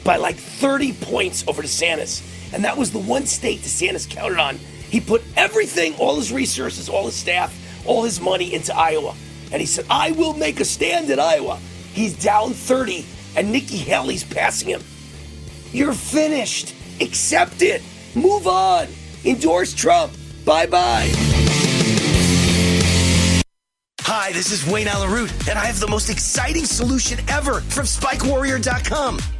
by 0.03 0.18
like 0.18 0.36
30 0.36 0.94
points 0.94 1.48
over 1.48 1.61
DeSantis. 1.61 2.53
And 2.53 2.64
that 2.65 2.78
was 2.78 2.91
the 2.91 2.99
one 2.99 3.26
state 3.26 3.60
DeSantis 3.60 4.10
counted 4.10 4.40
on. 4.40 4.56
He 4.90 4.99
put 4.99 5.24
everything, 5.36 5.95
all 5.95 6.15
his 6.15 6.32
resources, 6.32 6.90
all 6.90 7.06
his 7.06 7.15
staff, 7.15 7.53
all 7.86 8.03
his 8.03 8.19
money 8.19 8.53
into 8.53 8.76
Iowa. 8.76 9.15
And 9.52 9.61
he 9.61 9.65
said, 9.65 9.86
I 9.90 10.11
will 10.11 10.34
make 10.34 10.60
a 10.60 10.65
stand 10.65 11.10
in 11.10 11.19
Iowa. 11.19 11.60
He's 11.94 12.14
down 12.22 12.52
30, 12.52 13.06
and 13.38 13.51
Nikki 13.51 13.77
Haley's 13.77 14.23
passing 14.23 14.68
him. 14.69 14.84
You're 15.72 15.93
finished. 15.93 16.76
Accept 16.99 17.61
it. 17.61 17.81
Move 18.15 18.47
on. 18.47 18.88
Endorse 19.23 19.73
Trump. 19.73 20.11
Bye 20.43 20.65
bye. 20.65 21.11
Hi, 24.01 24.31
this 24.31 24.51
is 24.51 24.65
Wayne 24.65 24.88
Allyn 24.88 25.11
Root, 25.11 25.31
and 25.49 25.59
I 25.59 25.65
have 25.65 25.80
the 25.80 25.88
most 25.88 26.09
exciting 26.09 26.65
solution 26.65 27.19
ever 27.30 27.59
from 27.61 27.85
SpikeWarrior.com. 27.85 29.19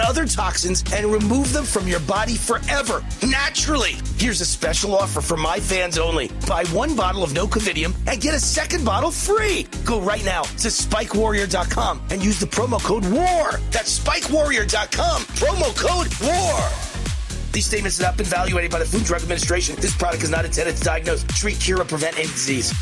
other 0.00 0.26
toxins 0.26 0.84
and 0.92 1.06
remove 1.06 1.52
them 1.52 1.64
from 1.64 1.86
your 1.86 2.00
body 2.00 2.34
forever, 2.34 3.04
naturally. 3.26 3.96
Here's 4.16 4.40
a 4.40 4.46
special 4.46 4.94
offer 4.94 5.20
for 5.20 5.36
my 5.36 5.60
fans 5.60 5.98
only. 5.98 6.30
Buy 6.46 6.64
one 6.66 6.96
bottle 6.96 7.22
of 7.22 7.30
Nocovidium 7.30 7.94
and 8.06 8.20
get 8.20 8.34
a 8.34 8.40
second 8.40 8.84
bottle 8.84 9.10
free. 9.10 9.66
Go 9.84 10.00
right 10.00 10.24
now 10.24 10.42
to 10.42 10.68
SpikeWarrior.com 10.68 12.02
and 12.10 12.24
use 12.24 12.38
the 12.38 12.46
promo 12.46 12.82
code 12.82 13.04
WAR. 13.06 13.58
That's 13.70 13.98
SpikeWarrior.com, 13.98 15.22
promo 15.22 15.76
code 15.76 16.08
WAR. 16.26 16.70
These 17.52 17.66
statements 17.66 17.98
have 17.98 18.06
not 18.06 18.16
been 18.16 18.26
evaluated 18.26 18.70
by 18.70 18.78
the 18.78 18.84
Food 18.84 18.98
and 18.98 19.06
Drug 19.06 19.22
Administration. 19.22 19.74
This 19.80 19.96
product 19.96 20.22
is 20.22 20.30
not 20.30 20.44
intended 20.44 20.76
to 20.76 20.84
diagnose, 20.84 21.24
treat, 21.24 21.58
cure, 21.58 21.80
or 21.80 21.84
prevent 21.84 22.16
any 22.16 22.28
disease. 22.28 22.72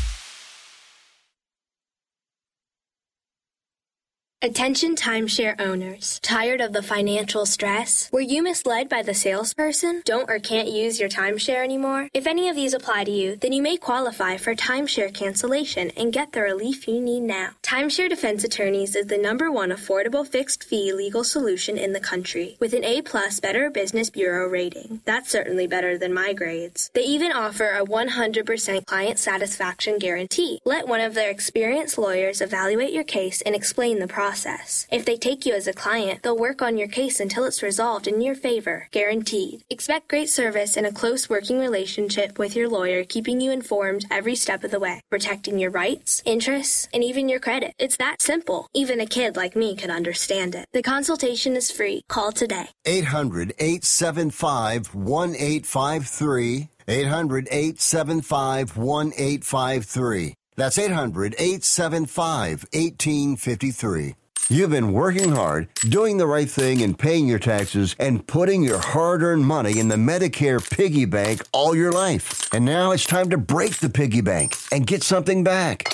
Attention 4.41 4.95
timeshare 4.95 5.59
owners. 5.59 6.17
Tired 6.23 6.61
of 6.61 6.71
the 6.71 6.81
financial 6.81 7.45
stress? 7.45 8.09
Were 8.13 8.21
you 8.21 8.41
misled 8.41 8.87
by 8.87 9.01
the 9.01 9.13
salesperson? 9.13 10.01
Don't 10.05 10.29
or 10.29 10.39
can't 10.39 10.69
use 10.69 10.97
your 10.97 11.09
timeshare 11.09 11.61
anymore? 11.61 12.07
If 12.13 12.25
any 12.25 12.47
of 12.47 12.55
these 12.55 12.73
apply 12.73 13.03
to 13.03 13.11
you, 13.11 13.35
then 13.35 13.51
you 13.51 13.61
may 13.61 13.75
qualify 13.75 14.37
for 14.37 14.55
timeshare 14.55 15.13
cancellation 15.13 15.91
and 15.97 16.13
get 16.13 16.31
the 16.31 16.39
relief 16.39 16.87
you 16.87 17.01
need 17.01 17.23
now. 17.23 17.49
Timeshare 17.63 18.07
Defense 18.07 18.45
Attorneys 18.45 18.95
is 18.95 19.07
the 19.07 19.17
number 19.17 19.51
one 19.51 19.71
affordable 19.71 20.25
fixed 20.25 20.63
fee 20.63 20.93
legal 20.93 21.25
solution 21.25 21.77
in 21.77 21.91
the 21.91 21.99
country 21.99 22.55
with 22.61 22.71
an 22.73 22.85
A 22.85 23.01
plus 23.01 23.41
Better 23.41 23.69
Business 23.69 24.09
Bureau 24.09 24.47
rating. 24.47 25.01
That's 25.03 25.29
certainly 25.29 25.67
better 25.67 25.97
than 25.97 26.13
my 26.13 26.31
grades. 26.31 26.89
They 26.93 27.03
even 27.03 27.33
offer 27.33 27.71
a 27.71 27.83
100% 27.83 28.85
client 28.85 29.19
satisfaction 29.19 29.97
guarantee. 29.97 30.61
Let 30.63 30.87
one 30.87 31.01
of 31.01 31.13
their 31.13 31.29
experienced 31.29 31.97
lawyers 31.97 32.39
evaluate 32.39 32.93
your 32.93 33.03
case 33.03 33.41
and 33.41 33.53
explain 33.53 33.99
the 33.99 34.07
process 34.07 34.28
process. 34.29 34.85
If 34.91 35.05
they 35.05 35.17
take 35.17 35.45
you 35.47 35.53
as 35.55 35.67
a 35.67 35.73
client, 35.73 36.21
they'll 36.21 36.45
work 36.47 36.61
on 36.61 36.77
your 36.77 36.87
case 36.87 37.19
until 37.19 37.45
it's 37.45 37.63
resolved 37.63 38.05
in 38.07 38.21
your 38.21 38.35
favor, 38.35 38.87
guaranteed. 38.91 39.63
Expect 39.71 40.07
great 40.07 40.29
service 40.29 40.77
and 40.77 40.85
a 40.85 40.97
close 41.01 41.29
working 41.29 41.59
relationship 41.59 42.37
with 42.37 42.55
your 42.55 42.69
lawyer, 42.69 43.03
keeping 43.03 43.41
you 43.41 43.51
informed 43.51 44.05
every 44.11 44.35
step 44.35 44.63
of 44.63 44.69
the 44.69 44.79
way, 44.79 45.01
protecting 45.09 45.57
your 45.57 45.71
rights, 45.71 46.21
interests, 46.25 46.87
and 46.93 47.03
even 47.03 47.27
your 47.27 47.39
credit. 47.39 47.73
It's 47.79 47.97
that 47.97 48.21
simple. 48.21 48.67
Even 48.75 48.99
a 48.99 49.07
kid 49.07 49.35
like 49.35 49.55
me 49.55 49.75
can 49.75 49.89
understand 49.89 50.53
it. 50.53 50.67
The 50.73 50.83
consultation 50.83 51.55
is 51.55 51.71
free. 51.71 52.03
Call 52.07 52.31
today. 52.31 52.67
800 52.85 53.53
875 53.57 54.93
1853. 54.93 56.69
800 56.87 57.47
875 57.51 58.77
1853. 58.77 60.33
That's 60.55 60.77
800 60.77 61.35
875 61.39 62.65
1853. 62.73 64.15
You've 64.51 64.71
been 64.71 64.93
working 64.93 65.29
hard, 65.29 65.67
doing 65.89 66.17
the 66.17 66.25
right 66.25 66.49
thing, 66.49 66.81
and 66.81 66.97
paying 66.97 67.27
your 67.27 67.37
taxes, 67.37 67.95
and 67.99 68.25
putting 68.25 68.63
your 68.63 68.79
hard 68.79 69.21
earned 69.21 69.45
money 69.45 69.77
in 69.77 69.89
the 69.89 69.95
Medicare 69.95 70.59
piggy 70.67 71.05
bank 71.05 71.43
all 71.51 71.75
your 71.75 71.91
life. 71.91 72.51
And 72.51 72.65
now 72.65 72.89
it's 72.89 73.05
time 73.05 73.29
to 73.29 73.37
break 73.37 73.75
the 73.77 73.91
piggy 73.91 74.21
bank 74.21 74.55
and 74.71 74.87
get 74.87 75.03
something 75.03 75.43
back. 75.43 75.93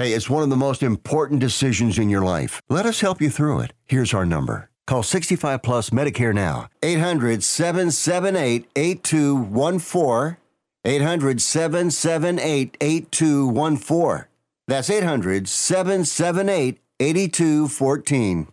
Hey, 0.00 0.12
it's 0.12 0.30
one 0.30 0.44
of 0.44 0.48
the 0.48 0.56
most 0.56 0.84
important 0.84 1.40
decisions 1.40 1.98
in 1.98 2.08
your 2.08 2.22
life. 2.22 2.62
Let 2.68 2.86
us 2.86 3.00
help 3.00 3.20
you 3.20 3.30
through 3.30 3.58
it. 3.62 3.72
Here's 3.84 4.14
our 4.14 4.24
number. 4.24 4.70
Call 4.86 5.02
65 5.02 5.60
Plus 5.60 5.90
Medicare 5.90 6.32
now. 6.32 6.68
800 6.84 7.42
778 7.42 8.68
8214. 8.76 10.36
800 10.84 11.42
778 11.42 12.76
8214. 12.80 14.26
That's 14.68 14.88
800 14.88 15.48
778 15.48 16.78
8214. 17.00 18.46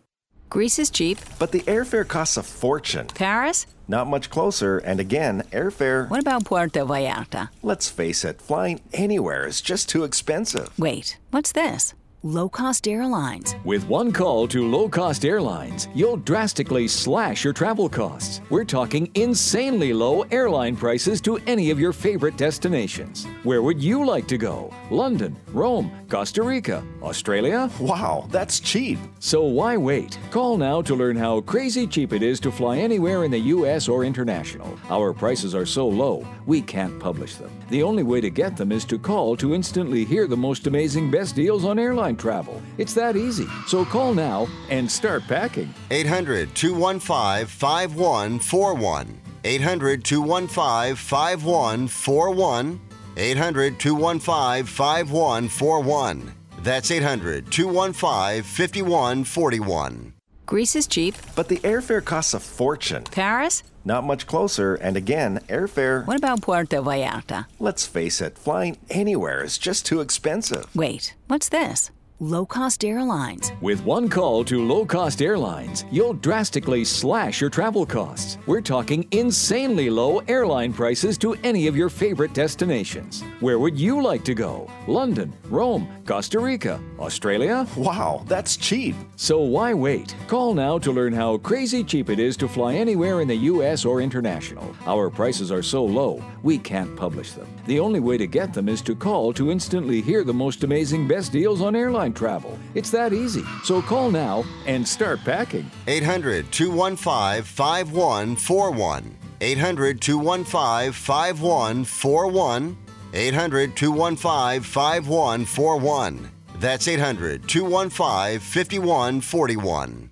Greece 0.48 0.78
is 0.78 0.90
cheap. 0.90 1.18
But 1.38 1.52
the 1.52 1.60
airfare 1.60 2.06
costs 2.06 2.36
a 2.36 2.42
fortune. 2.42 3.08
Paris? 3.08 3.66
Not 3.88 4.06
much 4.08 4.30
closer, 4.30 4.78
and 4.78 4.98
again, 5.00 5.42
airfare. 5.52 6.08
What 6.08 6.20
about 6.20 6.44
Puerto 6.44 6.84
Vallarta? 6.84 7.50
Let's 7.62 7.88
face 7.88 8.24
it, 8.24 8.40
flying 8.40 8.80
anywhere 8.92 9.46
is 9.46 9.60
just 9.60 9.88
too 9.88 10.04
expensive. 10.04 10.76
Wait, 10.78 11.18
what's 11.30 11.52
this? 11.52 11.94
Low 12.22 12.48
cost 12.48 12.88
airlines. 12.88 13.54
With 13.64 13.86
one 13.86 14.10
call 14.10 14.48
to 14.48 14.68
low 14.68 14.88
cost 14.88 15.24
airlines, 15.24 15.86
you'll 15.94 16.16
drastically 16.16 16.88
slash 16.88 17.44
your 17.44 17.52
travel 17.52 17.88
costs. 17.88 18.40
We're 18.50 18.64
talking 18.64 19.08
insanely 19.14 19.92
low 19.92 20.22
airline 20.32 20.74
prices 20.74 21.20
to 21.20 21.38
any 21.46 21.70
of 21.70 21.78
your 21.78 21.92
favorite 21.92 22.36
destinations. 22.36 23.26
Where 23.44 23.62
would 23.62 23.80
you 23.80 24.04
like 24.04 24.26
to 24.28 24.38
go? 24.38 24.74
London, 24.90 25.36
Rome, 25.52 25.92
Costa 26.08 26.42
Rica, 26.42 26.84
Australia? 27.02 27.68
Wow, 27.80 28.28
that's 28.30 28.60
cheap. 28.60 28.98
So 29.18 29.42
why 29.42 29.76
wait? 29.76 30.18
Call 30.30 30.56
now 30.56 30.80
to 30.82 30.94
learn 30.94 31.16
how 31.16 31.40
crazy 31.40 31.84
cheap 31.86 32.12
it 32.12 32.22
is 32.22 32.38
to 32.40 32.52
fly 32.52 32.78
anywhere 32.78 33.24
in 33.24 33.32
the 33.32 33.38
U.S. 33.38 33.88
or 33.88 34.04
international. 34.04 34.78
Our 34.88 35.12
prices 35.12 35.52
are 35.54 35.66
so 35.66 35.88
low, 35.88 36.24
we 36.46 36.62
can't 36.62 36.98
publish 37.00 37.34
them. 37.34 37.50
The 37.70 37.82
only 37.82 38.04
way 38.04 38.20
to 38.20 38.30
get 38.30 38.56
them 38.56 38.70
is 38.70 38.84
to 38.84 38.98
call 38.98 39.36
to 39.38 39.52
instantly 39.52 40.04
hear 40.04 40.28
the 40.28 40.36
most 40.36 40.68
amazing 40.68 41.10
best 41.10 41.34
deals 41.34 41.64
on 41.64 41.78
airline 41.78 42.16
travel. 42.16 42.62
It's 42.78 42.94
that 42.94 43.16
easy. 43.16 43.48
So 43.66 43.84
call 43.84 44.14
now 44.14 44.46
and 44.70 44.90
start 44.90 45.24
packing. 45.26 45.74
800 45.90 46.54
215 46.54 47.46
5141. 47.46 49.20
800 49.44 50.04
215 50.04 50.94
5141. 50.94 52.80
800 53.16 53.78
215 53.78 54.64
5141. 54.66 56.32
That's 56.62 56.90
800 56.90 57.50
215 57.50 58.42
5141. 58.42 60.12
Greece 60.46 60.76
is 60.76 60.86
cheap. 60.86 61.14
But 61.34 61.48
the 61.48 61.58
airfare 61.58 62.04
costs 62.04 62.34
a 62.34 62.40
fortune. 62.40 63.04
Paris? 63.04 63.64
Not 63.84 64.04
much 64.04 64.26
closer, 64.26 64.74
and 64.74 64.96
again, 64.96 65.40
airfare. 65.48 66.06
What 66.06 66.16
about 66.16 66.42
Puerto 66.42 66.82
Vallarta? 66.82 67.46
Let's 67.60 67.86
face 67.86 68.20
it, 68.20 68.36
flying 68.36 68.78
anywhere 68.90 69.44
is 69.44 69.58
just 69.58 69.86
too 69.86 70.00
expensive. 70.00 70.74
Wait, 70.74 71.14
what's 71.28 71.48
this? 71.48 71.90
Low 72.20 72.46
cost 72.46 72.82
airlines. 72.82 73.52
With 73.60 73.84
one 73.84 74.08
call 74.08 74.42
to 74.46 74.64
low 74.64 74.86
cost 74.86 75.20
airlines, 75.20 75.84
you'll 75.90 76.14
drastically 76.14 76.82
slash 76.82 77.42
your 77.42 77.50
travel 77.50 77.84
costs. 77.84 78.38
We're 78.46 78.62
talking 78.62 79.06
insanely 79.10 79.90
low 79.90 80.20
airline 80.20 80.72
prices 80.72 81.18
to 81.18 81.34
any 81.44 81.66
of 81.66 81.76
your 81.76 81.90
favorite 81.90 82.32
destinations. 82.32 83.22
Where 83.40 83.58
would 83.58 83.78
you 83.78 84.00
like 84.00 84.24
to 84.24 84.34
go? 84.34 84.66
London, 84.86 85.30
Rome, 85.50 85.86
Costa 86.06 86.38
Rica, 86.38 86.80
Australia? 87.00 87.66
Wow, 87.76 88.22
that's 88.28 88.56
cheap. 88.56 88.94
So 89.16 89.40
why 89.40 89.74
wait? 89.74 90.14
Call 90.28 90.54
now 90.54 90.78
to 90.78 90.92
learn 90.92 91.12
how 91.12 91.38
crazy 91.38 91.82
cheap 91.82 92.10
it 92.10 92.20
is 92.20 92.36
to 92.36 92.46
fly 92.46 92.74
anywhere 92.74 93.20
in 93.20 93.26
the 93.26 93.34
U.S. 93.34 93.84
or 93.84 94.00
international. 94.00 94.72
Our 94.86 95.10
prices 95.10 95.50
are 95.50 95.64
so 95.64 95.84
low, 95.84 96.22
we 96.44 96.58
can't 96.58 96.94
publish 96.94 97.32
them. 97.32 97.48
The 97.66 97.80
only 97.80 97.98
way 97.98 98.16
to 98.18 98.26
get 98.28 98.54
them 98.54 98.68
is 98.68 98.82
to 98.82 98.94
call 98.94 99.32
to 99.32 99.50
instantly 99.50 100.00
hear 100.00 100.22
the 100.22 100.32
most 100.32 100.62
amazing 100.62 101.08
best 101.08 101.32
deals 101.32 101.60
on 101.60 101.74
airline 101.74 102.12
travel. 102.12 102.56
It's 102.76 102.92
that 102.92 103.12
easy. 103.12 103.42
So 103.64 103.82
call 103.82 104.12
now 104.12 104.44
and 104.66 104.86
start 104.86 105.18
packing. 105.24 105.68
800 105.88 106.52
215 106.52 107.42
5141. 107.42 109.16
800 109.40 110.00
215 110.00 110.92
5141. 110.92 112.85
800 113.14 113.76
215 113.76 114.62
5141. 114.62 116.30
That's 116.58 116.88
800 116.88 117.48
215 117.48 118.40
5141. 118.40 120.10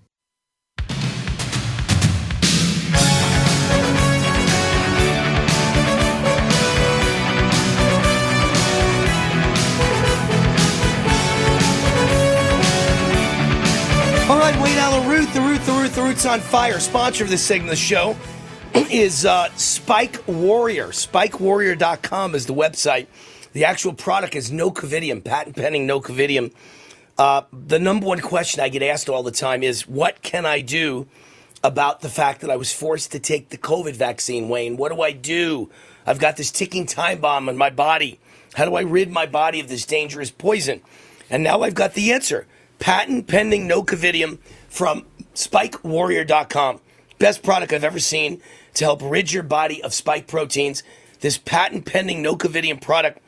All 14.26 14.38
right, 14.38 14.58
Wayne 14.62 14.78
Allyn 14.78 15.06
Root, 15.06 15.32
the 15.34 15.40
Root, 15.42 15.60
the 15.66 15.72
Root, 15.72 15.92
the 15.92 16.02
Root's 16.02 16.24
on 16.24 16.40
fire, 16.40 16.80
sponsor 16.80 17.24
of 17.24 17.30
this 17.30 17.42
segment 17.42 17.68
of 17.68 17.72
the 17.72 17.76
show 17.76 18.16
is 18.74 19.24
uh, 19.24 19.48
Spike 19.56 20.26
Warrior. 20.28 20.88
SpikeWarrior.com 20.88 22.34
is 22.34 22.46
the 22.46 22.55
website. 22.55 23.06
The 23.52 23.64
actual 23.64 23.92
product 23.92 24.34
is 24.34 24.52
No 24.52 24.70
Nocovidium, 24.70 25.24
patent 25.24 25.56
pending 25.56 25.86
Nocovidium. 25.86 26.52
Uh, 27.18 27.42
the 27.52 27.78
number 27.78 28.06
one 28.06 28.20
question 28.20 28.60
I 28.60 28.68
get 28.68 28.82
asked 28.82 29.09
all 29.09 29.22
the 29.22 29.30
time 29.30 29.62
is, 29.62 29.86
what 29.86 30.22
can 30.22 30.46
I 30.46 30.60
do 30.60 31.06
about 31.62 32.01
the 32.01 32.09
fact 32.09 32.40
that 32.40 32.51
I 32.51 32.56
was 32.56 32.72
forced 32.72 33.12
to 33.12 33.18
take 33.18 33.48
the 33.48 33.59
COVID 33.59 33.94
vaccine, 33.94 34.48
Wayne? 34.48 34.76
What 34.76 34.92
do 34.92 35.02
I 35.02 35.12
do? 35.12 35.70
I've 36.06 36.18
got 36.18 36.36
this 36.36 36.51
ticking 36.51 36.86
time 36.86 37.20
bomb 37.20 37.48
in 37.48 37.56
my 37.56 37.70
body. 37.70 38.20
How 38.55 38.64
do 38.64 38.74
I 38.74 38.82
rid 38.82 39.10
my 39.10 39.26
body 39.26 39.60
of 39.60 39.68
this 39.68 39.86
dangerous 39.86 40.30
poison? 40.30 40.82
And 41.30 41.42
now 41.42 41.62
I've 41.62 41.74
got 41.74 41.94
the 41.94 42.12
answer. 42.12 42.46
Patent 42.78 43.26
pending 43.26 43.66
No 43.66 43.82
Nocovidium 43.82 44.38
from 44.68 45.06
SpikeWarrior.com. 45.34 46.80
Best 47.18 47.42
product 47.42 47.72
I've 47.72 47.84
ever 47.84 48.01
seen 48.01 48.42
to 48.74 48.84
help 48.84 49.01
rid 49.02 49.32
your 49.32 49.42
body 49.42 49.82
of 49.82 49.94
spike 49.94 50.26
proteins. 50.26 50.82
This 51.20 51.38
patent 51.38 51.86
pending 51.86 52.22
Nocovidium 52.22 52.80
product 52.80 53.20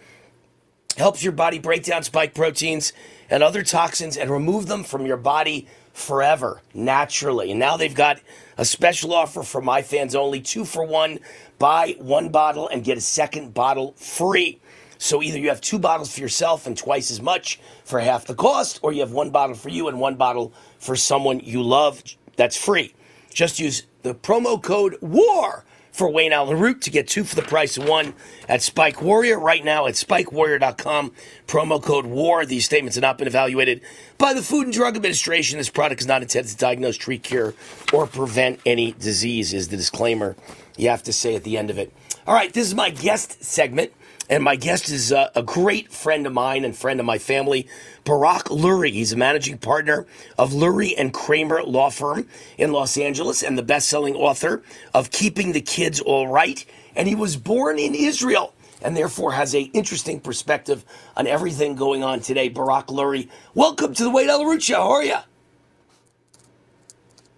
helps 0.97 1.23
your 1.23 1.33
body 1.33 1.59
break 1.59 1.85
down 1.85 2.03
spike 2.03 2.35
proteins 2.35 2.93
and 3.31 3.43
other 3.43 3.63
toxins 3.63 4.17
and 4.17 4.31
remove 4.31 4.67
them 4.67 4.85
from 4.85 5.07
your 5.07 5.17
body 5.17 5.67
forever, 5.93 6.61
naturally. 6.75 7.51
And 7.51 7.61
now 7.61 7.77
they've 7.77 7.95
got 7.95 8.21
a 8.59 8.65
special 8.65 9.15
offer 9.15 9.43
for 9.43 9.61
my 9.61 9.83
fans 9.83 10.15
only 10.15 10.41
two 10.41 10.65
for 10.65 10.85
one. 10.85 11.19
Buy 11.59 11.97
one 11.99 12.29
bottle 12.29 12.69
and 12.69 12.85
get 12.85 12.99
a 12.99 13.01
second 13.01 13.55
bottle 13.55 13.93
free. 13.97 14.61
So 14.99 15.23
either 15.23 15.39
you 15.39 15.49
have 15.49 15.61
two 15.61 15.79
bottles 15.79 16.15
for 16.15 16.21
yourself 16.21 16.67
and 16.67 16.77
twice 16.77 17.11
as 17.11 17.21
much 17.21 17.61
for 17.85 18.01
half 18.01 18.27
the 18.27 18.35
cost, 18.35 18.79
or 18.83 18.93
you 18.93 19.01
have 19.01 19.13
one 19.13 19.31
bottle 19.31 19.55
for 19.55 19.69
you 19.69 19.89
and 19.89 20.01
one 20.01 20.17
bottle 20.17 20.53
for 20.79 20.97
someone 20.97 21.41
you 21.41 21.63
love. 21.63 22.03
That's 22.37 22.57
free. 22.57 22.95
Just 23.33 23.59
use 23.59 23.83
the 24.07 24.15
promo 24.15 24.63
code 24.63 24.97
WAR 25.01 25.65
for 25.91 26.09
Wayne 26.09 26.33
Allyn 26.33 26.61
Root 26.61 26.81
to 26.83 26.91
get 26.91 27.09
two 27.09 27.25
for 27.25 27.35
the 27.35 27.43
price 27.43 27.77
of 27.77 27.89
one 27.89 28.15
at 28.49 28.63
Spike 28.63 29.03
Warrior. 29.03 29.41
Right 29.41 29.65
now 29.65 29.87
at 29.87 29.95
spikewarrior.com, 29.95 31.13
promo 31.49 31.83
code 31.83 32.07
WAR. 32.07 32.47
These 32.47 32.67
statements 32.67 32.95
have 32.95 33.03
not 33.03 33.19
been 33.19 33.27
evaluated 33.27 33.81
by 34.17 34.33
the 34.33 34.43
Food 34.43 34.67
and 34.67 34.73
Drug 34.73 34.95
Administration. 34.95 35.59
This 35.59 35.71
product 35.71 36.03
is 36.03 36.07
not 36.07 36.23
intended 36.23 36.51
to 36.51 36.57
diagnose, 36.57 36.97
treat, 36.97 37.25
cure, 37.25 37.55
or 37.93 38.07
prevent 38.07 38.61
any 38.65 38.93
disease, 38.93 39.53
is 39.53 39.69
the 39.69 39.77
disclaimer 39.77 40.37
you 40.77 40.89
have 40.89 41.03
to 41.03 41.13
say 41.13 41.35
at 41.35 41.43
the 41.43 41.59
end 41.59 41.71
of 41.71 41.79
it. 41.79 41.93
All 42.29 42.35
right, 42.35 42.53
this 42.53 42.69
is 42.69 42.77
my 42.77 42.91
guest 42.91 43.43
segment. 43.43 43.93
And 44.29 44.43
my 44.43 44.57
guest 44.57 44.91
is 44.91 45.13
uh, 45.13 45.31
a 45.37 45.43
great 45.43 45.93
friend 45.93 46.27
of 46.27 46.33
mine 46.33 46.65
and 46.65 46.77
friend 46.77 46.99
of 46.99 47.07
my 47.07 47.19
family, 47.19 47.69
Barak 48.05 48.47
Lurie. 48.47 48.93
He's 48.93 49.13
a 49.13 49.17
managing 49.17 49.59
partner 49.59 50.07
of 50.37 50.53
Lurie 50.53 50.95
and 50.99 51.13
Kramer 51.13 51.63
Law 51.63 51.91
Firm 51.91 52.27
in 52.59 52.73
Los 52.73 52.99
Angeles 52.99 53.43
and 53.43 53.57
the 53.57 53.63
best-selling 53.63 54.17
author 54.17 54.63
of 54.93 55.11
Keeping 55.11 55.53
the 55.53 55.61
Kids 55.61 56.01
All 56.01 56.27
Right. 56.27 56.65
And 56.97 57.07
he 57.07 57.15
was 57.15 57.37
born 57.37 57.79
in 57.79 57.95
Israel 57.95 58.53
and 58.83 58.97
therefore 58.97 59.33
has 59.33 59.55
a 59.55 59.63
interesting 59.63 60.19
perspective 60.19 60.85
on 61.17 61.29
everything 61.29 61.77
going 61.77 62.03
on 62.03 62.21
today. 62.21 62.49
Barak 62.49 62.89
Lurie, 62.89 63.29
welcome 63.55 63.95
to 63.95 64.05
the 64.05 64.11
Root 64.11 64.63
Show. 64.63 64.83
How 64.83 64.91
are 64.91 65.05
you? 65.05 65.19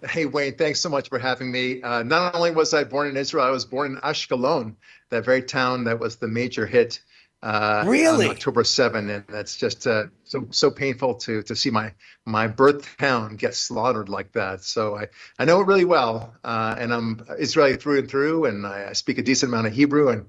Hey, 0.07 0.25
Wayne, 0.25 0.55
thanks 0.55 0.79
so 0.79 0.89
much 0.89 1.09
for 1.09 1.19
having 1.19 1.51
me. 1.51 1.81
Uh, 1.81 2.03
not 2.03 2.35
only 2.35 2.51
was 2.51 2.73
I 2.73 2.83
born 2.83 3.07
in 3.07 3.17
Israel, 3.17 3.45
I 3.45 3.49
was 3.49 3.65
born 3.65 3.93
in 3.93 3.97
Ashkelon, 4.01 4.75
that 5.09 5.25
very 5.25 5.43
town 5.43 5.85
that 5.85 5.99
was 5.99 6.17
the 6.17 6.27
major 6.27 6.65
hit 6.65 7.01
uh, 7.41 7.83
really? 7.87 8.25
on 8.25 8.31
October 8.31 8.63
7. 8.63 9.09
And 9.09 9.25
that's 9.27 9.55
just 9.57 9.87
uh, 9.87 10.05
so 10.23 10.47
so 10.51 10.71
painful 10.71 11.15
to 11.15 11.41
to 11.43 11.55
see 11.55 11.69
my 11.69 11.93
my 12.25 12.47
birth 12.47 12.97
town 12.97 13.35
get 13.35 13.55
slaughtered 13.55 14.09
like 14.09 14.31
that. 14.33 14.63
So 14.63 14.95
I, 14.97 15.07
I 15.37 15.45
know 15.45 15.59
it 15.61 15.67
really 15.67 15.85
well. 15.85 16.33
Uh, 16.43 16.75
and 16.77 16.93
I'm 16.93 17.25
Israeli 17.37 17.77
through 17.77 17.99
and 17.99 18.09
through, 18.09 18.45
and 18.45 18.65
I, 18.65 18.89
I 18.89 18.93
speak 18.93 19.17
a 19.17 19.23
decent 19.23 19.51
amount 19.51 19.67
of 19.67 19.73
Hebrew, 19.73 20.09
and 20.09 20.27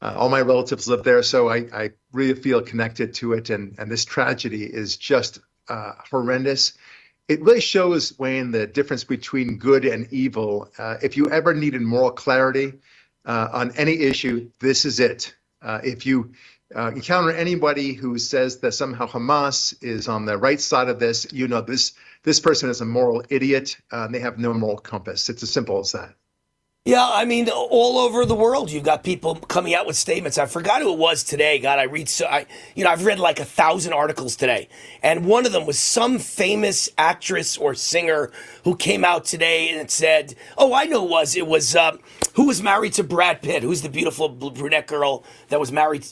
uh, 0.00 0.14
all 0.16 0.28
my 0.28 0.40
relatives 0.42 0.88
live 0.88 1.02
there. 1.02 1.22
So 1.22 1.48
I, 1.48 1.66
I 1.72 1.90
really 2.12 2.40
feel 2.40 2.62
connected 2.62 3.14
to 3.14 3.32
it. 3.32 3.50
And, 3.50 3.74
and 3.78 3.90
this 3.90 4.04
tragedy 4.04 4.64
is 4.64 4.96
just 4.96 5.40
uh, 5.68 5.92
horrendous 6.10 6.74
it 7.28 7.42
really 7.42 7.60
shows 7.60 8.18
Wayne 8.18 8.50
the 8.50 8.66
difference 8.66 9.04
between 9.04 9.58
good 9.58 9.84
and 9.84 10.10
evil. 10.12 10.70
Uh, 10.78 10.96
if 11.02 11.16
you 11.16 11.26
ever 11.30 11.54
needed 11.54 11.82
moral 11.82 12.10
clarity 12.10 12.72
uh, 13.26 13.48
on 13.52 13.72
any 13.76 14.00
issue, 14.00 14.50
this 14.60 14.84
is 14.86 14.98
it. 14.98 15.34
Uh, 15.60 15.80
if 15.84 16.06
you 16.06 16.32
uh, 16.74 16.92
encounter 16.94 17.30
anybody 17.30 17.92
who 17.92 18.18
says 18.18 18.58
that 18.60 18.72
somehow 18.72 19.06
Hamas 19.06 19.74
is 19.82 20.08
on 20.08 20.24
the 20.24 20.36
right 20.38 20.60
side 20.60 20.88
of 20.88 20.98
this, 20.98 21.26
you 21.32 21.48
know 21.48 21.60
this 21.60 21.92
this 22.22 22.40
person 22.40 22.70
is 22.70 22.80
a 22.80 22.84
moral 22.84 23.22
idiot. 23.28 23.76
Uh, 23.92 24.04
and 24.04 24.14
they 24.14 24.20
have 24.20 24.38
no 24.38 24.54
moral 24.54 24.78
compass. 24.78 25.28
It's 25.28 25.42
as 25.42 25.50
simple 25.50 25.78
as 25.80 25.92
that. 25.92 26.14
Yeah, 26.84 27.08
I 27.08 27.24
mean, 27.24 27.48
all 27.48 27.98
over 27.98 28.26
the 28.26 28.34
world, 28.34 28.70
you've 28.70 28.82
got 28.82 29.04
people 29.04 29.36
coming 29.36 29.72
out 29.72 29.86
with 29.86 29.96
statements. 29.96 30.36
I 30.36 30.46
forgot 30.46 30.82
who 30.82 30.92
it 30.92 30.98
was 30.98 31.22
today. 31.22 31.60
God, 31.60 31.78
I 31.78 31.84
read 31.84 32.08
so, 32.08 32.26
I, 32.26 32.46
you 32.74 32.82
know, 32.82 32.90
I've 32.90 33.06
read 33.06 33.20
like 33.20 33.40
a 33.40 33.44
thousand 33.44 33.92
articles 33.92 34.34
today, 34.34 34.68
and 35.02 35.24
one 35.24 35.46
of 35.46 35.52
them 35.52 35.64
was 35.64 35.78
some 35.78 36.18
famous 36.18 36.90
actress 36.98 37.56
or 37.56 37.74
singer 37.74 38.32
who 38.64 38.76
came 38.76 39.04
out 39.04 39.24
today 39.24 39.70
and 39.70 39.88
said, 39.90 40.34
"Oh, 40.58 40.74
I 40.74 40.86
know, 40.86 41.04
it 41.04 41.10
was 41.10 41.36
it 41.36 41.46
was 41.46 41.76
uh, 41.76 41.96
who 42.34 42.48
was 42.48 42.62
married 42.62 42.94
to 42.94 43.04
Brad 43.04 43.42
Pitt? 43.42 43.62
Who's 43.62 43.82
the 43.82 43.88
beautiful 43.88 44.28
brunette 44.28 44.88
girl 44.88 45.24
that 45.50 45.60
was 45.60 45.70
married?" 45.70 46.04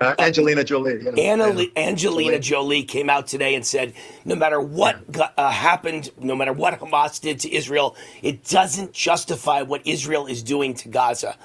Uh, 0.00 0.14
Angelina 0.18 0.62
Jolie. 0.62 0.92
You 1.02 1.12
know, 1.12 1.22
Anna, 1.22 1.66
Angelina 1.76 2.38
Jolie. 2.38 2.84
came 2.84 3.10
out 3.10 3.26
today 3.26 3.54
and 3.56 3.66
said, 3.66 3.94
no 4.24 4.36
matter 4.36 4.60
what 4.60 5.00
uh, 5.36 5.50
happened, 5.50 6.10
no 6.20 6.36
matter 6.36 6.52
what 6.52 6.78
Hamas 6.78 7.20
did 7.20 7.40
to 7.40 7.52
Israel, 7.52 7.96
it 8.22 8.44
doesn't 8.44 8.92
justify 8.92 9.62
what 9.62 9.84
Israel 9.86 10.26
is 10.26 10.42
doing 10.42 10.74
to 10.74 10.88
Gaza. 10.88 11.36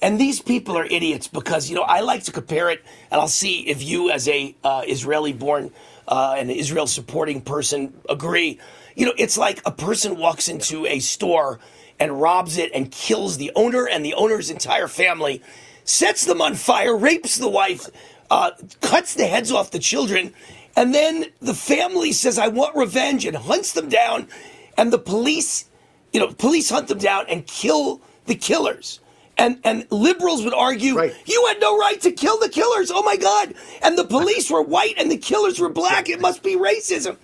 And 0.00 0.18
these 0.18 0.40
people 0.40 0.78
are 0.78 0.86
idiots 0.86 1.28
because, 1.28 1.68
you 1.68 1.76
know, 1.76 1.82
I 1.82 2.00
like 2.00 2.22
to 2.24 2.32
compare 2.32 2.70
it, 2.70 2.82
and 3.10 3.20
I'll 3.20 3.28
see 3.28 3.68
if 3.68 3.82
you, 3.82 4.10
as 4.10 4.26
a 4.28 4.54
uh, 4.64 4.82
Israeli 4.86 5.32
born 5.34 5.70
uh, 6.06 6.36
and 6.38 6.50
Israel 6.50 6.86
supporting 6.86 7.42
person, 7.42 7.92
agree. 8.08 8.58
You 8.96 9.06
know, 9.06 9.14
it's 9.18 9.36
like 9.36 9.60
a 9.66 9.72
person 9.72 10.16
walks 10.16 10.48
into 10.48 10.86
a 10.86 11.00
store 11.00 11.58
and 12.00 12.20
robs 12.20 12.56
it 12.56 12.70
and 12.74 12.90
kills 12.90 13.36
the 13.36 13.52
owner 13.54 13.86
and 13.86 14.04
the 14.04 14.14
owner's 14.14 14.50
entire 14.50 14.88
family 14.88 15.42
sets 15.88 16.26
them 16.26 16.40
on 16.40 16.54
fire, 16.54 16.96
rapes 16.96 17.38
the 17.38 17.48
wife, 17.48 17.88
uh, 18.30 18.50
cuts 18.80 19.14
the 19.14 19.26
heads 19.26 19.50
off 19.50 19.70
the 19.70 19.78
children, 19.78 20.34
and 20.76 20.94
then 20.94 21.26
the 21.40 21.54
family 21.54 22.12
says, 22.12 22.38
I 22.38 22.48
want 22.48 22.76
revenge, 22.76 23.24
and 23.24 23.36
hunts 23.36 23.72
them 23.72 23.88
down. 23.88 24.28
And 24.76 24.92
the 24.92 24.98
police, 24.98 25.64
you 26.12 26.20
know, 26.20 26.32
police 26.32 26.70
hunt 26.70 26.88
them 26.88 26.98
down 26.98 27.26
and 27.28 27.46
kill 27.46 28.00
the 28.26 28.36
killers. 28.36 29.00
And, 29.36 29.60
and 29.64 29.86
liberals 29.90 30.44
would 30.44 30.54
argue, 30.54 30.96
right. 30.96 31.14
you 31.24 31.46
had 31.46 31.60
no 31.60 31.76
right 31.78 32.00
to 32.02 32.12
kill 32.12 32.38
the 32.38 32.48
killers. 32.48 32.90
Oh 32.92 33.02
my 33.02 33.16
God. 33.16 33.54
And 33.82 33.96
the 33.96 34.04
police 34.04 34.50
were 34.50 34.62
white 34.62 34.94
and 34.98 35.10
the 35.10 35.16
killers 35.16 35.58
were 35.58 35.68
black. 35.68 36.08
It 36.08 36.20
must 36.20 36.42
be 36.42 36.56
racism. 36.56 37.16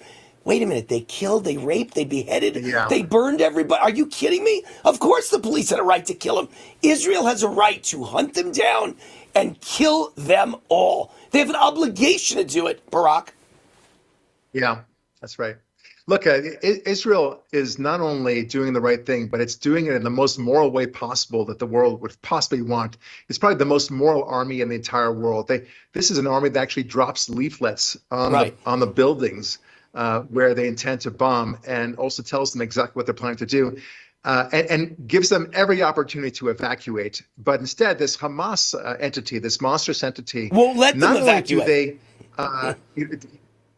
Wait 0.44 0.62
a 0.62 0.66
minute, 0.66 0.88
they 0.88 1.00
killed, 1.00 1.44
they 1.44 1.56
raped, 1.56 1.94
they 1.94 2.04
beheaded, 2.04 2.56
yeah. 2.56 2.86
they 2.88 3.02
burned 3.02 3.40
everybody. 3.40 3.80
Are 3.80 3.90
you 3.90 4.06
kidding 4.06 4.44
me? 4.44 4.62
Of 4.84 5.00
course 5.00 5.30
the 5.30 5.38
police 5.38 5.70
had 5.70 5.78
a 5.78 5.84
right 5.84 6.04
to 6.06 6.14
kill 6.14 6.36
them. 6.36 6.48
Israel 6.82 7.26
has 7.26 7.42
a 7.42 7.48
right 7.48 7.82
to 7.84 8.04
hunt 8.04 8.34
them 8.34 8.52
down 8.52 8.96
and 9.34 9.58
kill 9.60 10.12
them 10.16 10.56
all. 10.68 11.12
They 11.30 11.38
have 11.38 11.50
an 11.50 11.56
obligation 11.56 12.38
to 12.38 12.44
do 12.44 12.66
it, 12.66 12.88
Barak. 12.90 13.34
Yeah, 14.52 14.82
that's 15.20 15.38
right. 15.38 15.56
Look, 16.06 16.26
uh, 16.26 16.42
Israel 16.62 17.42
is 17.50 17.78
not 17.78 18.02
only 18.02 18.44
doing 18.44 18.74
the 18.74 18.80
right 18.80 19.06
thing, 19.06 19.28
but 19.28 19.40
it's 19.40 19.54
doing 19.54 19.86
it 19.86 19.94
in 19.94 20.04
the 20.04 20.10
most 20.10 20.38
moral 20.38 20.70
way 20.70 20.86
possible 20.86 21.46
that 21.46 21.58
the 21.58 21.66
world 21.66 22.02
would 22.02 22.20
possibly 22.20 22.60
want. 22.60 22.98
It's 23.30 23.38
probably 23.38 23.56
the 23.56 23.64
most 23.64 23.90
moral 23.90 24.24
army 24.24 24.60
in 24.60 24.68
the 24.68 24.74
entire 24.74 25.12
world. 25.12 25.48
They, 25.48 25.66
this 25.94 26.10
is 26.10 26.18
an 26.18 26.26
army 26.26 26.50
that 26.50 26.60
actually 26.60 26.82
drops 26.82 27.30
leaflets 27.30 27.96
on, 28.10 28.32
right. 28.32 28.64
the, 28.64 28.70
on 28.70 28.80
the 28.80 28.86
buildings 28.86 29.58
uh, 29.94 30.20
where 30.22 30.54
they 30.54 30.68
intend 30.68 31.00
to 31.02 31.10
bomb 31.10 31.58
and 31.66 31.96
also 31.96 32.22
tells 32.22 32.52
them 32.52 32.62
exactly 32.62 32.92
what 32.94 33.06
they're 33.06 33.14
planning 33.14 33.38
to 33.38 33.46
do. 33.46 33.78
Uh, 34.24 34.48
and, 34.52 34.66
and, 34.70 35.06
gives 35.06 35.28
them 35.28 35.50
every 35.52 35.82
opportunity 35.82 36.30
to 36.30 36.48
evacuate. 36.48 37.22
But 37.36 37.60
instead, 37.60 37.98
this 37.98 38.16
Hamas 38.16 38.74
uh, 38.74 38.96
entity, 38.98 39.38
this 39.38 39.60
monstrous 39.60 40.02
entity, 40.02 40.48
won't 40.50 40.78
let 40.78 40.98
them 40.98 41.18
evacuate. 41.18 41.66
they, 41.66 41.98
uh, 42.38 42.72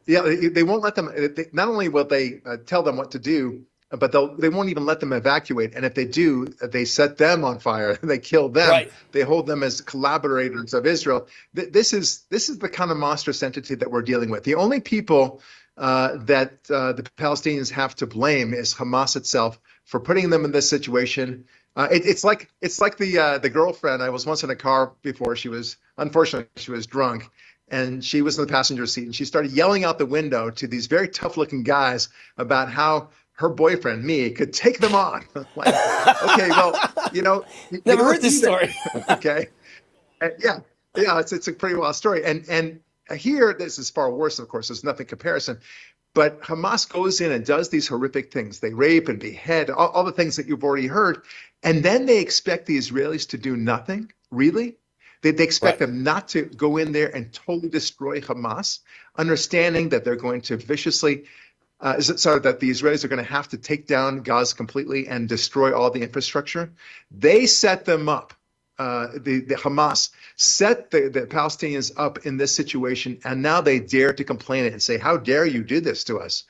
yeah, 0.07 0.23
they 0.23 0.63
won't 0.63 0.83
let 0.83 0.95
them. 0.95 1.11
They, 1.35 1.47
not 1.53 1.67
only 1.67 1.89
will 1.89 2.05
they 2.05 2.43
uh, 2.47 2.59
tell 2.65 2.85
them 2.85 2.97
what 2.97 3.11
to 3.11 3.19
do, 3.19 3.65
but 3.91 4.13
they'll 4.13 4.37
they 4.37 4.49
won't 4.49 4.69
even 4.69 4.87
let 4.87 5.01
them 5.01 5.13
evacuate. 5.13 5.75
And 5.75 5.85
if 5.85 5.95
they 5.95 6.05
do, 6.05 6.47
they 6.63 6.85
set 6.85 7.19
them 7.19 7.45
on 7.45 7.59
fire. 7.59 7.97
they 8.03 8.19
kill 8.19 8.49
them. 8.49 8.71
Right. 8.71 8.93
They 9.13 9.23
hold 9.23 9.47
them 9.47 9.63
as 9.63 9.81
collaborators 9.81 10.75
of 10.75 10.87
Israel. 10.87 11.27
Th- 11.55 11.73
this 11.73 11.93
is 11.93 12.25
this 12.31 12.49
is 12.49 12.59
the 12.59 12.69
kind 12.69 12.91
of 12.91 12.97
monstrous 12.97 13.43
entity 13.43 13.75
that 13.77 13.91
we're 13.91 14.03
dealing 14.03 14.31
with. 14.31 14.45
The 14.45 14.55
only 14.55 14.81
people 14.81 15.41
that 15.77 16.59
uh, 16.71 16.93
the 16.93 17.03
Palestinians 17.03 17.71
have 17.71 17.95
to 17.97 18.07
blame 18.07 18.55
is 18.55 18.75
Hamas 18.75 19.17
itself 19.17 19.59
for 19.85 20.01
putting 20.01 20.31
them 20.31 20.45
in 20.45 20.53
this 20.53 20.69
situation. 20.69 21.45
Uh, 21.77 21.89
it, 21.91 22.07
it's 22.07 22.25
like 22.25 22.49
it's 22.63 22.81
like 22.81 22.97
the 22.97 23.19
uh, 23.19 23.39
the 23.39 23.51
girlfriend. 23.51 24.03
I 24.03 24.09
was 24.09 24.25
once 24.25 24.43
in 24.43 24.51
a 24.51 24.57
car 24.57 24.93
before. 25.03 25.37
She 25.37 25.49
was 25.49 25.77
unfortunately 25.99 26.49
she 26.57 26.71
was 26.71 26.87
drunk, 26.87 27.31
and 27.69 28.05
she 28.05 28.23
was 28.23 28.39
in 28.39 28.47
the 28.47 28.51
passenger 28.51 28.87
seat 28.87 29.05
and 29.05 29.15
she 29.15 29.25
started 29.25 29.53
yelling 29.53 29.85
out 29.85 29.99
the 29.99 30.07
window 30.07 30.51
to 30.51 30.67
these 30.67 30.87
very 30.87 31.09
tough 31.09 31.37
looking 31.37 31.63
guys 31.63 32.09
about 32.37 32.71
how 32.71 33.09
her 33.33 33.49
boyfriend 33.49 34.03
me 34.05 34.31
could 34.31 34.53
take 34.53 34.79
them 34.79 34.95
on 34.95 35.25
like, 35.57 35.75
okay 36.23 36.49
well 36.51 36.79
you 37.13 37.23
know 37.23 37.45
never 37.85 38.05
heard 38.05 38.23
this 38.23 38.39
story 38.39 38.75
okay 39.11 39.49
and 40.21 40.33
yeah 40.39 40.59
yeah 40.97 41.19
it's, 41.19 41.33
it's 41.33 41.49
a 41.49 41.53
pretty 41.53 41.75
wild 41.75 41.95
story 41.95 42.25
and 42.25 42.45
and 42.49 42.81
here 43.15 43.55
this 43.59 43.79
is 43.79 43.91
far 43.91 44.11
worse 44.11 44.39
of 44.39 44.49
course 44.49 44.69
there's 44.69 44.85
nothing 44.85 45.07
comparison 45.07 45.59
but 46.15 46.41
hamas 46.43 46.89
goes 46.89 47.21
in 47.21 47.33
and 47.33 47.45
does 47.45 47.69
these 47.69 47.89
horrific 47.89 48.33
things 48.33 48.61
they 48.61 48.73
rape 48.73 49.09
and 49.09 49.21
behead 49.21 49.71
all, 49.71 49.89
all 49.89 50.05
the 50.05 50.13
things 50.13 50.37
that 50.37 50.47
you've 50.47 50.65
already 50.65 50.87
heard 50.87 51.23
and 51.63 51.83
then 51.83 52.07
they 52.07 52.19
expect 52.19 52.67
the 52.67 52.79
israelis 52.79 53.29
to 53.29 53.39
do 53.39 53.57
nothing 53.57 54.11
really 54.31 54.77
they, 55.23 55.33
they 55.33 55.45
expect 55.45 55.81
right. 55.81 55.87
them 55.89 56.03
not 56.03 56.29
to 56.29 56.43
go 56.43 56.77
in 56.77 56.93
there 56.93 57.15
and 57.15 57.33
totally 57.33 57.69
destroy 57.69 58.21
Hamas, 58.21 58.81
understanding 59.17 59.89
that 59.89 60.05
they're 60.05 60.15
going 60.15 60.43
to 60.43 60.57
viciously, 60.57 61.25
uh, 61.81 62.01
sorry, 62.01 62.41
that 62.41 62.61
the 62.61 62.71
Israelis 62.71 63.05
are 63.05 63.09
going 63.09 63.25
to 63.25 63.31
have 63.31 63.49
to 63.49 63.59
take 63.59 63.87
down 63.87 64.23
Gaza 64.23 64.55
completely 64.55 65.09
and 65.09 65.29
destroy 65.29 65.77
all 65.77 65.91
the 65.91 66.03
infrastructure. 66.03 66.73
They 67.11 67.47
set 67.47 67.85
them 67.85 68.09
up. 68.09 68.35
Uh, 68.79 69.09
the, 69.15 69.41
the 69.41 69.55
Hamas 69.55 70.11
set 70.37 70.91
the, 70.91 71.09
the 71.09 71.23
Palestinians 71.23 71.93
up 71.97 72.27
in 72.27 72.37
this 72.37 72.55
situation, 72.55 73.19
and 73.25 73.41
now 73.41 73.63
they 73.63 73.79
dare 73.79 74.13
to 74.13 74.23
complain 74.23 74.67
and 74.67 74.83
say, 74.83 74.99
"How 74.99 75.17
dare 75.17 75.47
you 75.47 75.65
do 75.65 75.81
this 75.81 76.05
to 76.05 76.19
us?" 76.19 76.45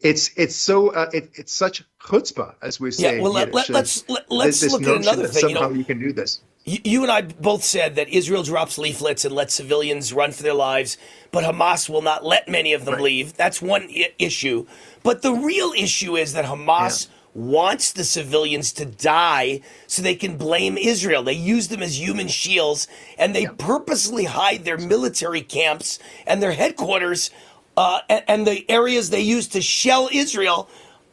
It's 0.00 0.30
it's 0.36 0.56
so 0.56 0.88
uh, 0.88 1.10
it, 1.12 1.30
it's 1.34 1.52
such 1.52 1.84
chutzpah, 2.00 2.54
as 2.62 2.80
we 2.80 2.90
say. 2.90 3.16
Yeah, 3.16 3.22
well, 3.22 3.32
let, 3.32 3.54
us 3.54 3.68
let's, 3.70 4.08
let, 4.08 4.48
us 4.48 4.72
look 4.72 4.82
at 4.82 4.96
another 4.96 5.28
thing. 5.28 5.42
Somehow 5.42 5.68
you, 5.68 5.74
know, 5.74 5.78
you 5.78 5.84
can 5.84 6.00
do 6.00 6.12
this 6.12 6.40
you 6.68 7.02
and 7.02 7.10
I 7.10 7.22
both 7.22 7.64
said 7.64 7.96
that 7.96 8.08
Israel 8.08 8.42
drops 8.42 8.78
leaflets 8.78 9.24
and 9.24 9.34
lets 9.34 9.54
civilians 9.54 10.12
run 10.12 10.32
for 10.32 10.42
their 10.42 10.54
lives, 10.54 10.98
but 11.30 11.44
Hamas 11.44 11.88
will 11.88 12.02
not 12.02 12.24
let 12.24 12.48
many 12.48 12.72
of 12.72 12.84
them 12.84 12.94
right. 12.94 13.02
leave. 13.02 13.34
That's 13.34 13.62
one 13.62 13.88
I- 13.90 14.12
issue. 14.18 14.66
But 15.02 15.22
the 15.22 15.32
real 15.32 15.72
issue 15.76 16.16
is 16.16 16.32
that 16.34 16.44
Hamas 16.44 17.08
yeah. 17.08 17.14
Wants 17.34 17.92
the 17.92 18.04
civilians 18.04 18.72
to 18.72 18.84
die 18.84 19.60
so 19.86 20.02
they 20.02 20.14
can 20.14 20.36
blame 20.36 20.76
Israel. 20.76 21.22
They 21.22 21.34
use 21.34 21.68
them 21.68 21.82
as 21.82 22.00
human 22.00 22.28
shields 22.28 22.88
and 23.18 23.34
they 23.34 23.46
purposely 23.46 24.24
hide 24.24 24.64
their 24.64 24.78
military 24.78 25.42
camps 25.42 25.98
and 26.26 26.42
their 26.42 26.52
headquarters 26.52 27.30
uh, 27.76 28.00
and, 28.08 28.24
and 28.28 28.46
the 28.46 28.68
areas 28.70 29.10
they 29.10 29.20
use 29.20 29.48
to 29.48 29.60
shell 29.60 30.08
Israel 30.12 30.68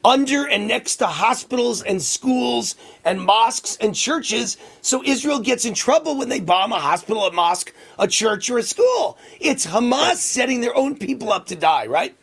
under 0.06 0.48
and 0.48 0.68
next 0.68 0.98
to 0.98 1.08
hospitals 1.08 1.82
and 1.82 2.02
schools 2.02 2.76
and 3.04 3.20
mosques 3.20 3.76
and 3.82 3.96
churches. 3.96 4.58
So 4.82 5.04
Israel 5.04 5.40
gets 5.40 5.66
in 5.66 5.74
trouble 5.74 6.18
when 6.18 6.30
they 6.30 6.40
bomb 6.40 6.72
a 6.72 6.80
hospital, 6.80 7.26
a 7.26 7.32
mosque, 7.32 7.74
a 7.98 8.08
church, 8.08 8.50
or 8.50 8.60
a 8.60 8.64
school. 8.64 9.18
It's 9.40 9.66
Hamas 9.66 10.18
setting 10.18 10.62
their 10.62 10.76
own 10.76 10.96
people 10.96 11.34
up 11.34 11.48
to 11.48 11.56
die, 11.56 11.88
right? 11.88 12.16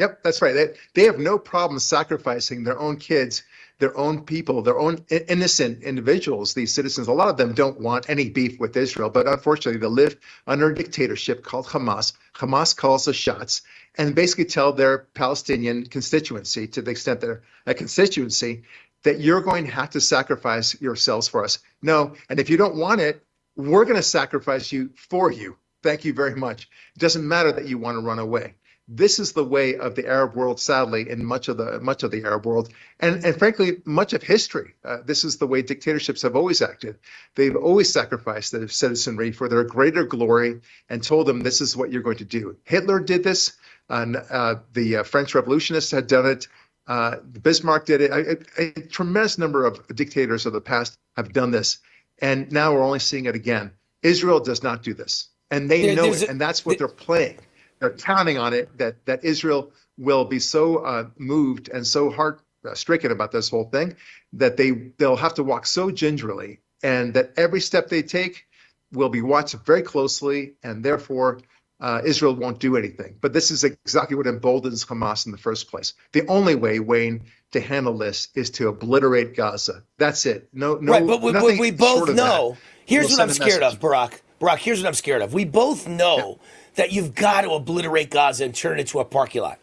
Yep, 0.00 0.22
that's 0.22 0.40
right. 0.40 0.54
They, 0.54 0.68
they 0.94 1.04
have 1.04 1.18
no 1.18 1.38
problem 1.38 1.78
sacrificing 1.78 2.64
their 2.64 2.78
own 2.78 2.96
kids, 2.96 3.42
their 3.80 3.94
own 3.98 4.24
people, 4.24 4.62
their 4.62 4.78
own 4.78 5.04
innocent 5.10 5.82
individuals, 5.82 6.54
these 6.54 6.72
citizens. 6.72 7.06
A 7.06 7.12
lot 7.12 7.28
of 7.28 7.36
them 7.36 7.52
don't 7.52 7.78
want 7.78 8.08
any 8.08 8.30
beef 8.30 8.58
with 8.58 8.74
Israel, 8.78 9.10
but 9.10 9.28
unfortunately, 9.28 9.78
they 9.78 9.86
live 9.86 10.16
under 10.46 10.70
a 10.70 10.74
dictatorship 10.74 11.44
called 11.44 11.66
Hamas. 11.66 12.14
Hamas 12.34 12.74
calls 12.74 13.04
the 13.04 13.12
shots 13.12 13.60
and 13.98 14.14
basically 14.14 14.46
tell 14.46 14.72
their 14.72 15.00
Palestinian 15.12 15.84
constituency, 15.84 16.66
to 16.68 16.80
the 16.80 16.92
extent 16.92 17.20
they're 17.20 17.42
a 17.66 17.74
constituency, 17.74 18.62
that 19.02 19.20
you're 19.20 19.42
going 19.42 19.66
to 19.66 19.70
have 19.72 19.90
to 19.90 20.00
sacrifice 20.00 20.80
yourselves 20.80 21.28
for 21.28 21.44
us. 21.44 21.58
No, 21.82 22.14
and 22.30 22.40
if 22.40 22.48
you 22.48 22.56
don't 22.56 22.76
want 22.76 23.02
it, 23.02 23.22
we're 23.54 23.84
going 23.84 23.96
to 23.96 24.02
sacrifice 24.02 24.72
you 24.72 24.92
for 24.96 25.30
you. 25.30 25.58
Thank 25.82 26.06
you 26.06 26.14
very 26.14 26.34
much. 26.34 26.70
It 26.96 27.00
doesn't 27.00 27.28
matter 27.28 27.52
that 27.52 27.68
you 27.68 27.76
want 27.76 27.96
to 27.96 28.02
run 28.02 28.18
away. 28.18 28.54
This 28.92 29.20
is 29.20 29.32
the 29.32 29.44
way 29.44 29.76
of 29.76 29.94
the 29.94 30.08
Arab 30.08 30.34
world, 30.34 30.58
sadly, 30.58 31.08
in 31.08 31.24
much 31.24 31.46
of 31.48 31.56
the 31.56 31.78
much 31.80 32.02
of 32.02 32.10
the 32.10 32.24
Arab 32.24 32.44
world, 32.44 32.70
and 32.98 33.24
and 33.24 33.38
frankly, 33.38 33.80
much 33.84 34.12
of 34.14 34.22
history. 34.22 34.74
Uh, 34.84 34.98
this 35.04 35.22
is 35.22 35.36
the 35.36 35.46
way 35.46 35.62
dictatorships 35.62 36.22
have 36.22 36.34
always 36.34 36.60
acted. 36.60 36.98
They've 37.36 37.54
always 37.54 37.92
sacrificed 37.92 38.50
their 38.50 38.66
citizenry 38.66 39.30
for 39.30 39.48
their 39.48 39.62
greater 39.62 40.04
glory 40.04 40.60
and 40.88 41.02
told 41.02 41.26
them 41.26 41.40
this 41.40 41.60
is 41.60 41.76
what 41.76 41.92
you're 41.92 42.02
going 42.02 42.18
to 42.18 42.24
do. 42.24 42.56
Hitler 42.64 42.98
did 42.98 43.22
this. 43.22 43.52
And 43.90 44.16
uh, 44.16 44.56
the 44.72 44.98
uh, 44.98 45.02
French 45.02 45.34
revolutionists 45.34 45.90
had 45.90 46.06
done 46.06 46.24
it. 46.26 46.46
Uh, 46.86 47.16
Bismarck 47.42 47.86
did 47.86 48.00
it. 48.00 48.10
A, 48.10 48.38
a, 48.58 48.68
a, 48.68 48.70
tremendous 48.88 49.36
number 49.36 49.66
of 49.66 49.86
dictators 49.88 50.46
of 50.46 50.52
the 50.52 50.60
past 50.60 50.96
have 51.16 51.32
done 51.32 51.50
this, 51.50 51.78
and 52.20 52.50
now 52.50 52.72
we're 52.72 52.82
only 52.82 52.98
seeing 52.98 53.26
it 53.26 53.34
again. 53.34 53.72
Israel 54.02 54.40
does 54.40 54.62
not 54.62 54.82
do 54.82 54.94
this, 54.94 55.28
and 55.50 55.70
they 55.70 55.82
there, 55.82 55.96
know 55.96 56.12
it, 56.12 56.22
a, 56.22 56.30
and 56.30 56.40
that's 56.40 56.64
what 56.64 56.78
they're 56.78 56.88
playing. 56.88 57.38
They're 57.80 57.90
counting 57.90 58.38
on 58.38 58.52
it 58.52 58.78
that 58.78 59.06
that 59.06 59.24
Israel 59.24 59.72
will 59.96 60.24
be 60.24 60.38
so 60.38 60.78
uh, 60.78 61.08
moved 61.18 61.68
and 61.68 61.86
so 61.86 62.10
heart 62.10 62.42
stricken 62.74 63.10
about 63.10 63.32
this 63.32 63.48
whole 63.48 63.64
thing 63.64 63.96
that 64.34 64.56
they 64.56 64.70
they'll 64.70 65.16
have 65.16 65.34
to 65.34 65.42
walk 65.42 65.66
so 65.66 65.90
gingerly, 65.90 66.60
and 66.82 67.14
that 67.14 67.32
every 67.36 67.60
step 67.60 67.88
they 67.88 68.02
take 68.02 68.46
will 68.92 69.08
be 69.08 69.22
watched 69.22 69.54
very 69.64 69.82
closely, 69.82 70.54
and 70.62 70.84
therefore 70.84 71.40
uh, 71.80 72.02
Israel 72.04 72.34
won't 72.34 72.58
do 72.60 72.76
anything. 72.76 73.16
But 73.20 73.32
this 73.32 73.50
is 73.50 73.64
exactly 73.64 74.16
what 74.16 74.26
emboldens 74.26 74.84
Hamas 74.84 75.26
in 75.26 75.32
the 75.32 75.38
first 75.38 75.70
place. 75.70 75.94
The 76.12 76.26
only 76.28 76.54
way, 76.54 76.78
Wayne, 76.78 77.24
to 77.52 77.60
handle 77.60 77.96
this 77.96 78.28
is 78.34 78.50
to 78.50 78.68
obliterate 78.68 79.34
Gaza. 79.34 79.82
That's 79.96 80.26
it. 80.26 80.48
No, 80.52 80.74
no. 80.74 80.92
Right, 80.92 81.06
but 81.06 81.22
we, 81.22 81.58
we 81.58 81.70
both 81.70 82.14
know. 82.14 82.56
Here's 82.84 83.08
we'll 83.08 83.18
what 83.18 83.28
I'm 83.28 83.34
scared 83.34 83.62
of, 83.62 83.80
Barak. 83.80 84.20
Barak, 84.40 84.60
here's 84.60 84.80
what 84.80 84.88
I'm 84.88 84.94
scared 84.94 85.20
of. 85.20 85.34
We 85.34 85.44
both 85.44 85.86
know 85.86 86.38
that 86.74 86.92
you've 86.92 87.14
got 87.14 87.42
to 87.42 87.50
obliterate 87.50 88.10
Gaza 88.10 88.46
and 88.46 88.54
turn 88.54 88.78
it 88.78 88.80
into 88.80 88.98
a 88.98 89.04
parking 89.04 89.42
lot. 89.42 89.58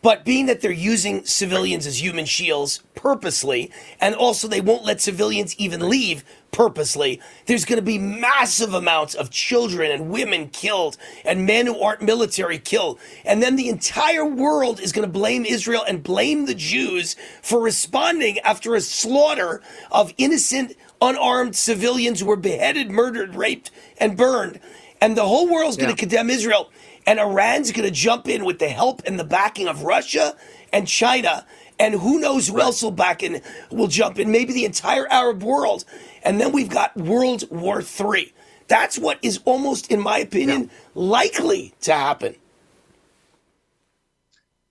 But 0.00 0.24
being 0.24 0.46
that 0.46 0.62
they're 0.62 0.72
using 0.72 1.24
civilians 1.24 1.86
as 1.86 2.02
human 2.02 2.24
shields 2.24 2.82
purposely, 2.96 3.70
and 4.00 4.14
also 4.14 4.48
they 4.48 4.60
won't 4.60 4.84
let 4.84 5.00
civilians 5.00 5.54
even 5.58 5.88
leave 5.88 6.24
purposely, 6.50 7.20
there's 7.46 7.64
going 7.64 7.78
to 7.78 7.84
be 7.84 7.98
massive 7.98 8.74
amounts 8.74 9.14
of 9.14 9.30
children 9.30 9.92
and 9.92 10.10
women 10.10 10.48
killed 10.48 10.96
and 11.24 11.46
men 11.46 11.66
who 11.66 11.80
aren't 11.80 12.02
military 12.02 12.58
killed. 12.58 12.98
And 13.24 13.42
then 13.42 13.54
the 13.54 13.68
entire 13.68 14.24
world 14.24 14.80
is 14.80 14.92
going 14.92 15.06
to 15.06 15.12
blame 15.12 15.44
Israel 15.44 15.84
and 15.86 16.02
blame 16.02 16.46
the 16.46 16.54
Jews 16.54 17.14
for 17.40 17.60
responding 17.60 18.38
after 18.40 18.74
a 18.74 18.80
slaughter 18.80 19.62
of 19.92 20.12
innocent, 20.18 20.74
unarmed 21.02 21.56
civilians 21.56 22.20
who 22.20 22.26
were 22.26 22.36
beheaded, 22.36 22.90
murdered, 22.90 23.34
raped, 23.34 23.70
and 23.98 24.16
burned. 24.16 24.60
And 25.00 25.16
the 25.16 25.26
whole 25.26 25.48
world's 25.48 25.76
yeah. 25.76 25.84
going 25.84 25.96
to 25.96 26.00
condemn 26.00 26.30
Israel 26.30 26.70
and 27.06 27.18
Iran's 27.18 27.72
going 27.72 27.88
to 27.88 27.94
jump 27.94 28.28
in 28.28 28.44
with 28.44 28.58
the 28.58 28.68
help 28.68 29.02
and 29.06 29.18
the 29.18 29.24
backing 29.24 29.68
of 29.68 29.82
Russia 29.82 30.36
and 30.72 30.86
China. 30.86 31.46
And 31.78 31.94
who 31.94 32.20
knows 32.20 32.48
who 32.48 32.56
right. 32.56 32.64
else 32.64 32.82
will 32.82 32.92
back 32.92 33.22
in, 33.22 33.42
will 33.70 33.88
jump 33.88 34.18
in, 34.18 34.30
maybe 34.30 34.52
the 34.52 34.64
entire 34.64 35.06
Arab 35.08 35.42
world. 35.42 35.84
And 36.22 36.40
then 36.40 36.52
we've 36.52 36.68
got 36.68 36.96
World 36.96 37.44
War 37.50 37.82
III. 37.82 38.32
That's 38.68 38.98
what 38.98 39.18
is 39.22 39.40
almost, 39.44 39.90
in 39.90 40.00
my 40.00 40.18
opinion, 40.18 40.62
yeah. 40.62 40.68
likely 40.94 41.74
to 41.82 41.92
happen. 41.92 42.36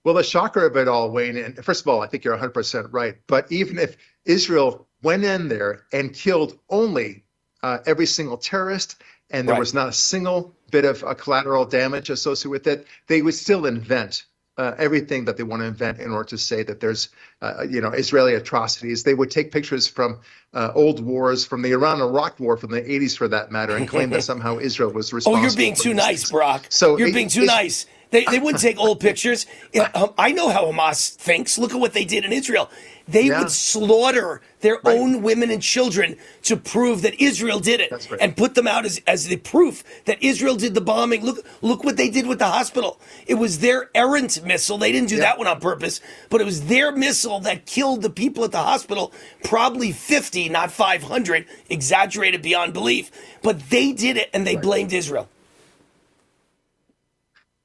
Well, 0.04 0.14
the 0.14 0.24
shocker 0.24 0.66
of 0.66 0.76
it 0.76 0.88
all, 0.88 1.10
Wayne, 1.10 1.36
and 1.36 1.64
first 1.64 1.82
of 1.82 1.88
all, 1.88 2.00
I 2.00 2.08
think 2.08 2.24
you're 2.24 2.36
100% 2.36 2.88
right. 2.90 3.16
But 3.26 3.52
even 3.52 3.78
if 3.78 3.96
Israel 4.24 4.88
went 5.02 5.24
in 5.24 5.48
there 5.48 5.84
and 5.92 6.14
killed 6.14 6.58
only 6.68 7.24
uh, 7.62 7.78
every 7.86 8.06
single 8.06 8.36
terrorist, 8.36 9.00
and 9.30 9.48
there 9.48 9.54
right. 9.54 9.60
was 9.60 9.74
not 9.74 9.88
a 9.88 9.92
single 9.92 10.54
bit 10.70 10.84
of 10.84 11.04
uh, 11.04 11.14
collateral 11.14 11.64
damage 11.64 12.10
associated 12.10 12.50
with 12.50 12.66
it, 12.66 12.86
they 13.06 13.22
would 13.22 13.34
still 13.34 13.66
invent 13.66 14.24
uh, 14.58 14.74
everything 14.78 15.24
that 15.24 15.36
they 15.36 15.42
want 15.42 15.62
to 15.62 15.66
invent 15.66 15.98
in 15.98 16.10
order 16.10 16.28
to 16.28 16.38
say 16.38 16.62
that 16.62 16.80
there's, 16.80 17.08
uh, 17.40 17.64
you 17.68 17.80
know, 17.80 17.90
Israeli 17.90 18.34
atrocities. 18.34 19.02
They 19.02 19.14
would 19.14 19.30
take 19.30 19.50
pictures 19.50 19.86
from 19.86 20.20
uh, 20.52 20.72
old 20.74 21.00
wars, 21.00 21.46
from 21.46 21.62
the 21.62 21.72
Iran-Iraq 21.72 22.38
War 22.38 22.56
from 22.56 22.70
the 22.70 22.82
80s, 22.82 23.16
for 23.16 23.28
that 23.28 23.50
matter, 23.50 23.76
and 23.76 23.88
claim 23.88 24.10
that 24.10 24.22
somehow 24.32 24.58
Israel 24.58 24.92
was 24.92 25.12
responsible. 25.12 25.40
Oh, 25.40 25.46
you're 25.46 25.56
being 25.56 25.74
too 25.74 25.94
nice, 25.94 26.30
Brock. 26.30 26.66
So 26.68 26.98
you're 26.98 27.08
it, 27.08 27.14
being 27.14 27.28
too 27.28 27.46
nice. 27.46 27.86
They, 28.10 28.26
they 28.26 28.38
wouldn't 28.38 28.60
take 28.60 28.78
old 28.78 29.00
pictures. 29.00 29.46
Um, 29.94 30.12
I 30.18 30.32
know 30.32 30.50
how 30.50 30.66
Hamas 30.66 31.14
thinks. 31.14 31.56
Look 31.58 31.72
at 31.72 31.80
what 31.80 31.94
they 31.94 32.04
did 32.04 32.24
in 32.24 32.32
Israel. 32.32 32.70
They 33.12 33.26
yeah. 33.26 33.40
would 33.40 33.50
slaughter 33.50 34.40
their 34.60 34.78
right. 34.82 34.98
own 34.98 35.22
women 35.22 35.50
and 35.50 35.62
children 35.62 36.16
to 36.44 36.56
prove 36.56 37.02
that 37.02 37.20
Israel 37.20 37.60
did 37.60 37.80
it 37.80 37.92
right. 37.92 38.20
and 38.20 38.36
put 38.36 38.54
them 38.54 38.66
out 38.66 38.86
as, 38.86 39.02
as 39.06 39.26
the 39.26 39.36
proof 39.36 39.84
that 40.06 40.22
Israel 40.22 40.56
did 40.56 40.74
the 40.74 40.80
bombing. 40.80 41.22
Look, 41.22 41.46
look 41.60 41.84
what 41.84 41.98
they 41.98 42.08
did 42.08 42.26
with 42.26 42.38
the 42.38 42.46
hospital. 42.46 42.98
It 43.26 43.34
was 43.34 43.58
their 43.58 43.90
errant 43.94 44.42
missile. 44.44 44.78
They 44.78 44.92
didn't 44.92 45.10
do 45.10 45.16
yeah. 45.16 45.22
that 45.22 45.38
one 45.38 45.46
on 45.46 45.60
purpose, 45.60 46.00
but 46.30 46.40
it 46.40 46.44
was 46.44 46.66
their 46.66 46.90
missile 46.90 47.38
that 47.40 47.66
killed 47.66 48.00
the 48.00 48.10
people 48.10 48.44
at 48.44 48.52
the 48.52 48.58
hospital, 48.58 49.12
probably 49.44 49.92
50, 49.92 50.48
not 50.48 50.72
500, 50.72 51.44
exaggerated 51.68 52.40
beyond 52.40 52.72
belief. 52.72 53.10
But 53.42 53.68
they 53.68 53.92
did 53.92 54.16
it 54.16 54.30
and 54.32 54.46
they 54.46 54.54
right. 54.54 54.62
blamed 54.62 54.92
Israel. 54.94 55.28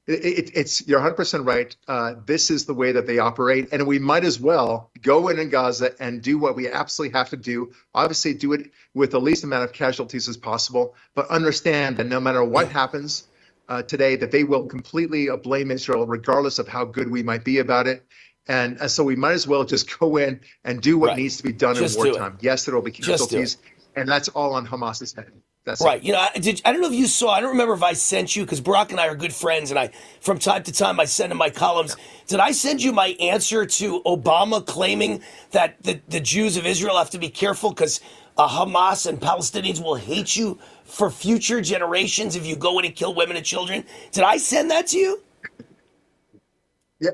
It, 0.08 0.24
it, 0.24 0.50
it's 0.54 0.88
you're 0.88 1.00
100% 1.00 1.46
right. 1.46 1.76
Uh, 1.86 2.14
this 2.24 2.50
is 2.50 2.64
the 2.64 2.72
way 2.72 2.92
that 2.92 3.06
they 3.06 3.18
operate, 3.18 3.68
and 3.72 3.86
we 3.86 3.98
might 3.98 4.24
as 4.24 4.40
well 4.40 4.90
go 5.02 5.28
in 5.28 5.38
in 5.38 5.50
Gaza 5.50 5.92
and 6.00 6.22
do 6.22 6.38
what 6.38 6.56
we 6.56 6.68
absolutely 6.68 7.16
have 7.16 7.28
to 7.30 7.36
do. 7.36 7.72
Obviously, 7.94 8.32
do 8.32 8.54
it 8.54 8.70
with 8.94 9.10
the 9.10 9.20
least 9.20 9.44
amount 9.44 9.64
of 9.64 9.72
casualties 9.74 10.26
as 10.28 10.38
possible, 10.38 10.94
but 11.14 11.28
understand 11.28 11.98
that 11.98 12.06
no 12.06 12.20
matter 12.20 12.42
what 12.42 12.70
happens 12.70 13.24
uh, 13.68 13.82
today, 13.82 14.16
that 14.16 14.30
they 14.30 14.44
will 14.44 14.66
completely 14.66 15.28
uh, 15.28 15.36
blame 15.36 15.70
Israel, 15.70 16.06
regardless 16.06 16.58
of 16.58 16.66
how 16.66 16.86
good 16.86 17.10
we 17.10 17.22
might 17.22 17.44
be 17.44 17.58
about 17.58 17.86
it. 17.86 18.06
And 18.46 18.80
uh, 18.80 18.88
so 18.88 19.04
we 19.04 19.14
might 19.14 19.32
as 19.32 19.46
well 19.46 19.64
just 19.64 19.98
go 19.98 20.16
in 20.16 20.40
and 20.64 20.80
do 20.80 20.98
what 20.98 21.08
right. 21.08 21.18
needs 21.18 21.36
to 21.36 21.42
be 21.42 21.52
done 21.52 21.76
just 21.76 21.98
in 21.98 22.04
wartime. 22.04 22.38
Yes, 22.40 22.64
there 22.64 22.74
will 22.74 22.80
be 22.80 22.92
casualties, 22.92 23.58
and 23.94 24.08
that's 24.08 24.28
all 24.28 24.54
on 24.54 24.64
Hamas's 24.64 25.12
head. 25.12 25.32
That's 25.68 25.82
right. 25.82 26.00
It. 26.00 26.04
You 26.04 26.14
know, 26.14 26.20
I, 26.34 26.38
did, 26.38 26.62
I 26.64 26.72
don't 26.72 26.80
know 26.82 26.88
if 26.88 26.94
you 26.94 27.06
saw. 27.06 27.30
I 27.30 27.40
don't 27.40 27.50
remember 27.50 27.74
if 27.74 27.82
I 27.82 27.92
sent 27.94 28.36
you 28.36 28.44
because 28.44 28.60
Brock 28.60 28.90
and 28.90 29.00
I 29.00 29.08
are 29.08 29.14
good 29.14 29.34
friends, 29.34 29.70
and 29.70 29.78
I 29.78 29.90
from 30.20 30.38
time 30.38 30.64
to 30.64 30.72
time 30.72 31.00
I 31.00 31.04
send 31.06 31.32
him 31.32 31.38
my 31.38 31.50
columns. 31.50 31.96
Did 32.26 32.40
I 32.40 32.52
send 32.52 32.82
you 32.82 32.92
my 32.92 33.08
answer 33.20 33.66
to 33.66 34.02
Obama 34.04 34.66
claiming 34.66 35.22
that 35.52 35.82
the, 35.82 36.00
the 36.08 36.20
Jews 36.20 36.56
of 36.56 36.66
Israel 36.66 36.98
have 36.98 37.10
to 37.10 37.18
be 37.18 37.30
careful 37.30 37.70
because 37.70 38.00
uh, 38.38 38.48
Hamas 38.48 39.06
and 39.06 39.20
Palestinians 39.20 39.82
will 39.82 39.96
hate 39.96 40.36
you 40.36 40.58
for 40.84 41.10
future 41.10 41.60
generations 41.60 42.36
if 42.36 42.46
you 42.46 42.56
go 42.56 42.78
in 42.78 42.86
and 42.86 42.96
kill 42.96 43.14
women 43.14 43.36
and 43.36 43.46
children? 43.46 43.84
Did 44.12 44.24
I 44.24 44.38
send 44.38 44.70
that 44.72 44.88
to 44.88 44.98
you? 44.98 45.22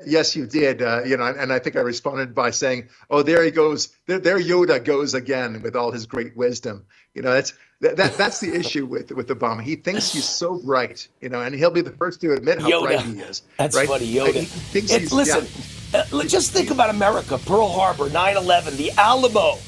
Yes, 0.06 0.34
you 0.36 0.46
did. 0.46 0.82
Uh, 0.82 1.02
you 1.04 1.16
know, 1.18 1.24
and 1.26 1.52
I 1.52 1.58
think 1.58 1.76
I 1.76 1.80
responded 1.80 2.34
by 2.34 2.50
saying, 2.52 2.88
"Oh, 3.10 3.22
there 3.22 3.44
he 3.44 3.50
goes. 3.50 3.90
There, 4.06 4.18
there 4.18 4.38
Yoda 4.38 4.82
goes 4.84 5.14
again 5.14 5.62
with 5.62 5.76
all 5.76 5.92
his 5.92 6.06
great 6.06 6.36
wisdom." 6.36 6.86
You 7.14 7.22
know, 7.22 7.32
that's 7.34 7.52
that, 7.84 7.96
that 7.96 8.16
that's 8.16 8.40
the 8.40 8.54
issue 8.54 8.86
with 8.86 9.12
with 9.12 9.28
Obama. 9.28 9.62
He 9.62 9.76
thinks 9.76 10.12
he's 10.12 10.24
so 10.28 10.58
bright. 10.58 11.08
You 11.20 11.28
know, 11.28 11.42
and 11.42 11.54
he'll 11.54 11.70
be 11.70 11.80
the 11.80 11.92
first 11.92 12.20
to 12.22 12.32
admit 12.32 12.60
how 12.60 12.68
Yoda. 12.68 12.82
bright 12.82 13.00
he 13.02 13.20
is. 13.20 13.42
That's 13.58 13.76
right? 13.76 13.88
funny, 13.88 14.12
Yoda. 14.12 14.32
He 14.34 14.44
thinks 14.44 14.92
he's, 14.92 15.12
listen, 15.12 15.46
yeah. 15.92 16.04
uh, 16.12 16.24
just 16.24 16.52
think 16.52 16.70
about 16.70 16.90
America, 16.90 17.38
Pearl 17.38 17.68
Harbor, 17.68 18.08
9/11, 18.08 18.76
the 18.76 18.90
Alamo. 18.98 19.58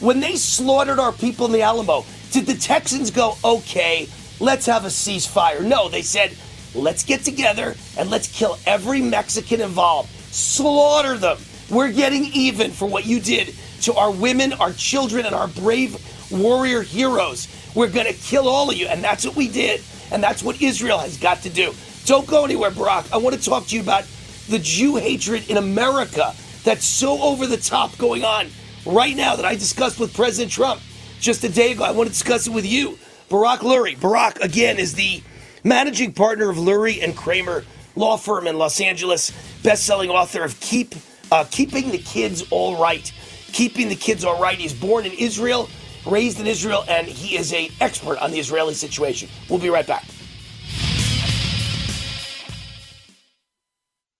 When 0.00 0.20
they 0.20 0.36
slaughtered 0.36 0.98
our 0.98 1.12
people 1.12 1.46
in 1.46 1.52
the 1.52 1.62
Alamo, 1.62 2.04
did 2.30 2.46
the 2.46 2.54
Texans 2.54 3.10
go, 3.10 3.36
"Okay, 3.44 4.08
let's 4.38 4.66
have 4.66 4.84
a 4.84 4.88
ceasefire"? 4.88 5.62
No, 5.62 5.88
they 5.88 6.02
said 6.02 6.36
Let's 6.74 7.02
get 7.02 7.24
together 7.24 7.74
and 7.98 8.10
let's 8.10 8.28
kill 8.28 8.58
every 8.64 9.00
Mexican 9.00 9.60
involved. 9.60 10.08
Slaughter 10.32 11.16
them. 11.18 11.38
We're 11.68 11.92
getting 11.92 12.26
even 12.26 12.70
for 12.70 12.86
what 12.86 13.06
you 13.06 13.20
did 13.20 13.54
to 13.82 13.94
our 13.94 14.10
women, 14.10 14.52
our 14.54 14.72
children, 14.72 15.26
and 15.26 15.34
our 15.34 15.48
brave 15.48 15.96
warrior 16.30 16.82
heroes. 16.82 17.48
We're 17.74 17.88
going 17.88 18.06
to 18.06 18.12
kill 18.12 18.48
all 18.48 18.70
of 18.70 18.76
you. 18.76 18.86
And 18.86 19.02
that's 19.02 19.24
what 19.24 19.36
we 19.36 19.48
did. 19.48 19.82
And 20.10 20.22
that's 20.22 20.42
what 20.42 20.60
Israel 20.60 20.98
has 20.98 21.16
got 21.16 21.42
to 21.42 21.50
do. 21.50 21.72
Don't 22.04 22.26
go 22.26 22.44
anywhere, 22.44 22.70
Barak. 22.70 23.12
I 23.12 23.18
want 23.18 23.36
to 23.36 23.42
talk 23.42 23.66
to 23.66 23.76
you 23.76 23.82
about 23.82 24.04
the 24.48 24.58
Jew 24.58 24.96
hatred 24.96 25.48
in 25.48 25.56
America 25.56 26.34
that's 26.64 26.84
so 26.84 27.22
over 27.22 27.46
the 27.46 27.56
top 27.56 27.96
going 27.98 28.24
on 28.24 28.48
right 28.84 29.16
now 29.16 29.36
that 29.36 29.44
I 29.44 29.54
discussed 29.54 30.00
with 30.00 30.14
President 30.14 30.50
Trump 30.52 30.80
just 31.20 31.44
a 31.44 31.48
day 31.48 31.72
ago. 31.72 31.84
I 31.84 31.92
want 31.92 32.08
to 32.08 32.12
discuss 32.12 32.46
it 32.46 32.52
with 32.52 32.66
you. 32.66 32.98
Barak 33.28 33.60
Lurie. 33.60 33.98
Barak, 33.98 34.40
again, 34.40 34.78
is 34.78 34.94
the 34.94 35.22
managing 35.62 36.12
partner 36.12 36.50
of 36.50 36.56
Lurie 36.56 37.02
and 37.02 37.16
Kramer 37.16 37.64
law 37.94 38.16
firm 38.16 38.46
in 38.46 38.58
Los 38.58 38.80
Angeles, 38.80 39.30
best-selling 39.62 40.10
author 40.10 40.42
of 40.42 40.58
Keep 40.60 40.94
uh, 41.30 41.44
Keeping 41.50 41.90
the 41.90 41.98
Kids 41.98 42.44
All 42.50 42.76
Right. 42.76 43.12
Keeping 43.52 43.88
the 43.88 43.94
Kids 43.94 44.24
All 44.24 44.40
Right. 44.40 44.58
He's 44.58 44.74
born 44.74 45.06
in 45.06 45.12
Israel, 45.12 45.68
raised 46.06 46.40
in 46.40 46.46
Israel, 46.46 46.84
and 46.88 47.06
he 47.06 47.36
is 47.36 47.52
a 47.52 47.70
expert 47.80 48.18
on 48.18 48.30
the 48.30 48.38
Israeli 48.38 48.74
situation. 48.74 49.28
We'll 49.48 49.58
be 49.58 49.70
right 49.70 49.86
back. 49.86 50.04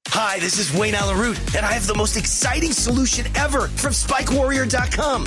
Hi, 0.09 0.39
this 0.39 0.59
is 0.59 0.77
Wayne 0.79 0.95
Allyn 0.95 1.17
Root, 1.17 1.39
and 1.57 1.65
I 1.65 1.73
have 1.73 1.87
the 1.87 1.95
most 1.95 2.17
exciting 2.17 2.73
solution 2.73 3.27
ever 3.37 3.69
from 3.69 3.93
SpikeWarrior.com. 3.93 5.27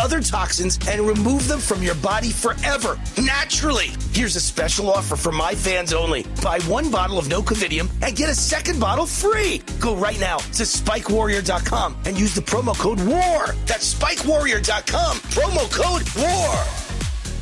other 0.01 0.19
toxins 0.19 0.79
and 0.87 1.01
remove 1.01 1.47
them 1.47 1.59
from 1.59 1.83
your 1.83 1.95
body 1.95 2.31
forever, 2.31 2.99
naturally. 3.21 3.91
Here's 4.11 4.35
a 4.35 4.41
special 4.41 4.89
offer 4.89 5.15
for 5.15 5.31
my 5.31 5.53
fans 5.53 5.93
only. 5.93 6.25
Buy 6.43 6.59
one 6.61 6.89
bottle 6.89 7.19
of 7.19 7.25
Nocovidium 7.25 7.89
and 8.01 8.15
get 8.15 8.29
a 8.29 8.35
second 8.35 8.79
bottle 8.79 9.05
free. 9.05 9.61
Go 9.79 9.95
right 9.95 10.19
now 10.19 10.37
to 10.37 10.63
spikewarrior.com 10.63 11.97
and 12.05 12.19
use 12.19 12.33
the 12.33 12.41
promo 12.41 12.75
code 12.77 12.99
WAR. 13.01 13.53
That's 13.67 13.93
spikewarrior.com, 13.93 15.17
promo 15.17 15.71
code 15.71 16.03
WAR. 16.17 16.65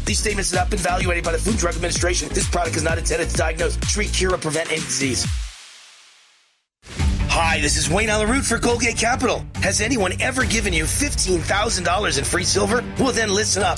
These 0.05 0.19
statements 0.19 0.51
have 0.51 0.61
not 0.61 0.69
been 0.69 0.79
evaluated 0.79 1.23
by 1.23 1.31
the 1.31 1.37
Food 1.37 1.57
Drug 1.57 1.75
Administration. 1.75 2.29
This 2.29 2.49
product 2.49 2.75
is 2.75 2.83
not 2.83 2.97
intended 2.97 3.29
to 3.29 3.37
diagnose, 3.37 3.77
treat, 3.77 4.11
cure, 4.11 4.33
or 4.33 4.37
prevent 4.37 4.71
any 4.71 4.81
disease. 4.81 5.25
Hi, 7.41 7.61
this 7.61 7.77
is 7.77 7.89
Wayne 7.89 8.09
Allyn 8.09 8.29
Root 8.29 8.43
for 8.43 8.57
Goldgate 8.57 8.99
Capital. 8.99 9.45
Has 9.63 9.79
anyone 9.79 10.11
ever 10.21 10.43
given 10.43 10.73
you 10.73 10.83
$15,000 10.83 12.17
in 12.17 12.25
free 12.25 12.43
silver? 12.43 12.83
Well, 12.99 13.13
then 13.13 13.33
listen 13.33 13.63
up. 13.63 13.77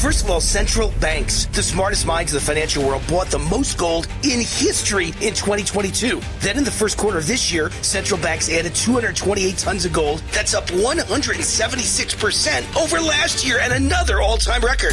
First 0.00 0.22
of 0.22 0.30
all, 0.30 0.40
central 0.40 0.92
banks, 1.00 1.46
the 1.46 1.62
smartest 1.62 2.06
minds 2.06 2.32
of 2.32 2.40
the 2.40 2.46
financial 2.46 2.86
world, 2.86 3.02
bought 3.08 3.32
the 3.32 3.40
most 3.40 3.76
gold 3.76 4.06
in 4.22 4.38
history 4.38 5.08
in 5.20 5.34
2022. 5.34 6.20
Then 6.38 6.56
in 6.56 6.62
the 6.62 6.70
first 6.70 6.96
quarter 6.96 7.18
of 7.18 7.26
this 7.26 7.52
year, 7.52 7.72
central 7.82 8.20
banks 8.20 8.48
added 8.48 8.76
228 8.76 9.58
tons 9.58 9.84
of 9.84 9.92
gold. 9.92 10.22
That's 10.30 10.54
up 10.54 10.68
176% 10.68 12.76
over 12.80 13.00
last 13.00 13.44
year 13.44 13.58
and 13.58 13.72
another 13.72 14.20
all 14.20 14.36
time 14.36 14.62
record. 14.62 14.92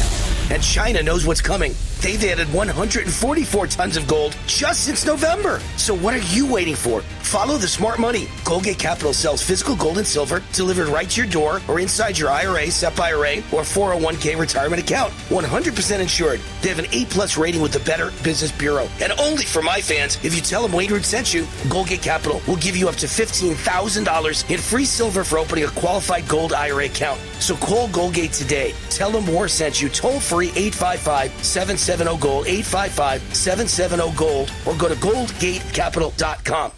And 0.50 0.60
China 0.60 1.04
knows 1.04 1.24
what's 1.24 1.40
coming. 1.40 1.72
They've 2.00 2.24
added 2.24 2.52
144 2.52 3.66
tons 3.68 3.96
of 3.96 4.08
gold 4.08 4.36
just 4.46 4.84
since 4.84 5.06
November. 5.06 5.60
So 5.76 5.94
what 5.94 6.14
are 6.14 6.34
you 6.34 6.52
waiting 6.52 6.74
for? 6.74 7.02
Follow 7.22 7.58
the 7.58 7.68
smart 7.68 7.98
money. 7.98 8.26
Goldgate 8.44 8.78
Capital 8.78 9.12
sells 9.12 9.42
physical 9.42 9.74
gold 9.76 9.98
and 9.98 10.06
silver 10.06 10.42
delivered 10.52 10.88
right 10.88 11.08
to 11.10 11.22
your 11.22 11.30
door 11.30 11.60
or 11.68 11.80
inside 11.80 12.18
your 12.18 12.30
IRA, 12.30 12.70
SEP 12.70 12.98
IRA, 13.00 13.38
or 13.52 13.62
401k 13.62 14.38
retirement 14.38 14.82
account. 14.82 14.95
100% 15.04 16.00
insured. 16.00 16.40
They 16.62 16.68
have 16.68 16.78
an 16.78 16.86
A 16.92 17.04
plus 17.06 17.36
rating 17.36 17.60
with 17.60 17.72
the 17.72 17.80
Better 17.80 18.12
Business 18.22 18.52
Bureau. 18.52 18.88
And 19.02 19.12
only 19.20 19.44
for 19.44 19.62
my 19.62 19.80
fans, 19.80 20.18
if 20.24 20.34
you 20.34 20.40
tell 20.40 20.62
them 20.62 20.72
Wayne 20.72 20.90
Root 20.90 21.04
sent 21.04 21.32
you, 21.32 21.42
Goldgate 21.68 22.02
Capital 22.02 22.40
will 22.48 22.56
give 22.56 22.76
you 22.76 22.88
up 22.88 22.96
to 22.96 23.06
$15,000 23.06 24.50
in 24.50 24.58
free 24.58 24.84
silver 24.84 25.24
for 25.24 25.38
opening 25.38 25.64
a 25.64 25.68
qualified 25.68 26.26
gold 26.28 26.52
IRA 26.52 26.86
account. 26.86 27.20
So 27.38 27.56
call 27.56 27.88
Goldgate 27.88 28.36
today. 28.36 28.74
Tell 28.90 29.10
them 29.10 29.26
War 29.26 29.48
sent 29.48 29.80
you 29.82 29.88
toll 29.88 30.20
free 30.20 30.48
855 30.48 31.44
770 31.44 32.18
Gold, 32.18 32.46
855 32.46 33.34
770 33.34 34.16
Gold, 34.16 34.52
or 34.66 34.74
go 34.76 34.88
to 34.88 34.94
goldgatecapital.com. 34.94 36.72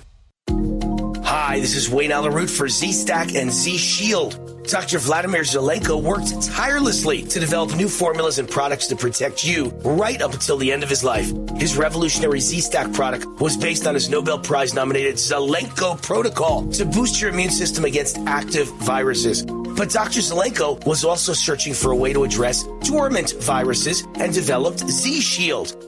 Hi, 1.25 1.61
this 1.61 1.77
is 1.77 1.91
Wayne 1.91 2.11
Allyn 2.11 2.33
Root 2.33 2.49
for 2.49 2.69
Z 2.69 2.91
Stack 2.93 3.35
and 3.35 3.53
Z 3.53 3.77
Shield. 3.77 4.48
Dr. 4.69 4.99
Vladimir 4.99 5.43
Zelenko 5.43 6.03
worked 6.03 6.43
tirelessly 6.43 7.23
to 7.23 7.41
develop 7.41 7.75
new 7.75 7.89
formulas 7.89 8.39
and 8.39 8.47
products 8.47 8.87
to 8.89 8.97
protect 8.97 9.43
you 9.43 9.69
right 9.83 10.21
up 10.21 10.35
until 10.35 10.59
the 10.59 10.71
end 10.71 10.83
of 10.83 10.91
his 10.91 11.03
life. 11.03 11.33
His 11.57 11.79
revolutionary 11.79 12.41
Z-Stack 12.41 12.93
product 12.93 13.27
was 13.41 13.57
based 13.57 13.87
on 13.87 13.95
his 13.95 14.11
Nobel 14.11 14.39
Prize 14.39 14.75
nominated 14.75 15.15
Zelenko 15.15 16.01
protocol 16.03 16.67
to 16.73 16.85
boost 16.85 17.19
your 17.19 17.31
immune 17.31 17.51
system 17.51 17.87
against 17.87 18.19
active 18.27 18.69
viruses. 18.81 19.43
But 19.43 19.91
Dr. 19.91 20.21
Zelenko 20.21 20.85
was 20.85 21.03
also 21.03 21.33
searching 21.33 21.73
for 21.73 21.93
a 21.93 21.97
way 21.97 22.13
to 22.13 22.25
address 22.25 22.65
dormant 22.83 23.33
viruses 23.41 24.07
and 24.17 24.35
developed 24.35 24.81
Z-Shield. 24.81 25.88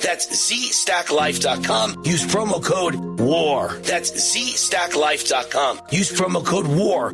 That's 0.00 0.26
zstacklife.com. 0.50 2.02
Use 2.04 2.24
promo 2.26 2.62
code 2.62 2.94
WAR. 3.20 3.74
That's 3.78 4.10
zstacklife.com. 4.10 5.80
Use 5.90 6.12
promo 6.12 6.44
code 6.44 6.66
WAR. 6.66 7.12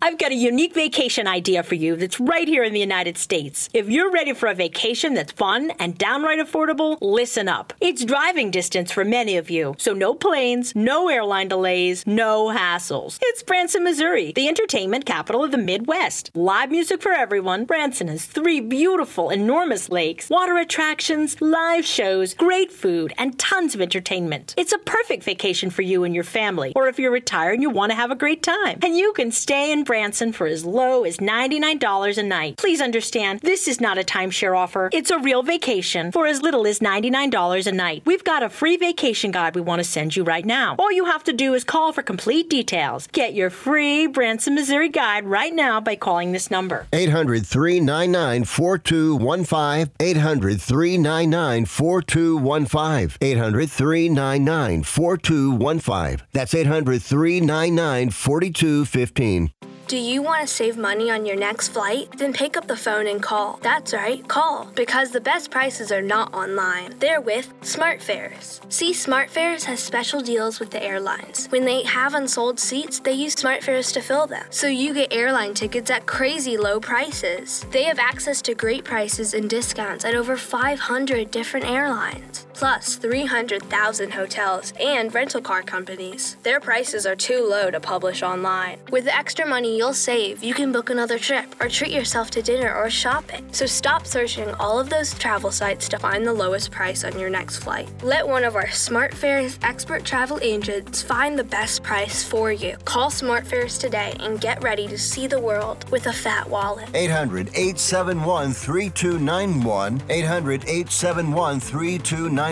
I've 0.00 0.16
got 0.16 0.30
a 0.30 0.36
unique 0.36 0.74
vacation 0.74 1.26
idea 1.26 1.64
for 1.64 1.74
you 1.74 1.96
that's 1.96 2.20
right 2.20 2.46
here 2.46 2.62
in 2.62 2.72
the 2.72 2.78
United 2.78 3.18
States. 3.18 3.68
If 3.74 3.90
you're 3.90 4.12
ready 4.12 4.32
for 4.32 4.48
a 4.48 4.54
vacation 4.54 5.14
that's 5.14 5.32
fun 5.32 5.72
and 5.80 5.98
downright 5.98 6.38
affordable, 6.38 6.98
listen 7.00 7.48
up. 7.48 7.72
It's 7.80 8.04
driving 8.04 8.52
distance 8.52 8.92
for 8.92 9.04
many 9.04 9.36
of 9.36 9.50
you, 9.50 9.74
so 9.76 9.94
no 9.94 10.14
planes, 10.14 10.76
no 10.76 11.08
airline 11.08 11.48
delays, 11.48 12.06
no 12.06 12.46
hassles. 12.46 13.18
It's 13.20 13.42
Branson, 13.42 13.82
Missouri, 13.82 14.32
the 14.36 14.46
entertainment 14.46 15.04
capital 15.04 15.42
of 15.42 15.50
the 15.50 15.58
Midwest. 15.58 16.30
Live 16.32 16.70
music 16.70 17.02
for 17.02 17.10
everyone. 17.10 17.64
Branson 17.64 18.06
has 18.06 18.24
three 18.24 18.60
beautiful, 18.60 19.30
enormous 19.30 19.88
lakes, 19.88 20.30
water 20.30 20.58
attractions, 20.58 21.40
live 21.40 21.84
shows, 21.84 22.34
great 22.34 22.70
food, 22.70 23.12
and 23.18 23.36
tons 23.36 23.74
of 23.74 23.80
entertainment. 23.80 24.54
It's 24.56 24.72
a 24.72 24.78
perfect 24.78 25.24
vacation 25.24 25.70
for 25.70 25.82
you 25.82 26.04
and 26.04 26.14
your 26.14 26.22
family, 26.22 26.72
or 26.76 26.86
if 26.86 27.00
you're 27.00 27.10
retired 27.10 27.54
and 27.54 27.62
you 27.62 27.70
want 27.70 27.90
to 27.90 27.96
have 27.96 28.12
a 28.12 28.16
great 28.16 28.44
time. 28.44 28.78
And 28.82 28.96
you 28.96 29.12
can 29.12 29.32
stay 29.32 29.72
in 29.72 29.87
Branson 29.88 30.34
for 30.34 30.46
as 30.46 30.66
low 30.66 31.04
as 31.04 31.16
$99 31.16 32.18
a 32.18 32.22
night. 32.22 32.58
Please 32.58 32.82
understand, 32.82 33.40
this 33.40 33.66
is 33.66 33.80
not 33.80 33.96
a 33.96 34.02
timeshare 34.02 34.54
offer. 34.54 34.90
It's 34.92 35.10
a 35.10 35.18
real 35.18 35.42
vacation 35.42 36.12
for 36.12 36.26
as 36.26 36.42
little 36.42 36.66
as 36.66 36.80
$99 36.80 37.66
a 37.66 37.72
night. 37.72 38.02
We've 38.04 38.22
got 38.22 38.42
a 38.42 38.50
free 38.50 38.76
vacation 38.76 39.30
guide 39.30 39.54
we 39.54 39.62
want 39.62 39.80
to 39.80 39.84
send 39.84 40.14
you 40.14 40.24
right 40.24 40.44
now. 40.44 40.76
All 40.78 40.92
you 40.92 41.06
have 41.06 41.24
to 41.24 41.32
do 41.32 41.54
is 41.54 41.64
call 41.64 41.94
for 41.94 42.02
complete 42.02 42.50
details. 42.50 43.06
Get 43.12 43.32
your 43.32 43.48
free 43.48 44.06
Branson, 44.06 44.54
Missouri 44.54 44.90
guide 44.90 45.24
right 45.24 45.54
now 45.54 45.80
by 45.80 45.96
calling 45.96 46.32
this 46.32 46.50
number. 46.50 46.86
800 46.92 47.46
399 47.46 48.44
4215. 48.44 49.90
800 50.00 50.60
399 50.60 51.64
4215. 51.64 53.16
800 53.22 53.70
399 53.70 54.82
4215. 54.82 56.26
That's 56.34 56.52
800 56.52 57.02
399 57.02 58.10
4215. 58.10 59.50
Do 59.88 59.96
you 59.96 60.20
want 60.20 60.42
to 60.42 60.46
save 60.46 60.76
money 60.76 61.10
on 61.10 61.24
your 61.24 61.34
next 61.34 61.68
flight? 61.68 62.10
Then 62.18 62.34
pick 62.34 62.58
up 62.58 62.66
the 62.66 62.76
phone 62.76 63.06
and 63.06 63.22
call. 63.22 63.58
That's 63.62 63.94
right, 63.94 64.26
call. 64.28 64.66
Because 64.74 65.12
the 65.12 65.20
best 65.20 65.50
prices 65.50 65.90
are 65.90 66.02
not 66.02 66.34
online. 66.34 66.98
They're 66.98 67.22
with 67.22 67.50
SmartFares. 67.62 68.60
See, 68.70 68.92
SmartFares 68.92 69.64
has 69.64 69.82
special 69.82 70.20
deals 70.20 70.60
with 70.60 70.70
the 70.72 70.82
airlines. 70.82 71.46
When 71.46 71.64
they 71.64 71.84
have 71.84 72.12
unsold 72.12 72.60
seats, 72.60 73.00
they 73.00 73.14
use 73.14 73.34
SmartFares 73.34 73.90
to 73.94 74.02
fill 74.02 74.26
them. 74.26 74.44
So 74.50 74.66
you 74.66 74.92
get 74.92 75.10
airline 75.10 75.54
tickets 75.54 75.90
at 75.90 76.04
crazy 76.04 76.58
low 76.58 76.80
prices. 76.80 77.64
They 77.70 77.84
have 77.84 77.98
access 77.98 78.42
to 78.42 78.54
great 78.54 78.84
prices 78.84 79.32
and 79.32 79.48
discounts 79.48 80.04
at 80.04 80.14
over 80.14 80.36
500 80.36 81.30
different 81.30 81.64
airlines. 81.64 82.47
Plus 82.58 82.96
300,000 82.96 84.12
hotels 84.12 84.72
and 84.80 85.14
rental 85.14 85.40
car 85.40 85.62
companies. 85.62 86.36
Their 86.42 86.58
prices 86.58 87.06
are 87.06 87.14
too 87.14 87.46
low 87.48 87.70
to 87.70 87.78
publish 87.78 88.24
online. 88.24 88.80
With 88.90 89.04
the 89.04 89.14
extra 89.14 89.46
money 89.46 89.76
you'll 89.78 89.94
save, 89.94 90.42
you 90.42 90.54
can 90.54 90.72
book 90.72 90.90
another 90.90 91.20
trip 91.20 91.54
or 91.60 91.68
treat 91.68 91.92
yourself 91.92 92.32
to 92.32 92.42
dinner 92.42 92.74
or 92.74 92.90
shopping. 92.90 93.46
So 93.52 93.64
stop 93.64 94.08
searching 94.08 94.52
all 94.54 94.80
of 94.80 94.90
those 94.90 95.14
travel 95.14 95.52
sites 95.52 95.88
to 95.90 96.00
find 96.00 96.26
the 96.26 96.32
lowest 96.32 96.72
price 96.72 97.04
on 97.04 97.16
your 97.16 97.30
next 97.30 97.58
flight. 97.58 97.88
Let 98.02 98.26
one 98.26 98.42
of 98.42 98.56
our 98.56 98.66
SmartFares 98.66 99.60
expert 99.62 100.04
travel 100.04 100.40
agents 100.42 101.00
find 101.00 101.38
the 101.38 101.44
best 101.44 101.84
price 101.84 102.24
for 102.24 102.50
you. 102.50 102.76
Call 102.84 103.08
SmartFares 103.08 103.78
today 103.78 104.16
and 104.18 104.40
get 104.40 104.60
ready 104.64 104.88
to 104.88 104.98
see 104.98 105.28
the 105.28 105.38
world 105.38 105.88
with 105.92 106.08
a 106.08 106.12
fat 106.12 106.50
wallet. 106.50 106.88
800 106.92 107.50
871 107.50 108.52
3291. 108.52 110.02
800 110.10 110.64
871 110.64 111.60
3291. 111.60 112.47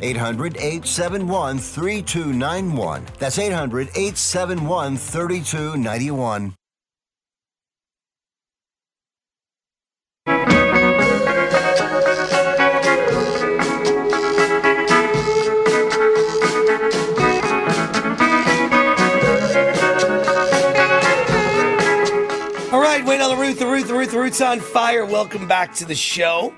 800 0.00 0.56
871 0.56 1.58
3291. 1.58 3.06
That's 3.18 3.38
800 3.38 3.88
871 3.88 4.96
3291. 4.96 6.54
All 22.72 22.80
right, 22.80 23.04
wait 23.04 23.20
on 23.20 23.30
the 23.30 23.36
root, 23.36 23.58
the 23.58 23.66
root, 23.66 23.86
the 23.86 23.94
root, 23.94 24.10
the 24.10 24.18
root's 24.18 24.40
on 24.40 24.60
fire. 24.60 25.04
Welcome 25.04 25.46
back 25.46 25.74
to 25.74 25.84
the 25.84 25.94
show. 25.94 26.54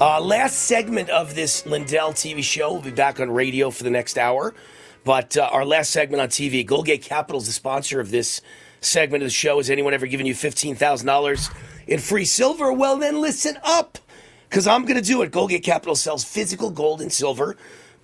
Uh, 0.00 0.20
last 0.20 0.60
segment 0.60 1.10
of 1.10 1.34
this 1.34 1.66
Lindell 1.66 2.12
TV 2.12 2.40
show. 2.40 2.72
We'll 2.72 2.82
be 2.82 2.92
back 2.92 3.18
on 3.18 3.32
radio 3.32 3.68
for 3.68 3.82
the 3.82 3.90
next 3.90 4.16
hour. 4.16 4.54
But 5.02 5.36
uh, 5.36 5.48
our 5.50 5.64
last 5.64 5.90
segment 5.90 6.20
on 6.20 6.28
TV, 6.28 6.64
Goldgate 6.64 7.02
Capital 7.02 7.40
is 7.40 7.48
the 7.48 7.52
sponsor 7.52 7.98
of 7.98 8.12
this 8.12 8.40
segment 8.80 9.24
of 9.24 9.26
the 9.26 9.32
show. 9.32 9.56
Has 9.56 9.70
anyone 9.70 9.94
ever 9.94 10.06
given 10.06 10.24
you 10.24 10.34
$15,000 10.34 11.54
in 11.88 11.98
free 11.98 12.24
silver? 12.24 12.72
Well, 12.72 12.96
then 12.96 13.20
listen 13.20 13.58
up, 13.64 13.98
because 14.48 14.68
I'm 14.68 14.82
going 14.82 14.94
to 14.94 15.02
do 15.02 15.22
it. 15.22 15.32
Goldgate 15.32 15.64
Capital 15.64 15.96
sells 15.96 16.22
physical 16.22 16.70
gold 16.70 17.00
and 17.00 17.12
silver 17.12 17.56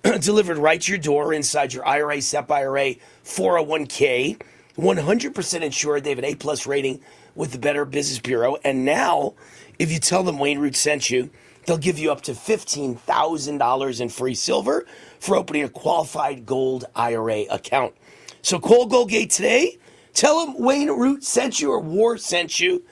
delivered 0.19 0.57
right 0.57 0.81
to 0.81 0.91
your 0.91 0.99
door 0.99 1.31
inside 1.31 1.71
your 1.71 1.87
IRA, 1.87 2.21
SEP 2.21 2.51
IRA, 2.51 2.95
401k. 3.23 4.41
100% 4.77 5.61
insured. 5.61 6.03
They 6.03 6.09
have 6.09 6.19
an 6.19 6.25
A 6.25 6.35
plus 6.35 6.67
rating 6.67 6.99
with 7.35 7.53
the 7.53 7.57
Better 7.57 7.85
Business 7.85 8.19
Bureau. 8.19 8.57
And 8.65 8.83
now, 8.83 9.35
if 9.79 9.93
you 9.93 9.99
tell 9.99 10.23
them 10.23 10.37
Wayne 10.39 10.59
Root 10.59 10.75
sent 10.75 11.09
you, 11.09 11.29
they'll 11.65 11.77
give 11.77 11.99
you 11.99 12.11
up 12.11 12.21
to 12.21 12.31
$15,000 12.33 14.01
in 14.01 14.09
free 14.09 14.35
silver 14.35 14.85
for 15.19 15.35
opening 15.35 15.63
a 15.63 15.69
qualified 15.69 16.45
gold 16.45 16.85
IRA 16.95 17.41
account. 17.49 17.93
So 18.41 18.59
call 18.59 18.87
Goldgate 18.87 19.33
today. 19.33 19.77
Tell 20.13 20.45
them 20.45 20.59
Wayne 20.59 20.89
Root 20.89 21.23
sent 21.23 21.59
you 21.59 21.71
or 21.71 21.79
War 21.79 22.17
sent 22.17 22.59
you. 22.59 22.83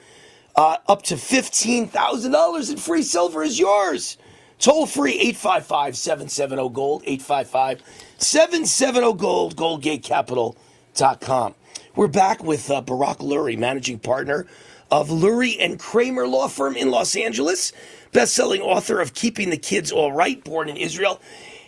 Uh, 0.56 0.76
up 0.86 1.02
to 1.02 1.14
$15,000 1.14 2.70
in 2.70 2.76
free 2.76 3.02
silver 3.02 3.42
is 3.42 3.58
yours. 3.58 4.18
Toll 4.58 4.86
free 4.86 5.14
855 5.14 5.96
770 5.96 6.68
Gold, 6.70 7.02
855 7.06 7.82
770 8.18 9.14
Gold, 9.14 9.56
GoldgateCapital.com. 9.56 11.54
We're 11.96 12.08
back 12.08 12.42
with 12.42 12.70
uh, 12.70 12.80
Barak 12.80 13.18
Lurie, 13.18 13.58
managing 13.58 13.98
partner 13.98 14.46
of 14.90 15.08
Lurie 15.08 15.56
and 15.60 15.78
Kramer 15.78 16.26
Law 16.26 16.48
Firm 16.48 16.76
in 16.76 16.90
Los 16.90 17.16
Angeles, 17.16 17.72
best-selling 18.12 18.60
author 18.60 19.00
of 19.00 19.14
Keeping 19.14 19.50
the 19.50 19.56
Kids 19.56 19.92
All 19.92 20.12
Right, 20.12 20.42
born 20.44 20.68
in 20.68 20.76
Israel. 20.76 21.20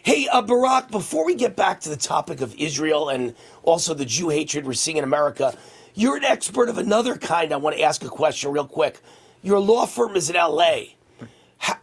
Hey, 0.03 0.29
uh, 0.29 0.43
Barak, 0.43 0.91
before 0.91 1.27
we 1.27 1.35
get 1.35 1.57
back 1.57 1.81
to 1.81 1.89
the 1.89 1.97
topic 1.97 2.41
of 2.41 2.55
Israel 2.57 3.09
and 3.09 3.35
also 3.63 3.95
the 3.95 4.05
Jew 4.05 4.29
hatred 4.29 4.65
we're 4.65 4.75
seeing 4.75 4.99
in 4.99 5.05
America, 5.05 5.57
you're 5.95 6.17
an 6.17 6.25
expert 6.25 6.69
of 6.69 6.79
another 6.79 7.17
kind. 7.17 7.53
I 7.53 7.57
want 7.57 7.77
to 7.77 7.83
ask 7.83 8.05
a 8.05 8.09
question 8.09 8.53
real 8.53 8.67
quick. 8.67 9.01
Your 9.43 9.59
law 9.59 9.87
firm 9.87 10.15
is 10.15 10.31
in 10.31 10.37
L.A. 10.37 10.97
How, 11.59 11.79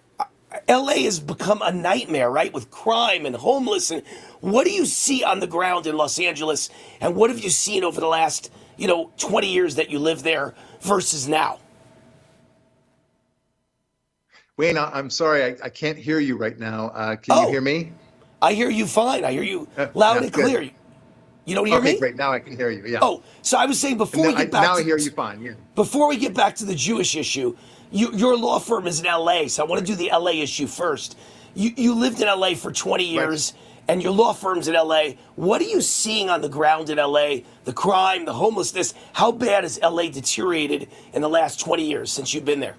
LA 0.69 0.93
has 1.03 1.19
become 1.19 1.61
a 1.61 1.71
nightmare, 1.71 2.29
right? 2.29 2.53
With 2.53 2.71
crime 2.71 3.25
and 3.25 3.35
homeless 3.35 3.91
and 3.91 4.03
what 4.39 4.65
do 4.65 4.71
you 4.71 4.85
see 4.85 5.23
on 5.23 5.39
the 5.39 5.47
ground 5.47 5.87
in 5.87 5.97
Los 5.97 6.19
Angeles 6.19 6.69
and 7.01 7.15
what 7.15 7.29
have 7.29 7.39
you 7.39 7.49
seen 7.49 7.83
over 7.83 7.99
the 7.99 8.07
last, 8.07 8.51
you 8.77 8.87
know, 8.87 9.11
20 9.17 9.47
years 9.51 9.75
that 9.75 9.89
you 9.89 9.99
live 9.99 10.23
there 10.23 10.53
versus 10.81 11.27
now? 11.27 11.59
Wayne, 14.57 14.77
I- 14.77 14.91
I'm 14.97 15.09
sorry, 15.09 15.43
I, 15.43 15.55
I 15.63 15.69
can't 15.69 15.97
hear 15.97 16.19
you 16.19 16.37
right 16.37 16.57
now. 16.59 16.87
Uh, 16.93 17.15
can 17.15 17.35
you 17.37 17.43
Oh. 17.45 17.49
hear 17.51 17.61
me? 17.61 17.91
I 18.41 18.53
hear 18.53 18.69
you 18.69 18.85
fine. 18.85 19.23
I 19.25 19.31
hear 19.31 19.43
you 19.43 19.67
Uh, 19.77 19.87
loud 19.93 20.15
yeah, 20.17 20.23
and 20.23 20.31
good. 20.31 20.43
clear. 20.45 20.69
You 21.45 21.55
don't 21.55 21.65
hear 21.65 21.77
okay, 21.79 21.93
me? 21.93 21.99
great. 21.99 22.15
Now 22.15 22.31
I 22.31 22.39
can 22.39 22.55
hear 22.55 22.69
you. 22.69 22.83
Yeah. 22.85 22.99
Oh, 23.01 23.21
so 23.41 23.57
I 23.57 23.65
was 23.65 23.79
saying 23.79 23.97
before 23.97 24.25
we 24.27 24.31
get 24.33 24.41
I, 24.41 24.45
back 24.45 24.63
now 24.63 24.75
to 24.75 24.81
I 24.81 24.83
hear 24.83 24.97
you 24.97 25.11
fine. 25.11 25.41
Yeah. 25.41 25.53
Before 25.75 26.07
we 26.07 26.17
get 26.17 26.33
back 26.33 26.55
to 26.57 26.65
the 26.65 26.75
Jewish 26.75 27.15
issue, 27.15 27.55
you, 27.91 28.11
your 28.13 28.37
law 28.37 28.59
firm 28.59 28.87
is 28.87 28.99
in 28.99 29.05
LA, 29.05 29.47
so 29.47 29.63
I 29.63 29.67
want 29.67 29.79
to 29.79 29.85
do 29.85 29.95
the 29.95 30.09
LA 30.11 30.31
issue 30.41 30.67
first. 30.67 31.17
You, 31.53 31.71
you 31.75 31.93
lived 31.95 32.21
in 32.21 32.27
LA 32.27 32.55
for 32.55 32.71
20 32.71 33.03
years, 33.03 33.53
and 33.87 34.01
your 34.01 34.11
law 34.11 34.33
firm's 34.33 34.67
in 34.67 34.73
LA. 34.75 35.11
What 35.35 35.61
are 35.61 35.65
you 35.65 35.81
seeing 35.81 36.29
on 36.29 36.41
the 36.41 36.49
ground 36.49 36.89
in 36.89 36.97
LA? 36.97 37.37
The 37.65 37.73
crime, 37.73 38.25
the 38.25 38.33
homelessness. 38.33 38.93
How 39.13 39.31
bad 39.31 39.63
has 39.63 39.79
LA 39.81 40.03
deteriorated 40.09 40.89
in 41.13 41.21
the 41.21 41.29
last 41.29 41.59
20 41.59 41.83
years 41.83 42.11
since 42.11 42.33
you've 42.33 42.45
been 42.45 42.59
there? 42.59 42.75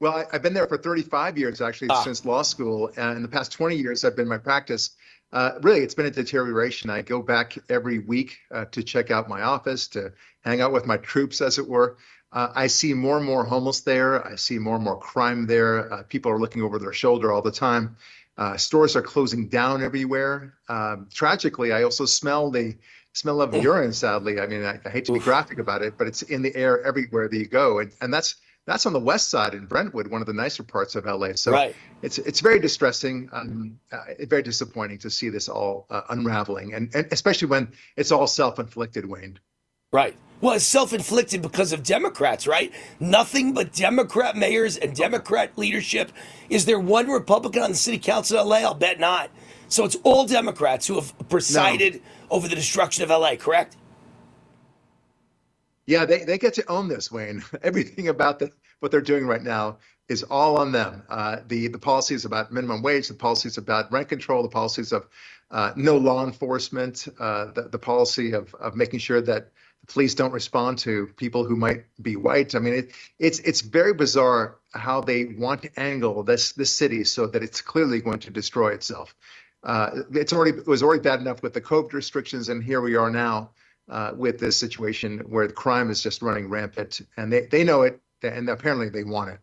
Well, 0.00 0.12
I, 0.16 0.24
I've 0.32 0.42
been 0.42 0.54
there 0.54 0.66
for 0.66 0.78
35 0.78 1.38
years 1.38 1.60
actually 1.60 1.88
Ah. 1.90 2.02
since 2.02 2.24
law 2.24 2.42
school. 2.42 2.90
And 2.96 3.16
in 3.16 3.22
the 3.22 3.28
past 3.28 3.52
20 3.52 3.76
years, 3.76 4.04
I've 4.04 4.16
been 4.16 4.24
in 4.24 4.28
my 4.28 4.38
practice. 4.38 4.90
Uh, 5.32 5.52
really, 5.62 5.80
it's 5.80 5.94
been 5.94 6.06
a 6.06 6.10
deterioration. 6.10 6.90
I 6.90 7.02
go 7.02 7.22
back 7.22 7.56
every 7.68 8.00
week 8.00 8.38
uh, 8.50 8.66
to 8.66 8.82
check 8.82 9.10
out 9.10 9.28
my 9.28 9.42
office, 9.42 9.86
to 9.88 10.12
hang 10.44 10.60
out 10.60 10.72
with 10.72 10.86
my 10.86 10.96
troops, 10.98 11.40
as 11.40 11.58
it 11.58 11.66
were. 11.66 11.96
Uh, 12.32 12.48
I 12.54 12.66
see 12.66 12.94
more 12.94 13.16
and 13.18 13.26
more 13.26 13.44
homeless 13.44 13.80
there. 13.80 14.26
I 14.26 14.36
see 14.36 14.58
more 14.58 14.74
and 14.76 14.84
more 14.84 14.98
crime 14.98 15.46
there. 15.46 15.92
Uh, 15.92 16.02
people 16.02 16.32
are 16.32 16.38
looking 16.38 16.62
over 16.62 16.78
their 16.78 16.92
shoulder 16.92 17.30
all 17.32 17.42
the 17.42 17.52
time. 17.52 17.96
Uh, 18.36 18.56
stores 18.56 18.96
are 18.96 19.02
closing 19.02 19.48
down 19.48 19.82
everywhere. 19.82 20.54
Um, 20.68 21.08
tragically, 21.12 21.72
I 21.72 21.82
also 21.82 22.06
smell 22.06 22.50
the 22.50 22.76
smell 23.12 23.42
of 23.42 23.54
urine. 23.54 23.92
Sadly, 23.92 24.40
I 24.40 24.46
mean, 24.46 24.64
I, 24.64 24.80
I 24.84 24.88
hate 24.88 25.04
to 25.06 25.12
be 25.12 25.18
graphic 25.18 25.58
about 25.58 25.82
it, 25.82 25.98
but 25.98 26.06
it's 26.06 26.22
in 26.22 26.42
the 26.42 26.54
air 26.56 26.82
everywhere 26.82 27.28
that 27.28 27.36
you 27.36 27.46
go, 27.46 27.78
and 27.80 27.92
and 28.00 28.12
that's 28.12 28.36
that's 28.66 28.86
on 28.86 28.92
the 28.92 29.00
west 29.00 29.28
side 29.28 29.54
in 29.54 29.66
Brentwood, 29.66 30.06
one 30.08 30.20
of 30.20 30.26
the 30.26 30.32
nicer 30.32 30.62
parts 30.62 30.94
of 30.94 31.04
LA. 31.04 31.34
So 31.34 31.52
right. 31.52 31.74
it's 32.00 32.18
it's 32.18 32.40
very 32.40 32.60
distressing, 32.60 33.28
um, 33.32 33.78
uh, 33.90 33.98
very 34.20 34.42
disappointing 34.42 34.98
to 34.98 35.10
see 35.10 35.28
this 35.28 35.48
all 35.48 35.86
uh, 35.90 36.02
unraveling, 36.10 36.74
and, 36.74 36.94
and 36.94 37.08
especially 37.10 37.48
when 37.48 37.72
it's 37.96 38.12
all 38.12 38.26
self-inflicted, 38.26 39.04
Wayne. 39.04 39.38
Right. 39.92 40.16
Well, 40.42 40.54
it's 40.54 40.64
self-inflicted 40.64 41.40
because 41.40 41.72
of 41.72 41.84
Democrats, 41.84 42.48
right? 42.48 42.72
Nothing 42.98 43.54
but 43.54 43.72
Democrat 43.72 44.36
mayors 44.36 44.76
and 44.76 44.92
Democrat 44.92 45.56
leadership. 45.56 46.10
Is 46.50 46.64
there 46.64 46.80
one 46.80 47.08
Republican 47.08 47.62
on 47.62 47.70
the 47.70 47.76
city 47.76 47.96
council 47.98 48.40
of 48.40 48.48
LA? 48.48 48.56
I'll 48.56 48.74
bet 48.74 48.98
not. 48.98 49.30
So 49.68 49.84
it's 49.84 49.96
all 50.02 50.26
Democrats 50.26 50.88
who 50.88 50.96
have 50.96 51.14
presided 51.28 51.94
no. 51.94 52.00
over 52.30 52.48
the 52.48 52.56
destruction 52.56 53.04
of 53.04 53.10
LA, 53.10 53.36
correct? 53.36 53.76
Yeah, 55.86 56.06
they, 56.06 56.24
they 56.24 56.38
get 56.38 56.54
to 56.54 56.68
own 56.68 56.88
this, 56.88 57.12
Wayne. 57.12 57.44
Everything 57.62 58.08
about 58.08 58.40
the, 58.40 58.50
what 58.80 58.90
they're 58.90 59.00
doing 59.00 59.28
right 59.28 59.42
now 59.42 59.78
is 60.08 60.24
all 60.24 60.56
on 60.56 60.72
them. 60.72 61.04
Uh, 61.08 61.36
the 61.46 61.68
the 61.68 61.78
policies 61.78 62.24
about 62.24 62.52
minimum 62.52 62.82
wage, 62.82 63.06
the 63.06 63.14
policies 63.14 63.58
about 63.58 63.92
rent 63.92 64.08
control, 64.08 64.42
the 64.42 64.48
policies 64.48 64.92
of 64.92 65.06
uh, 65.52 65.72
no 65.76 65.96
law 65.96 66.24
enforcement, 66.24 67.06
uh, 67.20 67.52
the, 67.52 67.68
the 67.68 67.78
policy 67.78 68.32
of, 68.32 68.52
of 68.56 68.74
making 68.74 68.98
sure 68.98 69.20
that 69.20 69.52
the 69.86 69.92
police 69.92 70.14
don't 70.14 70.32
respond 70.32 70.78
to 70.78 71.08
people 71.16 71.44
who 71.44 71.56
might 71.56 71.84
be 72.00 72.16
white. 72.16 72.54
I 72.54 72.58
mean, 72.58 72.74
it, 72.74 72.92
it's 73.18 73.40
it's 73.40 73.60
very 73.60 73.94
bizarre 73.94 74.56
how 74.74 75.00
they 75.00 75.24
want 75.38 75.62
to 75.62 75.80
angle 75.80 76.22
this 76.22 76.52
this 76.52 76.70
city 76.70 77.04
so 77.04 77.26
that 77.26 77.42
it's 77.42 77.60
clearly 77.60 78.00
going 78.00 78.20
to 78.20 78.30
destroy 78.30 78.70
itself. 78.70 79.14
Uh, 79.64 80.02
it's 80.12 80.32
already 80.32 80.58
it 80.58 80.66
was 80.66 80.82
already 80.82 81.02
bad 81.02 81.20
enough 81.20 81.42
with 81.42 81.54
the 81.54 81.60
COVID 81.60 81.92
restrictions, 81.92 82.48
and 82.48 82.62
here 82.62 82.80
we 82.80 82.96
are 82.96 83.10
now 83.10 83.50
uh, 83.88 84.12
with 84.16 84.38
this 84.38 84.56
situation 84.56 85.18
where 85.28 85.46
the 85.46 85.52
crime 85.52 85.90
is 85.90 86.02
just 86.02 86.22
running 86.22 86.48
rampant, 86.48 87.00
and 87.16 87.32
they, 87.32 87.46
they 87.46 87.64
know 87.64 87.82
it, 87.82 88.00
and 88.22 88.48
apparently 88.48 88.88
they 88.88 89.04
want 89.04 89.30
it. 89.30 89.40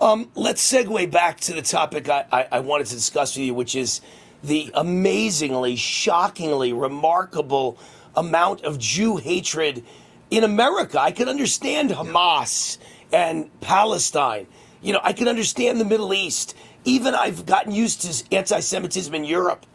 Um, 0.00 0.30
let's 0.34 0.72
segue 0.72 1.10
back 1.10 1.40
to 1.40 1.52
the 1.52 1.62
topic 1.62 2.08
I, 2.08 2.26
I, 2.32 2.46
I 2.52 2.60
wanted 2.60 2.88
to 2.88 2.94
discuss 2.94 3.36
with 3.36 3.46
you, 3.46 3.54
which 3.54 3.74
is 3.74 4.00
the 4.42 4.70
amazingly, 4.74 5.76
shockingly 5.76 6.72
remarkable 6.72 7.78
amount 8.16 8.62
of 8.62 8.78
Jew 8.78 9.16
hatred 9.16 9.84
in 10.30 10.44
America. 10.44 11.00
I 11.00 11.10
can 11.10 11.28
understand 11.28 11.90
Hamas 11.90 12.78
and 13.12 13.48
Palestine. 13.60 14.46
You 14.82 14.92
know, 14.92 15.00
I 15.02 15.12
can 15.12 15.28
understand 15.28 15.80
the 15.80 15.84
Middle 15.84 16.12
East. 16.12 16.54
Even 16.84 17.14
I've 17.14 17.46
gotten 17.46 17.72
used 17.72 18.02
to 18.02 18.36
anti 18.36 18.60
Semitism 18.60 19.14
in 19.14 19.24
Europe. 19.24 19.66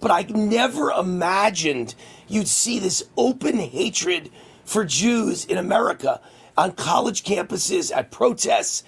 But 0.00 0.10
I 0.10 0.22
never 0.22 0.90
imagined 0.90 1.94
you'd 2.28 2.48
see 2.48 2.78
this 2.78 3.02
open 3.16 3.58
hatred 3.58 4.30
for 4.64 4.84
Jews 4.84 5.44
in 5.44 5.58
America 5.58 6.20
on 6.56 6.72
college 6.72 7.24
campuses, 7.24 7.94
at 7.94 8.10
protests, 8.10 8.84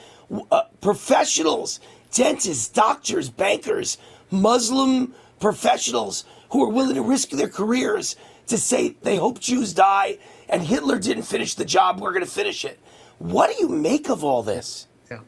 uh, 0.51 0.63
professionals, 0.81 1.81
dentists, 2.13 2.69
doctors, 2.69 3.31
bankers, 3.31 3.97
Muslim 4.31 5.15
professionals 5.39 6.25
who 6.51 6.63
are 6.63 6.69
willing 6.69 6.95
to 6.97 7.03
risk 7.03 7.31
their 7.31 7.49
careers 7.49 8.17
to 8.51 8.59
say 8.59 8.97
they 9.03 9.17
hope 9.17 9.41
Jews 9.41 9.73
die 9.73 10.19
and 10.49 10.63
Hitler 10.63 10.99
didn't 10.99 11.23
finish 11.25 11.55
the 11.55 11.65
job, 11.65 12.01
we're 12.01 12.13
going 12.13 12.25
to 12.25 12.31
finish 12.31 12.65
it. 12.65 12.79
What 13.19 13.55
do 13.55 13.63
you 13.63 13.69
make 13.69 14.09
of 14.09 14.25
all 14.25 14.43
this? 14.43 14.87
Yeah. 15.11 15.21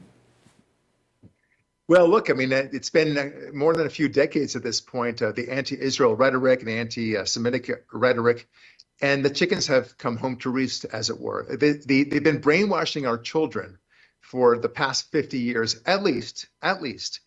Well, 1.89 2.09
look, 2.09 2.31
I 2.31 2.35
mean, 2.35 2.53
it's 2.53 2.91
been 2.91 3.19
uh, 3.19 3.31
more 3.53 3.75
than 3.75 3.87
a 3.87 3.91
few 3.91 4.09
decades 4.09 4.57
at 4.57 4.63
this 4.63 4.81
point, 4.81 5.23
uh, 5.23 5.33
the 5.33 5.51
anti 5.51 5.81
Israel 5.81 6.15
rhetoric 6.15 6.61
and 6.61 6.71
anti 6.71 7.25
Semitic 7.25 7.71
rhetoric. 7.93 8.49
And 9.01 9.25
the 9.25 9.31
chickens 9.31 9.67
have 9.67 9.99
come 9.99 10.17
home 10.17 10.37
to 10.37 10.51
roost, 10.51 10.85
as 10.85 11.11
it 11.11 11.19
were. 11.19 11.45
They, 11.57 11.73
they, 11.73 12.05
they've 12.05 12.23
been 12.23 12.41
brainwashing 12.41 13.05
our 13.05 13.19
children 13.19 13.79
for 14.21 14.59
the 14.59 14.69
past 14.69 15.11
50 15.11 15.39
years, 15.39 15.81
at 15.87 16.05
least, 16.05 16.47
at 16.63 16.81
least 16.81 17.21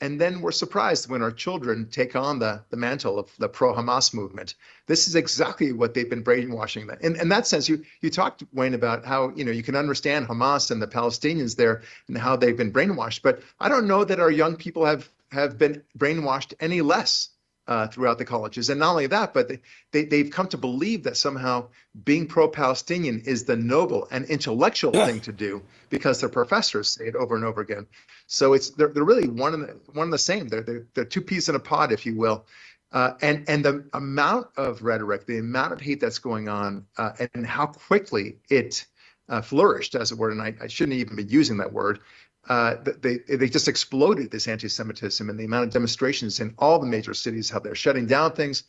and 0.00 0.20
then 0.20 0.40
we're 0.40 0.52
surprised 0.52 1.08
when 1.08 1.22
our 1.22 1.30
children 1.30 1.88
take 1.90 2.14
on 2.14 2.38
the, 2.38 2.62
the 2.70 2.76
mantle 2.76 3.18
of 3.18 3.30
the 3.38 3.48
pro-Hamas 3.48 4.14
movement. 4.14 4.54
This 4.86 5.08
is 5.08 5.14
exactly 5.14 5.72
what 5.72 5.94
they've 5.94 6.08
been 6.08 6.22
brainwashing. 6.22 6.86
them. 6.86 6.98
in, 7.00 7.20
in 7.20 7.28
that 7.28 7.46
sense, 7.46 7.68
you 7.68 7.84
you 8.00 8.10
talked 8.10 8.44
Wayne 8.52 8.74
about 8.74 9.04
how 9.04 9.32
you 9.34 9.44
know 9.44 9.52
you 9.52 9.62
can 9.62 9.76
understand 9.76 10.26
Hamas 10.26 10.70
and 10.70 10.80
the 10.80 10.86
Palestinians 10.86 11.56
there 11.56 11.82
and 12.06 12.16
how 12.16 12.36
they've 12.36 12.56
been 12.56 12.72
brainwashed, 12.72 13.22
but 13.22 13.42
I 13.60 13.68
don't 13.68 13.86
know 13.86 14.04
that 14.04 14.20
our 14.20 14.30
young 14.30 14.56
people 14.56 14.84
have 14.84 15.08
have 15.30 15.58
been 15.58 15.82
brainwashed 15.98 16.54
any 16.60 16.80
less 16.80 17.30
uh, 17.68 17.86
throughout 17.86 18.16
the 18.18 18.24
colleges. 18.24 18.70
And 18.70 18.80
not 18.80 18.92
only 18.92 19.06
that, 19.08 19.34
but 19.34 19.48
they, 19.48 19.60
they, 19.92 20.04
they've 20.06 20.30
come 20.30 20.48
to 20.48 20.56
believe 20.56 21.04
that 21.04 21.18
somehow 21.18 21.68
being 22.02 22.26
pro 22.26 22.48
Palestinian 22.48 23.20
is 23.26 23.44
the 23.44 23.56
noble 23.56 24.08
and 24.10 24.24
intellectual 24.24 24.92
thing 24.92 25.20
to 25.20 25.32
do 25.32 25.62
because 25.90 26.20
their 26.20 26.30
professors 26.30 26.88
say 26.88 27.06
it 27.06 27.14
over 27.14 27.36
and 27.36 27.44
over 27.44 27.60
again. 27.60 27.86
So 28.26 28.54
it's 28.54 28.70
they're, 28.70 28.88
they're 28.88 29.04
really 29.04 29.28
one 29.28 29.54
and 29.54 29.62
the, 29.64 29.76
one 29.92 30.04
and 30.04 30.12
the 30.12 30.18
same. 30.18 30.48
They're, 30.48 30.62
they're, 30.62 30.86
they're 30.94 31.04
two 31.04 31.20
peas 31.20 31.50
in 31.50 31.54
a 31.54 31.60
pod, 31.60 31.92
if 31.92 32.06
you 32.06 32.16
will. 32.16 32.46
Uh, 32.90 33.12
and 33.20 33.44
and 33.50 33.62
the 33.62 33.84
amount 33.92 34.46
of 34.56 34.82
rhetoric, 34.82 35.26
the 35.26 35.38
amount 35.38 35.74
of 35.74 35.80
hate 35.80 36.00
that's 36.00 36.18
going 36.18 36.48
on, 36.48 36.86
uh, 36.96 37.12
and 37.34 37.46
how 37.46 37.66
quickly 37.66 38.38
it 38.48 38.86
uh, 39.28 39.42
flourished, 39.42 39.94
as 39.94 40.10
it 40.10 40.16
were, 40.16 40.30
and 40.30 40.40
I, 40.40 40.54
I, 40.58 40.68
shouldn't 40.68 40.96
even 40.96 41.14
be 41.14 41.24
using 41.24 41.58
that 41.58 41.70
word, 41.70 42.00
uh, 42.48 42.76
they 43.00 43.18
they 43.28 43.48
just 43.48 43.68
exploded 43.68 44.30
this 44.30 44.48
anti-Semitism 44.48 45.28
and 45.28 45.38
the 45.38 45.44
amount 45.44 45.66
of 45.66 45.72
demonstrations 45.72 46.40
in 46.40 46.54
all 46.58 46.78
the 46.78 46.86
major 46.86 47.14
cities, 47.14 47.50
how 47.50 47.58
they're 47.58 47.74
shutting 47.74 48.06
down 48.06 48.32
things, 48.32 48.64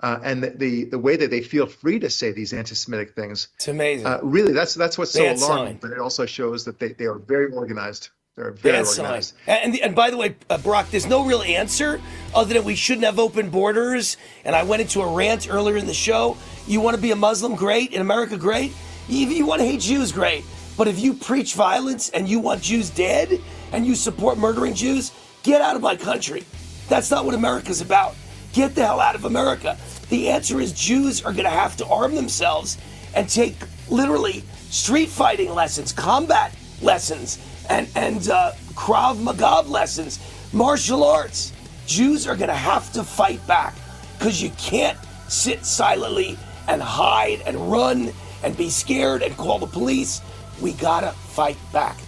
uh, 0.00 0.18
and 0.22 0.42
the, 0.42 0.50
the, 0.50 0.84
the 0.84 0.98
way 0.98 1.16
that 1.16 1.30
they 1.30 1.40
feel 1.40 1.66
free 1.66 1.98
to 1.98 2.10
say 2.10 2.32
these 2.32 2.52
anti-Semitic 2.52 3.14
things. 3.14 3.48
It's 3.56 3.68
amazing. 3.68 4.06
Uh, 4.06 4.20
really, 4.22 4.52
that's 4.52 4.74
that's 4.74 4.98
what's 4.98 5.12
so 5.12 5.22
alarming. 5.22 5.38
Sign. 5.38 5.78
But 5.80 5.90
it 5.92 5.98
also 5.98 6.26
shows 6.26 6.64
that 6.66 6.78
they, 6.78 6.92
they 6.92 7.06
are 7.06 7.18
very 7.18 7.52
organized. 7.52 8.10
They're 8.36 8.52
very 8.52 8.82
Bad 8.82 8.86
organized. 8.86 9.34
Sign. 9.46 9.58
And 9.64 9.76
and 9.80 9.94
by 9.96 10.10
the 10.10 10.18
way, 10.18 10.36
uh, 10.50 10.58
Brock, 10.58 10.90
there's 10.90 11.06
no 11.06 11.24
real 11.24 11.40
answer 11.40 12.00
other 12.34 12.52
than 12.52 12.64
we 12.64 12.76
shouldn't 12.76 13.06
have 13.06 13.18
open 13.18 13.48
borders. 13.48 14.18
And 14.44 14.54
I 14.54 14.62
went 14.62 14.82
into 14.82 15.00
a 15.00 15.10
rant 15.10 15.48
earlier 15.50 15.78
in 15.78 15.86
the 15.86 15.94
show. 15.94 16.36
You 16.66 16.82
want 16.82 16.96
to 16.96 17.02
be 17.02 17.12
a 17.12 17.16
Muslim? 17.16 17.54
Great. 17.54 17.92
In 17.92 18.02
America, 18.02 18.36
great. 18.36 18.72
You, 19.08 19.26
you 19.28 19.46
want 19.46 19.60
to 19.60 19.66
hate 19.66 19.80
Jews? 19.80 20.12
Great. 20.12 20.44
But 20.76 20.88
if 20.88 21.00
you 21.00 21.14
preach 21.14 21.54
violence 21.54 22.10
and 22.10 22.28
you 22.28 22.38
want 22.38 22.62
Jews 22.62 22.90
dead 22.90 23.40
and 23.72 23.86
you 23.86 23.94
support 23.94 24.38
murdering 24.38 24.74
Jews, 24.74 25.12
get 25.42 25.62
out 25.62 25.76
of 25.76 25.82
my 25.82 25.96
country. 25.96 26.44
That's 26.88 27.10
not 27.10 27.24
what 27.24 27.34
America's 27.34 27.80
about. 27.80 28.14
Get 28.52 28.74
the 28.74 28.84
hell 28.84 29.00
out 29.00 29.14
of 29.14 29.24
America. 29.24 29.76
The 30.08 30.28
answer 30.28 30.60
is 30.60 30.72
Jews 30.72 31.22
are 31.24 31.32
going 31.32 31.44
to 31.44 31.50
have 31.50 31.76
to 31.78 31.86
arm 31.86 32.14
themselves 32.14 32.78
and 33.14 33.28
take 33.28 33.54
literally 33.88 34.44
street 34.70 35.08
fighting 35.08 35.52
lessons, 35.54 35.92
combat 35.92 36.54
lessons, 36.82 37.38
and, 37.68 37.88
and 37.96 38.28
uh, 38.28 38.52
Krav 38.74 39.20
Maga 39.20 39.68
lessons, 39.68 40.20
martial 40.52 41.04
arts. 41.04 41.52
Jews 41.86 42.26
are 42.26 42.36
going 42.36 42.48
to 42.48 42.54
have 42.54 42.92
to 42.92 43.02
fight 43.02 43.44
back 43.46 43.74
because 44.18 44.42
you 44.42 44.50
can't 44.50 44.98
sit 45.28 45.64
silently 45.64 46.38
and 46.68 46.82
hide 46.82 47.42
and 47.46 47.70
run 47.70 48.12
and 48.42 48.56
be 48.56 48.68
scared 48.68 49.22
and 49.22 49.36
call 49.36 49.58
the 49.58 49.66
police 49.66 50.20
we 50.60 50.72
gotta 50.72 51.12
fight 51.12 51.56
back. 51.72 51.98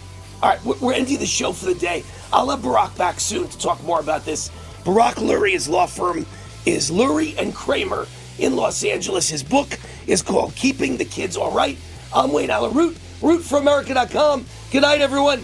All 0.41 0.49
right, 0.49 0.63
we're 0.63 0.93
ending 0.93 1.17
the 1.19 1.25
show 1.25 1.51
for 1.51 1.65
the 1.65 1.75
day. 1.75 2.03
I'll 2.31 2.49
have 2.49 2.63
Barak 2.63 2.95
back 2.95 3.19
soon 3.19 3.47
to 3.47 3.57
talk 3.57 3.83
more 3.83 3.99
about 3.99 4.23
this. 4.23 4.49
Barak 4.85 5.15
Lurie, 5.15 5.51
his 5.51 5.67
law 5.67 5.85
firm 5.85 6.25
is 6.65 6.89
Lurie 6.89 7.37
and 7.37 7.53
Kramer 7.53 8.07
in 8.37 8.55
Los 8.55 8.83
Angeles. 8.83 9.27
His 9.29 9.43
book 9.43 9.77
is 10.07 10.21
called 10.21 10.55
Keeping 10.55 10.97
the 10.97 11.05
Kids 11.05 11.35
All 11.35 11.51
Right. 11.51 11.77
I'm 12.13 12.31
Wayne 12.31 12.49
Allyn 12.49 12.73
Root, 12.73 12.97
rootforamerica.com. 13.21 14.45
Good 14.71 14.81
night, 14.81 15.01
everyone. 15.01 15.43